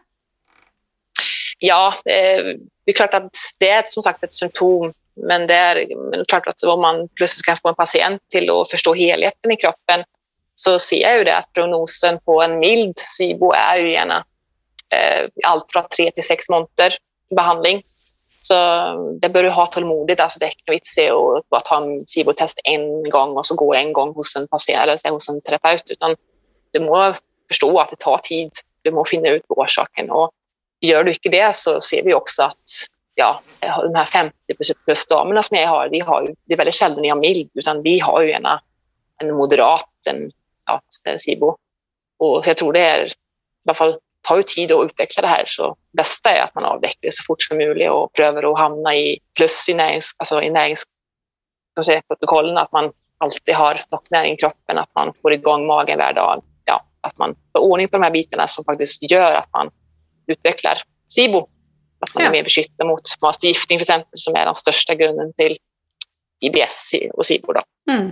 Ja, 1.62 1.94
eh, 2.06 2.44
det 2.86 2.92
är 2.92 2.94
klart 2.94 3.14
att 3.14 3.36
det 3.58 3.70
är 3.70 3.84
som 3.86 4.04
sagt 4.04 4.24
ett 4.24 4.34
symptom, 4.34 4.94
men 5.16 5.48
det 5.48 5.54
är 5.54 5.86
klart 6.28 6.48
att 6.48 6.64
om 6.64 6.82
man 6.82 7.08
plötsligt 7.16 7.46
kan 7.46 7.58
få 7.58 7.70
en 7.70 7.76
patient 7.76 8.22
till 8.30 8.50
att 8.50 8.72
förstå 8.72 8.94
helheten 8.94 9.52
i 9.52 9.56
kroppen 9.56 10.04
så 10.54 10.80
ser 10.80 11.02
jag 11.02 11.18
ju 11.18 11.24
det 11.24 11.38
att 11.38 11.54
prognosen 11.54 12.20
på 12.26 12.42
en 12.42 12.60
mild 12.60 13.00
SIBO 13.00 13.52
är 13.52 13.78
ju 13.80 13.92
gärna 13.92 14.26
eh, 14.94 15.30
allt 15.44 15.72
från 15.72 15.84
tre 15.96 16.12
till 16.12 16.24
sex 16.24 16.50
månader 16.50 16.94
behandling. 17.36 17.84
Så 18.42 18.56
mm, 18.56 19.20
det 19.20 19.30
bör 19.30 19.44
du 19.44 19.50
ha 19.50 19.66
tålmodigt. 19.66 20.20
Alltså 20.20 20.40
det 20.40 20.46
är 20.46 20.74
inte 20.74 20.90
se 20.90 21.12
och 21.12 21.44
bara 21.50 21.62
ta 21.62 21.84
en 21.84 22.08
SIBO-test 22.08 22.62
en 22.64 23.10
gång 23.10 23.38
och 23.38 23.46
så 23.46 23.56
gå 23.56 23.74
en 23.74 23.94
gång 23.94 24.14
hos 24.14 24.36
en 24.36 24.48
patient 24.48 24.84
eller 24.84 25.10
hos 25.10 25.30
en 25.30 25.42
terapeut. 25.42 25.92
Utan 25.92 26.16
du 26.74 26.80
må 26.80 27.14
förstå 27.48 27.80
att 27.80 27.90
det 27.90 28.00
tar 28.00 28.18
tid. 28.18 28.52
Du 28.82 28.92
må 28.92 29.06
finna 29.06 29.30
ut 29.30 29.44
orsaken. 29.50 30.12
Och 30.12 30.32
gör 30.82 31.04
du 31.04 31.12
inte 31.12 31.30
det 31.30 31.56
så 31.56 31.82
ser 31.82 32.04
vi 32.04 32.14
också 32.14 32.44
att 32.44 32.64
ja, 33.16 33.42
de 33.84 33.96
här 33.96 34.06
50 34.06 34.36
plus 34.86 35.08
damerna 35.08 35.44
som 35.44 35.58
jag 35.58 35.68
har, 35.68 35.90
vi 35.90 36.00
har 36.00 36.22
ju, 36.22 36.36
det 36.46 36.54
är 36.54 36.58
väldigt 36.58 36.76
sällan 36.76 37.04
jag 37.04 37.16
har 37.16 37.22
mild, 37.22 37.50
utan 37.54 37.82
vi 37.82 38.00
har 38.00 38.22
ju 38.22 38.30
gärna 38.30 38.62
en 39.18 39.36
moderat, 39.36 39.90
en 40.10 40.32
ja, 40.66 40.82
SIBO. 41.18 41.58
Och 42.18 42.44
så 42.44 42.50
jag 42.50 42.58
tror 42.58 42.74
det 42.74 42.80
är, 42.80 43.06
i 43.06 43.10
alla 43.68 43.74
fall 43.74 44.00
tar 44.28 44.38
ju 44.38 44.44
tid 44.44 44.72
att 44.72 44.86
utveckla 44.86 45.22
det 45.22 45.28
här, 45.28 45.44
så 45.48 45.76
bästa 45.92 46.30
är 46.30 46.44
att 46.44 46.56
man 46.56 46.66
avvecklar 46.66 47.02
det 47.02 47.14
så 47.14 47.24
fort 47.28 47.42
som 47.42 47.58
möjligt 47.58 47.90
och 47.90 48.14
prövar 48.14 48.52
att 48.52 48.60
hamna 48.60 48.96
i 48.96 49.20
plus 49.36 49.70
i 49.70 49.74
närings, 49.74 50.12
alltså 50.18 50.42
i 50.42 50.50
närings, 50.50 50.84
som 51.74 51.84
säger, 51.84 52.02
protokollen, 52.02 52.58
att 52.58 52.72
man 52.72 52.92
alltid 53.18 53.56
har 53.56 53.82
något 53.92 54.12
näring 54.12 54.34
i 54.34 54.38
kroppen, 54.38 54.78
att 54.78 54.90
man 54.96 55.14
får 55.22 55.34
igång 55.34 55.68
magen 55.68 55.98
varje 55.98 56.14
dag. 56.14 56.44
Ja, 56.66 56.86
att 57.02 57.18
man 57.18 57.36
får 57.52 57.60
ordning 57.60 57.88
på 57.88 57.98
de 57.98 58.04
här 58.04 58.12
bitarna 58.12 58.48
som 58.48 58.66
faktiskt 58.66 59.12
gör 59.12 59.32
att 59.34 59.50
man 59.54 59.72
utvecklar 60.32 60.78
SIBO. 61.08 61.48
Att 62.00 62.16
man 62.16 62.24
Ja. 62.24 62.30
är 62.30 62.32
mer 62.32 62.44
beskyddad 62.44 62.88
mot 62.88 63.02
matförgiftning 63.22 63.80
till 63.80 63.84
exempel, 63.84 64.12
som 64.16 64.36
är 64.36 64.46
den 64.46 64.56
största 64.56 64.96
grunden 64.96 65.34
till 65.34 65.58
IBS 66.40 66.94
och 67.14 67.26
SIBO. 67.26 67.54
Då. 67.54 67.62
Mm. 67.92 68.12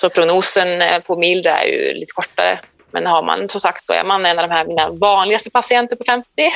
Så 0.00 0.10
prognosen 0.10 0.82
eh, 0.82 1.00
på 1.00 1.16
mild 1.16 1.46
är 1.46 1.64
ju 1.64 1.94
lite 1.94 2.12
kortare. 2.14 2.60
Men 2.90 3.06
har 3.06 3.22
man 3.22 3.48
som 3.48 3.60
sagt, 3.60 3.86
då 3.86 3.94
är 3.94 4.04
man 4.04 4.26
en 4.26 4.38
av 4.38 4.48
de 4.48 4.54
här 4.54 4.64
mina 4.64 4.90
vanligaste 4.90 5.50
patienter 5.50 5.96
på 5.96 6.04
50 6.04 6.28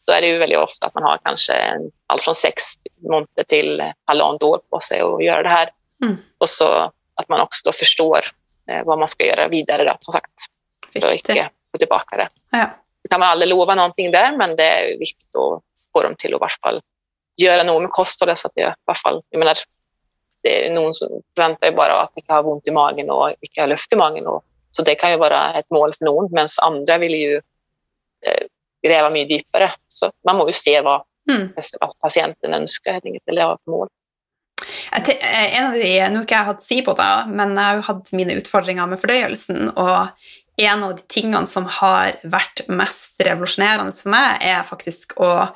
så 0.00 0.12
är 0.12 0.20
det 0.20 0.26
ju 0.26 0.38
väldigt 0.38 0.58
ofta 0.58 0.86
att 0.86 0.94
man 0.94 1.02
har 1.02 1.18
kanske 1.24 1.78
allt 2.06 2.22
från 2.22 2.34
sex 2.34 2.62
månader 3.10 3.44
till 3.48 3.92
halvant 4.04 4.42
år 4.42 4.60
på 4.70 4.80
sig 4.80 5.00
att 5.00 5.24
göra 5.24 5.42
det 5.42 5.48
här. 5.48 5.70
Mm. 6.04 6.16
Och 6.38 6.48
så 6.48 6.92
att 7.14 7.28
man 7.28 7.40
också 7.40 7.60
då 7.64 7.72
förstår 7.72 8.20
eh, 8.70 8.84
vad 8.84 8.98
man 8.98 9.08
ska 9.08 9.26
göra 9.26 9.48
vidare 9.48 9.84
då, 9.84 9.96
som 10.00 10.12
sagt, 10.12 10.32
för 10.92 11.08
att 11.08 11.14
inte 11.14 11.48
få 11.72 11.78
tillbaka 11.78 12.16
det. 12.16 12.28
Ja. 12.50 12.70
Det 13.06 13.10
kan 13.10 13.20
man 13.20 13.28
aldrig 13.28 13.48
lova 13.48 13.74
någonting 13.74 14.10
där, 14.10 14.36
men 14.36 14.56
det 14.56 14.62
är 14.62 14.98
viktigt 14.98 15.34
att 15.36 15.62
få 15.92 16.02
dem 16.02 16.14
till 16.18 16.34
att 16.34 16.38
i 16.38 16.40
varje 16.40 16.56
fall 16.62 16.80
göra 17.36 17.62
något 17.62 17.82
med 17.82 17.90
kosthållet. 17.90 18.38
Så 18.38 18.46
att 18.46 18.52
jag, 18.54 18.70
i 18.70 18.74
varje 18.86 18.98
fall, 18.98 19.22
jag 19.30 19.38
menar, 19.38 19.54
det 20.42 20.66
är 20.66 20.74
någon 20.74 20.94
som 20.94 21.08
förväntar 21.36 21.66
ju 21.66 21.76
bara 21.76 22.02
att 22.02 22.12
vi 22.14 22.22
kan 22.22 22.36
ha 22.44 22.52
ont 22.52 22.68
i 22.68 22.70
magen 22.70 23.10
och 23.10 23.30
vi 23.40 23.46
kan 23.46 23.62
ha 23.62 23.66
luft 23.68 23.92
i 23.92 23.96
magen. 23.96 24.26
Och, 24.26 24.44
så 24.70 24.82
det 24.82 24.94
kan 24.94 25.10
ju 25.10 25.16
vara 25.16 25.54
ett 25.54 25.70
mål 25.70 25.92
för 25.98 26.04
någon, 26.04 26.28
medan 26.32 26.48
andra 26.62 26.98
vill 26.98 27.14
ju 27.14 27.34
eh, 28.26 28.46
gräva 28.86 29.10
mycket 29.10 29.30
djupare. 29.36 29.72
Så 29.88 30.10
man 30.24 30.36
måste 30.36 30.48
ju 30.48 30.52
se 30.52 30.80
vad 30.80 31.02
Mm. 31.30 31.48
patienten 32.00 32.54
önskar 32.54 32.92
helt 32.92 33.04
enkelt, 33.06 33.28
eller 33.28 33.42
har 33.42 33.58
för 33.64 33.70
mål. 33.70 33.88
Eh, 34.96 35.58
En 35.58 35.66
av 35.66 35.72
de, 35.72 36.08
Nå 36.08 36.16
har 36.16 36.22
ikke 36.22 36.34
jeg 36.36 36.44
hatt 36.46 36.62
SIBO, 36.62 36.92
da, 36.94 37.26
men 37.26 37.56
jeg 37.56 37.64
har 37.66 37.80
jo 37.80 37.82
hatt 37.88 38.12
mine 38.12 38.36
utfordringer 38.38 38.86
med 38.86 39.00
fordøyelsen. 39.02 39.72
Og 39.74 40.06
en 40.58 40.82
av 40.82 40.94
de 40.96 41.02
tingene 41.08 41.46
som 41.46 41.64
har 41.80 42.16
vært 42.24 42.62
mest 42.68 43.20
revolusjonerende 43.20 43.92
for 43.96 44.08
meg, 44.14 44.38
er 44.40 44.62
faktisk 44.64 45.12
å 45.20 45.50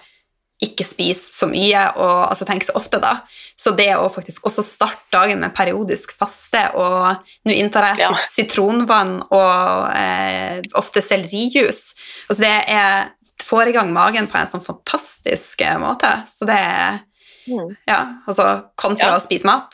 ikke 0.60 0.84
spise 0.84 1.32
så 1.32 1.46
mye 1.48 1.86
og 1.96 2.26
altså 2.28 2.44
tenke 2.44 2.66
så 2.68 2.74
ofte, 2.76 2.98
da. 3.00 3.22
Så 3.56 3.72
det 3.78 3.94
å 3.96 4.10
faktisk 4.12 4.44
også 4.44 4.60
starte 4.62 5.08
dagen 5.10 5.40
med 5.40 5.54
periodisk 5.56 6.12
faste, 6.18 6.60
og 6.76 7.16
nå 7.48 7.54
inntar 7.56 7.86
jeg 7.94 7.98
Ja. 8.02 8.10
sit- 8.14 8.50
sitronvann 8.50 9.22
og 9.30 9.90
eh, 9.96 10.60
ofte 10.76 11.00
sellerijus. 11.00 11.94
Altså 12.28 12.40
det 12.44 12.64
er 12.68 13.08
får 13.40 13.68
i 13.68 13.72
gang 13.72 13.92
magen 13.92 14.28
på 14.28 14.36
en 14.38 14.46
sånn 14.52 14.62
fantastisk 14.62 15.62
eh, 15.62 15.78
måte. 15.78 16.12
Så 16.28 16.44
det 16.46 16.58
er 16.60 17.00
Mm. 17.48 17.74
ja, 17.88 18.06
altså 18.28 18.66
kontra 18.76 19.08
Ja. 19.08 19.16
å 19.16 19.20
spise 19.20 19.44
mat. 19.46 19.72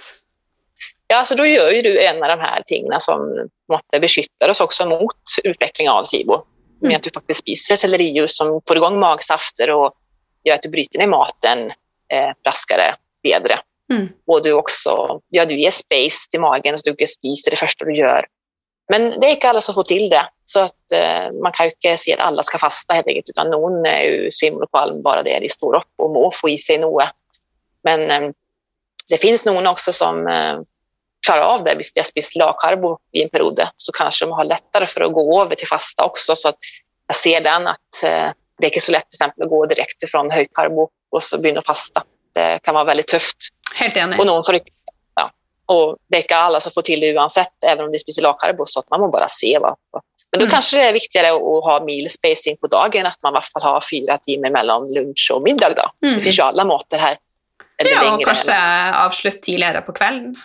Ja, 1.09 1.24
så 1.24 1.34
då 1.34 1.46
gör 1.46 1.70
ju 1.70 1.82
du 1.82 2.04
en 2.04 2.22
av 2.22 2.28
de 2.28 2.40
här 2.40 2.62
tingen 2.66 3.00
som 3.00 3.48
måste 3.72 4.00
beskyddar 4.00 4.48
oss 4.48 4.61
också 4.61 4.86
mot 4.86 5.16
utveckling 5.44 5.88
av 5.88 6.02
SIBO. 6.04 6.42
Med 6.80 6.88
Mm. 6.88 6.96
att 6.96 7.02
du 7.02 7.11
faktiskt 7.14 7.40
spiser 7.40 7.76
sellerijus 7.76 8.36
som 8.36 8.61
får 8.68 8.76
igång 8.76 9.00
magsafter 9.00 9.70
och 9.70 9.94
gör 10.44 10.54
att 10.54 10.62
du 10.62 10.68
bryter 10.68 10.98
ner 10.98 11.07
maten 11.07 11.70
eh, 12.12 12.30
raskare, 12.46 12.94
bättre. 13.22 13.59
Mm. 13.92 14.09
Och 14.26 14.42
du 14.42 14.52
också, 14.52 15.20
ja 15.28 15.44
du 15.44 15.61
ger 15.61 15.70
space 15.70 16.30
till 16.30 16.40
magen 16.40 16.78
så 16.78 16.90
du 16.90 16.96
kan 16.96 17.09
spisa 17.09 17.50
det 17.50 17.57
första 17.57 17.84
du 17.84 17.94
gör. 17.96 18.26
Men 18.88 19.20
det 19.20 19.26
är 19.26 19.30
inte 19.30 19.48
alla 19.48 19.61
som 19.61 19.74
får 19.74 19.82
till 19.82 20.09
det. 20.11 20.28
Så 20.44 20.61
att 20.61 20.92
eh, 20.92 21.32
man 21.42 21.52
kan 21.52 21.66
ju 21.66 21.72
inte 21.72 22.02
se 22.02 22.14
att 22.14 22.20
alla 22.20 22.42
ska 22.42 22.59
fasta 22.59 22.94
helt 22.94 23.07
enkelt, 23.07 23.28
utan 23.28 23.50
någon 23.50 23.86
är 23.86 24.02
ju 24.02 24.30
alm 24.70 25.02
bara 25.02 25.22
det 25.22 25.38
de 25.40 25.48
står 25.48 25.76
upp 25.76 25.92
och 25.96 26.11
må 26.11 26.30
få 26.34 26.48
i 26.48 26.59
sig 26.59 26.78
något. 26.78 27.09
Men 27.82 28.11
eh, 28.11 28.30
det 29.09 29.16
finns 29.16 29.46
någon 29.46 29.66
också 29.66 29.92
som 29.92 30.26
eh, 30.26 30.61
klarar 31.26 31.42
av 31.42 31.64
det. 31.64 31.76
Jag 31.94 32.06
spiser 32.06 32.38
lågkarbo 32.40 32.98
i 33.12 33.22
en 33.22 33.28
period 33.28 33.60
så 33.76 33.92
kanske 33.92 34.24
de 34.24 34.32
har 34.32 34.44
lättare 34.44 34.86
för 34.86 35.00
att 35.00 35.12
gå 35.12 35.42
över 35.42 35.54
till 35.54 35.68
fasta 35.68 36.04
också. 36.04 36.36
Så 36.36 36.48
att 36.48 36.56
jag 37.06 37.16
ser 37.16 37.40
den 37.40 37.66
att 37.66 38.02
eh, 38.04 38.30
det 38.58 38.66
är 38.66 38.70
inte 38.70 38.80
så 38.80 38.92
lätt 38.92 39.10
till 39.10 39.16
exempel 39.16 39.42
att 39.44 39.50
gå 39.50 39.66
direkt 39.66 40.02
ifrån 40.02 40.30
högkarbo 40.30 40.88
och 41.10 41.22
så 41.22 41.38
börja 41.38 41.62
fasta. 41.62 42.02
Det 42.34 42.58
kan 42.62 42.74
vara 42.74 42.84
väldigt 42.84 43.06
tufft. 43.06 43.36
Helt 43.74 43.96
enig. 43.96 44.20
Och, 44.20 44.26
någon 44.26 44.44
får, 44.44 44.58
ja, 45.14 45.30
och 45.66 45.96
det 46.10 46.16
inte 46.16 46.36
alla 46.36 46.60
som 46.60 46.72
får 46.72 46.82
till 46.82 47.00
det 47.00 47.14
oavsett, 47.18 47.64
även 47.66 47.84
om 47.84 47.92
de 47.92 47.98
spiser 47.98 48.22
lågkarbo. 48.22 48.66
Så 48.66 48.80
att 48.80 48.90
man 48.90 49.00
må 49.00 49.08
bara 49.08 49.28
se. 49.28 49.58
Vad, 49.58 49.76
men 50.30 50.38
då 50.40 50.44
Mm. 50.44 50.50
kanske 50.50 50.76
det 50.76 50.82
är 50.82 50.92
viktigare 50.92 51.28
att 51.28 51.64
ha 51.64 51.84
meal 51.84 52.08
spacing 52.10 52.56
på 52.56 52.66
dagen, 52.66 53.06
att 53.06 53.22
man 53.22 53.32
i 53.32 53.36
alla 53.36 53.42
fall 53.42 53.62
har 53.62 53.80
fyra 53.92 54.18
timmar 54.18 54.50
mellan 54.50 54.92
lunch 54.94 55.30
och 55.34 55.42
middag. 55.42 55.68
Då. 55.76 55.90
Så 56.00 56.06
Mm. 56.06 56.18
det 56.18 56.22
finns 56.24 56.38
ju 56.38 56.42
alla 56.42 56.64
måter 56.64 56.98
här. 56.98 57.18
Eller 57.78 57.90
Ja, 57.90 57.98
og 58.00 58.10
längre, 58.10 58.24
kanskje 58.24 58.94
avslutt 59.06 59.42
tidligere 59.42 59.80
på 59.80 59.92
kvelden. 59.92 60.36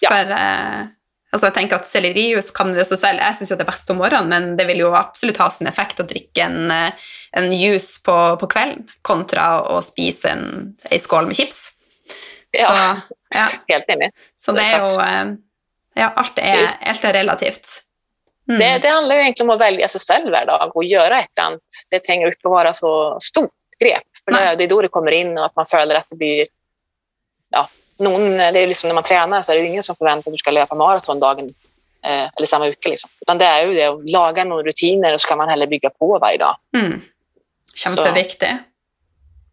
Ja. 0.00 0.10
For 0.12 0.32
eh, 0.36 0.86
altså 1.30 1.48
jeg 1.50 1.56
tenker 1.58 1.80
at 1.80 1.90
sellerijus 1.90 2.50
kan 2.56 2.72
vi 2.74 2.80
også 2.80 2.96
selv 2.98 3.20
Jeg 3.20 3.36
syns 3.38 3.52
jo 3.52 3.58
det 3.58 3.66
er 3.66 3.70
best 3.72 3.90
om 3.92 4.00
morgenen, 4.00 4.30
men 4.32 4.56
det 4.58 4.66
vil 4.70 4.80
jo 4.84 4.94
absolutt 4.96 5.40
ha 5.42 5.50
sin 5.52 5.68
effekt 5.70 6.00
å 6.00 6.08
drikke 6.08 6.46
en, 6.46 6.70
eh, 6.72 7.10
en 7.36 7.52
juice 7.52 8.00
på, 8.06 8.16
på 8.40 8.48
kvelden 8.50 8.88
kontra 9.06 9.60
å 9.70 9.82
spise 9.84 10.32
en, 10.32 10.48
ei 10.90 10.98
skål 11.02 11.30
med 11.30 11.38
chips. 11.38 11.68
Ja, 12.56 12.72
Så, 12.72 13.14
ja, 13.36 13.46
helt 13.68 13.92
enig. 13.94 14.10
så 14.34 14.56
det 14.56 14.64
er 14.66 14.82
jo 14.82 14.98
eh, 15.04 15.36
Ja, 15.98 16.12
alt 16.16 16.38
er, 16.38 16.68
alt 16.86 17.04
er 17.04 17.12
relativt. 17.18 17.82
Mm. 18.48 18.58
Det, 18.60 18.78
det 18.82 18.88
handlar 18.88 19.14
ju 19.14 19.22
egentligen 19.22 19.50
om 19.50 19.54
att 19.54 19.60
välja 19.60 19.88
sig 19.88 20.00
själv 20.00 20.30
varje 20.32 20.46
dag 20.46 20.76
och 20.76 20.84
göra 20.84 21.20
ett 21.20 21.38
eller 21.38 21.46
annat. 21.46 21.60
Det 21.90 22.00
tränger 22.00 22.26
inte 22.26 22.38
att 22.44 22.50
vara 22.50 22.72
så 22.72 23.18
stort 23.20 23.50
grepp. 23.78 24.02
För 24.24 24.32
det, 24.32 24.54
det 24.56 24.64
är 24.64 24.68
då 24.68 24.82
det 24.82 24.88
kommer 24.88 25.10
in 25.10 25.38
och 25.38 25.44
att 25.44 25.56
man 25.56 25.66
följer 25.66 25.96
att 25.96 26.06
det 26.10 26.16
blir... 26.16 26.46
Ja, 27.50 27.68
någon, 28.00 28.36
det 28.36 28.58
är 28.58 28.66
liksom 28.66 28.88
när 28.88 28.94
man 28.94 29.04
tränar 29.04 29.42
så 29.42 29.52
är 29.52 29.56
det 29.56 29.64
ingen 29.66 29.82
som 29.82 29.96
förväntar 29.96 30.30
att 30.30 30.34
du 30.34 30.38
ska 30.38 30.50
löpa 30.50 30.74
maraton 30.74 31.20
dagen 31.20 31.54
eh, 32.04 32.28
eller 32.36 32.46
samma 32.46 32.64
vecka. 32.64 32.88
Liksom. 32.88 33.10
Utan 33.20 33.38
det 33.38 33.44
är 33.44 33.66
ju 33.66 33.74
det 33.74 33.84
att 33.84 34.10
laga 34.10 34.44
några 34.44 34.62
rutiner 34.62 35.14
och 35.14 35.20
så 35.20 35.28
kan 35.28 35.38
man 35.38 35.48
heller 35.48 35.66
bygga 35.66 35.90
på 35.90 36.18
varje 36.18 36.38
dag. 36.38 36.56
Mm. 36.76 37.00
Kjempeviktig. 37.74 38.56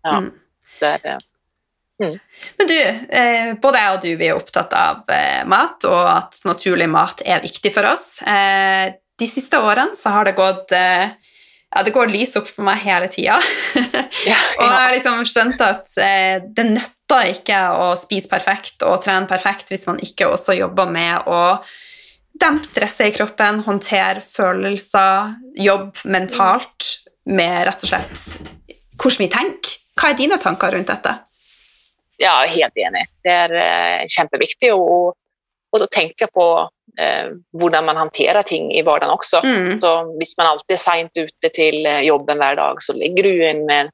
Ja. 0.03 0.17
Mm. 0.17 0.31
Det 0.79 0.85
är, 0.85 0.99
eh, 1.05 1.17
Men 2.57 2.67
du, 2.67 2.81
eh, 3.09 3.53
både 3.61 3.79
jeg 3.81 3.93
og 3.95 4.03
du 4.03 4.11
vi 4.19 4.27
er 4.29 4.37
opptatt 4.37 4.73
av 4.77 5.07
eh, 5.09 5.41
mat, 5.49 5.81
og 5.89 6.03
at 6.11 6.41
naturlig 6.45 6.85
mat 6.89 7.23
er 7.25 7.41
viktig 7.41 7.71
for 7.73 7.89
oss. 7.89 8.21
Eh, 8.21 8.93
de 9.17 9.27
siste 9.29 9.57
årene 9.57 9.97
så 9.97 10.13
har 10.13 10.27
det 10.27 10.35
gått 10.37 10.71
eh, 10.77 11.09
ja, 11.76 11.84
det 11.84 11.93
går 11.95 12.11
lys 12.11 12.36
opp 12.39 12.47
for 12.49 12.65
meg 12.68 12.80
hele 12.86 13.09
tida. 13.11 13.39
ja, 14.28 14.38
og 14.59 14.63
jeg 14.63 14.78
har 14.78 14.93
liksom 14.95 15.26
skjønt 15.28 15.63
at 15.65 15.97
eh, 16.01 16.38
det 16.43 16.68
nytter 16.70 17.34
ikke 17.34 17.59
å 17.76 17.91
spise 17.99 18.32
perfekt 18.32 18.86
og 18.88 19.01
trene 19.03 19.30
perfekt 19.30 19.72
hvis 19.72 19.88
man 19.89 19.99
ikke 20.03 20.30
også 20.32 20.55
jobber 20.57 20.89
med 20.91 21.28
å 21.28 21.41
dempe 22.38 22.68
stresset 22.68 23.09
i 23.09 23.15
kroppen, 23.15 23.63
håndtere 23.65 24.22
følelser, 24.22 25.34
jobbe 25.57 26.05
mentalt 26.13 26.93
med 27.28 27.65
rett 27.68 27.84
og 27.84 27.91
slett 27.91 28.76
hvordan 28.97 29.24
vi 29.24 29.32
tenker. 29.32 29.78
Hva 29.97 30.11
er 30.11 30.20
dine 30.20 30.38
tanker 30.41 30.74
rundt 30.74 30.89
dette? 30.89 31.13
Ja, 32.22 32.45
helt 32.49 32.78
enig. 32.78 33.05
Det 33.24 33.30
är 33.30 33.53
eh, 33.53 34.05
kämpeviktigt 34.07 34.74
och, 34.74 35.07
och 35.72 35.80
då 35.80 35.88
tänka 35.91 36.28
på 36.28 36.70
eh, 36.99 37.25
hur 37.59 37.81
man 37.81 37.95
hanterar 37.95 38.43
ting 38.43 38.73
i 38.73 38.81
vardagen 38.81 39.13
också. 39.13 39.37
Mm. 39.43 39.81
Så 39.81 40.17
hvis 40.17 40.37
man 40.37 40.47
alltid 40.47 40.73
är 40.73 40.77
sent 40.77 41.11
ute 41.17 41.49
till 41.53 41.85
eh, 41.85 41.99
jobben 41.99 42.37
varje 42.37 42.55
dag 42.55 42.83
så 42.83 42.93
lägger 42.93 43.23
du 43.23 43.47
en, 43.47 43.69
eh, 43.69 43.85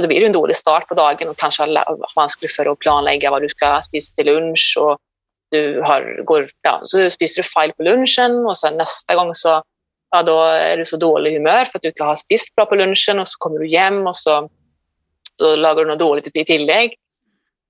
då 0.00 0.08
blir 0.08 0.20
det 0.20 0.26
en 0.26 0.32
dålig 0.32 0.56
start 0.56 0.88
på 0.88 0.94
dagen 0.94 1.28
och 1.28 1.36
kanske 1.36 1.62
har 1.62 1.98
vanskligt 2.16 2.52
för 2.52 2.72
att 2.72 2.78
planlägga 2.78 3.30
vad 3.30 3.42
du 3.42 3.48
ska 3.48 3.82
spisa 3.82 4.14
till 4.14 4.26
lunch 4.26 4.78
och 4.80 4.98
du 5.50 5.80
har, 5.80 6.24
går, 6.24 6.46
ja, 6.62 6.82
så 6.84 7.10
spiser 7.10 7.42
du 7.42 7.48
file 7.48 7.72
på 7.72 7.82
lunchen 7.82 8.46
och 8.46 8.58
sen 8.58 8.76
nästa 8.76 9.14
gång 9.14 9.34
så 9.34 9.62
ja, 10.10 10.22
då 10.22 10.42
är 10.42 10.76
du 10.76 10.84
så 10.84 10.96
dålig 10.96 11.32
humör 11.32 11.64
för 11.64 11.78
att 11.78 11.82
du 11.82 11.88
inte 11.88 12.04
har 12.04 12.16
spist 12.16 12.54
bra 12.54 12.66
på 12.66 12.74
lunchen 12.74 13.18
och 13.18 13.28
så 13.28 13.38
kommer 13.38 13.58
du 13.58 13.76
hem 13.76 14.06
och 14.06 14.16
så 14.16 14.48
då 15.38 15.56
lagar 15.56 15.84
du 15.84 15.90
något 15.90 15.98
dåligt 15.98 16.36
i 16.36 16.44
tillägg. 16.44 16.94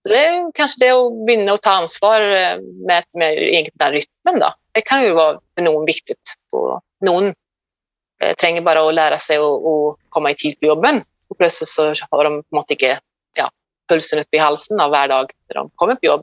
Så 0.06 0.12
det 0.12 0.26
är 0.26 0.52
kanske 0.54 0.84
det 0.84 0.90
att 0.90 1.26
vinna 1.26 1.52
och 1.52 1.62
ta 1.62 1.70
ansvar 1.70 2.20
eh, 2.20 2.58
med, 2.86 3.04
med 3.12 3.38
egna 3.38 3.90
rytmen. 3.90 4.40
Då. 4.40 4.54
Det 4.72 4.80
kan 4.80 5.02
ju 5.02 5.12
vara 5.12 5.40
för 5.54 5.62
någon 5.62 5.84
viktigt. 5.86 6.34
Och 6.52 6.80
någon 7.00 7.34
eh, 8.22 8.34
tränger 8.40 8.62
bara 8.62 8.88
att 8.88 8.94
lära 8.94 9.18
sig 9.18 9.36
att 9.36 9.96
komma 10.08 10.30
i 10.30 10.34
tid 10.34 10.60
på 10.60 10.66
jobben 10.66 11.04
och 11.28 11.38
plötsligt 11.38 11.68
så 11.68 11.94
har 12.10 12.24
de 12.24 12.42
inte 12.54 12.98
ja, 13.34 13.50
pulsen 13.88 14.18
upp 14.18 14.34
i 14.34 14.38
halsen 14.38 14.80
av 14.80 14.90
varje 14.90 15.08
dag 15.08 15.32
när 15.48 15.54
de 15.54 15.70
kommer 15.74 15.94
på 15.94 16.06
jobb. 16.06 16.22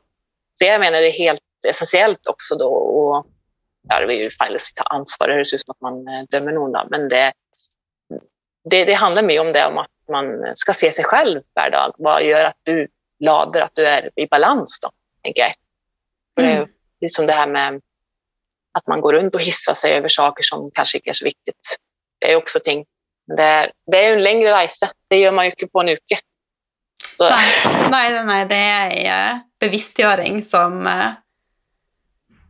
Så 0.54 0.66
jag 0.66 0.80
menar 0.80 1.02
det 1.02 1.08
är 1.08 1.20
helt 1.20 1.42
essentiellt 1.68 2.28
också 2.28 2.56
då 2.56 2.74
och 2.74 3.26
ja, 3.90 4.00
det 4.00 4.14
är 4.14 4.18
ju 4.18 4.32
fel 4.32 4.56
att 4.56 4.62
ta 4.76 4.84
ansvar, 4.84 5.28
det 5.28 5.46
ser 5.46 5.56
ut 5.56 5.62
som 5.62 5.72
att 5.72 5.82
man 5.82 6.08
eh, 6.08 6.24
dömer 6.30 6.52
någon 6.52 6.72
då, 6.72 6.88
men 6.90 7.10
det, 7.10 7.34
det, 8.70 8.86
det 8.86 8.94
handlar 8.94 9.24
mer 9.24 9.42
om 9.42 9.52
det 9.52 9.66
om 9.66 9.78
att 9.78 9.92
man 10.10 10.56
ska 10.56 10.74
se 10.74 10.92
sig 10.92 11.06
själv 11.06 11.42
varje 11.56 11.72
dag. 11.72 11.94
Vad 11.98 12.24
gör 12.24 12.46
att 12.46 12.58
du 12.64 12.88
lader, 13.22 13.62
att 13.62 13.76
du 13.76 13.88
är 13.88 14.10
i 14.16 14.28
balans 14.28 14.80
då, 14.82 14.92
tänker 15.24 15.42
jag. 15.42 15.54
Mm. 16.40 16.58
Det 16.58 16.64
är 16.64 16.70
liksom 17.02 17.26
det 17.26 17.34
här 17.34 17.48
med 17.48 17.82
att 18.78 18.88
man 18.88 19.02
går 19.02 19.14
runt 19.14 19.36
och 19.36 19.42
hissar 19.42 19.74
sig 19.74 19.94
över 19.94 20.08
saker 20.08 20.44
som 20.44 20.72
kanske 20.74 20.98
inte 20.98 21.10
är 21.10 21.14
så 21.14 21.26
viktigt. 21.26 21.78
Det 22.20 22.32
är 22.32 22.36
också 22.36 22.60
ting. 22.60 22.86
Det 23.38 23.44
är, 23.44 23.72
det 23.92 24.06
är 24.06 24.14
en 24.14 24.24
längre 24.24 24.64
resa. 24.64 24.92
Det 25.08 25.18
gör 25.18 25.32
man 25.32 25.46
ju 25.46 25.52
inte 25.52 25.68
på 25.68 25.80
en 25.80 25.90
uke. 25.90 26.20
Nej, 27.92 28.14
nej, 28.14 28.26
nej, 28.26 28.46
det 28.46 29.08
är 29.08 29.40
bevisstgjøring 29.60 30.44
som, 30.44 30.88
eh, 30.88 31.12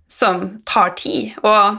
som 0.08 0.58
tar 0.66 0.90
tid. 0.90 1.34
Og 1.44 1.78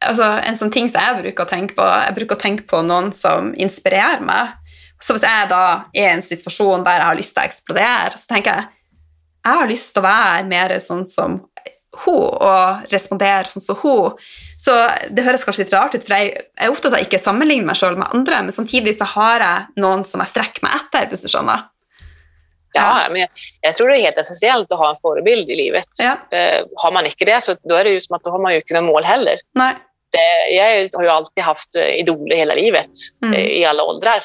altså, 0.00 0.30
en 0.44 0.56
sånn 0.56 0.72
ting 0.72 0.88
som 0.88 1.02
jeg 1.02 1.22
bruker 1.22 1.44
å 1.44 1.50
tenke 1.50 1.76
på, 1.76 1.84
jeg 1.84 2.16
bruker 2.16 2.38
å 2.38 2.40
tenke 2.40 2.66
på 2.70 2.80
noen 2.86 3.12
som 3.12 3.52
inspirerer 3.60 4.24
meg. 4.24 4.54
Så 5.04 5.16
hvis 5.16 5.26
jeg 5.26 5.48
da 5.50 5.64
er 5.92 6.00
i 6.00 6.06
en 6.14 6.24
situasjon 6.24 6.84
der 6.86 7.00
jeg 7.00 7.08
har 7.10 7.18
lyst 7.18 7.34
til 7.36 7.42
å 7.42 7.50
eksplodere, 7.50 8.20
så 8.20 8.30
tenker 8.30 8.56
jeg 8.56 8.70
jeg 9.44 9.60
har 9.60 9.68
lyst 9.68 9.92
til 9.92 10.00
å 10.00 10.06
være 10.06 10.46
mer 10.48 10.72
sånn 10.80 11.04
som 11.04 11.42
hun 12.04 12.30
og 12.42 12.86
respondere 12.90 13.52
sånn 13.52 13.62
som 13.62 13.76
hun. 13.82 14.16
Så 14.64 14.72
det 15.12 15.26
høres 15.26 15.44
kanskje 15.44 15.66
litt 15.66 15.74
rart 15.76 15.94
ut, 15.94 16.06
for 16.06 16.16
jeg 16.16 16.32
er 16.32 16.72
opptatt 16.72 16.96
av 16.96 17.04
ikke 17.04 17.20
å 17.20 17.24
sammenligne 17.26 17.68
meg 17.68 17.76
sjøl 17.76 17.98
med 18.00 18.08
andre, 18.16 18.40
men 18.46 18.56
samtidig 18.56 18.96
så 18.96 19.06
har 19.12 19.44
jeg 19.44 19.82
noen 19.84 20.06
som 20.08 20.24
jeg 20.24 20.32
strekker 20.32 20.64
meg 20.64 20.78
etter, 20.80 21.10
hvis 21.10 21.24
du 21.26 21.28
skjønner. 21.28 21.68
Ja, 22.74 23.06
men 23.10 23.26
jag, 23.60 23.74
tror 23.74 23.88
det 23.88 23.98
är 23.98 24.02
helt 24.02 24.18
essentiellt 24.18 24.72
att 24.72 24.78
ha 24.78 24.90
en 24.90 24.96
förebild 25.02 25.50
i 25.50 25.56
livet. 25.56 25.88
Ja. 26.02 26.16
Har 26.76 26.92
man 26.92 27.06
inte 27.06 27.24
det 27.24 27.42
så 27.42 27.56
då 27.62 27.74
är 27.74 27.84
det 27.84 27.90
ju 27.90 28.00
som 28.00 28.16
att 28.16 28.24
då 28.24 28.30
har 28.30 28.38
man 28.38 28.52
ju 28.52 28.58
inte 28.58 28.74
något 28.74 28.84
mål 28.84 29.04
heller. 29.04 29.36
Nej. 29.54 29.74
Det, 30.12 30.54
jag 30.54 30.88
har 30.98 31.02
ju 31.02 31.08
alltid 31.08 31.44
haft 31.44 31.76
eh, 31.76 32.00
idoler 32.00 32.36
hela 32.36 32.54
livet, 32.54 32.90
mm. 33.24 33.34
eh, 33.34 33.46
i 33.46 33.64
alla 33.64 33.82
åldrar. 33.82 34.24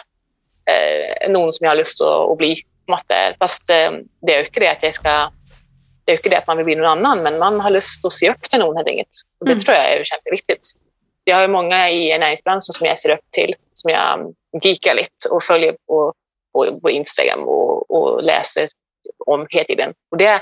Eh, 0.70 1.32
någon 1.32 1.54
som 1.54 1.66
jag 1.66 1.72
har 1.72 1.76
lust 1.78 2.02
att, 2.02 2.32
att 2.32 2.38
bli. 2.38 2.56
Måste, 2.88 3.36
fast 3.40 3.70
eh, 3.70 3.92
det 4.22 4.34
är 4.34 4.40
ju 4.40 4.46
inte 4.46 4.60
det 4.60 4.68
att 4.68 4.84
jag 4.84 4.94
ska 4.94 5.32
det 6.06 6.14
är 6.14 6.18
inte 6.18 6.30
det 6.30 6.38
att 6.38 6.48
man 6.48 6.58
vill 6.58 6.66
bli 6.66 6.76
någon 6.76 6.86
annan, 6.86 7.24
men 7.24 7.40
man 7.40 7.60
har 7.60 7.70
lust 7.70 8.06
att 8.06 8.12
se 8.12 8.30
upp 8.30 8.42
till 8.42 8.60
någon 8.60 8.76
helt 8.76 8.88
enkelt. 8.88 9.10
Och 9.40 9.46
det 9.46 9.52
mm. 9.52 9.64
tror 9.64 9.78
jag 9.78 9.94
är 9.94 9.98
jätteviktigt. 9.98 10.72
Jag 11.24 11.36
har 11.36 11.48
många 11.48 11.90
i 11.90 12.20
näringsbranschen 12.20 12.74
som 12.74 12.88
jag 12.88 13.00
ser 13.00 13.10
upp 13.10 13.32
till, 13.32 13.56
som 13.74 13.92
jag 13.92 14.34
geekar 14.64 14.96
lite 14.96 15.30
och 15.32 15.44
följer 15.44 15.76
på 15.88 16.14
på, 16.54 16.80
på 16.80 16.90
Instagram 16.90 17.40
och, 17.40 17.92
och, 17.92 18.24
läser 18.24 18.70
om 19.26 19.48
hela 19.50 19.66
tiden. 19.66 19.94
Och 20.12 20.18
det, 20.18 20.42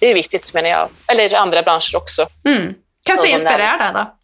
det 0.00 0.06
är 0.06 0.14
viktigt 0.14 0.54
menar 0.54 0.68
jag, 0.68 0.88
eller 1.06 1.34
andra 1.34 1.62
branscher 1.62 1.96
också. 1.96 2.26
Mm. 2.44 2.74
Kan 3.04 3.16
du 3.24 3.30
inspirera 3.30 3.92
då? 3.92 4.15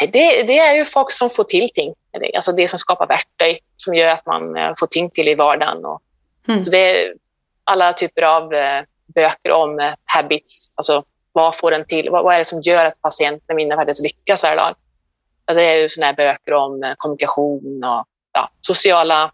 Det, 0.00 0.42
det, 0.42 0.58
är 0.58 0.74
ju 0.74 0.84
folk 0.84 1.10
som 1.10 1.30
får 1.30 1.44
till 1.44 1.68
ting. 1.70 1.94
Alltså 2.34 2.52
det 2.52 2.68
som 2.68 2.78
skapar 2.78 3.06
verktyg 3.06 3.58
som 3.76 3.94
gör 3.94 4.08
att 4.08 4.26
man 4.26 4.56
eh, 4.56 4.72
får 4.78 4.86
ting 4.86 5.10
till 5.10 5.28
i 5.28 5.34
vardagen. 5.34 5.84
Och, 5.84 6.02
mm. 6.48 6.62
så 6.62 6.70
det 6.70 6.78
är 6.78 7.14
alla 7.64 7.92
typer 7.92 8.22
av 8.22 8.54
eh, 8.54 8.82
böcker 9.14 9.50
om 9.50 9.80
eh, 9.80 9.92
habits. 10.04 10.70
Alltså 10.74 11.04
vad 11.32 11.56
får 11.56 11.70
den 11.70 11.86
till? 11.86 12.10
Vad, 12.10 12.24
vad 12.24 12.34
är 12.34 12.38
det 12.38 12.44
som 12.44 12.62
gör 12.62 12.84
att 12.84 13.02
patienten 13.02 13.56
mina 13.56 13.76
faktiskt 13.76 14.02
lyckas 14.02 14.42
varje 14.42 14.56
dag? 14.56 14.74
Alltså 15.44 15.60
det 15.60 15.68
är 15.68 15.76
ju 15.76 15.88
såna 15.88 16.12
böcker 16.12 16.52
om 16.54 16.94
kommunikation 16.98 17.84
och 17.84 18.04
ja, 18.32 18.50
sociala 18.60 19.32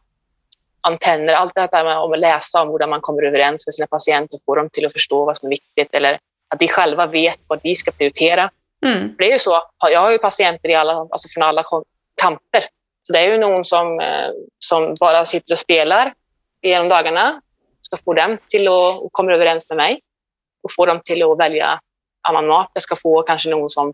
antenner, 0.81 1.35
allt 1.35 1.55
det 1.55 1.69
här 1.73 1.85
med 1.85 1.99
att 1.99 2.19
läsa 2.19 2.63
om 2.63 2.69
hur 2.69 2.87
man 2.87 3.01
kommer 3.01 3.23
överens 3.23 3.67
med 3.67 3.75
sina 3.75 3.87
patienter 3.87 4.35
och 4.35 4.41
få 4.47 4.55
dem 4.55 4.69
till 4.73 4.87
att 4.87 4.93
förstå 4.93 5.25
vad 5.25 5.37
som 5.37 5.47
är 5.47 5.51
viktigt 5.51 5.89
eller 5.93 6.19
att 6.49 6.59
de 6.59 6.69
själva 6.69 7.07
vet 7.07 7.39
vad 7.47 7.61
de 7.63 7.75
ska 7.75 7.91
prioritera. 7.91 8.51
Mm. 8.87 9.14
Det 9.18 9.24
är 9.24 9.33
ju 9.33 9.39
så, 9.39 9.62
jag 9.91 10.01
har 10.01 10.11
ju 10.11 10.18
patienter 10.18 10.68
i 10.68 10.74
alla, 10.74 10.93
alltså 10.93 11.28
från 11.28 11.43
alla 11.43 11.64
kanter. 12.22 12.61
Så 13.03 13.12
det 13.12 13.18
är 13.18 13.33
ju 13.33 13.39
någon 13.39 13.64
som, 13.64 14.01
eh, 14.01 14.31
som 14.59 14.95
bara 15.01 15.26
sitter 15.26 15.55
och 15.55 15.59
spelar 15.59 16.14
genom 16.62 16.89
dagarna, 16.89 17.41
ska 17.81 17.97
få 17.97 18.14
dem 18.14 18.39
till 18.49 18.68
att 18.68 19.09
komma 19.12 19.33
överens 19.33 19.68
med 19.68 19.76
mig 19.76 20.01
och 20.62 20.70
få 20.76 20.87
dem 20.87 21.01
till 21.05 21.22
att 21.22 21.39
välja 21.39 21.81
annan 22.28 22.47
mat. 22.47 22.70
Jag 22.74 22.83
ska 22.83 22.97
få 22.97 23.22
kanske 23.22 23.51
någon 23.51 23.70
som, 23.70 23.89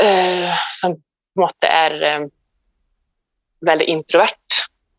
eh, 0.00 0.54
som 0.74 0.94
på 1.34 1.40
något 1.40 1.64
är 1.64 2.02
eh, 2.02 2.26
väldigt 3.60 3.88
introvert. 3.88 4.30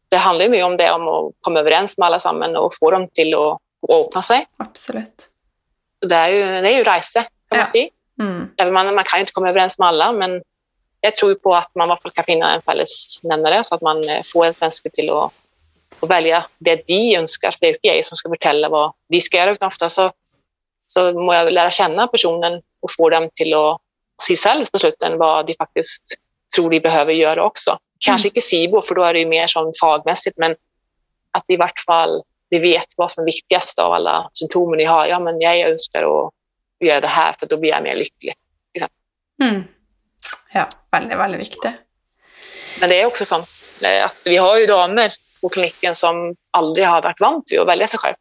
Det 0.10 0.18
handlar 0.18 0.46
ju 0.46 0.52
mycket 0.52 0.66
om 0.66 0.78
det, 0.78 0.92
om 0.92 1.08
att 1.08 1.34
komma 1.42 1.60
överens 1.60 1.98
med 1.98 2.06
alla 2.06 2.20
samman 2.20 2.56
och 2.56 2.72
få 2.80 2.92
dem 2.92 3.10
till 3.14 3.36
att, 3.36 3.62
öppna 3.90 4.22
sig. 4.22 4.48
Absolut. 4.58 5.30
Det 6.00 6.16
är 6.16 6.30
ju, 6.30 6.44
det 6.62 6.74
är 6.74 6.78
ju 6.78 6.84
resa, 6.84 7.22
kan 7.22 7.30
ja. 7.50 7.58
man 7.58 7.66
säga. 7.66 7.90
Mm. 8.20 8.74
Man, 8.74 8.96
man 8.96 9.04
kan 9.04 9.20
inte 9.20 9.32
komma 9.32 9.50
överens 9.50 9.80
med 9.80 9.88
alla, 9.88 10.12
men 10.12 10.42
jag 11.02 11.16
tror 11.16 11.36
på 11.36 11.56
att 11.56 11.72
man 11.76 11.88
i 11.88 11.92
alla 11.92 12.02
fall 12.02 12.12
kan 12.12 12.24
finna 12.24 12.56
en 12.56 12.62
fällesnämnare 12.62 13.64
så 13.64 13.76
att 13.76 13.82
man 13.82 14.10
eh, 14.10 14.24
får 14.34 14.46
ett 14.46 14.62
människa 14.62 14.90
till 14.94 15.10
att, 15.10 15.34
att 16.00 16.10
välja 16.10 16.46
det 16.58 16.88
de 16.88 17.16
önskar. 17.16 17.52
För 17.52 17.60
det 17.60 17.68
är 17.68 17.72
ju 17.72 17.96
jag 17.96 18.06
som 18.06 18.16
ska 18.16 18.30
berätta 18.30 18.70
vad 18.70 18.94
de 19.10 19.22
ska 19.22 19.38
göra, 19.38 19.52
utan 19.52 19.68
ofta 19.68 19.90
så, 19.90 20.12
så 20.88 21.14
må 21.14 21.34
jag 21.34 21.54
lära 21.54 21.72
känna 21.72 22.08
personen 22.08 22.62
och 22.82 22.90
få 22.98 23.10
dem 23.10 23.30
till 23.34 23.54
att 23.54 23.82
se 24.22 24.36
själv 24.36 24.66
på 24.66 24.80
slutet 24.80 25.18
vad 25.18 25.48
de 25.48 25.54
faktiskt 25.54 26.04
tror 26.56 26.70
de 26.70 26.80
behöver 26.80 27.14
göra 27.14 27.44
också. 27.44 27.78
Kanske 28.00 28.28
mm. 28.28 28.32
inte 28.36 28.48
SIBO, 28.48 28.82
för 28.82 28.96
då 28.96 29.04
är 29.04 29.14
det 29.14 29.20
ju 29.20 29.26
mer 29.26 29.48
som 29.48 29.72
fagmässigt, 29.82 30.38
men 30.38 30.56
att 31.32 31.44
i 31.48 31.58
vart 31.58 31.80
fall 31.88 32.24
de 32.50 32.60
vet 32.60 32.86
vad 32.98 33.12
som 33.12 33.22
är 33.22 33.26
viktigast 33.26 33.80
av 33.80 33.94
alla 33.94 34.30
symptomen 34.34 34.78
ni 34.78 34.84
har. 34.84 35.06
Ja, 35.06 35.20
men 35.20 35.42
jag 35.42 35.60
önskar 35.60 36.04
att 36.04 36.34
göra 36.80 37.02
det 37.02 37.08
här 37.08 37.36
för 37.40 37.46
då 37.46 37.58
blir 37.58 37.70
jag 37.70 37.84
mer 37.84 37.96
lycklig. 37.96 38.34
Liksom. 38.74 38.90
Mm. 39.44 39.64
Ja, 40.54 40.70
väldigt, 40.92 41.18
väldigt 41.18 41.42
viktigt. 41.42 41.72
Men 42.80 42.90
det 42.90 43.02
är 43.02 43.06
också 43.06 43.26
så 43.26 43.36
att 43.36 44.22
vi 44.26 44.38
har 44.38 44.58
ju 44.58 44.66
damer 44.66 45.14
på 45.42 45.50
kliniken 45.50 45.96
som 45.96 46.36
aldrig 46.52 46.88
har 46.88 47.02
varit 47.02 47.22
vant 47.22 47.44
vid 47.52 47.60
att 47.60 47.68
välja 47.68 47.88
sig 47.88 48.00
själv. 48.00 48.16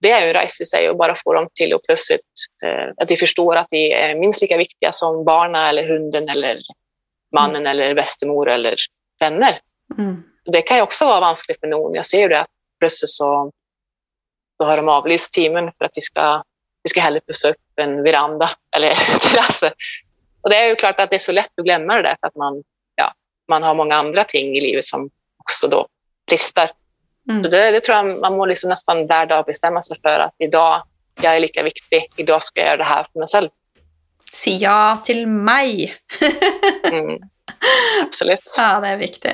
Det 0.00 0.10
är 0.10 0.20
ju 0.20 0.26
en 0.26 0.34
resa 0.34 0.62
i 0.62 0.66
sig 0.66 0.88
att 0.88 0.98
bara 0.98 1.14
få 1.14 1.34
dem 1.34 1.48
till 1.54 1.74
att 1.74 1.82
plötsligt 1.82 2.20
eh, 2.64 2.92
att 2.96 3.08
de 3.08 3.16
förstår 3.16 3.56
att 3.56 3.66
de 3.70 3.92
är 3.92 4.14
minst 4.14 4.42
lika 4.42 4.56
viktiga 4.56 4.92
som 4.92 5.24
barnen 5.24 5.68
eller 5.68 5.88
hunden 5.88 6.28
eller 6.28 6.58
mannen 7.34 7.56
mm. 7.56 7.70
eller 7.70 7.94
bästemor 7.94 8.50
eller 8.50 8.76
vänner. 9.20 9.60
Mm. 9.98 10.22
Det 10.44 10.62
kan 10.62 10.76
ju 10.76 10.82
också 10.82 11.04
vara 11.06 11.20
vanskligt 11.20 11.60
för 11.60 11.66
någon. 11.66 11.94
Jag 11.94 12.06
ser 12.06 12.20
ju 12.20 12.28
det 12.28 12.40
att 12.40 12.50
plötsligt 12.78 13.10
så, 13.10 13.50
så 14.56 14.66
har 14.66 14.76
de 14.76 14.88
avlyst 14.88 15.32
teamen 15.32 15.72
för 15.78 15.84
att 15.84 15.92
vi 15.94 16.00
ska, 16.00 16.42
vi 16.82 16.90
ska 16.90 17.00
hellre 17.00 17.20
pussa 17.20 17.48
upp 17.48 17.56
en 17.76 18.02
veranda 18.02 18.50
eller 18.76 18.94
terrass. 19.20 19.62
Och 20.42 20.50
det 20.50 20.56
är 20.56 20.68
ju 20.68 20.76
klart 20.76 21.00
att 21.00 21.10
det 21.10 21.16
är 21.16 21.20
så 21.20 21.32
lätt 21.32 21.58
att 21.58 21.64
glömma 21.64 21.94
det 21.94 22.02
där 22.02 22.16
för 22.20 22.26
att 22.26 22.36
man, 22.36 22.62
ja, 22.94 23.14
man 23.48 23.62
har 23.62 23.74
många 23.74 23.96
andra 23.96 24.24
ting 24.24 24.56
i 24.56 24.60
livet 24.60 24.84
som 24.84 25.10
också 25.38 25.68
då 25.68 25.86
brister. 26.26 26.70
Mm. 27.28 27.44
Så 27.44 27.50
det, 27.50 27.70
det, 27.70 27.80
tror 27.80 27.96
jag 27.96 28.20
man 28.20 28.36
må 28.36 28.46
liksom 28.46 28.70
nästan 28.70 29.06
varje 29.06 29.26
dag 29.26 29.44
bestämma 29.44 29.82
sig 29.82 29.96
för 30.02 30.18
att 30.18 30.34
idag, 30.38 30.82
jag 31.22 31.36
är 31.36 31.40
lika 31.40 31.62
viktig, 31.62 32.06
idag 32.16 32.42
ska 32.42 32.60
jag 32.60 32.66
göra 32.66 32.76
det 32.76 32.84
här 32.84 33.06
för 33.12 33.18
mig 33.18 33.28
själv. 33.28 33.48
Si 34.32 34.58
ja 34.62 35.00
til 35.04 35.26
meg. 35.26 35.90
mm. 36.92 37.18
Absolutt. 38.02 38.54
Ja, 38.58 38.80
det 38.80 38.88
er 38.88 39.00
viktig. 39.00 39.32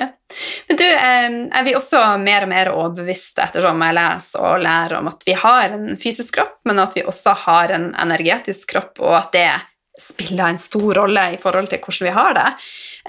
Men 0.67 0.79
du, 0.79 0.85
er 0.85 1.63
vi 1.63 1.75
også 1.77 2.01
mer 2.21 2.45
og 2.45 2.51
mer 2.51 2.71
overbeviste 2.73 3.45
ettersom 3.45 3.81
jeg 3.85 3.97
leser 3.97 4.43
og 4.43 4.63
lærer 4.63 4.97
om 4.99 5.09
at 5.11 5.23
vi 5.27 5.35
har 5.37 5.75
en 5.77 5.95
fysisk 5.99 6.39
kropp, 6.39 6.59
men 6.67 6.81
at 6.83 6.95
vi 6.97 7.05
også 7.07 7.35
har 7.47 7.73
en 7.75 7.89
energetisk 7.95 8.73
kropp, 8.75 8.99
og 8.99 9.15
at 9.21 9.31
det 9.35 9.49
spiller 9.97 10.51
en 10.51 10.61
stor 10.61 11.01
rolle 11.01 11.23
i 11.33 11.39
forhold 11.41 11.71
til 11.71 11.81
hvordan 11.81 12.07
vi 12.07 12.17
har 12.19 12.37
det. 12.37 12.49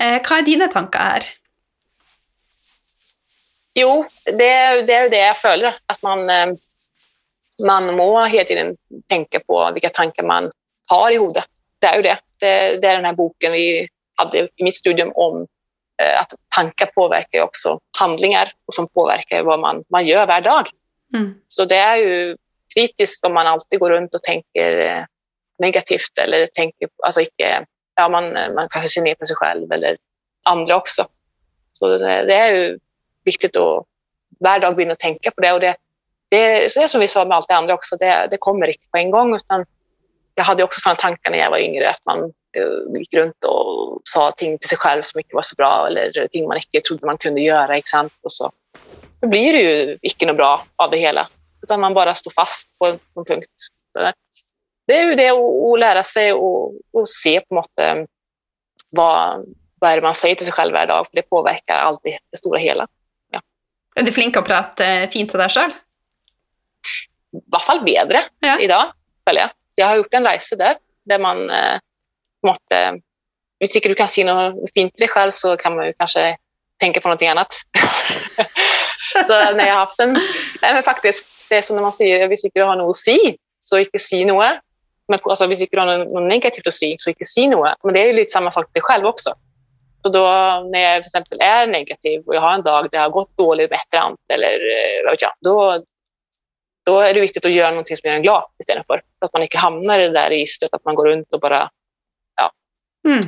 Eh, 0.00 0.16
hva 0.22 0.38
er 0.38 0.46
dine 0.46 0.70
tanker 0.72 1.10
her? 1.12 1.28
Jo, 3.78 4.06
det, 4.24 4.32
det 4.86 4.94
är 4.94 5.02
ju 5.02 5.08
det 5.08 5.18
jag 5.18 5.38
føler. 5.38 5.74
Att 5.86 6.02
man, 6.02 6.30
eh, 6.30 6.46
man 7.66 7.96
må 7.96 8.24
hela 8.24 8.44
tiden 8.44 8.76
tänka 9.08 9.40
på 9.40 9.70
vilka 9.74 9.88
tankar 9.88 10.22
man 10.22 10.50
har 10.86 11.10
i 11.10 11.18
huvudet 11.18 11.44
det 11.80 11.86
är 11.86 11.96
ju 11.96 12.02
det. 12.02 12.18
det. 12.40 12.76
det. 12.76 12.88
är 12.88 12.96
den 12.96 13.04
här 13.04 13.12
boken 13.12 13.52
vi 13.52 13.88
hade 14.18 14.48
i 14.56 14.64
mitt 14.64 14.74
studium 14.74 15.12
om 15.14 15.46
eh, 16.02 16.20
att 16.20 16.34
tankar 16.56 16.86
påverkar 16.86 17.40
också 17.40 17.80
handlingar 17.98 18.50
och 18.66 18.74
som 18.74 18.88
påverkar 18.88 19.42
vad 19.42 19.60
man, 19.60 19.84
man 19.90 20.06
gör 20.06 20.26
varje 20.26 20.44
dag. 20.44 20.70
Mm. 21.14 21.34
Så 21.48 21.64
det 21.64 21.76
är 21.76 21.96
ju 21.96 22.36
kritiskt 22.74 23.26
om 23.26 23.34
man 23.34 23.46
alltid 23.46 23.80
går 23.80 23.90
runt 23.90 24.14
och 24.14 24.22
tänker 24.22 24.80
eh, 24.80 25.04
negativt 25.58 26.18
eller 26.18 26.46
tänker, 26.46 26.88
alltså 27.02 27.20
icke, 27.20 27.66
ja, 27.94 28.08
man, 28.08 28.32
man 28.32 28.68
kanske 28.70 28.88
ser 28.88 29.02
ner 29.02 29.14
på 29.14 29.26
sig 29.26 29.36
själv 29.36 29.72
eller 29.72 29.96
andra 30.44 30.76
också. 30.76 31.06
Så 31.72 31.98
det, 31.98 32.24
det 32.24 32.34
är 32.34 32.56
ju 32.56 32.78
viktigt 33.24 33.56
att 33.56 33.84
varje 34.40 34.60
dag 34.60 34.74
gå 34.74 34.80
in 34.82 34.90
och 34.90 34.98
tänka 34.98 35.30
på 35.30 35.40
det. 35.40 35.52
Och 35.52 35.60
det, 35.60 35.76
det, 36.28 36.72
så 36.72 36.80
det 36.80 36.84
är 36.84 36.88
som 36.88 37.00
vi 37.00 37.08
sa 37.08 37.24
med 37.24 37.36
allt 37.36 37.48
det 37.48 37.54
andra 37.54 37.74
också, 37.74 37.96
det, 37.96 38.28
det 38.30 38.36
kommer 38.36 38.66
inte 38.66 38.88
på 38.90 38.98
en 38.98 39.10
gång. 39.10 39.36
Utan 39.36 39.64
jag 40.38 40.44
hade 40.44 40.64
också 40.64 40.80
sådana 40.80 40.96
tankar 40.96 41.30
när 41.30 41.38
jag 41.38 41.50
var 41.50 41.58
yngre, 41.58 41.90
att 41.90 42.04
man 42.06 42.18
uh, 42.58 42.98
gick 42.98 43.14
runt 43.14 43.44
och 43.44 44.00
sa 44.04 44.30
ting 44.30 44.58
till 44.58 44.68
sig 44.68 44.78
själv 44.78 45.02
som 45.02 45.20
inte 45.20 45.34
var 45.34 45.42
så 45.42 45.54
bra 45.54 45.86
eller 45.86 46.28
ting 46.28 46.48
man 46.48 46.56
inte 46.56 46.86
trodde 46.86 47.06
man 47.06 47.18
kunde 47.18 47.40
göra. 47.40 47.76
Exakt, 47.76 48.14
och 48.22 48.32
så. 48.32 48.52
Då 49.20 49.28
blir 49.28 49.52
det 49.52 49.58
ju 49.58 49.98
icke 50.02 50.26
något 50.26 50.36
bra 50.36 50.64
av 50.76 50.90
det 50.90 50.96
hela, 50.96 51.28
utan 51.62 51.80
man 51.80 51.94
bara 51.94 52.14
står 52.14 52.30
fast 52.30 52.68
på 52.78 52.86
en, 52.86 52.98
på 53.14 53.20
en 53.20 53.26
punkt. 53.26 53.50
Det 54.86 54.98
är 54.98 55.04
ju 55.04 55.14
det 55.14 55.30
att 55.30 55.80
lära 55.80 56.04
sig 56.04 56.32
och, 56.32 56.72
och 56.92 57.08
se 57.08 57.40
på 57.40 57.54
något, 57.54 57.72
vad, 58.90 59.44
vad 59.80 59.90
är 59.90 59.96
det 59.96 60.02
man 60.02 60.14
säger 60.14 60.34
till 60.34 60.46
sig 60.46 60.52
själv 60.52 60.72
varje 60.72 60.86
dag, 60.86 61.06
för 61.06 61.16
det 61.16 61.22
påverkar 61.22 61.74
alltid 61.74 62.12
det 62.30 62.38
stora 62.38 62.58
hela. 62.58 62.86
Ja. 63.30 63.40
Er 63.96 64.06
du 64.06 64.12
flink 64.12 64.38
å 64.38 64.44
prate 64.46 65.08
fint 65.12 65.30
til 65.30 65.42
deg 65.42 65.50
sjøl? 65.50 65.74
I 67.34 67.42
hvert 67.50 67.66
fall 67.66 67.82
bedre 67.84 68.24
Ja. 68.40 68.56
idag, 68.62 68.94
føler 69.28 69.40
jeg. 69.40 69.57
Jag 69.78 69.86
har 69.86 69.96
gjort 69.96 70.14
en 70.14 70.26
reise 70.26 70.56
där, 70.56 70.76
där 71.04 71.18
man 71.18 71.50
eh, 71.50 71.78
måste... 72.46 72.88
Om 72.88 72.94
måte 72.94 73.00
Hvis 73.58 73.72
du 73.72 73.94
kan 73.94 74.08
se 74.08 74.24
något 74.24 74.72
fint 74.74 74.92
i 74.96 75.00
dig 75.00 75.08
själv 75.08 75.30
så 75.30 75.56
kan 75.56 75.76
man 75.76 75.86
ju 75.86 75.92
kanske 75.92 76.36
tänka 76.80 77.00
på 77.00 77.08
noe 77.08 77.30
annat. 77.30 77.54
så 79.26 79.32
när 79.32 79.66
jag 79.66 79.74
har 79.74 79.80
haft 79.80 80.00
en 80.00 80.12
Nej, 80.62 80.74
men 80.74 80.82
faktiskt, 80.82 81.48
Det 81.48 81.56
är 81.56 81.62
som 81.62 81.76
när 81.76 81.82
man 81.82 81.92
säger, 81.92 82.28
hvis 82.28 82.44
ikke 82.44 82.60
du 82.60 82.64
har 82.64 82.76
något 82.76 82.90
att 82.90 82.96
se, 82.96 83.36
så 83.60 83.78
inte 83.78 83.98
se 83.98 84.24
något. 84.24 84.60
Men 85.08 85.18
altså, 85.24 85.46
hvis 85.46 85.62
ikke 85.62 85.76
du 85.76 85.80
har 85.80 85.98
något 85.98 86.28
negativt 86.28 86.66
att 86.66 86.74
se, 86.74 86.94
så 86.98 87.10
inte 87.10 87.24
se 87.24 87.48
något. 87.48 87.84
Men 87.84 87.94
det 87.94 88.00
är 88.00 88.06
ju 88.06 88.12
lite 88.12 88.32
samma 88.32 88.50
sak 88.50 88.66
till 88.66 88.80
dig 88.80 88.82
själv 88.82 89.06
också. 89.06 89.30
Så 90.02 90.08
då 90.08 90.24
när 90.72 90.80
jag 90.80 91.02
till 91.02 91.08
exempel 91.08 91.40
är 91.40 91.66
negativ 91.66 92.22
och 92.26 92.34
jag 92.34 92.40
har 92.40 92.54
en 92.54 92.62
dag 92.62 92.84
där 92.84 92.90
det 92.90 92.98
har 92.98 93.10
gått 93.10 93.36
dåligt 93.36 93.70
med 93.70 93.78
ett 93.78 94.34
eller 94.34 94.54
eh, 94.54 95.04
vad 95.04 95.12
vet 95.12 95.22
jag, 95.22 95.32
då, 95.40 95.84
då 96.88 97.00
är 97.00 97.14
det 97.14 97.20
viktigt 97.20 97.46
att 97.46 97.52
göra 97.52 97.70
någonting 97.70 97.96
som 97.96 98.08
gör 98.08 98.16
en 98.16 98.22
glad 98.22 98.44
istället 98.60 98.86
för. 98.86 99.00
Så 99.18 99.24
att 99.26 99.32
man 99.32 99.42
inte 99.42 99.58
hamnar 99.58 100.00
i 100.00 100.06
det 100.08 100.12
där 100.16 100.28
registret 100.30 100.74
att 100.74 100.84
man 100.84 100.94
går 100.94 101.06
runt 101.06 101.32
och 101.34 101.40
bara 101.40 101.68
Mm. 103.08 103.24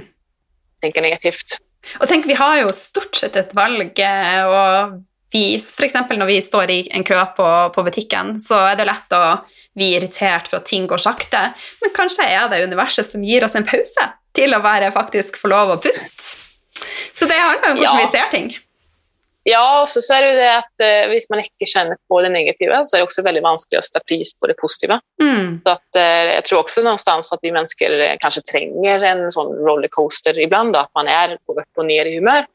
tänker 0.82 1.02
negativt. 1.02 1.58
Og 2.00 2.08
tenk, 2.08 2.26
vi 2.26 2.34
har 2.36 2.56
jo 2.60 2.68
stort 2.74 3.14
sett 3.16 3.36
et 3.36 3.52
valg, 3.56 3.98
eh, 4.02 4.44
og 4.46 4.96
vi, 5.32 5.42
for 5.62 5.86
eksempel 5.86 6.18
når 6.20 6.26
vi 6.28 6.38
står 6.44 6.70
i 6.74 6.78
en 6.98 7.04
kø 7.06 7.20
på, 7.36 7.46
på 7.74 7.84
butikken, 7.86 8.34
så 8.42 8.58
er 8.72 8.76
det 8.80 8.86
lett 8.90 9.14
å 9.16 9.22
bli 9.78 9.92
irritert 9.96 10.50
for 10.50 10.58
at 10.60 10.66
ting 10.68 10.88
går 10.90 11.00
sakte, 11.00 11.40
men 11.80 11.94
kanskje 11.96 12.26
er 12.26 12.48
det 12.52 12.64
universet 12.66 13.06
som 13.08 13.24
gir 13.24 13.46
oss 13.46 13.54
en 13.56 13.64
pause 13.68 14.08
til 14.36 14.52
å 14.56 14.60
bare 14.64 14.90
faktisk 14.92 15.38
få 15.40 15.48
lov 15.54 15.72
å 15.76 15.78
puste. 15.80 16.34
Så 17.14 17.28
det 17.30 17.38
handler 17.40 17.68
jo 17.70 17.72
om 17.76 17.80
hvordan 17.84 18.00
Ja. 18.00 18.04
vi 18.04 18.12
ser 18.18 18.28
ting. 18.34 18.50
Ja, 19.50 19.84
så, 19.88 20.00
så 20.00 20.14
är 20.14 20.22
det 20.22 20.28
ju 20.28 20.36
det 20.36 20.56
att 20.56 20.80
eh, 20.80 21.08
hvis 21.08 21.30
man 21.30 21.38
inte 21.38 21.66
känner 21.66 21.96
på 22.08 22.20
det 22.20 22.28
negativa 22.28 22.84
så 22.84 22.96
är 22.96 22.98
det 22.98 23.04
också 23.04 23.22
väldigt 23.22 23.42
vanskligt 23.42 23.78
att 23.78 23.84
sätta 23.84 24.00
pris 24.00 24.34
på 24.34 24.46
det 24.46 24.54
positiva. 24.54 25.00
Mm. 25.22 25.60
Så 25.64 25.72
att, 25.72 25.96
eh, 25.96 26.02
jag 26.34 26.44
tror 26.44 26.58
också 26.58 26.80
någonstans 26.80 27.32
att 27.32 27.38
vi 27.42 27.52
människor 27.52 28.00
eh, 28.00 28.16
kanske 28.20 28.40
tränger 28.40 29.00
en 29.00 29.30
sån 29.30 29.56
rollercoaster 29.56 30.38
ibland, 30.38 30.72
då, 30.72 30.78
att 30.78 30.94
man 30.94 31.08
är 31.08 31.38
går 31.46 31.60
upp 31.60 31.68
och 31.76 31.86
ner 31.86 32.04
i 32.06 32.14
humör. 32.14 32.46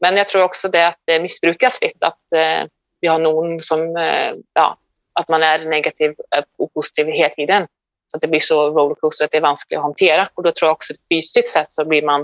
Men 0.00 0.16
jag 0.16 0.26
tror 0.26 0.42
också 0.42 0.68
det 0.68 0.86
att 0.86 0.98
det 1.04 1.20
missbrukas 1.22 1.82
lite, 1.82 2.06
att 2.06 2.32
eh, 2.34 2.68
vi 3.00 3.08
har 3.08 3.18
någon 3.18 3.60
som, 3.60 3.96
eh, 3.96 4.32
ja, 4.54 4.76
att 5.12 5.28
man 5.28 5.42
är 5.42 5.58
negativ 5.58 6.10
eh, 6.36 6.42
och 6.58 6.74
positiv 6.74 7.06
hela 7.06 7.34
tiden. 7.34 7.66
Så 8.06 8.16
att 8.16 8.20
det 8.20 8.28
blir 8.28 8.40
så 8.40 8.70
rollercoaster 8.70 9.24
att 9.24 9.30
det 9.30 9.36
är 9.36 9.42
vanskligt 9.42 9.78
att 9.78 9.82
hantera. 9.82 10.28
Och 10.34 10.42
då 10.42 10.50
tror 10.50 10.66
jag 10.66 10.72
också 10.72 10.94
fysiskt 11.12 11.48
sett 11.52 11.72
så 11.72 11.84
blir 11.84 12.02
man 12.02 12.20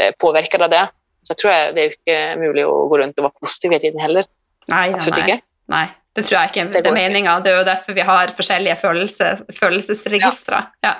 eh, 0.00 0.12
påverkad 0.18 0.62
av 0.62 0.70
det. 0.70 0.88
Så 1.24 1.30
jag 1.30 1.38
tror 1.38 1.52
jag 1.52 1.74
det 1.74 1.80
är 1.80 1.90
inte 1.98 2.40
möjligt 2.40 2.64
att 2.64 2.88
gå 2.90 2.98
runt 2.98 3.18
och 3.18 3.22
vara 3.22 3.32
positiv 3.40 3.70
hela 3.70 3.80
tiden 3.80 4.00
heller. 4.00 4.24
Nei, 4.68 4.92
Absolutt 4.94 5.18
nei. 5.18 5.26
ikke. 5.28 5.40
nei. 5.68 5.86
Det 6.16 6.22
tror 6.24 6.38
jeg 6.40 6.48
ikke 6.50 6.64
Det 6.64 6.72
det 6.72 6.86
er 6.86 6.90
ikke. 6.90 6.94
meninga. 6.94 7.40
Det 7.40 7.50
er 7.52 7.56
jo 7.58 7.64
derfor 7.64 7.92
vi 7.96 8.00
har 8.06 8.26
forskjellige 8.36 8.76
følelse, 8.76 9.38
følelsesregistre. 9.60 10.62
Ja. 10.80 10.92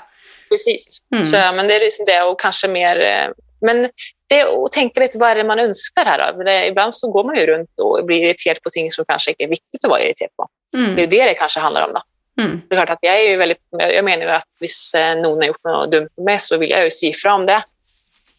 Precis. 0.49 0.99
Mm. 1.15 1.27
Så, 1.27 1.37
men 1.53 1.69
det 1.69 1.75
är 1.75 1.81
liksom 1.81 2.05
det 2.07 2.23
och 2.23 2.41
kanske 2.41 2.69
mer... 2.69 3.01
eh, 3.01 3.29
Men 3.61 3.89
det 4.29 4.43
att 4.43 4.73
tänka 4.73 5.01
lite 5.01 5.19
vad 5.19 5.31
är 5.31 5.35
det 5.35 5.45
man 5.45 5.59
önskar 5.59 6.05
här 6.05 6.33
då? 6.33 6.43
Det, 6.43 6.67
ibland 6.67 6.95
så 6.95 7.11
går 7.13 7.25
man 7.25 7.37
ju 7.37 7.47
runt 7.47 7.71
och 7.81 8.05
blir 8.07 8.23
irriterad 8.23 8.63
på 8.63 8.71
ting 8.71 8.91
som 8.91 9.05
kanske 9.09 9.31
inte 9.31 9.45
är 9.45 9.49
viktigt 9.49 9.85
att 9.85 9.91
vara 9.91 10.03
irriterad 10.03 10.31
på. 10.37 10.49
Det 10.73 10.79
är 10.79 10.85
Mm. 10.85 10.97
det 10.97 11.25
det 11.25 11.35
kanske 11.35 11.61
handlar 11.61 11.83
om 11.87 11.93
då. 11.93 12.03
Mm. 12.43 12.61
Det 12.69 12.75
är 12.75 12.77
klart 12.77 12.91
att 12.91 12.99
jag 13.03 13.15
är 13.25 13.29
ju 13.31 13.37
väldigt... 13.37 13.59
Jag 13.79 14.05
menar 14.05 14.25
ju 14.25 14.31
att 14.31 14.49
hvis 14.61 14.95
eh, 14.95 15.17
någon 15.17 15.39
har 15.39 15.45
gjort 15.45 15.65
något 15.65 15.93
dumt 15.93 16.09
med 16.17 16.25
mig 16.25 16.39
så 16.39 16.57
vill 16.57 16.71
jag 16.71 16.85
ju 16.85 16.91
siffra 16.91 17.35
om 17.35 17.47
det. 17.47 17.65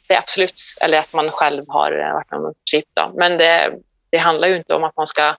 Det 0.07 0.13
är 0.13 0.19
absolut. 0.19 0.61
Eller 0.81 0.99
att 0.99 1.13
man 1.13 1.31
själv 1.31 1.65
har 1.67 1.91
eh, 1.91 2.13
varit 2.13 2.31
någon 2.31 2.53
skit 2.71 2.89
då. 2.93 3.11
Men 3.15 3.37
det, 3.37 3.73
det 4.09 4.17
handlar 4.17 4.47
ju 4.47 4.57
inte 4.57 4.73
om 4.73 4.83
att 4.83 4.95
man 4.95 5.07
ska 5.07 5.35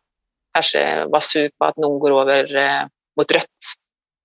kanske 0.54 1.04
vara 1.04 1.20
sur 1.20 1.50
på 1.58 1.64
att 1.64 1.76
någon 1.76 1.98
går 1.98 2.20
över 2.20 2.56
eh, 2.56 2.86
mot 3.16 3.30
rött 3.32 3.46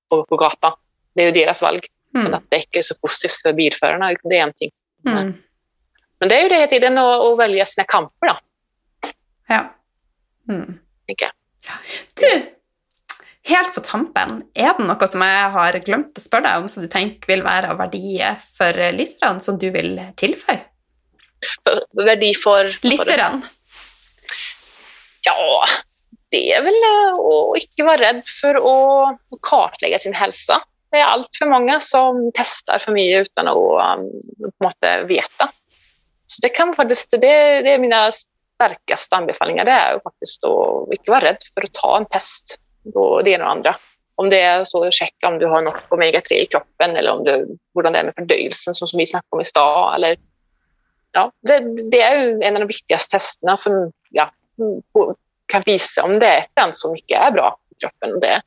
på, 0.09 0.25
på 0.25 0.37
gatan. 0.37 0.73
Det 1.13 1.21
är 1.21 1.25
ju 1.25 1.31
deras 1.31 1.61
valg. 1.61 1.81
Men 2.13 2.21
Mm. 2.21 2.33
att 2.33 2.43
det 2.49 2.55
inte 2.57 2.77
är 2.77 2.81
så 2.81 2.95
positivt 2.95 3.41
för 3.41 3.53
bilförarna, 3.53 4.15
det 4.23 4.37
är 4.37 4.43
en 4.43 4.53
ting. 4.53 4.71
Mm. 5.07 5.33
Men 6.19 6.29
det 6.29 6.35
är 6.35 6.43
ju 6.43 6.49
det 6.49 6.55
hela 6.55 6.67
tiden 6.67 6.97
att, 6.97 7.25
att 7.25 7.39
välja 7.39 7.65
sina 7.65 7.85
kamper 7.85 8.27
då, 8.27 8.37
Ja. 9.47 9.75
Mm. 10.49 10.79
Du, 12.15 12.51
helt 13.47 13.73
på 13.75 13.81
tampen, 13.81 14.43
er 14.53 14.73
det 14.77 14.85
noe 14.85 15.07
som 15.09 15.23
jeg 15.25 15.51
har 15.55 15.77
glemt 15.85 16.17
å 16.17 16.21
spørre 16.23 16.47
deg 16.49 16.63
om, 16.63 16.67
som 16.69 16.83
du 16.83 16.89
tenker 16.91 17.31
vil 17.31 17.43
være 17.45 17.71
av 17.73 17.79
verdi 17.81 18.19
for 18.57 18.77
lytterne, 18.93 19.41
som 19.41 19.57
du 19.61 19.69
vil 19.73 19.95
tilføye? 20.19 20.59
För 21.65 22.03
Värdi 22.05 22.33
för... 22.33 22.69
för- 22.69 22.87
Lytterne. 22.87 23.41
Ja, 25.25 25.65
det 26.31 26.53
är 26.53 26.63
väl 26.63 26.73
eh, 26.73 27.13
att 27.13 27.61
inte 27.61 27.83
vara 27.83 27.97
rädd 27.97 28.21
för 28.41 28.55
att 28.55 29.17
kartlägga 29.41 29.99
sin 29.99 30.13
hälsa. 30.13 30.61
Det 30.91 30.97
är 30.97 31.05
allt 31.05 31.29
för 31.37 31.45
många 31.45 31.79
som 31.79 32.31
testar 32.33 32.79
för 32.79 32.91
mycket 32.91 33.21
utan 33.21 33.47
att 33.47 33.55
um, 33.97 34.11
måste 34.63 35.03
veta. 35.03 35.49
Så 36.27 36.41
det 36.41 36.49
kan 36.49 36.73
faktiskt, 36.73 37.11
det, 37.11 37.17
det 37.61 37.73
är 37.73 37.79
mina 37.79 38.11
starkaste 38.11 39.15
anbefalinger, 39.15 39.65
det 39.65 39.71
är 39.71 39.99
faktiskt 39.99 40.43
att 40.43 40.93
inte 40.93 41.11
vara 41.11 41.19
rädd 41.19 41.37
för 41.53 41.61
att 41.61 41.73
ta 41.73 41.97
en 41.97 42.05
test 42.05 42.59
på 42.93 43.21
det 43.21 43.31
ena 43.31 43.45
och 43.45 43.51
andra. 43.51 43.75
Om 44.15 44.29
det 44.29 44.41
är 44.41 44.63
så 44.63 44.91
checka 44.91 45.27
om 45.27 45.39
du 45.39 45.45
har 45.45 45.61
något 45.61 45.83
omega-3 45.89 46.33
i 46.33 46.45
kroppen 46.45 46.95
eller 46.95 47.11
om 47.11 47.23
du, 47.23 47.31
hur 47.75 47.83
det 47.83 47.89
är 47.89 48.03
med 48.03 48.13
fördöjelsen 48.17 48.73
som 48.73 48.87
vi 48.97 49.05
snackade 49.05 49.27
om 49.29 49.41
i 49.41 49.45
stad. 49.45 49.95
Eller, 49.95 50.17
ja, 51.11 51.31
det, 51.47 51.59
det 51.91 52.01
är 52.01 52.21
ju 52.21 52.41
en 52.41 52.55
av 52.55 52.59
de 52.59 52.67
viktigaste 52.67 53.11
testerna 53.17 53.57
som 53.57 53.91
ja, 54.09 54.31
kan 55.47 55.63
visa 55.65 56.03
om 56.03 56.19
det 56.19 56.25
är 56.27 56.37
ett 56.37 56.59
ämne 56.59 56.73
som 56.73 56.91
mycket 56.91 57.19
är 57.19 57.31
bra 57.31 57.57
i 57.71 57.79
kroppen. 57.79 58.13
Och 58.13 58.19
Det, 58.21 58.41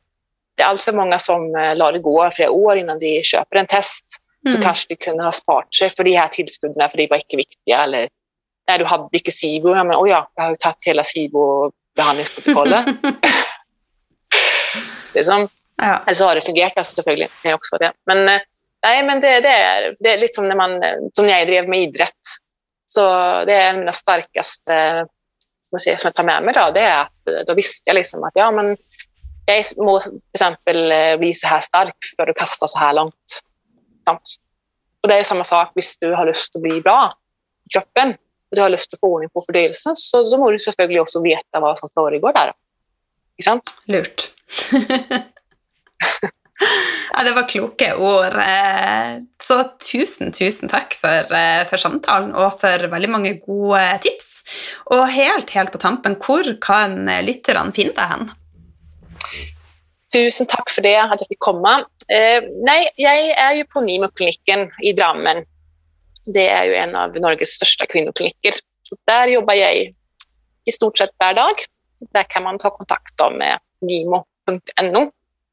det 0.57 0.63
är 0.63 0.67
allt 0.67 0.81
för 0.81 0.93
många 0.93 1.19
som 1.19 1.57
eh, 1.57 1.77
lar 1.77 1.93
det 1.93 1.99
gå 1.99 2.31
flera 2.31 2.51
år 2.51 2.77
innan 2.77 2.99
de 2.99 3.23
köper 3.23 3.57
en 3.57 3.67
test. 3.67 4.05
Så 4.49 4.51
Mm. 4.57 4.63
kanske 4.63 4.87
de 4.89 4.97
kunde 4.97 5.25
ha 5.25 5.33
sparat 5.33 5.75
sig 5.75 5.91
för 5.91 6.05
de 6.05 6.17
här 6.17 6.29
tillskudden 6.29 6.91
för 6.91 6.97
de 6.99 7.07
var 7.11 7.17
inte 7.17 7.37
viktiga. 7.37 7.85
Eller 7.85 8.09
nej, 8.69 8.79
du 8.79 8.85
hade 8.85 9.09
inte 9.13 9.31
SIBO. 9.31 9.69
Ja, 9.77 9.85
men, 9.85 9.97
oh 9.97 10.11
ja, 10.11 10.31
jag 10.35 10.43
har 10.43 10.51
ju 10.51 10.57
tagit 10.57 10.85
hela 10.87 11.03
SIBO-behandlingsprotokollet. 11.03 12.87
det 15.15 15.21
är 15.21 15.25
som, 15.25 15.49
Ja. 15.77 16.03
eller 16.07 16.15
så 16.15 16.25
har 16.25 16.35
det 16.35 16.41
fungerat 16.41 16.73
alltså, 16.77 16.95
selvfølgelig. 16.95 17.29
Också 17.55 17.77
det. 17.77 17.93
Men, 18.07 18.29
eh, 18.29 18.41
nej, 18.83 19.05
men 19.05 19.21
det, 19.21 19.41
det, 19.41 19.49
är, 19.49 19.97
det 20.01 20.13
är 20.13 20.19
lite 20.19 20.35
som 20.35 20.49
när, 20.49 20.57
man, 20.57 20.83
som 21.13 21.27
när 21.27 21.39
jag 21.39 21.49
drev 21.49 21.69
med 21.69 21.83
idrott. 21.83 22.11
Så 22.87 23.01
det 23.45 23.53
är 23.53 23.69
en 23.69 23.75
av 23.75 23.79
mina 23.79 23.93
starkaste 23.93 25.07
som 25.71 25.97
jag, 26.03 26.15
tar 26.15 26.25
med 26.25 26.43
mig. 26.43 26.55
Då, 26.55 26.71
det 26.75 26.81
är 26.81 27.03
att 27.03 27.29
eh, 27.29 27.45
då 27.47 27.55
visste 27.55 27.91
jag 27.91 27.95
liksom 27.95 28.25
att 28.25 28.33
ja, 28.35 28.51
men 28.51 28.77
jag 29.47 29.65
må 29.77 30.01
till 30.01 30.21
exempel 30.35 30.93
eh, 30.93 31.17
bli 31.17 31.35
så 31.35 31.47
här 31.47 31.61
stark 31.61 31.97
för 32.17 32.31
att 32.31 32.37
kasta 32.37 32.67
så 32.67 32.79
här 32.79 32.93
långt. 32.93 33.41
Och 35.03 35.09
det 35.09 35.15
är 35.15 35.23
samma 35.23 35.45
sak, 35.45 35.71
hvis 35.75 35.99
du 35.99 36.15
har 36.15 36.27
lust 36.27 36.57
att 36.57 36.63
bli 36.63 36.81
bra 36.81 37.15
i 37.67 37.73
kroppen 37.73 38.11
och 38.51 38.57
du 38.57 38.61
har 38.61 38.71
lust 38.71 38.95
att 38.95 39.01
få 39.01 39.07
ordning 39.07 39.31
på 39.31 39.43
fördöjelsen 39.47 39.97
så, 39.97 40.27
så 40.27 40.39
må 40.39 40.51
du 40.51 40.59
selvfølgelig 40.59 41.01
också 41.01 41.23
veta 41.23 41.61
vad 41.61 41.79
som 41.79 41.89
föregår 41.95 42.33
där. 42.33 42.53
Sant? 43.45 43.75
Lurt 43.87 44.34
ja, 47.13 47.25
det 47.25 47.33
var 47.37 47.49
kloke 47.49 47.95
ord. 47.97 48.39
Så 49.43 49.59
tusen, 49.91 50.33
tusen 50.33 50.69
takk 50.73 50.95
for, 51.01 51.35
for 51.71 51.77
samtalen 51.81 52.33
og 52.37 52.61
for 52.61 52.89
veldig 52.93 53.11
mange 53.11 53.35
gode 53.43 53.83
tips. 54.05 54.31
Og 54.95 55.09
helt, 55.13 55.51
helt 55.57 55.73
på 55.73 55.83
tampen, 55.83 56.17
hvor 56.21 56.45
kan 56.63 57.05
lytterne 57.27 57.75
finne 57.77 57.97
deg 57.97 58.09
hen? 58.15 58.33
Tusen 60.15 60.47
tack 60.47 60.71
för 60.71 60.83
det, 60.83 61.03
att 61.03 61.21
jag 61.21 61.29
fick 61.29 61.39
komma. 61.39 61.79
Eh, 62.09 62.43
nej, 62.65 62.91
jag 62.97 63.15
är 63.31 63.53
ju 63.55 63.65
på 63.65 63.81
Nimo-kliniken 63.81 64.71
i 64.83 64.93
Drammen. 64.93 65.45
Det 66.35 66.49
är 66.49 66.65
ju 66.65 66.75
en 66.75 66.97
av 66.97 67.21
Norges 67.21 67.49
största 67.49 67.87
kvinnokliniker. 67.87 68.55
Der 69.07 69.19
där 69.19 69.27
jobbar 69.27 69.55
jag 69.55 69.77
i, 70.65 70.73
stort 70.73 70.99
sett 70.99 71.11
hver 71.19 71.35
dag. 71.35 71.55
Där 72.13 72.23
kan 72.23 72.43
man 72.43 72.59
ta 72.59 72.71
kontakt 72.71 73.21
med 73.39 73.59
Nimo 73.81 74.25
nimo.no. 74.47 75.11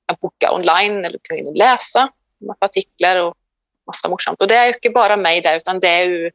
kan 0.08 0.18
boka 0.22 0.52
online 0.52 1.06
eller 1.06 1.20
kan 1.24 1.38
in 1.38 1.54
läsa 1.56 2.10
massa 2.48 2.66
artiklar 2.66 3.24
och 3.24 3.36
massa 3.88 4.10
morsomt. 4.10 4.42
Och 4.42 4.48
det 4.48 4.56
är 4.56 4.66
ju 4.66 4.74
inte 4.74 4.90
bara 4.90 5.18
mig 5.18 5.42
där, 5.42 5.58
utan 5.58 5.80
det 5.80 5.88
är 5.88 6.04
ju 6.04 6.32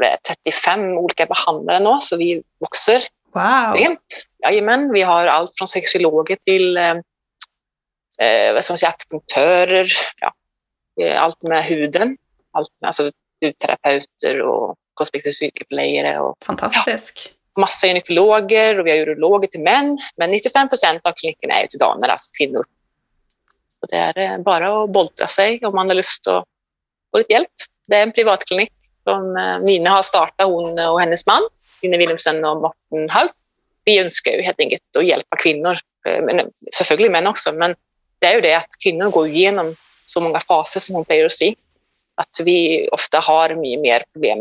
det 0.00 0.06
är 0.06 0.18
35 0.44 0.98
olika 0.98 1.26
behandlare 1.26 1.80
nu, 1.80 1.98
så 2.00 2.16
vi 2.16 2.42
växer 2.60 3.02
Wow. 3.32 3.74
extremt. 3.74 4.26
Jajamän, 4.42 4.92
vi 4.92 5.02
har 5.02 5.26
allt 5.26 5.52
från 5.58 5.68
sexologer 5.68 6.36
till 6.44 6.76
eh, 6.76 6.90
eh, 8.20 8.54
vad 8.54 8.64
ska 8.64 8.72
man 8.72 8.78
säga, 8.78 8.90
akupunktörer, 8.90 9.90
ja, 10.20 10.32
eh, 11.04 11.22
allt 11.22 11.42
med 11.42 11.64
huden, 11.64 12.16
allt 12.52 12.70
med, 12.80 12.88
alltså 12.88 13.10
hudterapeuter 13.44 14.40
och 14.42 14.76
kosmetiska 14.94 15.44
sykepleiere 15.44 16.20
och 16.20 16.36
Fantastisk. 16.44 17.34
Massa 17.58 17.86
gynekologer 17.86 18.78
och 18.78 18.86
vi 18.86 18.90
har 18.90 18.98
urologer 18.98 19.48
till 19.48 19.60
män. 19.60 19.98
Men 20.16 20.30
95 20.30 20.68
procent 20.68 21.00
av 21.04 21.12
klinikerna 21.12 21.54
är 21.54 21.66
till 21.66 21.78
damer, 21.78 22.08
alltså 22.08 22.30
kvinnor. 22.38 22.64
Så 23.68 23.86
det 23.86 23.96
är 23.96 24.18
eh, 24.18 24.38
bara 24.38 24.84
att 24.84 24.90
boltra 24.90 25.26
sig 25.26 25.66
om 25.66 25.74
man 25.74 25.88
har 25.88 25.94
lust 25.94 26.26
att 26.26 26.44
få 27.10 27.18
lite 27.18 27.32
hjälp. 27.32 27.48
Det 27.86 27.96
är 27.96 28.02
en 28.02 28.12
privatklinik 28.12 28.72
som 29.04 29.36
eh, 29.36 29.60
Nina 29.60 29.90
har 29.90 30.02
startat, 30.02 30.46
hon 30.46 30.78
och 30.78 31.00
hennes 31.00 31.26
man, 31.26 31.42
Nina 31.82 31.98
Wilhelmsen 31.98 32.44
och 32.44 32.56
Morten 32.56 33.10
Haug. 33.10 33.30
Vi 33.84 33.98
önskar 33.98 34.32
ju 34.32 34.42
helt 34.42 34.60
enkelt 34.60 34.82
att 34.98 35.06
hjälpa 35.06 35.36
kvinnor, 35.36 35.78
eh, 36.06 36.22
men 36.22 36.50
selvfølgelig 36.74 37.10
män 37.10 37.26
också, 37.26 37.52
men 37.52 37.74
det 38.18 38.26
är 38.26 38.34
ju 38.34 38.40
det 38.40 38.54
att 38.54 38.68
kvinnor 38.84 39.10
går 39.10 39.26
igenom 39.26 39.74
så 40.06 40.20
många 40.20 40.40
faser 40.40 40.80
som 40.80 40.94
hon 40.94 41.04
säger 41.04 41.26
att 41.26 41.32
säga. 41.32 41.54
Att 42.14 42.40
vi 42.44 42.88
ofta 42.92 43.18
har 43.18 43.54
mycket 43.54 43.80
mer 43.80 44.02
problem. 44.12 44.38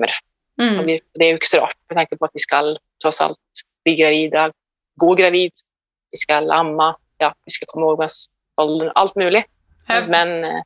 Mm. 0.62 0.86
Det 0.86 1.24
är 1.24 1.28
ju 1.28 1.34
inte 1.34 1.48
så 1.48 1.58
rart 1.58 1.78
med 1.90 1.96
tanke 1.96 2.18
på 2.18 2.26
att 2.26 2.32
vi 2.34 2.40
ska 2.40 2.76
trots 3.02 3.22
allt 3.22 3.38
bli 3.84 3.96
gravida, 3.96 4.52
gå 4.96 5.14
gravid, 5.16 5.52
vi 6.12 6.18
ska 6.18 6.36
amma, 6.54 6.96
ja, 7.18 7.34
vi 7.46 7.52
ska 7.52 7.66
komma 7.66 7.86
ihåg 7.86 8.08
åldern, 8.62 8.92
allt 8.96 9.16
möjligt. 9.16 9.46
Ja. 9.88 10.02
Men 10.08 10.44
eh, 10.44 10.62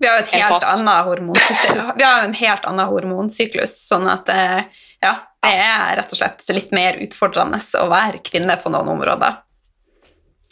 Vi 0.00 0.06
har 0.06 0.18
et 0.18 0.28
En 0.32 0.40
helt 0.40 0.48
fas. 0.48 0.78
annet 0.78 1.04
hormonsystem. 1.04 1.90
Vi 1.96 2.04
har 2.04 2.22
en 2.24 2.34
helt 2.34 2.64
annen 2.64 2.86
hormonsyklus, 2.86 3.72
sånn 3.88 4.06
at 4.08 4.28
eh, 4.28 4.60
ja, 5.02 5.14
det 5.42 5.50
er 5.58 5.96
rett 5.98 6.12
og 6.14 6.18
slett 6.20 6.44
litt 6.54 6.70
mer 6.70 6.94
utfordrende 7.02 7.58
å 7.82 7.88
være 7.90 8.18
kvinne 8.22 8.54
på 8.62 8.70
noen 8.70 8.88
områder. 8.94 9.40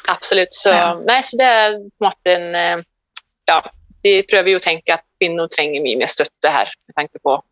absolut, 0.09 0.55
så, 0.55 0.69
Ja. 0.71 1.01
nej, 1.07 1.23
så 1.23 1.37
det 1.37 1.45
är 1.45 1.73
på 1.73 2.05
måte 2.05 2.33
en 2.35 2.55
eh, 2.55 2.85
ja, 3.45 3.71
vi 4.03 4.23
prövar 4.23 4.49
ju 4.49 4.57
att 4.57 4.63
tänka 4.63 4.95
att 4.95 5.05
kvinnor 5.21 5.47
tränger 5.49 5.83
mycket 5.83 5.99
mer 5.99 6.07
stötte 6.07 6.49
här 6.49 6.69
med 6.87 6.95
tanke 6.95 7.19
på 7.19 7.43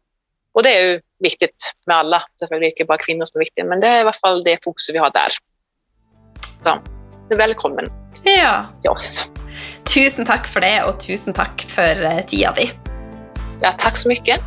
och 0.55 0.63
det 0.63 0.77
är 0.79 0.83
ju 0.83 1.01
viktigt 1.25 1.73
med 1.87 1.97
alla, 1.97 2.23
selvfølgelig 2.41 2.71
inte 2.71 2.85
bara 2.85 2.99
kvinnor 2.99 3.25
som 3.25 3.39
är 3.39 3.45
viktiga, 3.45 3.65
men 3.65 3.81
det 3.81 3.87
är 3.87 3.97
i 3.99 4.01
alla 4.01 4.13
fall 4.13 4.45
det 4.45 4.59
fokuset 4.65 4.95
vi 4.95 4.99
har 4.99 5.11
där. 5.11 5.29
Så, 6.65 6.79
välkommen 7.37 7.85
Ja. 8.25 8.65
till 8.81 8.91
oss. 8.91 9.33
Tusen 9.95 10.27
takk 10.27 10.47
for 10.47 10.61
det, 10.65 10.83
og 10.85 10.97
tusen 11.01 11.35
takk 11.37 11.63
for 11.71 12.05
eh, 12.05 12.21
tida 12.27 12.53
di. 12.57 12.71
Ja, 13.63 13.73
tack 13.79 13.97
så 13.97 14.09
mycket. 14.09 14.41